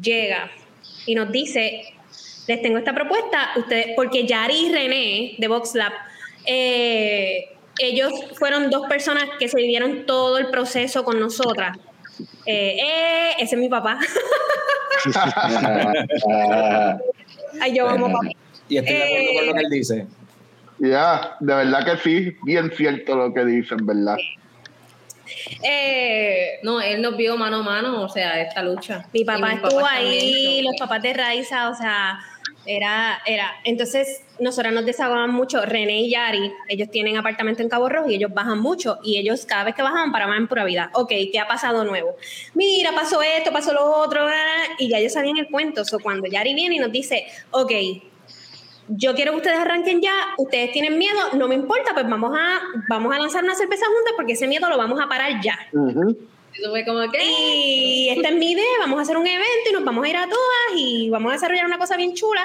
llega 0.00 0.52
y 1.04 1.16
nos 1.16 1.32
dice, 1.32 1.82
les 2.46 2.62
tengo 2.62 2.78
esta 2.78 2.94
propuesta, 2.94 3.50
ustedes, 3.56 3.88
porque 3.96 4.24
Yari 4.24 4.66
y 4.66 4.72
René 4.72 5.34
de 5.38 5.48
Vox 5.48 5.74
Lab, 5.74 5.92
eh, 6.46 7.48
ellos 7.80 8.12
fueron 8.38 8.70
dos 8.70 8.86
personas 8.88 9.24
que 9.40 9.48
se 9.48 9.56
vivieron 9.56 10.06
todo 10.06 10.38
el 10.38 10.50
proceso 10.50 11.02
con 11.02 11.18
nosotras. 11.18 11.76
Eh, 12.46 12.78
eh, 12.80 13.30
ese 13.38 13.54
es 13.54 13.60
mi 13.60 13.68
papá. 13.68 13.98
Ay, 17.60 17.74
yo 17.74 17.88
amo 17.88 18.12
papá. 18.12 18.28
Y 18.68 18.76
estoy 18.78 18.94
de 18.94 19.02
acuerdo 19.02 19.34
con 19.34 19.46
lo 19.46 19.54
que 19.54 19.60
él 19.60 19.70
dice. 19.70 20.06
Ya, 20.78 21.36
de 21.40 21.54
verdad 21.54 21.84
que 21.84 21.96
sí, 21.98 22.36
bien 22.44 22.70
cierto 22.74 23.14
lo 23.14 23.34
que 23.34 23.44
dicen, 23.44 23.84
¿verdad? 23.84 24.16
Eh, 25.62 26.58
no, 26.62 26.80
él 26.80 27.02
nos 27.02 27.16
vio 27.16 27.36
mano 27.36 27.58
a 27.58 27.62
mano, 27.62 28.02
o 28.02 28.08
sea, 28.08 28.40
esta 28.40 28.62
lucha. 28.62 29.04
mi 29.12 29.24
papá 29.24 29.52
estuvo 29.52 29.84
ahí, 29.84 30.62
los 30.62 30.76
papás 30.78 31.02
de 31.02 31.12
Raiza, 31.12 31.68
o 31.68 31.74
sea, 31.74 32.18
era, 32.66 33.20
era. 33.26 33.50
Entonces, 33.64 34.22
nosotras 34.38 34.72
nos 34.72 34.84
desahogaban 34.84 35.32
mucho. 35.32 35.64
René 35.64 36.02
y 36.02 36.10
Yari, 36.10 36.52
ellos 36.68 36.90
tienen 36.90 37.16
apartamento 37.16 37.62
en 37.62 37.68
Cabo 37.68 37.88
Rojo 37.88 38.10
y 38.10 38.14
ellos 38.14 38.32
bajan 38.32 38.60
mucho. 38.60 38.98
Y 39.02 39.18
ellos, 39.18 39.46
cada 39.46 39.64
vez 39.64 39.74
que 39.74 39.82
bajaban, 39.82 40.12
paraban 40.12 40.36
en 40.36 40.48
pura 40.48 40.64
vida. 40.64 40.90
Ok, 40.94 41.12
¿qué 41.32 41.40
ha 41.40 41.48
pasado 41.48 41.84
nuevo? 41.84 42.16
Mira, 42.54 42.92
pasó 42.92 43.22
esto, 43.22 43.52
pasó 43.52 43.72
lo 43.72 43.84
otro, 43.84 44.26
y 44.78 44.88
ya 44.88 44.98
ellos 44.98 45.12
sabían 45.12 45.38
el 45.38 45.48
cuento. 45.48 45.84
So, 45.84 45.98
cuando 45.98 46.28
Yari 46.28 46.54
viene 46.54 46.76
y 46.76 46.78
nos 46.78 46.92
dice, 46.92 47.26
ok, 47.50 47.72
yo 48.88 49.14
quiero 49.14 49.32
que 49.32 49.38
ustedes 49.38 49.58
arranquen 49.58 50.00
ya, 50.00 50.12
ustedes 50.36 50.72
tienen 50.72 50.98
miedo, 50.98 51.18
no 51.34 51.46
me 51.46 51.54
importa, 51.54 51.94
pues 51.94 52.08
vamos 52.08 52.36
a, 52.36 52.60
vamos 52.88 53.14
a 53.14 53.18
lanzar 53.18 53.44
una 53.44 53.54
cerveza 53.54 53.86
juntas 53.86 54.14
porque 54.16 54.32
ese 54.32 54.48
miedo 54.48 54.68
lo 54.68 54.76
vamos 54.76 55.00
a 55.00 55.08
parar 55.08 55.40
ya. 55.40 55.56
Fue 56.68 56.84
como 56.84 57.10
que. 57.10 57.18
Y 57.24 58.08
esta 58.10 58.28
es 58.28 58.34
mi 58.34 58.52
idea, 58.52 58.64
vamos 58.80 58.98
a 58.98 59.02
hacer 59.02 59.16
un 59.16 59.26
evento 59.26 59.70
y 59.70 59.72
nos 59.72 59.84
vamos 59.84 60.04
a 60.04 60.08
ir 60.08 60.16
a 60.16 60.24
todas 60.24 60.76
y 60.76 61.08
vamos 61.10 61.30
a 61.30 61.34
desarrollar 61.34 61.66
una 61.66 61.78
cosa 61.78 61.96
bien 61.96 62.14
chula. 62.14 62.42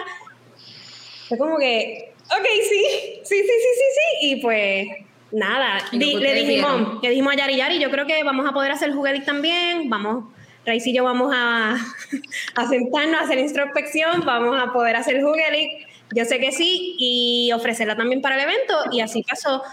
Fue 1.28 1.38
como 1.38 1.58
que, 1.58 2.14
ok, 2.26 2.46
sí, 2.70 2.86
sí, 3.24 3.36
sí, 3.36 3.42
sí, 3.44 3.44
sí, 3.48 3.84
sí. 4.22 4.28
Y 4.28 4.36
pues 4.42 4.88
nada, 5.32 5.80
¿Y 5.92 5.98
di- 5.98 6.14
lo 6.14 6.20
que 6.20 6.26
le 6.26 6.34
dijimos, 6.36 7.02
le 7.02 7.10
dijimos 7.10 7.34
a 7.34 7.38
Yari 7.38 7.58
Yari, 7.58 7.80
yo 7.80 7.90
creo 7.90 8.06
que 8.06 8.24
vamos 8.24 8.48
a 8.48 8.52
poder 8.54 8.72
hacer 8.72 8.94
juguetic 8.94 9.26
también, 9.26 9.90
vamos, 9.90 10.26
Raiz 10.66 10.86
y 10.88 10.94
yo 10.94 11.04
vamos 11.04 11.32
a, 11.36 11.76
a 12.56 12.68
sentarnos, 12.70 13.20
a 13.22 13.24
hacer 13.24 13.40
introspección, 13.40 14.22
vamos 14.26 14.58
a 14.60 14.72
poder 14.72 14.96
hacer 14.96 15.22
juguelic. 15.22 15.88
Yo 16.16 16.24
sé 16.24 16.40
que 16.40 16.52
sí, 16.52 16.96
y 17.00 17.52
ofrecerla 17.52 17.98
también 17.98 18.22
para 18.22 18.36
el 18.36 18.42
evento, 18.42 18.76
y 18.92 19.02
así 19.02 19.24
pasó. 19.24 19.64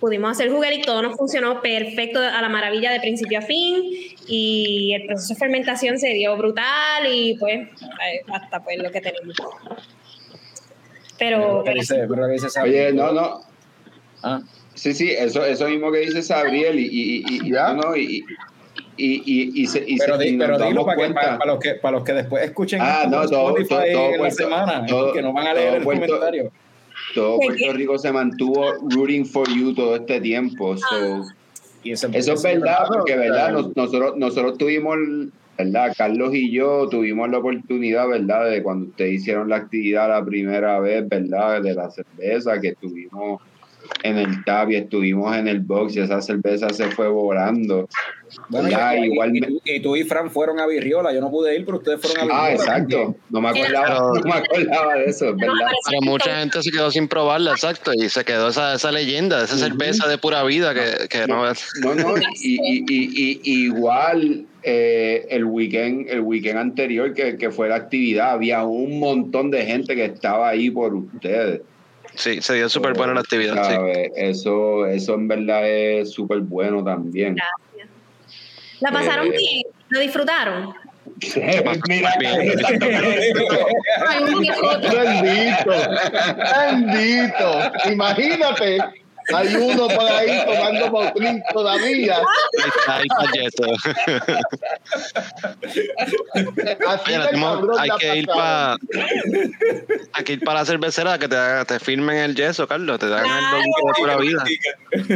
Pudimos 0.00 0.30
hacer 0.30 0.50
juguelic, 0.50 0.86
todo 0.86 1.02
nos 1.02 1.16
funcionó 1.16 1.60
perfecto, 1.60 2.18
a 2.20 2.40
la 2.40 2.48
maravilla 2.48 2.90
de 2.90 3.00
principio 3.00 3.38
a 3.38 3.42
fin, 3.42 3.82
y 4.26 4.94
el 4.94 5.06
proceso 5.06 5.34
de 5.34 5.38
fermentación 5.38 5.98
se 5.98 6.08
dio 6.14 6.36
brutal, 6.38 7.06
y 7.06 7.36
pues, 7.38 7.58
eh, 7.60 8.22
hasta 8.32 8.64
pues 8.64 8.78
lo 8.82 8.90
que 8.90 9.00
tenemos. 9.02 9.36
Pero, 11.18 11.58
Lo 11.58 11.64
que 11.64 11.74
dice, 11.74 12.06
pero 12.08 12.26
dice 12.28 12.60
Oye, 12.62 12.92
no, 12.92 13.12
no. 13.12 13.40
Ah, 14.22 14.40
Sí, 14.74 14.94
sí, 14.94 15.10
eso, 15.10 15.44
eso 15.44 15.68
mismo 15.68 15.92
que 15.92 15.98
dice 15.98 16.22
Sabriel 16.22 16.78
y, 16.78 16.84
y, 16.86 17.16
y, 17.18 17.48
y- 17.48 17.52
Ya. 17.52 17.74
no, 17.74 17.94
y, 17.94 18.24
y, 18.96 19.22
y, 19.26 19.62
y, 19.62 19.66
se- 19.66 19.84
y 19.86 19.98
se- 19.98 20.04
pero, 20.06 20.16
di- 20.16 20.28
y 20.28 20.32
nos 20.36 20.46
pero 20.46 20.58
dilo 20.58 20.68
damos 20.70 20.84
para, 20.86 20.96
que, 20.96 21.02
cuenta- 21.02 21.20
para, 21.20 21.38
para 21.38 21.52
los 21.52 21.60
que, 21.62 21.74
para 21.74 21.92
los 21.98 22.04
que 22.04 22.12
después 22.14 22.44
escuchen 22.44 22.80
Ah, 22.80 23.04
no, 23.10 23.28
todo- 23.28 23.54
todo- 23.54 23.82
todo 23.92 24.14
en 24.14 24.22
la 24.22 24.30
semana, 24.30 24.86
todo- 24.86 25.12
que 25.12 25.20
no 25.20 25.32
van 25.34 25.48
a 25.48 25.52
leer 25.54 25.74
el 25.74 25.82
Puerto- 25.82 26.06
comentario. 26.06 26.52
Todo 27.14 27.38
¿Qué, 27.40 27.46
Puerto? 27.46 27.72
Rico 27.72 27.98
se 27.98 28.12
mantuvo 28.12 28.72
rooting 28.90 29.26
for 29.26 29.48
you 29.48 29.74
todo 29.74 29.96
este 29.96 30.20
tiempo. 30.20 30.76
so, 30.76 31.22
Y 31.82 31.92
Eso 31.92 32.08
es 32.08 32.42
verdad, 32.42 32.86
porque 32.88 33.16
verdad. 33.16 33.52
Nos- 33.52 33.74
nosotros, 33.76 34.16
nosotros 34.16 34.58
tuvimos, 34.58 34.96
verdad, 35.56 35.92
Carlos 35.96 36.34
y 36.34 36.50
yo 36.52 36.88
tuvimos 36.88 37.30
la 37.30 37.38
oportunidad, 37.38 38.08
verdad, 38.08 38.50
de 38.50 38.62
cuando 38.62 38.86
ustedes 38.90 39.14
hicieron 39.14 39.48
la 39.48 39.56
actividad 39.56 40.08
la 40.08 40.24
primera 40.24 40.78
vez, 40.80 41.08
verdad, 41.08 41.62
de 41.62 41.74
la 41.74 41.90
cerveza, 41.90 42.60
que 42.60 42.68
estuvimos 42.68 43.40
en 44.02 44.18
el 44.18 44.44
tap 44.44 44.70
y 44.70 44.76
estuvimos 44.76 45.36
en 45.36 45.48
el 45.48 45.60
box 45.60 45.96
y 45.96 46.00
esa 46.00 46.20
cerveza 46.22 46.68
se 46.70 46.90
fue 46.90 47.08
volando. 47.08 47.88
Bueno, 48.48 48.68
Ya, 48.68 48.96
y, 48.96 49.06
igual 49.12 49.36
y 49.36 49.40
me- 49.40 49.46
tú, 49.48 49.60
y 49.64 49.80
tú 49.80 49.96
y 49.96 50.04
Fran 50.04 50.30
fueron 50.30 50.60
a 50.60 50.66
Virriola, 50.66 51.12
yo 51.12 51.20
no 51.20 51.30
pude 51.30 51.56
ir, 51.56 51.64
pero 51.64 51.78
ustedes 51.78 52.00
fueron 52.00 52.18
a 52.18 52.24
Virriola. 52.24 52.42
Ah, 52.44 52.52
exacto. 52.52 53.16
No 53.28 53.40
me 53.40 53.48
acordaba, 53.48 53.86
Pero- 53.86 54.14
no 54.14 54.22
me 54.22 54.32
acordaba 54.32 54.94
de 54.94 55.04
eso, 55.06 55.30
es 55.30 55.36
verdad. 55.36 55.54
Pero 55.88 56.00
mucha 56.02 56.38
gente 56.38 56.62
se 56.62 56.70
quedó 56.70 56.90
sin 56.90 57.08
probarla, 57.08 57.50
exacto, 57.52 57.92
y 57.92 58.08
se 58.08 58.24
quedó 58.24 58.48
esa, 58.48 58.74
esa 58.74 58.92
leyenda, 58.92 59.42
esa 59.44 59.58
cerveza 59.58 60.06
de 60.08 60.16
pura 60.18 60.42
vida 60.44 60.72
que, 60.74 61.08
que 61.08 61.26
no 61.26 61.42
No, 61.82 61.94
no, 61.94 62.14
y, 62.40 62.54
y, 62.54 62.84
y, 62.88 63.40
y- 63.42 63.64
igual 63.66 64.46
eh, 64.62 65.26
el 65.30 65.44
weekend, 65.46 66.08
el 66.08 66.20
weekend 66.20 66.58
anterior 66.58 67.12
que, 67.14 67.36
que 67.36 67.50
fue 67.50 67.68
la 67.68 67.76
actividad, 67.76 68.30
había 68.32 68.62
un 68.62 69.00
montón 69.00 69.50
de 69.50 69.64
gente 69.66 69.96
que 69.96 70.04
estaba 70.04 70.48
ahí 70.50 70.70
por 70.70 70.94
ustedes. 70.94 71.62
Sí, 72.20 72.42
se 72.42 72.54
dio 72.54 72.68
súper 72.68 72.92
buena 72.92 73.14
la 73.14 73.20
actividad, 73.20 73.54
sí. 73.64 73.72
¿sabes? 73.72 74.10
Eso, 74.14 74.84
eso 74.86 75.14
en 75.14 75.26
verdad 75.26 75.66
es 75.66 76.12
súper 76.12 76.40
bueno 76.40 76.84
también. 76.84 77.36
¿La 78.80 78.92
pasaron 78.92 79.28
Eh, 79.28 79.30
bien? 79.38 79.62
¿La 79.88 80.00
disfrutaron? 80.00 80.74
Mira. 81.88 82.12
Bendito, 84.20 85.70
bendito. 86.70 87.90
Imagínate, 87.90 88.78
hay 89.34 89.54
uno 89.54 89.88
por 89.88 90.04
ahí 90.04 90.42
tomando 90.46 90.90
Motlin 90.90 91.42
todavía. 91.52 92.18
Ahí 92.86 93.06
está 93.08 93.30
de 93.32 93.50
hay 97.78 97.90
que 97.98 98.16
ir 98.18 98.26
para 98.26 98.76
hay 100.12 100.24
que 100.24 100.32
ir 100.34 100.40
para 100.40 100.60
la 100.60 100.64
cervecera 100.64 101.18
que 101.18 101.28
te, 101.28 101.36
te 101.66 101.78
firmen 101.78 102.16
el 102.18 102.34
yeso, 102.34 102.66
Carlos, 102.66 102.98
te 102.98 103.08
dan 103.08 103.24
el 103.24 103.50
loguito 103.52 103.86
de 103.86 103.92
pura 103.98 104.16
vida. 104.16 104.44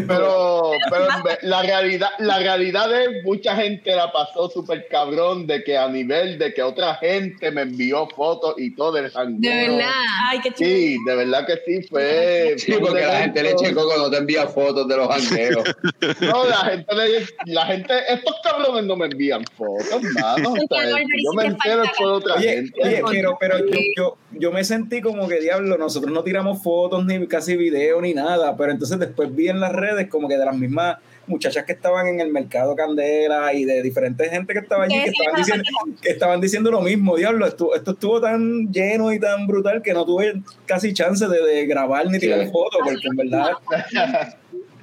Pero, 0.07 0.71
pero 0.91 1.07
la 1.43 1.63
realidad, 1.63 2.11
la 2.19 2.39
realidad 2.39 2.93
es 3.01 3.25
mucha 3.25 3.57
gente 3.57 3.95
la 3.95 4.13
pasó 4.13 4.49
súper 4.49 4.87
cabrón 4.89 5.47
de 5.47 5.63
que 5.65 5.77
a 5.77 5.89
nivel 5.89 6.39
de 6.39 6.55
que 6.55 6.63
otra 6.63 6.95
gente 6.97 7.51
me 7.51 7.63
envió 7.63 8.07
fotos 8.09 8.55
y 8.59 8.75
todo 8.75 8.93
del 8.93 9.05
De 9.05 9.11
jangueo. 9.11 9.77
verdad. 9.77 9.91
Ay, 10.31 10.41
qué 10.43 10.51
chulo. 10.53 10.69
Sí, 10.69 10.97
de 11.07 11.17
verdad 11.17 11.47
que 11.47 11.61
sí 11.67 11.87
fue. 11.89 12.55
Sí, 12.59 12.73
porque 12.81 13.03
la 13.03 13.19
gente 13.21 13.43
le 13.43 13.55
checó 13.57 13.87
cuando 13.95 14.11
te 14.11 14.17
envía 14.19 14.47
fotos 14.47 14.87
de 14.89 14.97
los 14.97 15.09
jangueos. 15.09 15.65
No, 16.21 16.45
la 16.47 16.57
gente, 16.57 16.95
le- 16.95 17.53
la 17.53 17.67
gente, 17.67 17.95
estos 18.09 18.35
cabrones 18.43 18.85
no 18.85 18.97
me 18.97 19.07
envían 19.07 19.45
fotos, 19.57 20.03
mano. 20.21 20.55
Yo 20.57 21.33
me 21.35 21.47
entero 21.47 21.83
por 21.99 22.07
otra 22.09 22.35
Oye, 22.35 22.49
gente. 22.55 22.81
oye, 22.83 23.03
pero, 23.11 23.37
pero 23.41 23.59
yo, 23.59 23.79
yo, 23.97 24.17
yo 24.33 24.53
me 24.53 24.65
sentí 24.65 25.01
como 25.01 25.27
que 25.29 25.41
diablo, 25.41 25.77
nosotros 25.79 26.13
no 26.13 26.23
tiramos 26.23 26.63
fotos 26.63 27.05
ni 27.07 27.27
casi 27.27 27.57
video 27.57 28.01
ni 28.01 28.15
nada, 28.15 28.57
pero 28.57 28.73
entonces 28.73 28.99
después 28.99 29.35
vi 29.35 29.49
en 29.49 29.61
las 29.61 29.73
redes 29.73 30.09
como 30.09 30.29
que 30.29 30.37
de 30.37 30.45
las 30.45 30.57
mismas 30.57 30.99
muchachas 31.27 31.65
que 31.65 31.73
estaban 31.73 32.07
en 32.09 32.21
el 32.21 32.31
mercado 32.31 32.75
Candela 32.77 33.53
y 33.55 33.65
de 33.65 33.83
diferentes 33.83 34.31
gente 34.31 34.53
que 34.53 34.59
estaba 34.61 34.85
allí 34.85 34.95
¿Qué 34.97 35.05
que 35.05 35.11
estaban, 35.11 35.37
diciendo, 35.37 35.65
que 36.03 36.11
estaban 36.11 36.41
diciendo 36.41 36.71
lo 36.71 36.81
mismo, 36.83 37.17
diablo, 37.17 37.47
esto, 37.47 37.75
esto 37.75 37.93
estuvo 37.93 38.21
tan 38.21 38.73
lleno 38.73 39.13
y 39.13 39.19
tan 39.21 39.47
brutal 39.47 39.83
que 39.83 39.93
no 39.95 40.05
tuve 40.05 40.35
casi 40.67 40.93
chance 40.93 41.27
de, 41.27 41.43
de 41.43 41.67
grabar 41.67 42.07
ni 42.11 42.19
tirar 42.19 42.45
Sí. 42.45 42.51
fotos, 42.53 42.81
porque 42.85 43.09
en 43.09 43.17
verdad 43.17 43.53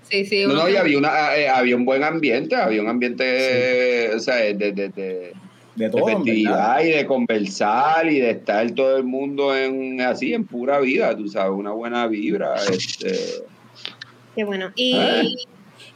Sí, 0.09 0.25
sí. 0.25 0.43
No, 0.45 0.53
no, 0.55 0.67
y 0.69 0.75
había, 0.75 0.97
una, 0.97 1.37
eh, 1.37 1.47
había 1.47 1.75
un 1.77 1.85
buen 1.85 2.03
ambiente, 2.03 2.55
había 2.55 2.81
un 2.81 2.89
ambiente, 2.89 4.09
o 4.13 4.19
sea, 4.19 4.35
de, 4.37 4.53
de, 4.55 4.71
de, 4.73 5.33
de 5.75 5.89
todo, 5.89 6.05
festividad 6.05 6.83
y 6.83 6.91
de 6.91 7.05
conversar 7.05 8.11
y 8.11 8.19
de 8.19 8.31
estar 8.31 8.69
todo 8.71 8.97
el 8.97 9.05
mundo 9.05 9.55
en 9.55 10.01
así, 10.01 10.33
en 10.33 10.45
pura 10.45 10.81
vida, 10.81 11.15
tú 11.15 11.29
sabes, 11.29 11.53
una 11.53 11.71
buena 11.71 12.07
vibra. 12.07 12.55
Este, 12.69 13.13
Qué 14.35 14.43
bueno. 14.43 14.71
Y, 14.75 14.97
Ah. 14.97 15.21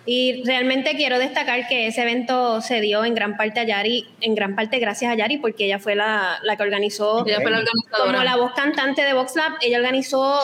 Y 0.08 0.44
realmente 0.46 0.96
quiero 0.96 1.18
destacar 1.18 1.68
que 1.68 1.88
ese 1.88 2.04
evento 2.04 2.62
se 2.62 2.80
dio 2.82 3.04
en 3.06 3.16
gran 3.16 3.38
parte 3.38 3.60
a 3.60 3.64
Yari, 3.64 4.08
en 4.22 4.36
gran 4.36 4.56
parte 4.56 4.78
gracias 4.80 5.12
a 5.12 5.16
Yari, 5.16 5.38
porque 5.38 5.66
ella 5.66 5.80
fue 5.80 5.96
la, 5.96 6.38
la 6.44 6.56
que 6.56 6.64
organizó, 6.64 7.26
Ella 7.26 7.42
fue 7.42 7.50
la 7.52 7.58
organizadora. 7.60 8.12
como 8.12 8.24
la 8.24 8.36
voz 8.36 8.52
cantante 8.54 9.02
de 9.04 9.14
Vox 9.14 9.36
Lab, 9.36 9.54
ella 9.62 9.78
organizó 9.80 10.40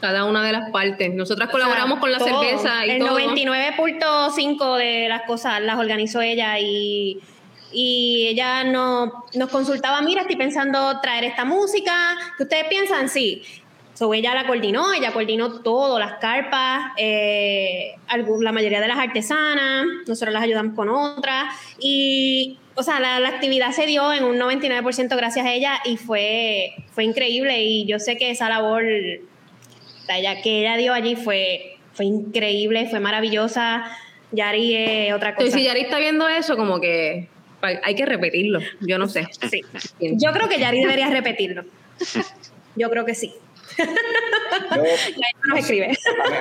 Cada 0.00 0.24
una 0.24 0.42
de 0.44 0.52
las 0.52 0.70
partes. 0.72 1.14
Nosotras 1.14 1.48
colaboramos 1.50 2.00
con 2.00 2.10
la 2.10 2.18
todo. 2.18 2.42
cerveza 2.42 2.84
y 2.84 2.90
El 2.90 2.98
todo. 3.06 3.18
99.5 3.20 4.76
de 4.76 5.08
las 5.08 5.22
cosas 5.22 5.60
las 5.62 5.78
organizó 5.78 6.20
ella 6.20 6.58
y, 6.58 7.20
y 7.72 8.26
ella 8.28 8.64
no, 8.64 9.26
nos 9.34 9.48
consultaba, 9.48 10.02
mira, 10.02 10.22
estoy 10.22 10.36
pensando 10.36 11.00
traer 11.00 11.22
esta 11.24 11.44
música, 11.44 12.16
¿qué 12.36 12.42
ustedes 12.42 12.64
piensan? 12.64 13.08
Sí. 13.08 13.42
So 14.02 14.12
ella 14.14 14.34
la 14.34 14.48
coordinó, 14.48 14.92
ella 14.92 15.12
coordinó 15.12 15.60
todo, 15.60 16.00
las 16.00 16.14
carpas, 16.14 16.90
eh, 16.96 17.94
algún- 18.08 18.42
la 18.42 18.50
mayoría 18.50 18.80
de 18.80 18.88
las 18.88 18.98
artesanas, 18.98 19.86
nosotros 20.08 20.34
las 20.34 20.42
ayudamos 20.42 20.74
con 20.74 20.88
otras 20.88 21.54
y, 21.78 22.58
o 22.74 22.82
sea, 22.82 22.98
la, 22.98 23.20
la 23.20 23.28
actividad 23.28 23.70
se 23.70 23.86
dio 23.86 24.12
en 24.12 24.24
un 24.24 24.38
99% 24.40 25.14
gracias 25.16 25.46
a 25.46 25.52
ella 25.52 25.80
y 25.84 25.98
fue, 25.98 26.72
fue 26.90 27.04
increíble 27.04 27.62
y 27.62 27.86
yo 27.86 28.00
sé 28.00 28.16
que 28.16 28.32
esa 28.32 28.48
labor 28.48 28.82
que 28.82 30.58
ella 30.58 30.76
dio 30.76 30.94
allí 30.94 31.14
fue, 31.14 31.76
fue 31.92 32.06
increíble, 32.06 32.88
fue 32.90 32.98
maravillosa. 32.98 33.84
Yari 34.32 34.74
es 34.74 35.14
otra 35.14 35.36
cosa. 35.36 35.44
Entonces, 35.46 35.60
si 35.60 35.64
Yari 35.68 35.82
está 35.82 36.00
viendo 36.00 36.28
eso, 36.28 36.56
como 36.56 36.80
que 36.80 37.28
hay 37.60 37.94
que 37.94 38.06
repetirlo. 38.06 38.58
Yo 38.80 38.98
no 38.98 39.06
sé. 39.06 39.28
Sí. 39.48 39.60
Yo 40.00 40.32
creo 40.32 40.48
que 40.48 40.58
Yari 40.58 40.80
debería 40.80 41.08
repetirlo. 41.08 41.62
Yo 42.74 42.90
creo 42.90 43.04
que 43.04 43.14
sí. 43.14 43.32
Yo- 43.78 45.56
escribe. 45.56 45.86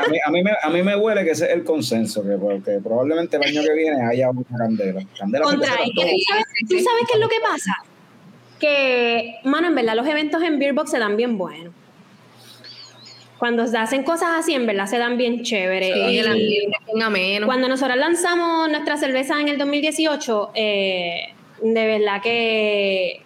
a, 0.05 0.09
mí, 0.09 0.17
a, 0.25 0.31
mí 0.31 0.43
me, 0.43 0.51
a 0.61 0.69
mí 0.69 0.83
me 0.83 0.95
huele 0.95 1.23
que 1.23 1.31
ese 1.31 1.45
es 1.45 1.51
el 1.51 1.63
consenso, 1.63 2.23
que, 2.23 2.35
porque 2.37 2.79
probablemente 2.83 3.37
el 3.37 3.43
año 3.43 3.61
que 3.63 3.73
viene 3.73 4.01
haya 4.05 4.29
una 4.29 4.43
candela. 4.57 5.01
Candela 5.17 5.45
se 5.45 5.51
Contra 5.51 5.73
empezaron 5.83 5.87
¿Y 5.87 5.93
tú 5.93 6.01
sabes, 6.27 6.45
tú 6.69 6.75
sabes 6.79 7.03
qué 7.07 7.13
es 7.13 7.19
lo 7.19 7.29
que 7.29 7.39
pasa? 7.41 7.73
Que, 8.59 9.35
mano, 9.43 9.67
en 9.67 9.75
verdad 9.75 9.95
los 9.95 10.07
eventos 10.07 10.41
en 10.43 10.59
Beerbox 10.59 10.91
se 10.91 10.99
dan 10.99 11.17
bien 11.17 11.37
buenos. 11.37 11.73
Cuando 13.39 13.65
se 13.65 13.75
hacen 13.75 14.03
cosas 14.03 14.29
así, 14.37 14.53
en 14.53 14.67
verdad 14.67 14.85
se 14.85 14.99
dan 14.99 15.17
bien 15.17 15.41
chévere. 15.41 15.91
Sí, 15.91 15.99
Y 16.11 16.19
el 16.19 16.27
ambiente 16.27 16.77
es 16.79 16.85
bien 16.93 17.01
ameno. 17.01 17.47
cuando 17.47 17.67
nosotros 17.67 17.97
lanzamos 17.97 18.69
nuestra 18.69 18.97
cerveza 18.97 19.41
en 19.41 19.47
el 19.47 19.57
2018, 19.57 20.51
eh, 20.53 21.33
de 21.63 21.85
verdad 21.87 22.21
que 22.21 23.23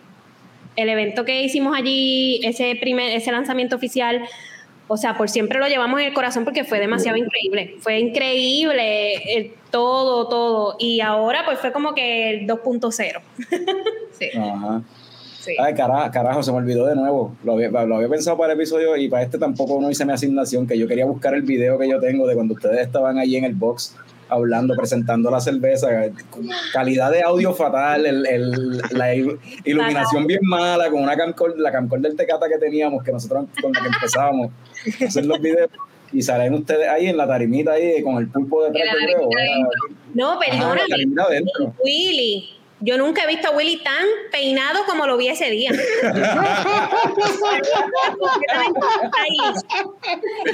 el 0.75 0.89
evento 0.89 1.25
que 1.25 1.43
hicimos 1.43 1.77
allí, 1.77 2.39
ese 2.43 2.75
primer, 2.79 3.11
ese 3.11 3.31
lanzamiento 3.31 3.75
oficial, 3.75 4.27
o 4.87 4.97
sea, 4.97 5.17
por 5.17 5.29
siempre 5.29 5.59
lo 5.59 5.67
llevamos 5.67 5.99
en 5.99 6.07
el 6.07 6.13
corazón 6.13 6.43
porque 6.43 6.63
fue 6.63 6.79
demasiado 6.79 7.17
increíble. 7.17 7.75
Fue 7.79 7.99
increíble 7.99 9.15
el 9.35 9.51
todo, 9.71 10.27
todo. 10.27 10.75
Y 10.79 11.01
ahora 11.01 11.43
pues 11.43 11.59
fue 11.59 11.71
como 11.71 11.93
que 11.95 12.29
el 12.29 12.47
2.0. 12.47 13.21
Sí. 14.17 14.29
Ajá. 14.37 14.81
Sí. 15.41 15.57
Ay, 15.59 15.73
carajo, 15.73 16.09
carajo, 16.09 16.41
se 16.41 16.49
me 16.49 16.59
olvidó 16.59 16.85
de 16.85 16.95
nuevo. 16.95 17.35
Lo 17.43 17.53
había, 17.53 17.69
lo 17.69 17.97
había 17.97 18.07
pensado 18.07 18.37
para 18.37 18.53
el 18.53 18.59
episodio 18.59 18.95
y 18.95 19.09
para 19.09 19.23
este 19.23 19.37
tampoco 19.37 19.81
no 19.81 19.91
hice 19.91 20.05
mi 20.05 20.13
asignación, 20.13 20.65
que 20.65 20.77
yo 20.77 20.87
quería 20.87 21.05
buscar 21.05 21.33
el 21.33 21.41
video 21.41 21.77
que 21.77 21.89
yo 21.89 21.99
tengo 21.99 22.25
de 22.25 22.33
cuando 22.33 22.53
ustedes 22.53 22.79
estaban 22.79 23.17
allí 23.17 23.35
en 23.35 23.43
el 23.43 23.55
box 23.55 23.93
hablando, 24.29 24.75
presentando 24.75 25.29
la 25.31 25.39
cerveza. 25.39 25.87
Calidad 26.73 27.11
de 27.11 27.21
audio 27.23 27.53
fatal, 27.53 28.05
el, 28.05 28.25
el- 28.25 28.77
la 28.91 29.13
il- 29.15 29.37
iluminación 29.63 30.25
bien 30.27 30.39
mala, 30.43 30.89
con 30.89 31.01
una 31.03 31.15
camcord, 31.15 31.57
la 31.57 31.71
camcord 31.71 32.01
del 32.01 32.15
Tecata 32.15 32.47
que 32.47 32.57
teníamos, 32.57 33.03
que 33.03 33.11
nosotros 33.11 33.45
con 33.61 33.71
la 33.71 33.81
que 33.81 33.87
empezábamos 33.87 34.51
a 35.01 35.05
hacer 35.05 35.25
los 35.25 35.39
videos. 35.39 35.69
Y 36.11 36.21
salen 36.21 36.53
ustedes 36.53 36.87
ahí 36.87 37.07
en 37.07 37.17
la 37.17 37.27
tarimita 37.27 37.73
ahí 37.73 38.01
con 38.01 38.17
el 38.17 38.27
pulpo 38.29 38.63
detrás 38.63 38.83
era- 39.03 39.19
No, 40.13 40.39
perdóname. 40.39 40.79
Willy. 41.83 42.49
Yo 42.85 42.97
nunca 42.99 43.23
he 43.23 43.27
visto 43.27 43.47
a 43.47 43.51
Willy 43.51 43.81
tan 43.81 44.05
peinado 44.31 44.85
como 44.85 45.07
lo 45.07 45.17
vi 45.17 45.29
ese 45.29 45.49
día. 45.49 45.71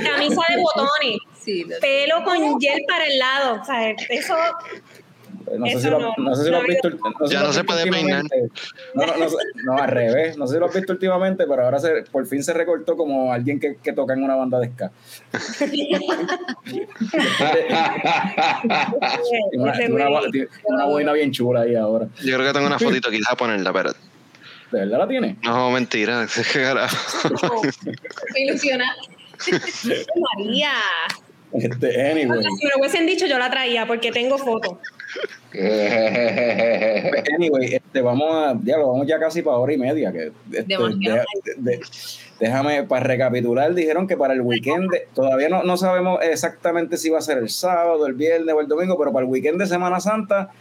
Camisa 0.02 0.42
de 0.48 0.58
botones, 0.58 1.18
Sí, 1.38 1.66
pelo 1.82 2.24
con 2.24 2.58
gel 2.62 2.80
para 2.88 3.06
el 3.08 3.20
lado. 3.20 3.60
O 3.62 3.66
sea, 3.66 3.90
eso 3.90 4.36
No 5.58 5.66
sé, 5.68 5.80
si 5.82 5.90
lo, 5.90 6.00
no- 6.00 6.14
no 6.18 6.36
sé 6.36 6.44
si 6.46 6.50
lo 6.50 6.58
has 6.58 6.64
visto. 6.66 6.90
no 6.90 7.28
sé 7.28 7.34
Ya 7.34 7.42
no 7.42 7.54
se 7.54 7.64
puede 7.64 7.90
peinar. 7.90 8.24
No, 8.94 9.06
no, 9.06 9.18
no, 9.18 9.30
sé- 9.30 9.36
no, 9.64 9.78
al 9.78 9.90
revés. 9.90 10.38
No 10.38 10.48
sé 10.48 10.54
si 10.56 10.60
lo 10.60 10.66
has 10.68 10.74
visto 10.76 10.92
últimamente, 10.94 11.46
pero 11.48 11.64
ahora 11.66 11.80
se, 11.80 12.04
por 12.12 12.26
fin 12.28 12.44
se 12.44 12.54
recortó 12.54 12.96
como 12.98 13.32
alguien 13.34 13.60
que, 13.60 13.78
que 13.78 13.94
toca 13.94 14.14
en 14.14 14.24
una 14.24 14.36
banda 14.36 14.60
de 14.60 14.70
ska. 14.72 14.92
Tiene 15.70 16.00
una, 19.54 19.72
ese 19.72 19.80
tiene 19.80 19.96
una, 19.96 20.10
Willy. 20.10 20.32
tiene 20.32 20.48
una 20.66 20.86
boina 20.86 21.14
bien 21.14 21.32
chula 21.32 21.62
ahí 21.62 21.76
ahora. 21.76 22.08
Yo 22.24 22.36
creo 22.36 22.48
que 22.48 22.54
tengo 22.54 22.68
una 22.68 22.80
fotito 22.80 23.10
aquí, 23.10 23.18
déjame 23.18 23.38
ponerla, 23.38 23.74
pero 23.74 23.92
¿De 24.72 24.80
verdad 24.80 25.00
la 25.00 25.08
tiene? 25.08 25.38
no, 25.44 25.72
mentira. 25.72 26.26
carajo. 26.54 27.62
Ilusionada. 28.36 28.96
María. 30.38 30.72
Este, 31.64 32.12
anyway. 32.12 32.42
Si 32.44 32.66
me 32.66 32.72
lo 32.72 32.80
hubiesen 32.80 33.06
dicho, 33.06 33.26
yo 33.28 33.38
la 33.38 33.50
traía 33.52 33.86
porque 33.86 34.12
tengo 34.12 34.38
fotos. 34.38 34.78
Anyway, 37.36 37.76
este, 37.76 38.02
vamos 38.02 38.28
a, 38.34 38.58
ya 38.64 38.78
lo 38.78 38.92
vamos 38.92 39.08
ya 39.08 39.20
casi 39.20 39.42
para 39.42 39.58
hora 39.58 39.74
y 39.74 39.78
media. 39.78 40.12
Que, 40.12 40.32
este, 40.52 40.64
Demasiado. 40.64 41.24
de- 41.44 41.56
de- 41.78 41.82
déjame, 42.40 42.84
para 42.84 43.04
recapitular, 43.06 43.74
dijeron 43.74 44.08
que 44.08 44.18
para 44.18 44.34
el 44.34 44.42
weekend, 44.42 44.90
de- 44.92 45.08
todavía 45.14 45.50
no, 45.50 45.64
no 45.64 45.78
sabemos 45.78 46.20
exactamente 46.24 46.98
si 46.98 47.10
va 47.10 47.20
a 47.20 47.22
ser 47.22 47.38
el 47.38 47.50
sábado, 47.50 48.06
el 48.08 48.14
viernes 48.14 48.54
o 48.56 48.62
el 48.62 48.68
domingo, 48.68 48.98
pero 48.98 49.12
para 49.12 49.26
el 49.26 49.32
weekend 49.32 49.60
de 49.60 49.68
Semana 49.68 50.00
Santa, 50.00 50.52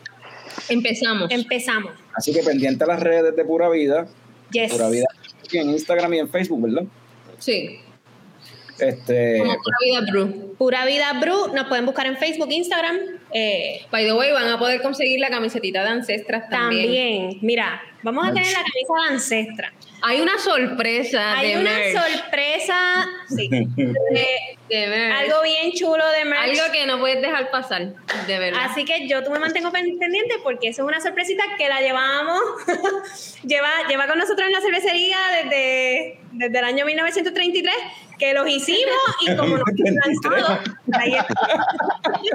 Empezamos. 0.69 1.31
Empezamos. 1.31 1.93
así 2.15 2.33
que 2.33 2.43
pendiente 2.43 2.83
a 2.85 2.87
las 2.89 3.01
redes 3.01 3.35
de 3.37 3.45
Pura 3.45 3.69
Vida, 3.71 4.07
Yes. 4.51 4.73
Pura 4.73 4.89
Vida 4.89 5.07
en 5.53 5.71
Instagram 5.71 6.15
y 6.15 6.19
en 6.19 6.29
Facebook, 6.29 6.63
¿verdad? 6.63 6.85
Sí. 7.39 7.79
Este, 8.81 9.39
Como 9.39 9.53
Pura 9.57 9.77
Vida 9.85 10.01
Brew. 10.11 10.55
Pura 10.59 10.85
Vida 10.87 11.13
Brew. 11.21 11.55
Nos 11.55 11.67
pueden 11.69 11.87
buscar 11.87 12.07
en 12.07 12.17
Facebook, 12.17 12.49
Instagram. 12.51 12.97
eh, 13.33 13.83
By 13.91 14.05
the 14.07 14.13
way, 14.15 14.33
van 14.33 14.49
a 14.49 14.59
poder 14.59 14.81
conseguir 14.83 15.21
la 15.21 15.29
camisetita 15.31 15.83
de 15.83 15.89
Ancestras 15.91 16.49
también. 16.51 16.85
también. 16.87 17.39
Mira, 17.43 17.81
vamos 18.03 18.27
a 18.29 18.33
tener 18.33 18.53
la 18.53 18.59
camisa 18.59 18.95
de 19.09 19.15
Ancestra. 19.15 19.73
Hay 20.03 20.21
una 20.23 20.39
sorpresa 20.39 21.37
Hay 21.37 21.51
de 21.53 21.61
una 21.61 21.71
merch. 21.73 21.93
sorpresa. 21.95 23.07
Sí. 23.29 23.49
de 23.77 24.27
de 24.71 24.87
merch. 24.87 25.19
algo 25.19 25.43
bien 25.43 25.73
chulo 25.73 26.09
de 26.11 26.25
merch. 26.25 26.59
Algo 26.59 26.73
que 26.73 26.87
no 26.87 26.99
puedes 26.99 27.21
dejar 27.21 27.51
pasar, 27.51 27.93
de 28.27 28.39
verdad. 28.39 28.61
Así 28.71 28.85
que 28.85 29.07
yo 29.09 29.23
tú 29.23 29.31
me 29.31 29.39
mantengo 29.39 29.71
pen- 29.71 29.99
pendiente 29.99 30.37
porque 30.43 30.69
eso 30.69 30.83
es 30.83 30.89
una 30.89 31.01
sorpresita 31.01 31.43
que 31.59 31.69
la 31.69 31.81
llevamos, 31.83 32.41
lleva, 33.45 33.69
lleva 33.89 34.07
con 34.07 34.19
nosotros 34.19 34.47
en 34.47 34.53
la 34.55 34.61
cervecería 34.61 35.19
desde, 35.43 36.21
desde 36.33 36.59
el 36.59 36.65
año 36.65 36.87
1933, 36.87 37.75
que 38.19 38.33
los 38.33 38.49
hicimos 38.49 38.95
y 39.21 39.37
como 39.37 39.57
nos 39.59 39.65
han 39.69 39.95
lanzado, 40.15 40.61
ahí 40.99 41.15
está. 41.15 41.35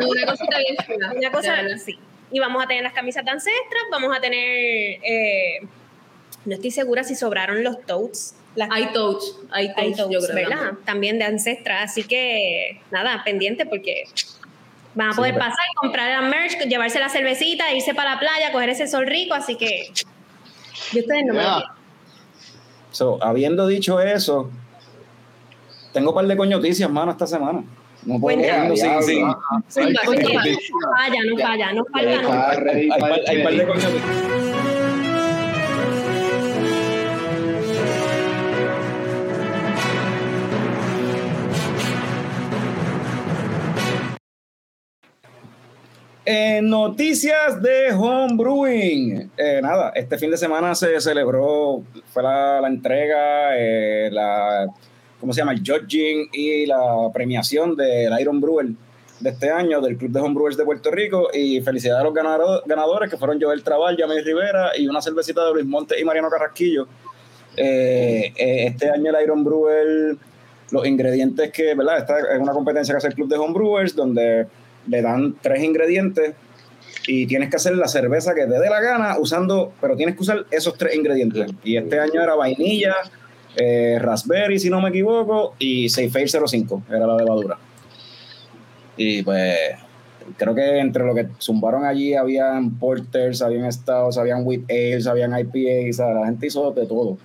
una 0.05 0.25
cosita 0.27 0.57
bien 0.59 0.75
chula. 0.85 1.13
Una 1.15 1.31
cosa 1.31 1.59
así. 1.73 1.97
Y 2.31 2.39
vamos 2.39 2.63
a 2.63 2.67
tener 2.67 2.83
las 2.83 2.93
camisas 2.93 3.23
de 3.23 3.31
ancestras, 3.31 3.83
vamos 3.91 4.15
a 4.15 4.19
tener, 4.19 4.39
eh, 4.39 5.59
no 6.45 6.55
estoy 6.55 6.71
segura 6.71 7.03
si 7.03 7.15
sobraron 7.15 7.63
los 7.63 7.81
totes. 7.85 8.35
Las 8.55 8.69
Hay 8.71 8.91
totes, 8.93 9.35
hay 9.51 9.73
totes, 9.73 9.97
yo 10.09 10.19
creo. 10.19 10.35
¿verdad? 10.49 10.73
También 10.85 11.19
de 11.19 11.25
ancestras. 11.25 11.91
Así 11.91 12.03
que, 12.03 12.81
nada, 12.89 13.21
pendiente 13.25 13.65
porque 13.65 14.05
van 14.93 15.11
a 15.11 15.15
poder 15.15 15.33
pasar, 15.37 15.65
comprar 15.75 16.21
la 16.21 16.27
merch, 16.29 16.57
llevarse 16.67 16.99
la 16.99 17.09
cervecita, 17.09 17.73
irse 17.73 17.93
para 17.93 18.13
la 18.13 18.19
playa, 18.19 18.51
coger 18.53 18.69
ese 18.69 18.87
sol 18.87 19.05
rico. 19.07 19.33
Así 19.33 19.55
que, 19.57 19.91
y 20.93 20.99
ustedes 20.99 21.25
no 21.25 21.33
me 21.33 21.39
lo 21.43 21.45
Yeah. 21.45 21.55
pierdan. 21.57 21.75
so, 22.91 23.21
habiendo 23.21 23.67
dicho 23.67 23.99
eso, 23.99 24.49
tengo 25.91 26.09
un 26.11 26.15
par 26.15 26.25
de 26.27 26.37
coñoticias, 26.37 26.89
mano, 26.89 27.11
esta 27.11 27.27
semana. 27.27 27.61
No 28.05 28.19
puedo 28.19 28.37
Cuenta. 28.37 28.75
sin, 28.75 29.03
sin-. 29.03 29.21
No 29.21 29.35
falla, 30.95 31.19
no 31.25 31.37
falla, 31.37 31.73
no 31.73 31.85
falla. 31.91 32.21
No. 32.21 32.59
ready 32.61 32.89
hay, 32.91 32.99
par, 32.99 33.11
el 33.13 33.27
hay 33.27 33.43
par 33.43 33.53
de. 33.53 33.65
En 46.27 46.69
noticias 46.69 47.61
de 47.61 47.91
Homebrewing. 47.93 49.31
Eh, 49.37 49.59
nada, 49.61 49.91
este 49.95 50.17
fin 50.17 50.31
de 50.31 50.37
semana 50.37 50.73
se 50.73 50.99
celebró, 50.99 51.83
fue 52.07 52.23
la, 52.23 52.61
la 52.61 52.67
entrega, 52.67 53.55
eh, 53.55 54.09
la, 54.11 54.67
¿cómo 55.25 55.33
se 55.33 55.41
llama? 55.41 55.53
El 55.53 55.61
judging 55.65 56.29
y 56.33 56.67
la 56.67 57.09
premiación 57.11 57.75
del 57.75 58.13
Iron 58.21 58.39
Brewer 58.39 58.67
de 59.19 59.29
este 59.31 59.49
año 59.49 59.81
del 59.81 59.97
Club 59.97 60.11
de 60.11 60.19
Homebrewers 60.19 60.55
de 60.55 60.63
Puerto 60.63 60.91
Rico. 60.91 61.29
Y 61.33 61.61
felicidades 61.61 62.01
a 62.01 62.03
los 62.03 62.13
ganado- 62.13 62.61
ganadores 62.67 63.09
que 63.09 63.17
fueron 63.17 63.41
Joel 63.41 63.63
Trabal, 63.63 63.97
Yamil 63.97 64.23
Rivera 64.23 64.77
y 64.77 64.87
una 64.87 65.01
cervecita 65.01 65.43
de 65.47 65.53
Luis 65.53 65.65
Monte 65.65 65.99
y 65.99 66.03
Mariano 66.03 66.29
Carrasquillo. 66.29 66.87
Eh, 67.57 68.33
eh, 68.35 68.67
este 68.67 68.87
año 68.91 69.09
el 69.17 69.23
Iron 69.23 69.43
Brewer, 69.43 70.15
los 70.69 70.85
ingredientes 70.85 71.51
que, 71.51 71.73
¿verdad? 71.73 71.97
Esta 71.97 72.19
es 72.19 72.39
una 72.39 72.51
competencia 72.51 72.93
que 72.93 72.97
hace 72.97 73.07
el 73.07 73.15
Club 73.15 73.27
de 73.27 73.37
Homebrewers 73.37 73.95
donde 73.95 74.45
le 74.87 75.01
dan 75.01 75.37
tres 75.41 75.63
ingredientes 75.63 76.33
y 77.07 77.25
tienes 77.25 77.49
que 77.49 77.55
hacer 77.55 77.75
la 77.77 77.87
cerveza 77.87 78.35
que 78.35 78.41
te 78.45 78.59
dé 78.59 78.69
la 78.69 78.79
gana 78.79 79.17
usando, 79.17 79.73
pero 79.81 79.95
tienes 79.95 80.15
que 80.15 80.21
usar 80.21 80.45
esos 80.51 80.77
tres 80.77 80.95
ingredientes. 80.95 81.51
Y 81.63 81.77
este 81.77 81.99
año 81.99 82.21
era 82.21 82.35
vainilla, 82.35 82.93
eh, 83.57 83.97
raspberry, 83.99 84.59
si 84.59 84.69
no 84.69 84.81
me 84.81 84.89
equivoco, 84.89 85.55
y 85.59 85.89
Seifer 85.89 86.27
05, 86.29 86.83
era 86.89 87.07
la 87.07 87.17
levadura. 87.17 87.57
Y 88.97 89.23
pues 89.23 89.57
creo 90.37 90.55
que 90.55 90.79
entre 90.79 91.05
lo 91.05 91.13
que 91.13 91.27
zumbaron 91.39 91.85
allí 91.85 92.13
habían 92.13 92.77
porters, 92.77 93.41
habían 93.41 93.71
stouts, 93.71 94.17
habían 94.17 94.45
wheat 94.45 94.61
ales, 94.69 95.07
habían 95.07 95.37
IPAs, 95.37 95.95
o 95.99 96.03
sea, 96.03 96.13
la 96.13 96.25
gente 96.25 96.47
hizo 96.47 96.71
de 96.71 96.85
todo. 96.85 97.17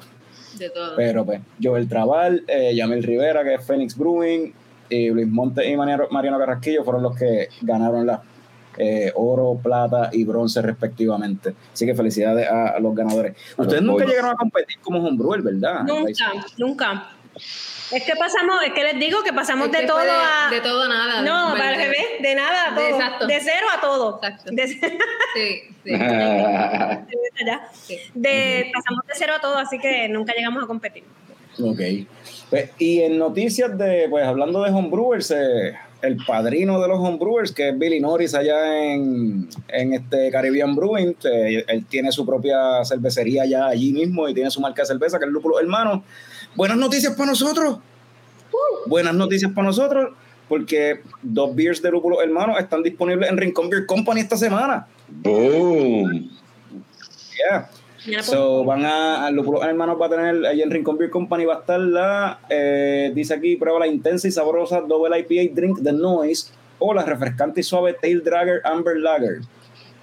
De 0.58 0.70
todo. 0.70 0.96
Pero 0.96 1.24
pues, 1.24 1.40
Joel 1.62 1.88
Trabal, 1.88 2.44
eh, 2.48 2.74
Yamil 2.74 3.02
Rivera, 3.02 3.42
que 3.44 3.54
es 3.54 3.64
Phoenix 3.64 3.96
Brewing, 3.96 4.52
y 4.90 5.08
Luis 5.10 5.28
Monte 5.28 5.68
y 5.70 5.76
Mariano, 5.76 6.08
Mariano 6.10 6.38
Carrasquillo 6.38 6.84
fueron 6.84 7.04
los 7.04 7.16
que 7.16 7.48
ganaron 7.62 8.06
la 8.06 8.22
eh, 8.78 9.12
oro, 9.14 9.58
plata 9.62 10.10
y 10.12 10.24
bronce 10.24 10.62
respectivamente. 10.62 11.54
Así 11.72 11.86
que 11.86 11.94
felicidades 11.94 12.48
a, 12.48 12.68
a 12.68 12.80
los 12.80 12.94
ganadores. 12.94 13.36
A 13.56 13.62
Ustedes 13.62 13.82
los 13.82 13.92
nunca 13.92 14.04
pollos. 14.04 14.10
llegaron 14.10 14.30
a 14.32 14.36
competir 14.36 14.78
como 14.80 14.98
homebrewer, 15.06 15.42
¿verdad? 15.42 15.82
Nunca, 15.84 16.32
nunca. 16.58 17.08
Es 17.92 18.04
que 18.04 18.14
pasamos, 18.16 18.62
es 18.64 18.72
que 18.72 18.82
les 18.84 18.98
digo 19.00 19.22
que 19.24 19.32
pasamos 19.32 19.66
Es 19.66 19.72
de 19.72 19.78
que 19.80 19.86
todo 19.86 19.98
de, 19.98 20.10
a. 20.10 20.48
de 20.50 20.60
todo 20.60 20.82
a 20.84 20.88
nada. 20.88 21.22
no, 21.22 21.52
para 21.56 21.70
el 21.72 21.76
revés, 21.76 22.06
de 22.20 22.34
nada 22.34 22.68
a 22.70 22.74
todo. 22.74 22.84
De- 22.84 22.90
exacto. 22.90 23.26
De 23.26 23.40
cero 23.40 23.66
a 23.76 23.80
todo. 23.80 24.20
Exacto. 24.22 24.50
De, 24.52 24.66
Sí, 25.34 25.62
sí. 27.86 27.98
De- 28.14 28.70
pasamos 28.72 29.06
de 29.06 29.12
cero 29.14 29.32
a 29.36 29.40
todo, 29.40 29.56
así 29.58 29.78
que 29.78 30.08
nunca 30.08 30.32
llegamos 30.34 30.62
a 30.62 30.66
competir. 30.66 31.04
Ok. 31.62 31.80
Pues, 32.48 32.70
y 32.78 33.02
en 33.02 33.18
noticias 33.18 33.76
de, 33.76 34.06
pues 34.08 34.24
hablando 34.24 34.62
de 34.62 34.70
homebrewers, 34.70 35.30
eh, 35.32 35.74
el 36.02 36.16
padrino 36.24 36.80
de 36.80 36.88
los 36.88 36.98
homebrewers, 36.98 37.52
que 37.52 37.68
es 37.68 37.78
Billy 37.78 38.00
Norris 38.00 38.34
allá 38.34 38.84
en, 38.84 39.48
en 39.68 39.94
este 39.94 40.30
Caribbean 40.30 40.74
Brewing, 40.74 41.16
eh, 41.24 41.64
él 41.66 41.86
tiene 41.86 42.12
su 42.12 42.24
propia 42.24 42.84
cervecería 42.84 43.42
allá 43.42 43.66
allí 43.66 43.92
mismo 43.92 44.28
y 44.28 44.34
tiene 44.34 44.50
su 44.50 44.60
marca 44.60 44.82
de 44.82 44.86
cerveza, 44.86 45.18
que 45.18 45.26
es 45.26 45.30
Lúpulo 45.30 45.60
Hermano. 45.60 46.02
Buenas 46.54 46.78
noticias 46.78 47.14
para 47.14 47.30
nosotros. 47.30 47.78
Buenas 48.86 49.14
noticias 49.14 49.52
para 49.52 49.68
nosotros, 49.68 50.10
porque 50.48 51.02
dos 51.22 51.54
beers 51.54 51.82
de 51.82 51.90
Lúpulo 51.90 52.22
Hermano 52.22 52.58
están 52.58 52.82
disponibles 52.82 53.30
en 53.30 53.36
Rincon 53.36 53.70
Beer 53.70 53.86
Company 53.86 54.20
esta 54.20 54.36
semana. 54.36 54.86
Boom. 55.08 56.30
Yeah. 57.36 57.70
Pues, 58.04 58.26
So, 58.26 58.64
van 58.64 58.84
a, 58.84 59.26
a 59.26 59.30
Lúpulos 59.30 59.64
Hermanos 59.64 60.00
va 60.00 60.06
a 60.06 60.10
tener, 60.10 60.46
ahí 60.46 60.62
en 60.62 60.70
Rincon 60.70 60.96
Beer 60.96 61.10
Company 61.10 61.44
va 61.44 61.54
a 61.54 61.58
estar 61.60 61.80
la, 61.80 62.40
eh, 62.48 63.12
dice 63.14 63.34
aquí, 63.34 63.56
prueba 63.56 63.78
la 63.80 63.86
intensa 63.86 64.28
y 64.28 64.30
sabrosa 64.30 64.80
Double 64.80 65.18
IPA 65.18 65.54
Drink 65.54 65.82
The 65.82 65.92
Noise 65.92 66.52
o 66.78 66.94
la 66.94 67.04
refrescante 67.04 67.60
y 67.60 67.62
suave 67.62 67.94
Tail 68.00 68.22
Dragger 68.24 68.60
Amber 68.64 68.96
Lager. 68.96 69.40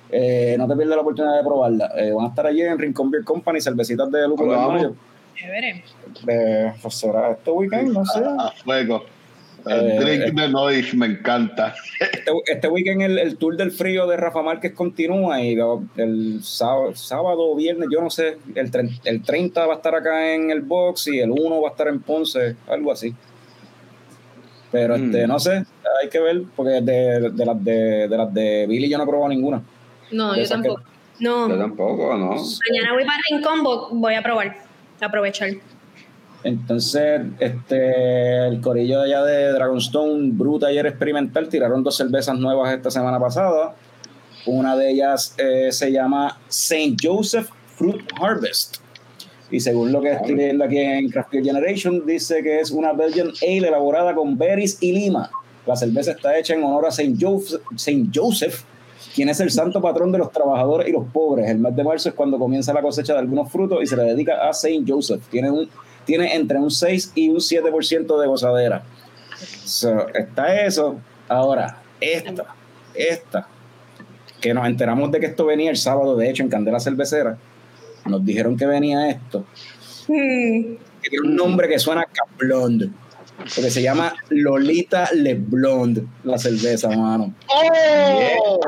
Eh, 0.09 0.55
no 0.57 0.67
te 0.67 0.75
pierdas 0.75 0.95
la 0.95 1.01
oportunidad 1.01 1.37
de 1.37 1.43
probarla. 1.43 1.91
Eh, 1.97 2.11
van 2.11 2.25
a 2.25 2.29
estar 2.29 2.45
allí 2.45 2.61
en 2.61 2.77
Rincon 2.77 3.11
Beer 3.11 3.23
Company, 3.23 3.59
cervecitas 3.59 4.09
de 4.11 4.27
Lúpulos 4.27 4.55
¿Cuándo 4.55 4.73
Hermanos. 4.73 4.97
chévere. 5.35 5.83
Eh, 6.27 6.73
pues 6.81 6.93
será 6.93 7.31
este 7.31 7.51
weekend, 7.51 7.91
no 7.93 8.05
sé. 8.05 8.21
A 8.23 8.51
fuego. 8.63 9.03
El 9.69 9.99
drink 9.99 10.33
de 10.39 10.49
Noise 10.49 10.95
me 10.95 11.05
encanta. 11.07 11.73
Este, 11.99 12.31
este 12.45 12.67
weekend 12.67 13.01
el, 13.01 13.17
el 13.19 13.37
tour 13.37 13.55
del 13.57 13.71
frío 13.71 14.07
de 14.07 14.17
Rafa 14.17 14.41
Márquez 14.41 14.73
continúa 14.73 15.41
y 15.41 15.55
lo- 15.55 15.83
el 15.97 16.43
sábado, 16.43 16.95
sábado 16.95 17.39
o 17.51 17.55
viernes, 17.55 17.89
yo 17.91 18.01
no 18.01 18.09
sé, 18.09 18.37
el, 18.55 18.71
tre- 18.71 18.99
el 19.05 19.21
30 19.23 19.65
va 19.65 19.73
a 19.73 19.77
estar 19.77 19.95
acá 19.95 20.33
en 20.33 20.51
el 20.51 20.61
box 20.61 21.07
y 21.07 21.19
el 21.19 21.31
1 21.31 21.61
va 21.61 21.69
a 21.69 21.71
estar 21.71 21.87
en 21.87 21.99
Ponce, 22.01 22.55
algo 22.67 22.91
así. 22.91 23.13
Pero 24.71 24.97
Mm. 24.97 25.05
este, 25.05 25.27
no 25.27 25.39
sé, 25.39 25.63
hay 26.01 26.09
que 26.09 26.19
ver, 26.19 26.43
porque 26.55 26.81
de, 26.81 27.29
de 27.31 27.45
las 27.45 27.63
de, 27.63 28.07
de 28.07 28.17
las 28.17 28.33
de 28.33 28.65
Billy 28.67 28.89
yo 28.89 28.97
no 28.97 29.03
he 29.05 29.07
probado 29.07 29.29
ninguna. 29.29 29.61
No, 30.11 30.33
De 30.33 30.39
yo 30.39 30.43
que- 30.43 30.49
tampoco. 30.49 30.81
No, 31.19 31.49
Yo 31.49 31.57
tampoco, 31.57 32.15
¿no? 32.15 32.27
mañana 32.29 32.93
voy 32.93 33.03
para 33.05 33.17
Rincón, 33.31 33.59
vo- 33.63 33.87
voy 33.91 34.13
a 34.13 34.21
probar, 34.21 34.55
aprovechar. 35.01 35.49
Entonces, 36.43 37.21
este, 37.39 38.47
el 38.47 38.61
corillo 38.61 39.01
de 39.01 39.05
allá 39.05 39.23
de 39.23 39.51
Dragonstone, 39.53 40.31
Brew 40.31 40.59
Taller 40.59 40.85
Experimental, 40.85 41.49
tiraron 41.49 41.83
dos 41.83 41.97
cervezas 41.97 42.37
nuevas 42.37 42.73
esta 42.73 42.91
semana 42.91 43.19
pasada. 43.19 43.75
Una 44.45 44.75
de 44.77 44.91
ellas 44.91 45.35
eh, 45.37 45.69
se 45.71 45.91
llama 45.91 46.39
St. 46.47 46.95
Joseph 47.01 47.49
Fruit 47.75 48.01
Harvest. 48.19 48.77
Y 49.49 49.59
según 49.59 49.91
lo 49.91 50.01
que 50.01 50.11
estoy 50.11 50.35
leyendo 50.35 50.65
aquí 50.65 50.77
en 50.77 51.09
Craft 51.09 51.31
Beer 51.31 51.43
Generation, 51.45 52.05
dice 52.05 52.43
que 52.43 52.59
es 52.59 52.71
una 52.71 52.93
Belgian 52.93 53.31
Ale 53.41 53.67
elaborada 53.67 54.13
con 54.13 54.37
berries 54.37 54.77
y 54.81 54.91
lima. 54.91 55.29
La 55.65 55.75
cerveza 55.75 56.11
está 56.11 56.37
hecha 56.37 56.53
en 56.53 56.63
honor 56.63 56.85
a. 56.85 56.89
Joseph, 56.89 57.61
Saint 57.75 58.15
Joseph, 58.15 58.63
quien 59.15 59.29
es 59.29 59.39
el 59.39 59.51
santo 59.51 59.81
patrón 59.81 60.11
de 60.11 60.17
los 60.17 60.31
trabajadores 60.31 60.87
y 60.87 60.91
los 60.91 61.05
pobres. 61.05 61.49
El 61.49 61.59
mes 61.59 61.75
de 61.75 61.83
marzo 61.83 62.09
es 62.09 62.15
cuando 62.15 62.37
comienza 62.37 62.73
la 62.73 62.81
cosecha 62.81 63.13
de 63.13 63.19
algunos 63.19 63.51
frutos 63.51 63.79
y 63.81 63.85
se 63.85 63.95
le 63.95 64.03
dedica 64.03 64.47
a 64.47 64.53
Saint 64.53 64.89
Joseph. 64.89 65.21
Tiene, 65.29 65.51
un, 65.51 65.69
tiene 66.07 66.33
entre 66.33 66.57
un 66.57 66.71
6 66.71 67.11
y 67.13 67.29
un 67.29 67.37
7% 67.37 68.19
de 68.19 68.27
gozadera. 68.27 68.81
So, 69.65 70.07
está 70.15 70.61
eso. 70.65 70.99
Ahora, 71.27 71.81
esta, 72.01 72.55
esta, 72.95 73.47
que 74.41 74.53
nos 74.53 74.65
enteramos 74.65 75.11
de 75.11 75.19
que 75.19 75.27
esto 75.27 75.45
venía 75.45 75.69
el 75.69 75.77
sábado, 75.77 76.15
de 76.15 76.29
hecho, 76.29 76.41
en 76.41 76.49
Candela 76.49 76.79
Cervecera, 76.79 77.37
nos 78.05 78.25
dijeron 78.25 78.57
que 78.57 78.65
venía 78.65 79.09
esto, 79.09 79.45
Mm, 80.07 80.77
que 81.01 81.09
tiene 81.09 81.27
un 81.27 81.35
nombre 81.35 81.67
que 81.67 81.77
suena 81.79 82.01
a 82.01 82.05
Cablond, 82.05 82.89
porque 83.37 83.69
se 83.69 83.81
llama 83.81 84.15
Lolita 84.29 85.09
Le 85.13 85.35
Blonde, 85.35 86.05
la 86.23 86.37
cerveza, 86.37 86.89
mano. 86.89 87.33
¡Oh! 87.49 88.59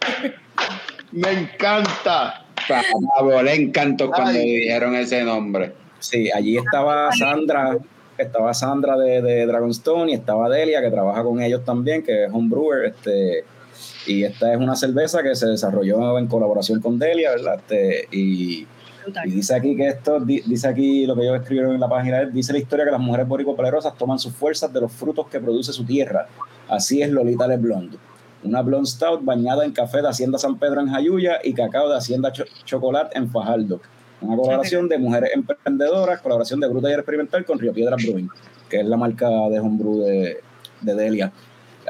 Me 1.12 1.30
encanta. 1.32 2.46
Me 2.68 3.22
volé 3.22 3.54
encanto 3.54 4.10
cuando 4.10 4.38
Ay. 4.38 4.60
dijeron 4.60 4.94
ese 4.94 5.22
nombre. 5.24 5.74
Sí, 6.00 6.30
allí 6.32 6.56
estaba 6.56 7.10
Sandra, 7.12 7.76
estaba 8.16 8.54
Sandra 8.54 8.96
de, 8.96 9.20
de 9.22 9.46
Dragonstone 9.46 10.12
y 10.12 10.14
estaba 10.14 10.48
Delia, 10.48 10.80
que 10.80 10.90
trabaja 10.90 11.22
con 11.22 11.40
ellos 11.42 11.64
también, 11.64 12.02
que 12.02 12.24
es 12.24 12.32
un 12.32 12.48
brewer, 12.50 12.86
este, 12.86 13.44
y 14.06 14.24
esta 14.24 14.52
es 14.52 14.58
una 14.58 14.74
cerveza 14.76 15.22
que 15.22 15.34
se 15.34 15.46
desarrolló 15.46 16.18
en 16.18 16.26
colaboración 16.26 16.80
con 16.80 16.98
Delia, 16.98 17.30
¿verdad? 17.32 17.56
Este, 17.60 18.08
y, 18.16 18.66
dice 19.24 19.54
aquí 19.54 19.74
que 19.76 19.88
esto, 19.88 20.20
di- 20.20 20.42
dice 20.46 20.68
aquí 20.68 21.06
lo 21.06 21.14
que 21.16 21.22
ellos 21.22 21.40
escribieron 21.40 21.74
en 21.74 21.80
la 21.80 21.88
página, 21.88 22.24
dice 22.26 22.52
la 22.52 22.58
historia 22.58 22.84
que 22.84 22.90
las 22.90 23.00
mujeres 23.00 23.26
boricopolerosas 23.26 23.96
toman 23.96 24.18
sus 24.18 24.32
fuerzas 24.34 24.72
de 24.72 24.80
los 24.80 24.92
frutos 24.92 25.26
que 25.28 25.40
produce 25.40 25.72
su 25.72 25.84
tierra. 25.84 26.26
Así 26.68 27.00
es 27.02 27.10
Lolita 27.10 27.46
Le 27.46 27.56
Blonde. 27.56 27.96
Una 28.44 28.62
blonde 28.62 28.88
stout 28.88 29.24
bañada 29.24 29.64
en 29.64 29.72
café 29.72 30.00
de 30.02 30.08
Hacienda 30.08 30.38
San 30.38 30.58
Pedro 30.58 30.80
en 30.80 30.88
Jayuya 30.88 31.38
y 31.42 31.54
cacao 31.54 31.88
de 31.88 31.96
Hacienda 31.96 32.30
Cho- 32.32 32.44
Chocolate 32.64 33.16
en 33.18 33.28
Fajardo. 33.30 33.80
Una 34.20 34.36
colaboración 34.36 34.88
de 34.88 34.98
mujeres 34.98 35.30
emprendedoras, 35.34 36.20
colaboración 36.20 36.60
de 36.60 36.68
Bruta 36.68 36.90
y 36.90 36.94
Experimental 36.94 37.44
con 37.44 37.58
Río 37.58 37.72
Piedras 37.72 38.02
Brewing, 38.02 38.28
que 38.68 38.80
es 38.80 38.86
la 38.86 38.96
marca 38.96 39.28
de 39.28 39.60
homebrew 39.60 40.00
de, 40.04 40.38
de 40.80 40.94
Delia. 40.94 41.32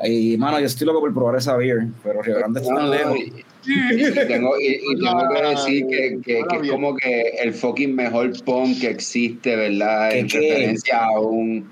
Y, 0.04 0.36
mano, 0.36 0.60
yo 0.60 0.66
estoy 0.66 0.86
loco 0.86 1.00
por 1.00 1.12
probar 1.12 1.36
esa 1.36 1.56
beer, 1.56 1.86
pero 2.04 2.22
Río 2.22 2.36
Grande 2.36 2.60
está 2.60 2.72
tan 2.74 2.84
No, 2.86 2.92
lejos. 2.92 3.16
y, 3.18 3.32
y 3.66 4.12
tengo, 4.28 4.50
y, 4.60 4.66
y 4.66 4.96
tengo 5.04 5.28
que 5.34 5.42
decir 5.48 5.86
que, 5.88 6.18
que- 6.22 6.42
que 6.48 6.56
es 6.66 6.70
como 6.70 6.94
que 6.94 7.20
el 7.42 7.52
fucking 7.54 7.94
mejor 7.96 8.30
punk 8.44 8.80
que 8.80 8.90
existe, 8.90 9.56
¿verdad? 9.56 10.10
¿Qué 10.10 10.18
En 10.20 10.26
qué? 10.28 10.38
referencia 10.38 11.04
a 11.04 11.18
un. 11.20 11.68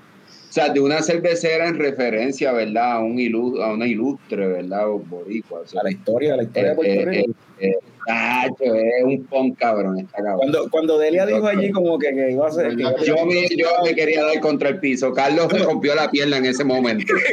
O 0.49 0.51
sea, 0.57 0.69
de 0.69 0.79
una 0.79 1.01
cervecera 1.03 1.67
en 1.67 1.77
referencia, 1.77 2.51
¿verdad? 2.51 2.93
A, 2.93 2.99
un 2.99 3.17
ilu- 3.17 3.61
a 3.63 3.73
una 3.73 3.85
ilustre, 3.87 4.47
¿verdad? 4.47 4.89
O 4.89 4.99
boricua. 4.99 5.59
o 5.59 5.67
sea, 5.67 5.81
A 5.81 5.83
la 5.83 5.91
historia, 5.91 6.33
a 6.33 6.37
la 6.37 6.43
historia 6.43 6.69
de 6.69 6.73
eh, 6.73 6.75
Puerto 6.75 6.91
eh, 7.01 7.05
Rico. 7.05 7.31
eh, 7.59 7.67
eh, 7.69 7.75
tacho, 8.07 8.63
es 8.63 9.03
un 9.03 9.23
punk 9.25 9.57
cabrón, 9.59 9.99
está 9.99 10.17
cabrón. 10.17 10.37
Cuando, 10.37 10.69
cuando 10.71 10.97
Delia 10.97 11.25
dijo 11.25 11.45
allí 11.45 11.69
como 11.71 11.99
que, 11.99 12.13
que 12.15 12.31
iba 12.31 12.47
a 12.47 12.51
ser... 12.51 12.75
Yo 12.75 12.89
ser- 12.97 13.25
me, 13.25 13.47
yo 13.55 13.67
me 13.83 13.93
quería 13.93 14.23
dar 14.25 14.39
contra 14.39 14.69
el 14.69 14.79
piso. 14.79 15.13
Carlos 15.13 15.51
me 15.53 15.59
rompió 15.59 15.93
la 15.93 16.09
pierna 16.09 16.37
en 16.37 16.45
ese 16.45 16.63
momento. 16.63 17.13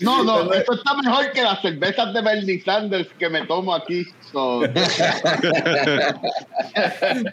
No, 0.00 0.24
no, 0.24 0.50
esto 0.54 0.72
está 0.72 0.94
mejor 0.96 1.30
que 1.30 1.42
las 1.42 1.60
cervezas 1.60 2.14
de 2.14 2.22
Bernie 2.22 2.58
Sanders 2.62 3.06
que 3.18 3.28
me 3.28 3.44
tomo 3.46 3.74
aquí. 3.74 4.06
So, 4.32 4.62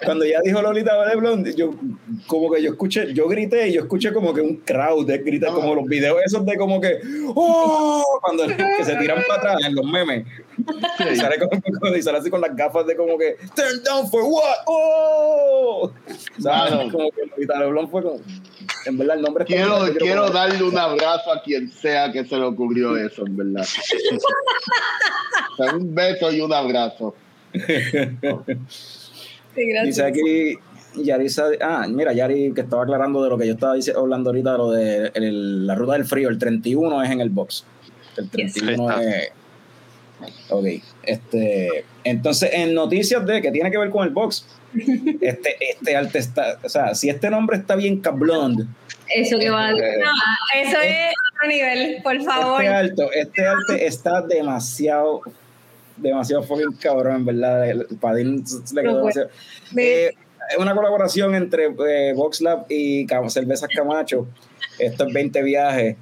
cuando 0.03 0.25
ya 0.25 0.41
dijo 0.43 0.61
Lolita 0.61 1.05
de 1.07 1.15
Blonde, 1.15 1.55
yo 1.55 1.71
como 2.25 2.51
que 2.51 2.61
yo 2.61 2.71
escuché, 2.71 3.13
yo 3.13 3.27
grité 3.29 3.69
y 3.69 3.73
yo 3.73 3.81
escuché 3.81 4.11
como 4.11 4.33
que 4.33 4.41
un 4.41 4.57
crowd 4.57 5.05
de 5.07 5.19
gritar, 5.19 5.53
como 5.53 5.75
los 5.75 5.85
videos 5.85 6.17
esos 6.25 6.45
de 6.45 6.57
como 6.57 6.81
que 6.81 6.99
¡Oh! 7.35 8.03
cuando 8.21 8.47
que 8.47 8.83
se 8.83 8.95
tiran 8.97 9.23
para 9.27 9.39
atrás 9.53 9.57
en 9.65 9.75
los 9.75 9.85
memes. 9.85 10.25
Y 11.11 11.15
sale, 11.15 11.37
como- 11.39 11.61
y 11.97 12.01
sale 12.01 12.17
así 12.19 12.29
con 12.29 12.39
las 12.41 12.55
gafas 12.55 12.85
de 12.87 12.95
como 12.95 13.17
que 13.17 13.37
Turn 13.55 13.83
down 13.83 14.09
for 14.09 14.23
what? 14.23 14.57
¡Oh! 14.67 15.91
¿Sabes? 16.39 16.71
Claro. 16.71 16.91
Como 16.91 17.09
que 17.11 17.45
Blonde 17.45 17.91
fue 17.91 18.03
como. 18.03 18.19
En 18.85 18.97
verdad, 18.97 19.17
el 19.17 19.21
nombre 19.21 19.43
está 19.43 19.55
quiero, 19.55 19.93
quiero 19.97 20.21
como- 20.23 20.33
darle 20.33 20.63
un 20.63 20.77
abrazo 20.77 21.31
a 21.31 21.41
quien 21.41 21.71
sea 21.71 22.11
que 22.11 22.25
se 22.25 22.35
le 22.37 22.43
ocurrió 22.43 22.95
eso, 22.97 23.25
en 23.25 23.37
verdad. 23.37 23.65
O 25.53 25.55
sea, 25.63 25.75
un 25.75 25.93
beso 25.93 26.31
y 26.31 26.41
un 26.41 26.53
abrazo. 26.53 27.15
Sí, 27.53 27.59
gracias. 29.69 29.85
Dice 29.85 30.03
aquí 30.05 30.55
Yarisa, 30.95 31.47
ah, 31.61 31.85
mira, 31.89 32.13
Yari 32.13 32.53
que 32.53 32.61
estaba 32.61 32.83
aclarando 32.83 33.23
de 33.23 33.29
lo 33.29 33.37
que 33.37 33.47
yo 33.47 33.53
estaba 33.53 33.73
dice- 33.75 33.93
hablando 33.95 34.29
ahorita, 34.29 34.57
lo 34.57 34.71
de 34.71 35.11
el- 35.13 35.67
la 35.67 35.75
ruta 35.75 35.93
del 35.93 36.05
frío, 36.05 36.29
el 36.29 36.37
31 36.37 37.03
es 37.03 37.11
en 37.11 37.21
el 37.21 37.29
box. 37.29 37.65
El 38.17 38.29
31 38.29 38.89
Ahí 38.89 39.05
es... 39.07 39.31
Ok, 40.49 40.65
este, 41.07 41.85
entonces 42.03 42.51
en 42.53 42.73
noticias 42.73 43.25
de 43.25 43.41
que 43.41 43.51
tiene 43.51 43.71
que 43.71 43.77
ver 43.77 43.89
con 43.89 44.05
el 44.05 44.13
box, 44.13 44.45
este, 45.21 45.55
este 45.59 45.95
arte 45.95 46.19
está, 46.19 46.59
o 46.63 46.69
sea, 46.69 46.93
si 46.93 47.09
este 47.09 47.29
nombre 47.29 47.57
está 47.57 47.75
bien 47.75 48.01
cablond, 48.01 48.67
Eso 49.13 49.39
que 49.39 49.49
va 49.49 49.67
a 49.67 49.71
Eh, 49.71 49.75
No, 50.03 50.61
eso 50.61 50.81
es 50.81 51.13
otro 51.33 51.47
nivel, 51.47 51.97
por 52.03 52.21
favor. 52.21 52.61
este 52.61 52.75
alto, 52.75 53.11
este 53.13 53.45
arte 53.45 53.85
está 53.85 54.21
demasiado, 54.21 55.21
demasiado 55.95 56.43
fucking 56.43 56.77
cabrón, 56.79 57.15
en 57.15 57.25
verdad, 57.25 57.69
el 57.69 57.85
Padín 57.99 58.43
le 58.73 58.81
quedó 58.81 58.97
demasiado. 58.99 59.29
Eh, 59.77 60.13
es 60.49 60.57
una 60.57 60.73
colaboración 60.73 61.35
entre 61.35 61.65
eh, 61.65 62.13
Box 62.13 62.41
Lab 62.41 62.65
y 62.69 63.05
Cervezas 63.27 63.69
Camacho. 63.73 64.27
Esto 64.79 65.07
es 65.07 65.13
20 65.13 65.43
viajes. 65.43 65.97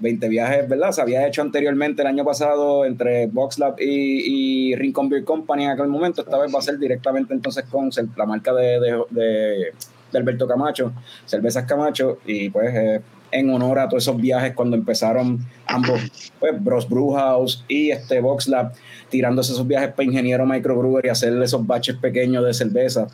20 0.00 0.28
viajes, 0.28 0.68
¿verdad? 0.68 0.92
Se 0.92 1.00
había 1.02 1.26
hecho 1.26 1.42
anteriormente 1.42 2.02
el 2.02 2.08
año 2.08 2.24
pasado 2.24 2.84
entre 2.84 3.26
Box 3.26 3.58
Lab 3.58 3.76
y, 3.78 4.70
y 4.72 4.74
Rincon 4.76 5.08
Beer 5.08 5.24
Company 5.24 5.64
en 5.64 5.70
aquel 5.70 5.88
momento. 5.88 6.22
Esta 6.22 6.38
vez 6.38 6.52
va 6.54 6.58
a 6.58 6.62
ser 6.62 6.78
directamente 6.78 7.34
entonces 7.34 7.64
con 7.70 7.90
la 8.16 8.26
marca 8.26 8.52
de- 8.54 9.04
de 9.10 10.18
Alberto 10.18 10.46
Camacho, 10.48 10.92
Cervezas 11.26 11.64
Camacho, 11.66 12.18
y 12.26 12.50
pues 12.50 12.74
eh, 12.74 13.00
en 13.32 13.50
honor 13.50 13.78
a 13.78 13.88
todos 13.88 14.02
esos 14.04 14.16
viajes 14.20 14.54
cuando 14.54 14.76
empezaron 14.76 15.38
ambos, 15.66 16.00
pues 16.38 16.62
Bros 16.62 16.88
Brewhouse 16.88 17.64
y 17.68 17.90
este 17.90 18.20
Box 18.20 18.48
Lab, 18.48 18.72
tirándose 19.08 19.52
esos 19.52 19.66
viajes 19.66 19.90
para 19.90 20.04
Ingeniero 20.04 20.44
Microbrewer 20.46 21.06
y 21.06 21.08
hacer 21.08 21.40
esos 21.42 21.66
baches 21.66 21.96
pequeños 21.96 22.44
de 22.44 22.54
cerveza, 22.54 23.06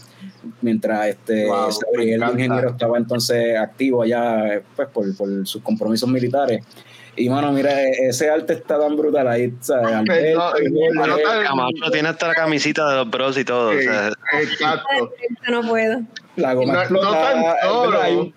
mientras 0.63 1.07
este 1.09 1.47
Wow, 1.47 1.69
el 2.01 2.23
ingeniero 2.23 2.71
estaba 2.71 2.99
entonces 2.99 3.57
activo 3.59 4.03
allá 4.03 4.55
eh, 4.55 4.63
pues 4.75 4.89
por, 4.89 5.17
por 5.17 5.47
sus 5.47 5.63
compromisos 5.63 6.09
militares. 6.09 6.65
Y 7.19 7.31
mano, 7.31 7.51
mira, 7.51 7.83
e- 7.83 8.09
ese 8.09 8.29
arte 8.29 8.53
está 8.53 8.79
tan 8.79 8.95
brutal 8.95 9.27
ahí. 9.27 9.51
¿sabes? 9.61 9.87
Alberto, 9.95 10.53
no, 10.95 11.07
no 11.07 11.17
tan- 11.17 11.45
Camacho 11.45 11.91
tiene 11.91 12.09
hasta 12.11 12.29
la 12.29 12.35
camisita 12.35 12.91
de 12.91 12.97
los 12.97 13.11
bros 13.11 13.39
y 13.39 13.45
todo. 13.45 13.71
o 13.71 13.73
Sí, 13.73 13.85
sea, 13.85 14.09
exacto. 14.43 15.13
No 15.51 15.63
puedo. 15.63 16.03
la 16.37 16.53
goma 16.53 16.85
No, 16.85 16.91
no 16.91 17.11
tan 17.13 17.43
solo, 17.63 18.01
un- 18.21 18.35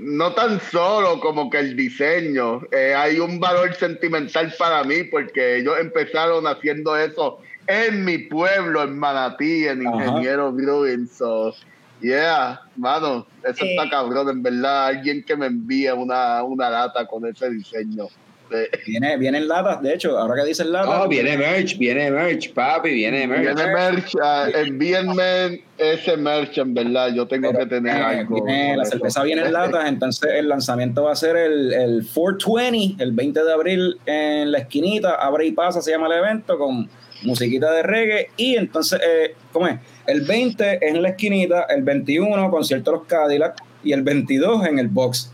no 0.00 0.32
tan 0.32 0.60
solo 0.60 1.20
como 1.20 1.50
que 1.50 1.58
el 1.58 1.76
diseño, 1.76 2.62
eh, 2.72 2.94
hay 2.96 3.20
un 3.20 3.38
valor 3.38 3.74
sentimental 3.74 4.52
para 4.58 4.82
mí 4.84 5.04
porque 5.04 5.58
ellos 5.58 5.74
empezaron 5.78 6.46
haciendo 6.46 6.96
eso 6.96 7.38
en 7.66 8.04
mi 8.04 8.18
pueblo, 8.18 8.82
en 8.82 8.98
Manatí, 8.98 9.66
en. 9.66 9.82
Ingeniero 9.82 10.50
Brewing. 10.52 11.06
So, 11.06 11.54
yeah, 12.00 12.60
mano, 12.76 13.26
eso 13.44 13.64
está 13.64 13.88
cabrón, 13.90 14.28
en 14.28 14.42
verdad. 14.42 14.86
Alguien 14.86 15.22
que 15.22 15.36
me 15.36 15.46
envíe 15.46 15.90
una, 15.90 16.42
una 16.42 16.70
lata 16.70 17.06
con 17.06 17.26
ese 17.26 17.50
diseño. 17.50 18.08
Eh, 18.52 18.68
Viene, 18.86 19.16
vienen 19.16 19.46
latas, 19.48 19.80
de 19.82 19.94
hecho, 19.94 20.18
ahora 20.18 20.34
que 20.42 20.48
dices 20.48 20.66
latas. 20.66 20.98
No, 20.98 21.08
viene 21.08 21.36
merch, 21.38 21.78
viene 21.78 22.10
merch, 22.10 22.52
papi, 22.52 22.90
viene 22.90 23.26
merch. 23.26 23.54
Viene 23.54 23.72
merch, 23.72 24.12
ah, 24.22 24.48
envíenme 24.54 25.62
ese 25.78 26.16
merch, 26.16 26.58
en 26.58 26.74
verdad. 26.74 27.12
Yo 27.14 27.26
tengo 27.26 27.50
Pero 27.52 27.60
que 27.64 27.66
tener 27.76 27.94
viene- 27.94 28.18
algo. 28.20 28.44
viene- 28.44 28.76
la 28.76 28.82
eso. 28.82 28.92
cerveza 28.92 29.22
viene 29.22 29.42
en 29.42 29.52
latas, 29.52 29.88
entonces 29.88 30.30
el 30.34 30.48
lanzamiento 30.48 31.04
va 31.04 31.12
a 31.12 31.16
ser 31.16 31.36
el, 31.36 31.72
el 31.72 32.06
420, 32.12 33.02
el 33.02 33.12
20 33.12 33.44
de 33.44 33.52
abril 33.52 33.98
en 34.06 34.50
la 34.52 34.58
esquinita, 34.58 35.14
abre 35.14 35.46
y 35.46 35.52
pasa, 35.52 35.80
se 35.80 35.90
llama 35.92 36.06
el 36.08 36.12
evento, 36.14 36.58
con 36.58 36.88
musiquita 37.22 37.70
de 37.72 37.82
reggae, 37.82 38.28
y 38.36 38.56
entonces, 38.56 38.98
eh, 39.06 39.34
¿cómo 39.52 39.66
es? 39.68 39.76
El 40.06 40.22
20 40.22 40.74
es 40.76 40.82
en 40.94 41.02
la 41.02 41.10
esquinita, 41.10 41.66
el 41.68 41.82
21 41.82 42.50
concierto 42.50 42.90
de 42.92 42.96
los 42.96 43.06
Cadillac, 43.06 43.56
y 43.84 43.92
el 43.92 44.02
22 44.02 44.66
en 44.66 44.78
el 44.78 44.88
box. 44.88 45.30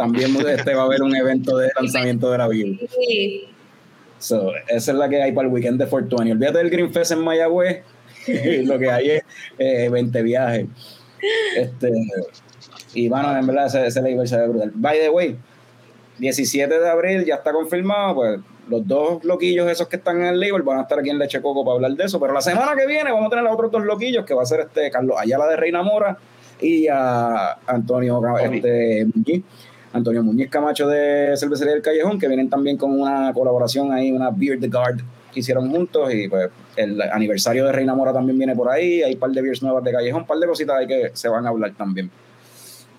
También 0.00 0.34
este, 0.48 0.74
va 0.74 0.82
a 0.82 0.84
haber 0.86 1.02
un 1.02 1.14
evento 1.14 1.58
de 1.58 1.70
lanzamiento 1.78 2.30
de 2.30 2.38
la 2.38 2.48
Bill. 2.48 2.88
Sí. 2.88 3.44
So, 4.18 4.52
esa 4.68 4.92
es 4.92 4.96
la 4.96 5.08
que 5.08 5.22
hay 5.22 5.32
para 5.32 5.46
el 5.46 5.52
weekend 5.52 5.78
de 5.78 5.86
420. 5.86 6.32
Olvídate 6.32 6.58
del 6.58 6.70
Green 6.70 6.92
Fest 6.92 7.12
en 7.12 7.18
Mayagüez. 7.20 7.82
lo 8.64 8.78
que 8.78 8.90
hay 8.90 9.10
es 9.10 9.22
eh, 9.58 9.88
20 9.90 10.22
viajes. 10.22 10.66
Este, 11.54 11.92
y 12.94 13.08
bueno, 13.08 13.36
en 13.36 13.46
verdad 13.46 13.66
ese, 13.66 13.86
ese 13.86 14.00
label 14.00 14.26
se 14.26 14.38
ve 14.38 14.48
brutal. 14.48 14.72
By 14.74 14.98
the 14.98 15.10
way, 15.10 15.36
17 16.18 16.80
de 16.80 16.88
abril 16.88 17.24
ya 17.26 17.36
está 17.36 17.52
confirmado, 17.52 18.14
pues 18.14 18.40
los 18.68 18.86
dos 18.86 19.24
loquillos 19.24 19.68
esos 19.70 19.88
que 19.88 19.96
están 19.96 20.20
en 20.20 20.28
el 20.28 20.40
label 20.40 20.62
van 20.62 20.78
a 20.78 20.82
estar 20.82 20.98
aquí 20.98 21.10
en 21.10 21.18
Leche 21.18 21.42
Coco 21.42 21.62
para 21.64 21.74
hablar 21.74 21.92
de 21.92 22.04
eso. 22.04 22.18
Pero 22.18 22.32
la 22.32 22.40
semana 22.40 22.74
que 22.74 22.86
viene 22.86 23.10
vamos 23.10 23.26
a 23.26 23.30
tener 23.30 23.46
a 23.46 23.52
otros 23.52 23.70
dos 23.70 23.84
loquillos 23.84 24.24
que 24.24 24.32
va 24.32 24.42
a 24.42 24.46
ser 24.46 24.60
este 24.60 24.90
Carlos 24.90 25.16
Ayala 25.18 25.46
de 25.46 25.56
Reina 25.56 25.82
Mora 25.82 26.16
y 26.60 26.86
a 26.88 27.58
Antonio 27.66 28.20
este. 28.38 29.06
Antonio 29.92 30.22
Muñiz 30.22 30.48
Camacho 30.50 30.86
de 30.86 31.34
Cervecería 31.36 31.72
del 31.74 31.82
Callejón, 31.82 32.18
que 32.18 32.28
vienen 32.28 32.48
también 32.48 32.76
con 32.76 32.98
una 32.98 33.32
colaboración 33.32 33.92
ahí, 33.92 34.12
una 34.12 34.30
Beer 34.30 34.60
the 34.60 34.68
Guard 34.68 35.00
que 35.32 35.40
hicieron 35.40 35.70
juntos. 35.70 36.12
Y 36.14 36.28
pues 36.28 36.48
el 36.76 37.00
aniversario 37.02 37.64
de 37.66 37.72
Reina 37.72 37.94
Mora 37.94 38.12
también 38.12 38.38
viene 38.38 38.54
por 38.54 38.70
ahí. 38.70 39.02
Hay 39.02 39.14
un 39.14 39.18
par 39.20 39.30
de 39.30 39.42
beers 39.42 39.62
nuevas 39.62 39.82
de 39.82 39.92
Callejón, 39.92 40.22
un 40.22 40.26
par 40.26 40.38
de 40.38 40.46
cositas 40.46 40.76
ahí 40.76 40.86
que 40.86 41.10
se 41.14 41.28
van 41.28 41.44
a 41.46 41.48
hablar 41.48 41.72
también. 41.76 42.10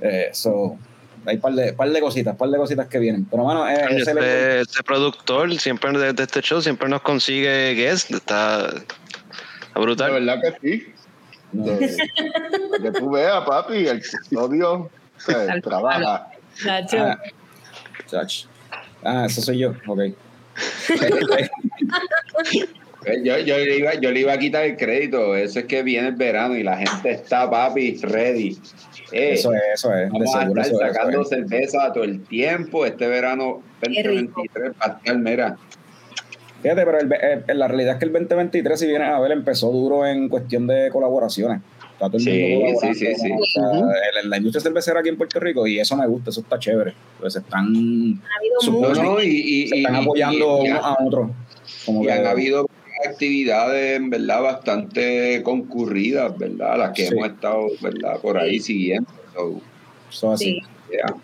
Eh, 0.01 0.29
so, 0.33 0.77
hay 1.25 1.35
un 1.35 1.41
par 1.41 1.53
de, 1.53 1.73
par 1.73 1.89
de 1.89 2.01
cositas, 2.01 2.35
par 2.35 2.49
de 2.49 2.57
cositas 2.57 2.87
que 2.87 2.99
vienen. 2.99 3.25
Pero, 3.25 3.45
mano, 3.45 3.67
eh, 3.69 3.85
este, 3.97 4.59
este 4.61 4.83
productor 4.83 5.53
siempre 5.59 5.97
de, 5.97 6.11
de 6.13 6.23
este 6.23 6.41
show 6.41 6.61
siempre 6.61 6.89
nos 6.89 7.01
consigue 7.01 7.73
guest. 7.75 8.11
Está, 8.11 8.65
está 8.67 8.81
De 9.75 9.81
brutal. 9.81 10.11
verdad 10.11 10.41
que 10.41 10.69
sí. 10.69 10.85
no, 11.53 11.63
De- 11.65 11.97
que 12.81 12.91
tú 12.91 13.11
veas, 13.11 13.45
papi, 13.45 13.87
el 13.87 14.01
custodio 14.01 14.89
se 15.17 15.61
trabaja. 15.61 16.27
Nacho. 16.65 16.97
Ah. 16.97 17.19
Ah, 19.03 19.25
eso 19.25 19.41
soy 19.41 19.59
yo, 19.59 19.73
ok. 19.87 19.99
Eh, 23.03 23.21
Yo, 23.23 23.35
yo, 23.39 23.57
le 23.57 23.77
iba, 23.79 23.95
yo 23.95 24.11
le 24.11 24.19
iba 24.19 24.33
a 24.33 24.37
quitar 24.37 24.63
el 24.63 24.77
crédito. 24.77 25.35
Eso 25.35 25.57
es 25.59 25.65
que 25.65 25.81
viene 25.81 26.09
el 26.09 26.15
verano 26.15 26.55
y 26.55 26.61
la 26.61 26.77
gente 26.77 27.09
está, 27.09 27.49
papi, 27.49 27.97
ready. 28.03 28.59
Eh, 29.11 29.33
Eso 29.33 29.51
es, 29.55 29.61
eso 29.73 29.91
es. 29.95 30.05
De 30.05 30.09
Vamos 30.11 30.35
a 30.35 30.43
estar 30.43 30.65
eso 30.65 30.77
sacando 30.77 31.21
eso 31.21 31.21
es. 31.21 31.29
cerveza 31.49 31.91
todo 31.93 32.03
el 32.03 32.23
tiempo. 32.25 32.85
Este 32.85 33.07
verano 33.07 33.63
Qué 33.81 33.87
rico. 34.03 34.41
2023 34.43 34.71
va 34.79 34.85
a 34.85 34.97
estar, 34.99 35.17
mira. 35.17 35.57
Fíjate, 36.61 36.85
pero 36.85 36.99
el- 36.99 37.43
el- 37.47 37.57
la 37.59 37.67
realidad 37.67 37.93
es 37.93 37.99
que 37.99 38.05
el 38.05 38.11
2023, 38.13 38.79
si 38.79 38.85
vienes 38.85 39.09
a 39.09 39.19
ver, 39.19 39.31
empezó 39.31 39.71
duro 39.71 40.05
en 40.05 40.29
cuestión 40.29 40.67
de 40.67 40.89
colaboraciones. 40.91 41.59
Está 42.01 42.07
todo 42.09 42.17
el 42.17 42.23
Sí, 42.23 42.55
mundo 42.55 42.79
sí, 42.81 42.93
sí, 42.95 43.05
sí. 43.15 43.31
o 43.31 43.45
sea, 43.45 44.21
el- 44.23 44.29
la 44.31 44.37
industria 44.37 44.59
cervecera 44.61 45.01
aquí 45.01 45.09
en 45.09 45.17
Puerto 45.17 45.39
Rico, 45.39 45.67
y 45.67 45.79
eso 45.79 45.95
me 45.95 46.07
gusta, 46.07 46.31
eso 46.31 46.41
está 46.41 46.57
chévere. 46.57 46.93
Pues 47.19 47.33
se 47.33 47.39
están, 47.39 47.71
No, 47.71 49.21
y, 49.21 49.27
y, 49.27 49.67
se 49.67 49.75
están 49.77 49.95
apoyando 49.97 50.63
y- 50.63 50.67
y- 50.67 50.71
unos 50.71 50.83
a 50.83 50.97
otros. 50.99 51.29
Como 51.85 52.01
y 52.03 52.07
que- 52.07 52.11
han 52.13 52.25
habido 52.25 52.67
actividades, 53.07 53.97
en 53.97 54.09
verdad, 54.09 54.41
bastante 54.41 55.43
concurridas, 55.43 56.35
¿verdad? 56.39 56.79
Las 56.79 56.91
que 56.93 57.05
Sí. 57.05 57.13
hemos 57.13 57.27
estado, 57.29 57.67
¿verdad? 57.81 58.19
Por 58.19 58.37
ahí 58.39 58.59
siguiendo. 58.59 59.07
So, 59.35 59.61
so, 60.09 60.31
así. 60.31 60.45
Sí. 60.59 60.61
yeah. 60.93 61.15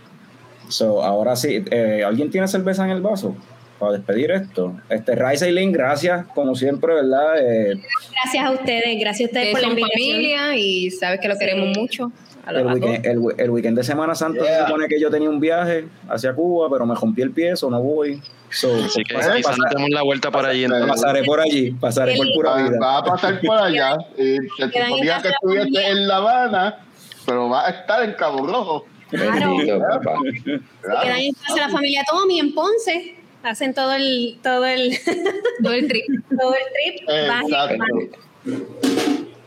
So, 0.69 1.01
ahora 1.01 1.35
sí, 1.35 1.63
eh, 1.71 2.03
¿alguien 2.05 2.29
tiene 2.29 2.47
cerveza 2.47 2.85
en 2.85 2.91
el 2.91 3.01
vaso? 3.01 3.35
Para 3.79 3.91
despedir 3.93 4.31
esto. 4.31 4.75
Este, 4.89 5.13
Raisa 5.15 5.47
y 5.47 5.51
Lynn, 5.51 5.71
gracias, 5.71 6.25
como 6.33 6.55
siempre, 6.55 6.95
¿verdad? 6.95 7.37
Eh, 7.39 7.75
Gracias 8.23 8.45
a 8.45 8.51
ustedes, 8.51 8.99
gracias 8.99 9.27
a 9.29 9.31
ustedes 9.31 9.51
por 9.51 9.61
la 9.61 9.67
invitación. 9.67 10.09
familia 10.09 10.55
y 10.57 10.89
sabes 10.91 11.19
que 11.19 11.27
lo 11.27 11.35
Sí. 11.35 11.39
queremos 11.41 11.77
mucho. 11.77 12.11
A 12.45 12.51
el, 12.51 12.65
weekend, 12.65 13.05
el, 13.05 13.19
el 13.37 13.49
weekend 13.51 13.77
de 13.77 13.83
Semana 13.83 14.15
Santa 14.15 14.41
Yeah. 14.41 14.59
se 14.61 14.65
supone 14.67 14.87
que 14.87 14.99
yo 14.99 15.11
tenía 15.11 15.29
un 15.29 15.39
viaje 15.39 15.85
hacia 16.09 16.33
Cuba, 16.33 16.69
pero 16.71 16.85
me 16.85 16.95
rompí 16.95 17.21
el 17.21 17.31
pie, 17.31 17.51
eso 17.51 17.69
no 17.69 17.81
voy. 17.83 18.21
So, 18.49 18.73
Así 18.85 19.03
que 19.03 19.13
pasa- 19.13 19.35
quizás 19.35 19.57
pasa- 19.57 19.69
demos 19.75 19.89
la 19.89 20.01
vuelta 20.03 20.31
por 20.31 20.45
allí. 20.45 20.63
entonces. 20.63 20.87
pasaré 20.89 21.23
por 21.25 21.39
allí, 21.41 21.71
pasaré 21.73 22.15
por 22.15 22.25
pura 22.33 22.51
Va, 22.51 22.63
vida. 22.69 22.79
va 22.81 22.97
a 22.99 23.03
pasar 23.03 23.41
por 23.41 23.57
allá. 23.59 23.97
Y 24.17 24.37
se 24.37 24.71
suponía 24.71 25.21
que 25.21 25.29
familia. 25.41 25.89
en 25.89 26.07
La 26.07 26.15
Habana, 26.15 26.79
pero 27.25 27.49
va 27.49 27.67
a 27.67 27.69
estar 27.69 28.01
en 28.03 28.13
Cabo 28.13 28.47
Rojo. 28.47 28.85
Claro. 29.09 29.55
Claro. 29.65 31.01
Quedan 31.03 31.17
en 31.19 31.33
casa 31.33 31.57
la 31.67 31.69
familia 31.69 32.03
Tommy 32.09 32.39
en 32.39 32.53
Ponce. 32.53 33.15
Hacen 33.49 33.73
todo 33.73 33.93
el, 33.93 34.37
todo 34.43 34.65
el, 34.65 34.97
Todo 35.63 35.73
el 35.73 35.87
trip. 35.87 36.05
todo 36.37 36.53
el 36.53 36.95
trip. 36.95 37.09
Exacto. 37.09 38.57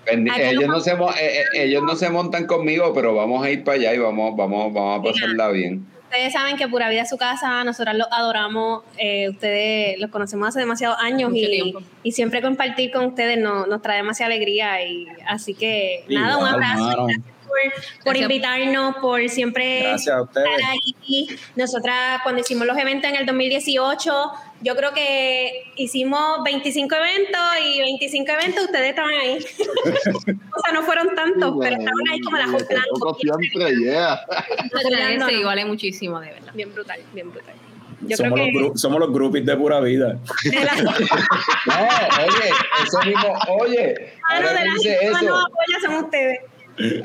Ellos, 0.07 0.67
no- 0.67 0.81
se, 0.81 0.93
eh, 0.93 0.97
eh, 1.21 1.45
ellos 1.55 1.83
no 1.85 1.95
se 1.95 2.11
montan 2.11 2.47
conmigo, 2.47 2.93
pero 2.95 3.15
vamos 3.15 3.45
a 3.45 3.51
ir 3.51 3.63
para 3.63 3.77
allá 3.79 3.95
y 3.95 3.99
vamos, 3.99 4.37
vamos, 4.37 4.73
vamos 4.73 5.01
a 5.01 5.03
pasarla 5.03 5.49
bien. 5.51 5.87
Ustedes 6.05 6.33
saben 6.33 6.57
que 6.57 6.67
Pura 6.67 6.89
Vida 6.89 7.03
es 7.03 7.09
su 7.09 7.17
casa, 7.17 7.63
nosotros 7.63 7.95
los 7.95 8.09
adoramos, 8.11 8.83
eh, 8.99 9.29
ustedes 9.29 9.97
los 10.01 10.11
conocemos 10.11 10.49
hace 10.49 10.59
demasiados 10.59 10.97
años 11.01 11.31
y, 11.33 11.73
y 12.03 12.11
siempre 12.13 12.43
compartir 12.43 12.91
con 12.91 13.05
ustedes 13.05 13.39
nos, 13.39 13.69
nos 13.69 13.81
trae 13.81 13.99
demasiada 13.99 14.35
alegría 14.35 14.85
y 14.85 15.07
así 15.29 15.55
que 15.55 16.05
nada, 16.09 16.39
un 16.39 16.47
abrazo. 16.49 17.07
Por, 18.05 18.17
invitarnos, 18.17 18.97
por 18.97 19.29
siempre 19.29 19.81
Gracias 19.83 20.15
a 20.17 20.23
ustedes. 20.23 20.49
estar 20.57 20.71
ahí. 20.71 21.27
Nosotras 21.57 22.21
cuando 22.23 22.41
hicimos 22.41 22.67
los 22.67 22.77
eventos 22.79 23.11
en 23.11 23.17
el 23.17 23.27
2018, 23.27 24.13
yo 24.63 24.77
creo 24.77 24.93
que 24.93 25.73
hicimos 25.77 26.43
25 26.45 26.95
eventos 26.95 27.41
y 27.65 27.81
25 27.81 28.31
eventos 28.33 28.65
ustedes 28.65 28.91
estaban 28.91 29.11
ahí. 29.13 29.39
o 30.15 30.61
sea, 30.65 30.73
no 30.75 30.83
fueron 30.83 31.15
tantos, 31.15 31.55
pero 31.61 31.77
estaban 31.77 32.09
ahí 32.11 32.21
como 32.21 32.37
la 32.37 32.45
Ese 32.45 32.53
poco 32.93 33.15
jugando. 33.15 33.19
siempre. 33.19 34.19
Ese 35.31 35.45
vale 35.45 35.65
muchísimo, 35.65 36.21
de 36.21 36.33
verdad. 36.33 36.53
Bien 36.55 36.73
brutal, 36.75 37.01
bien 37.13 37.31
brutal. 37.31 37.55
Yo 38.03 38.17
Somos, 38.17 38.33
creo 38.33 38.61
los 38.63 38.73
que 38.73 38.79
somos 38.79 38.99
los 38.99 39.13
groupies 39.13 39.45
de 39.45 39.57
pura 39.57 39.79
vida. 39.81 40.19
de 40.45 40.65
la 40.65 40.75
No, 41.67 41.89
oye, 42.25 42.51
eso 42.87 42.99
mismo, 43.05 43.35
oye, 43.61 44.15
mano 44.23 44.49
ahora 44.49 44.53
de 44.53 44.59
que 44.59 44.65
la 44.65 44.75
dice 44.75 44.99
eso, 45.03 45.23
nos 45.23 45.45
apoya 45.45 45.81
son 45.85 45.95
ustedes. 46.05 46.41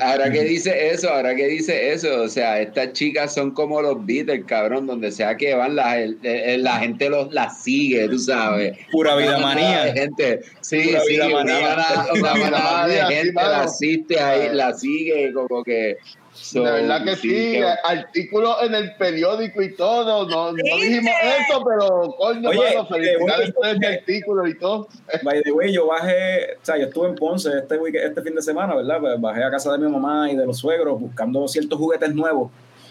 Ahora 0.00 0.30
que 0.30 0.42
dice 0.44 0.90
eso, 0.90 1.10
ahora 1.10 1.34
que 1.34 1.46
dice 1.48 1.92
eso, 1.92 2.22
o 2.22 2.28
sea, 2.28 2.60
estas 2.60 2.92
chicas 2.92 3.34
son 3.34 3.50
como 3.52 3.82
los 3.82 4.04
Beatles, 4.06 4.44
cabrón, 4.46 4.86
donde 4.86 5.12
sea 5.12 5.36
que 5.36 5.54
van, 5.54 5.76
la, 5.76 5.98
el- 5.98 6.18
el- 6.22 6.62
la 6.62 6.76
gente 6.78 7.08
los, 7.10 7.32
las 7.32 7.62
sigue, 7.62 8.08
tú 8.08 8.18
sabes. 8.18 8.76
Pura 8.90 9.16
vida 9.16 9.38
manía. 9.38 9.84
de 9.84 9.92
gente, 9.92 10.40
sí, 10.60 10.80
Pura 10.88 11.00
sí, 11.00 11.12
vida 11.12 11.26
una 11.26 11.34
manía. 11.44 11.60
manada, 11.60 12.06
una 12.14 12.34
manada 12.34 12.88
de 12.88 13.14
gente 13.14 13.32
la 13.34 13.62
asiste 13.62 14.18
ahí, 14.20 14.48
la 14.54 14.72
sigue, 14.74 15.32
como 15.32 15.62
que. 15.62 15.96
So, 16.36 16.62
de 16.64 16.70
verdad 16.70 17.04
que 17.04 17.16
sí, 17.16 17.28
que- 17.28 17.64
artículos 17.84 18.56
en 18.62 18.74
el 18.74 18.94
periódico 18.96 19.62
y 19.62 19.74
todo. 19.74 20.28
No, 20.28 20.52
no 20.52 20.56
Sí, 20.56 20.62
dijimos 20.88 21.14
sí. 21.22 21.28
eso, 21.50 21.64
pero 21.64 22.14
coño, 22.18 22.48
Oye, 22.50 22.58
mano, 22.74 22.86
felicidades 22.86 23.48
eh, 23.48 23.52
por 23.52 23.66
ese 23.66 23.86
artículo 23.86 24.46
y 24.46 24.58
todo. 24.58 24.88
By 25.24 25.42
the 25.42 25.52
way, 25.52 25.72
yo 25.72 25.86
bajé, 25.86 26.54
o 26.60 26.64
sea, 26.64 26.76
yo 26.78 26.86
estuve 26.86 27.08
en 27.08 27.14
Ponce 27.14 27.50
este, 27.58 27.76
week- 27.78 27.96
este 27.96 28.22
fin 28.22 28.34
de 28.34 28.42
semana, 28.42 28.74
¿verdad? 28.74 28.98
Pues 29.00 29.20
bajé 29.20 29.42
a 29.44 29.50
casa 29.50 29.72
de 29.72 29.78
mi 29.78 29.90
mamá 29.90 30.30
y 30.30 30.36
de 30.36 30.46
los 30.46 30.58
suegros 30.58 31.00
buscando 31.00 31.46
ciertos 31.48 31.78
juguetes 31.78 32.14
nuevos, 32.14 32.50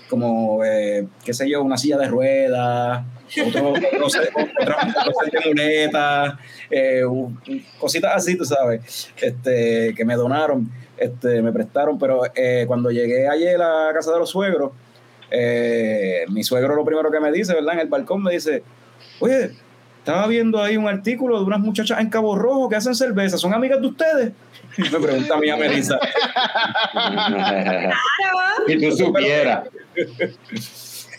como, 0.09 0.63
eh, 0.63 1.07
qué 1.23 1.33
sé 1.33 1.49
yo, 1.49 1.61
una 1.63 1.77
silla 1.77 1.97
de 1.97 2.07
ruedas, 2.07 3.03
otro, 3.47 3.69
otro 3.73 5.39
muletas, 5.45 6.33
eh, 6.69 7.01
cositas 7.79 8.15
así, 8.15 8.37
tú 8.37 8.45
sabes, 8.45 9.11
este, 9.19 9.93
que 9.95 10.05
me 10.05 10.15
donaron, 10.15 10.69
este, 10.97 11.41
me 11.41 11.51
prestaron, 11.51 11.97
pero 11.99 12.21
eh, 12.35 12.65
cuando 12.67 12.89
llegué 12.91 13.27
ayer 13.27 13.61
a 13.61 13.91
casa 13.93 14.11
de 14.13 14.19
los 14.19 14.29
suegros, 14.29 14.71
eh, 15.31 16.25
mi 16.29 16.43
suegro 16.43 16.75
lo 16.75 16.85
primero 16.85 17.11
que 17.11 17.19
me 17.19 17.31
dice, 17.31 17.53
¿verdad? 17.53 17.73
En 17.75 17.79
el 17.81 17.87
balcón 17.87 18.23
me 18.23 18.31
dice, 18.31 18.63
oye, 19.19 19.51
estaba 19.97 20.27
viendo 20.27 20.61
ahí 20.61 20.77
un 20.77 20.87
artículo 20.87 21.39
de 21.39 21.45
unas 21.45 21.59
muchachas 21.59 21.99
en 21.99 22.09
Cabo 22.09 22.35
Rojo 22.37 22.69
que 22.69 22.75
hacen 22.75 22.93
cerveza, 22.95 23.37
¿son 23.37 23.53
amigas 23.53 23.81
de 23.81 23.87
ustedes? 23.87 24.31
Y 24.77 24.81
me 24.83 24.99
pregunta 24.99 25.35
a 25.35 25.37
mí 25.39 25.49
a 25.49 25.57
Melissa. 25.57 25.99
y 28.67 28.77
tú 28.89 28.95
supieras. 28.95 29.69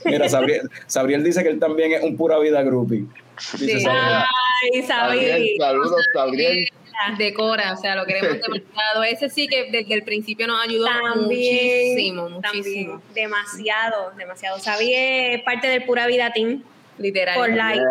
Mira, 0.05 0.29
Sabriel, 0.29 0.71
Sabriel 0.87 1.25
dice 1.25 1.43
que 1.43 1.49
él 1.49 1.59
también 1.59 1.93
es 1.93 2.03
un 2.03 2.17
pura 2.17 2.39
vida 2.39 2.63
groupie. 2.63 3.07
Dice 3.59 3.79
Sí. 3.79 3.81
Sabriel. 3.81 4.23
Ay, 4.63 4.87
Gabriel, 4.89 5.33
sabí. 5.33 5.57
saludos, 5.59 6.07
Gabriel. 6.15 6.69
Decora, 7.19 7.73
o 7.73 7.77
sea, 7.77 7.95
lo 7.97 8.05
queremos 8.05 8.33
demasiado. 8.47 9.05
Ese 9.05 9.29
sí 9.29 9.47
que 9.49 9.71
desde 9.71 9.95
el 9.95 10.03
principio 10.03 10.47
nos 10.47 10.63
ayudó 10.65 10.87
También, 10.87 11.93
muchísimo, 11.93 12.29
muchísimo. 12.29 12.93
también, 12.93 13.01
demasiado, 13.15 14.13
demasiado. 14.17 14.59
Sabí 14.59 14.93
es 14.95 15.43
parte 15.43 15.69
del 15.69 15.85
Pura 15.85 16.07
Vida 16.07 16.33
Team 16.33 16.63
Literal. 16.99 17.37
por 17.37 17.49
live. 17.51 17.83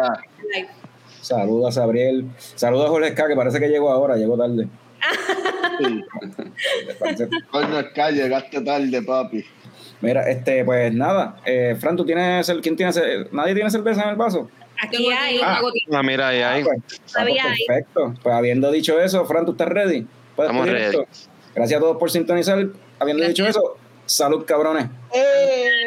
Saluda 1.22 1.70
a 1.70 1.72
Sabriel. 1.72 2.26
Saluda 2.38 2.86
a 2.86 2.90
Jorge 2.90 3.14
K, 3.14 3.28
que 3.28 3.36
parece 3.36 3.60
que 3.60 3.68
llegó 3.68 3.90
ahora, 3.92 4.16
llegó 4.16 4.38
tarde. 4.38 4.68
Sí. 5.78 6.02
Coño, 7.52 7.82
Sky, 7.82 8.14
llegaste 8.14 8.62
tarde, 8.62 9.02
papi. 9.02 9.44
Mira, 10.00 10.30
este, 10.30 10.64
pues 10.64 10.94
nada. 10.94 11.38
Eh, 11.46 11.76
Fran, 11.78 11.98
¿tú 11.98 12.06
tienes, 12.06 12.48
el, 12.48 12.62
¿quién 12.62 12.78
tiene, 12.78 12.94
nadie 13.32 13.54
tiene 13.54 13.70
cerveza 13.70 14.04
en 14.04 14.10
el 14.10 14.16
vaso? 14.16 14.50
Aquí 14.86 15.12
hay. 15.12 15.40
una 15.40 15.62
gotita. 15.62 16.00
Ah, 16.00 16.04
mira, 16.04 16.28
ahí. 16.30 16.64
Pues, 16.64 16.78
ah, 17.16 17.24
pues, 17.24 17.44
ahí. 17.44 17.66
perfecto. 17.68 18.14
Pues 18.22 18.36
habiendo 18.36 18.72
dicho 18.72 19.00
eso, 19.00 19.26
Fran, 19.26 19.46
¿tú 19.46 19.52
estás 19.52 19.68
ready? 19.68 20.06
¿Puedes 20.36 20.52
Estamos 20.52 20.70
ready. 20.70 20.86
esto? 20.86 21.06
Gracias 21.54 21.78
a 21.78 21.82
todos 21.82 21.98
por 21.98 22.12
sintonizar. 22.12 22.68
Habiendo 23.00 23.28
dicho 23.28 23.46
eso, 23.46 23.78
salud, 24.06 24.46
cabrones. 24.46 24.88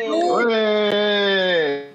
¡Oye! 0.06 1.88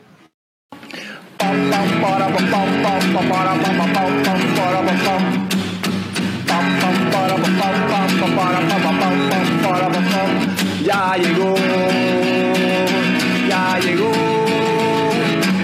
Ya 10.84 11.16
llegó, 11.16 11.56
ya 13.48 13.80
llegó 13.80 14.33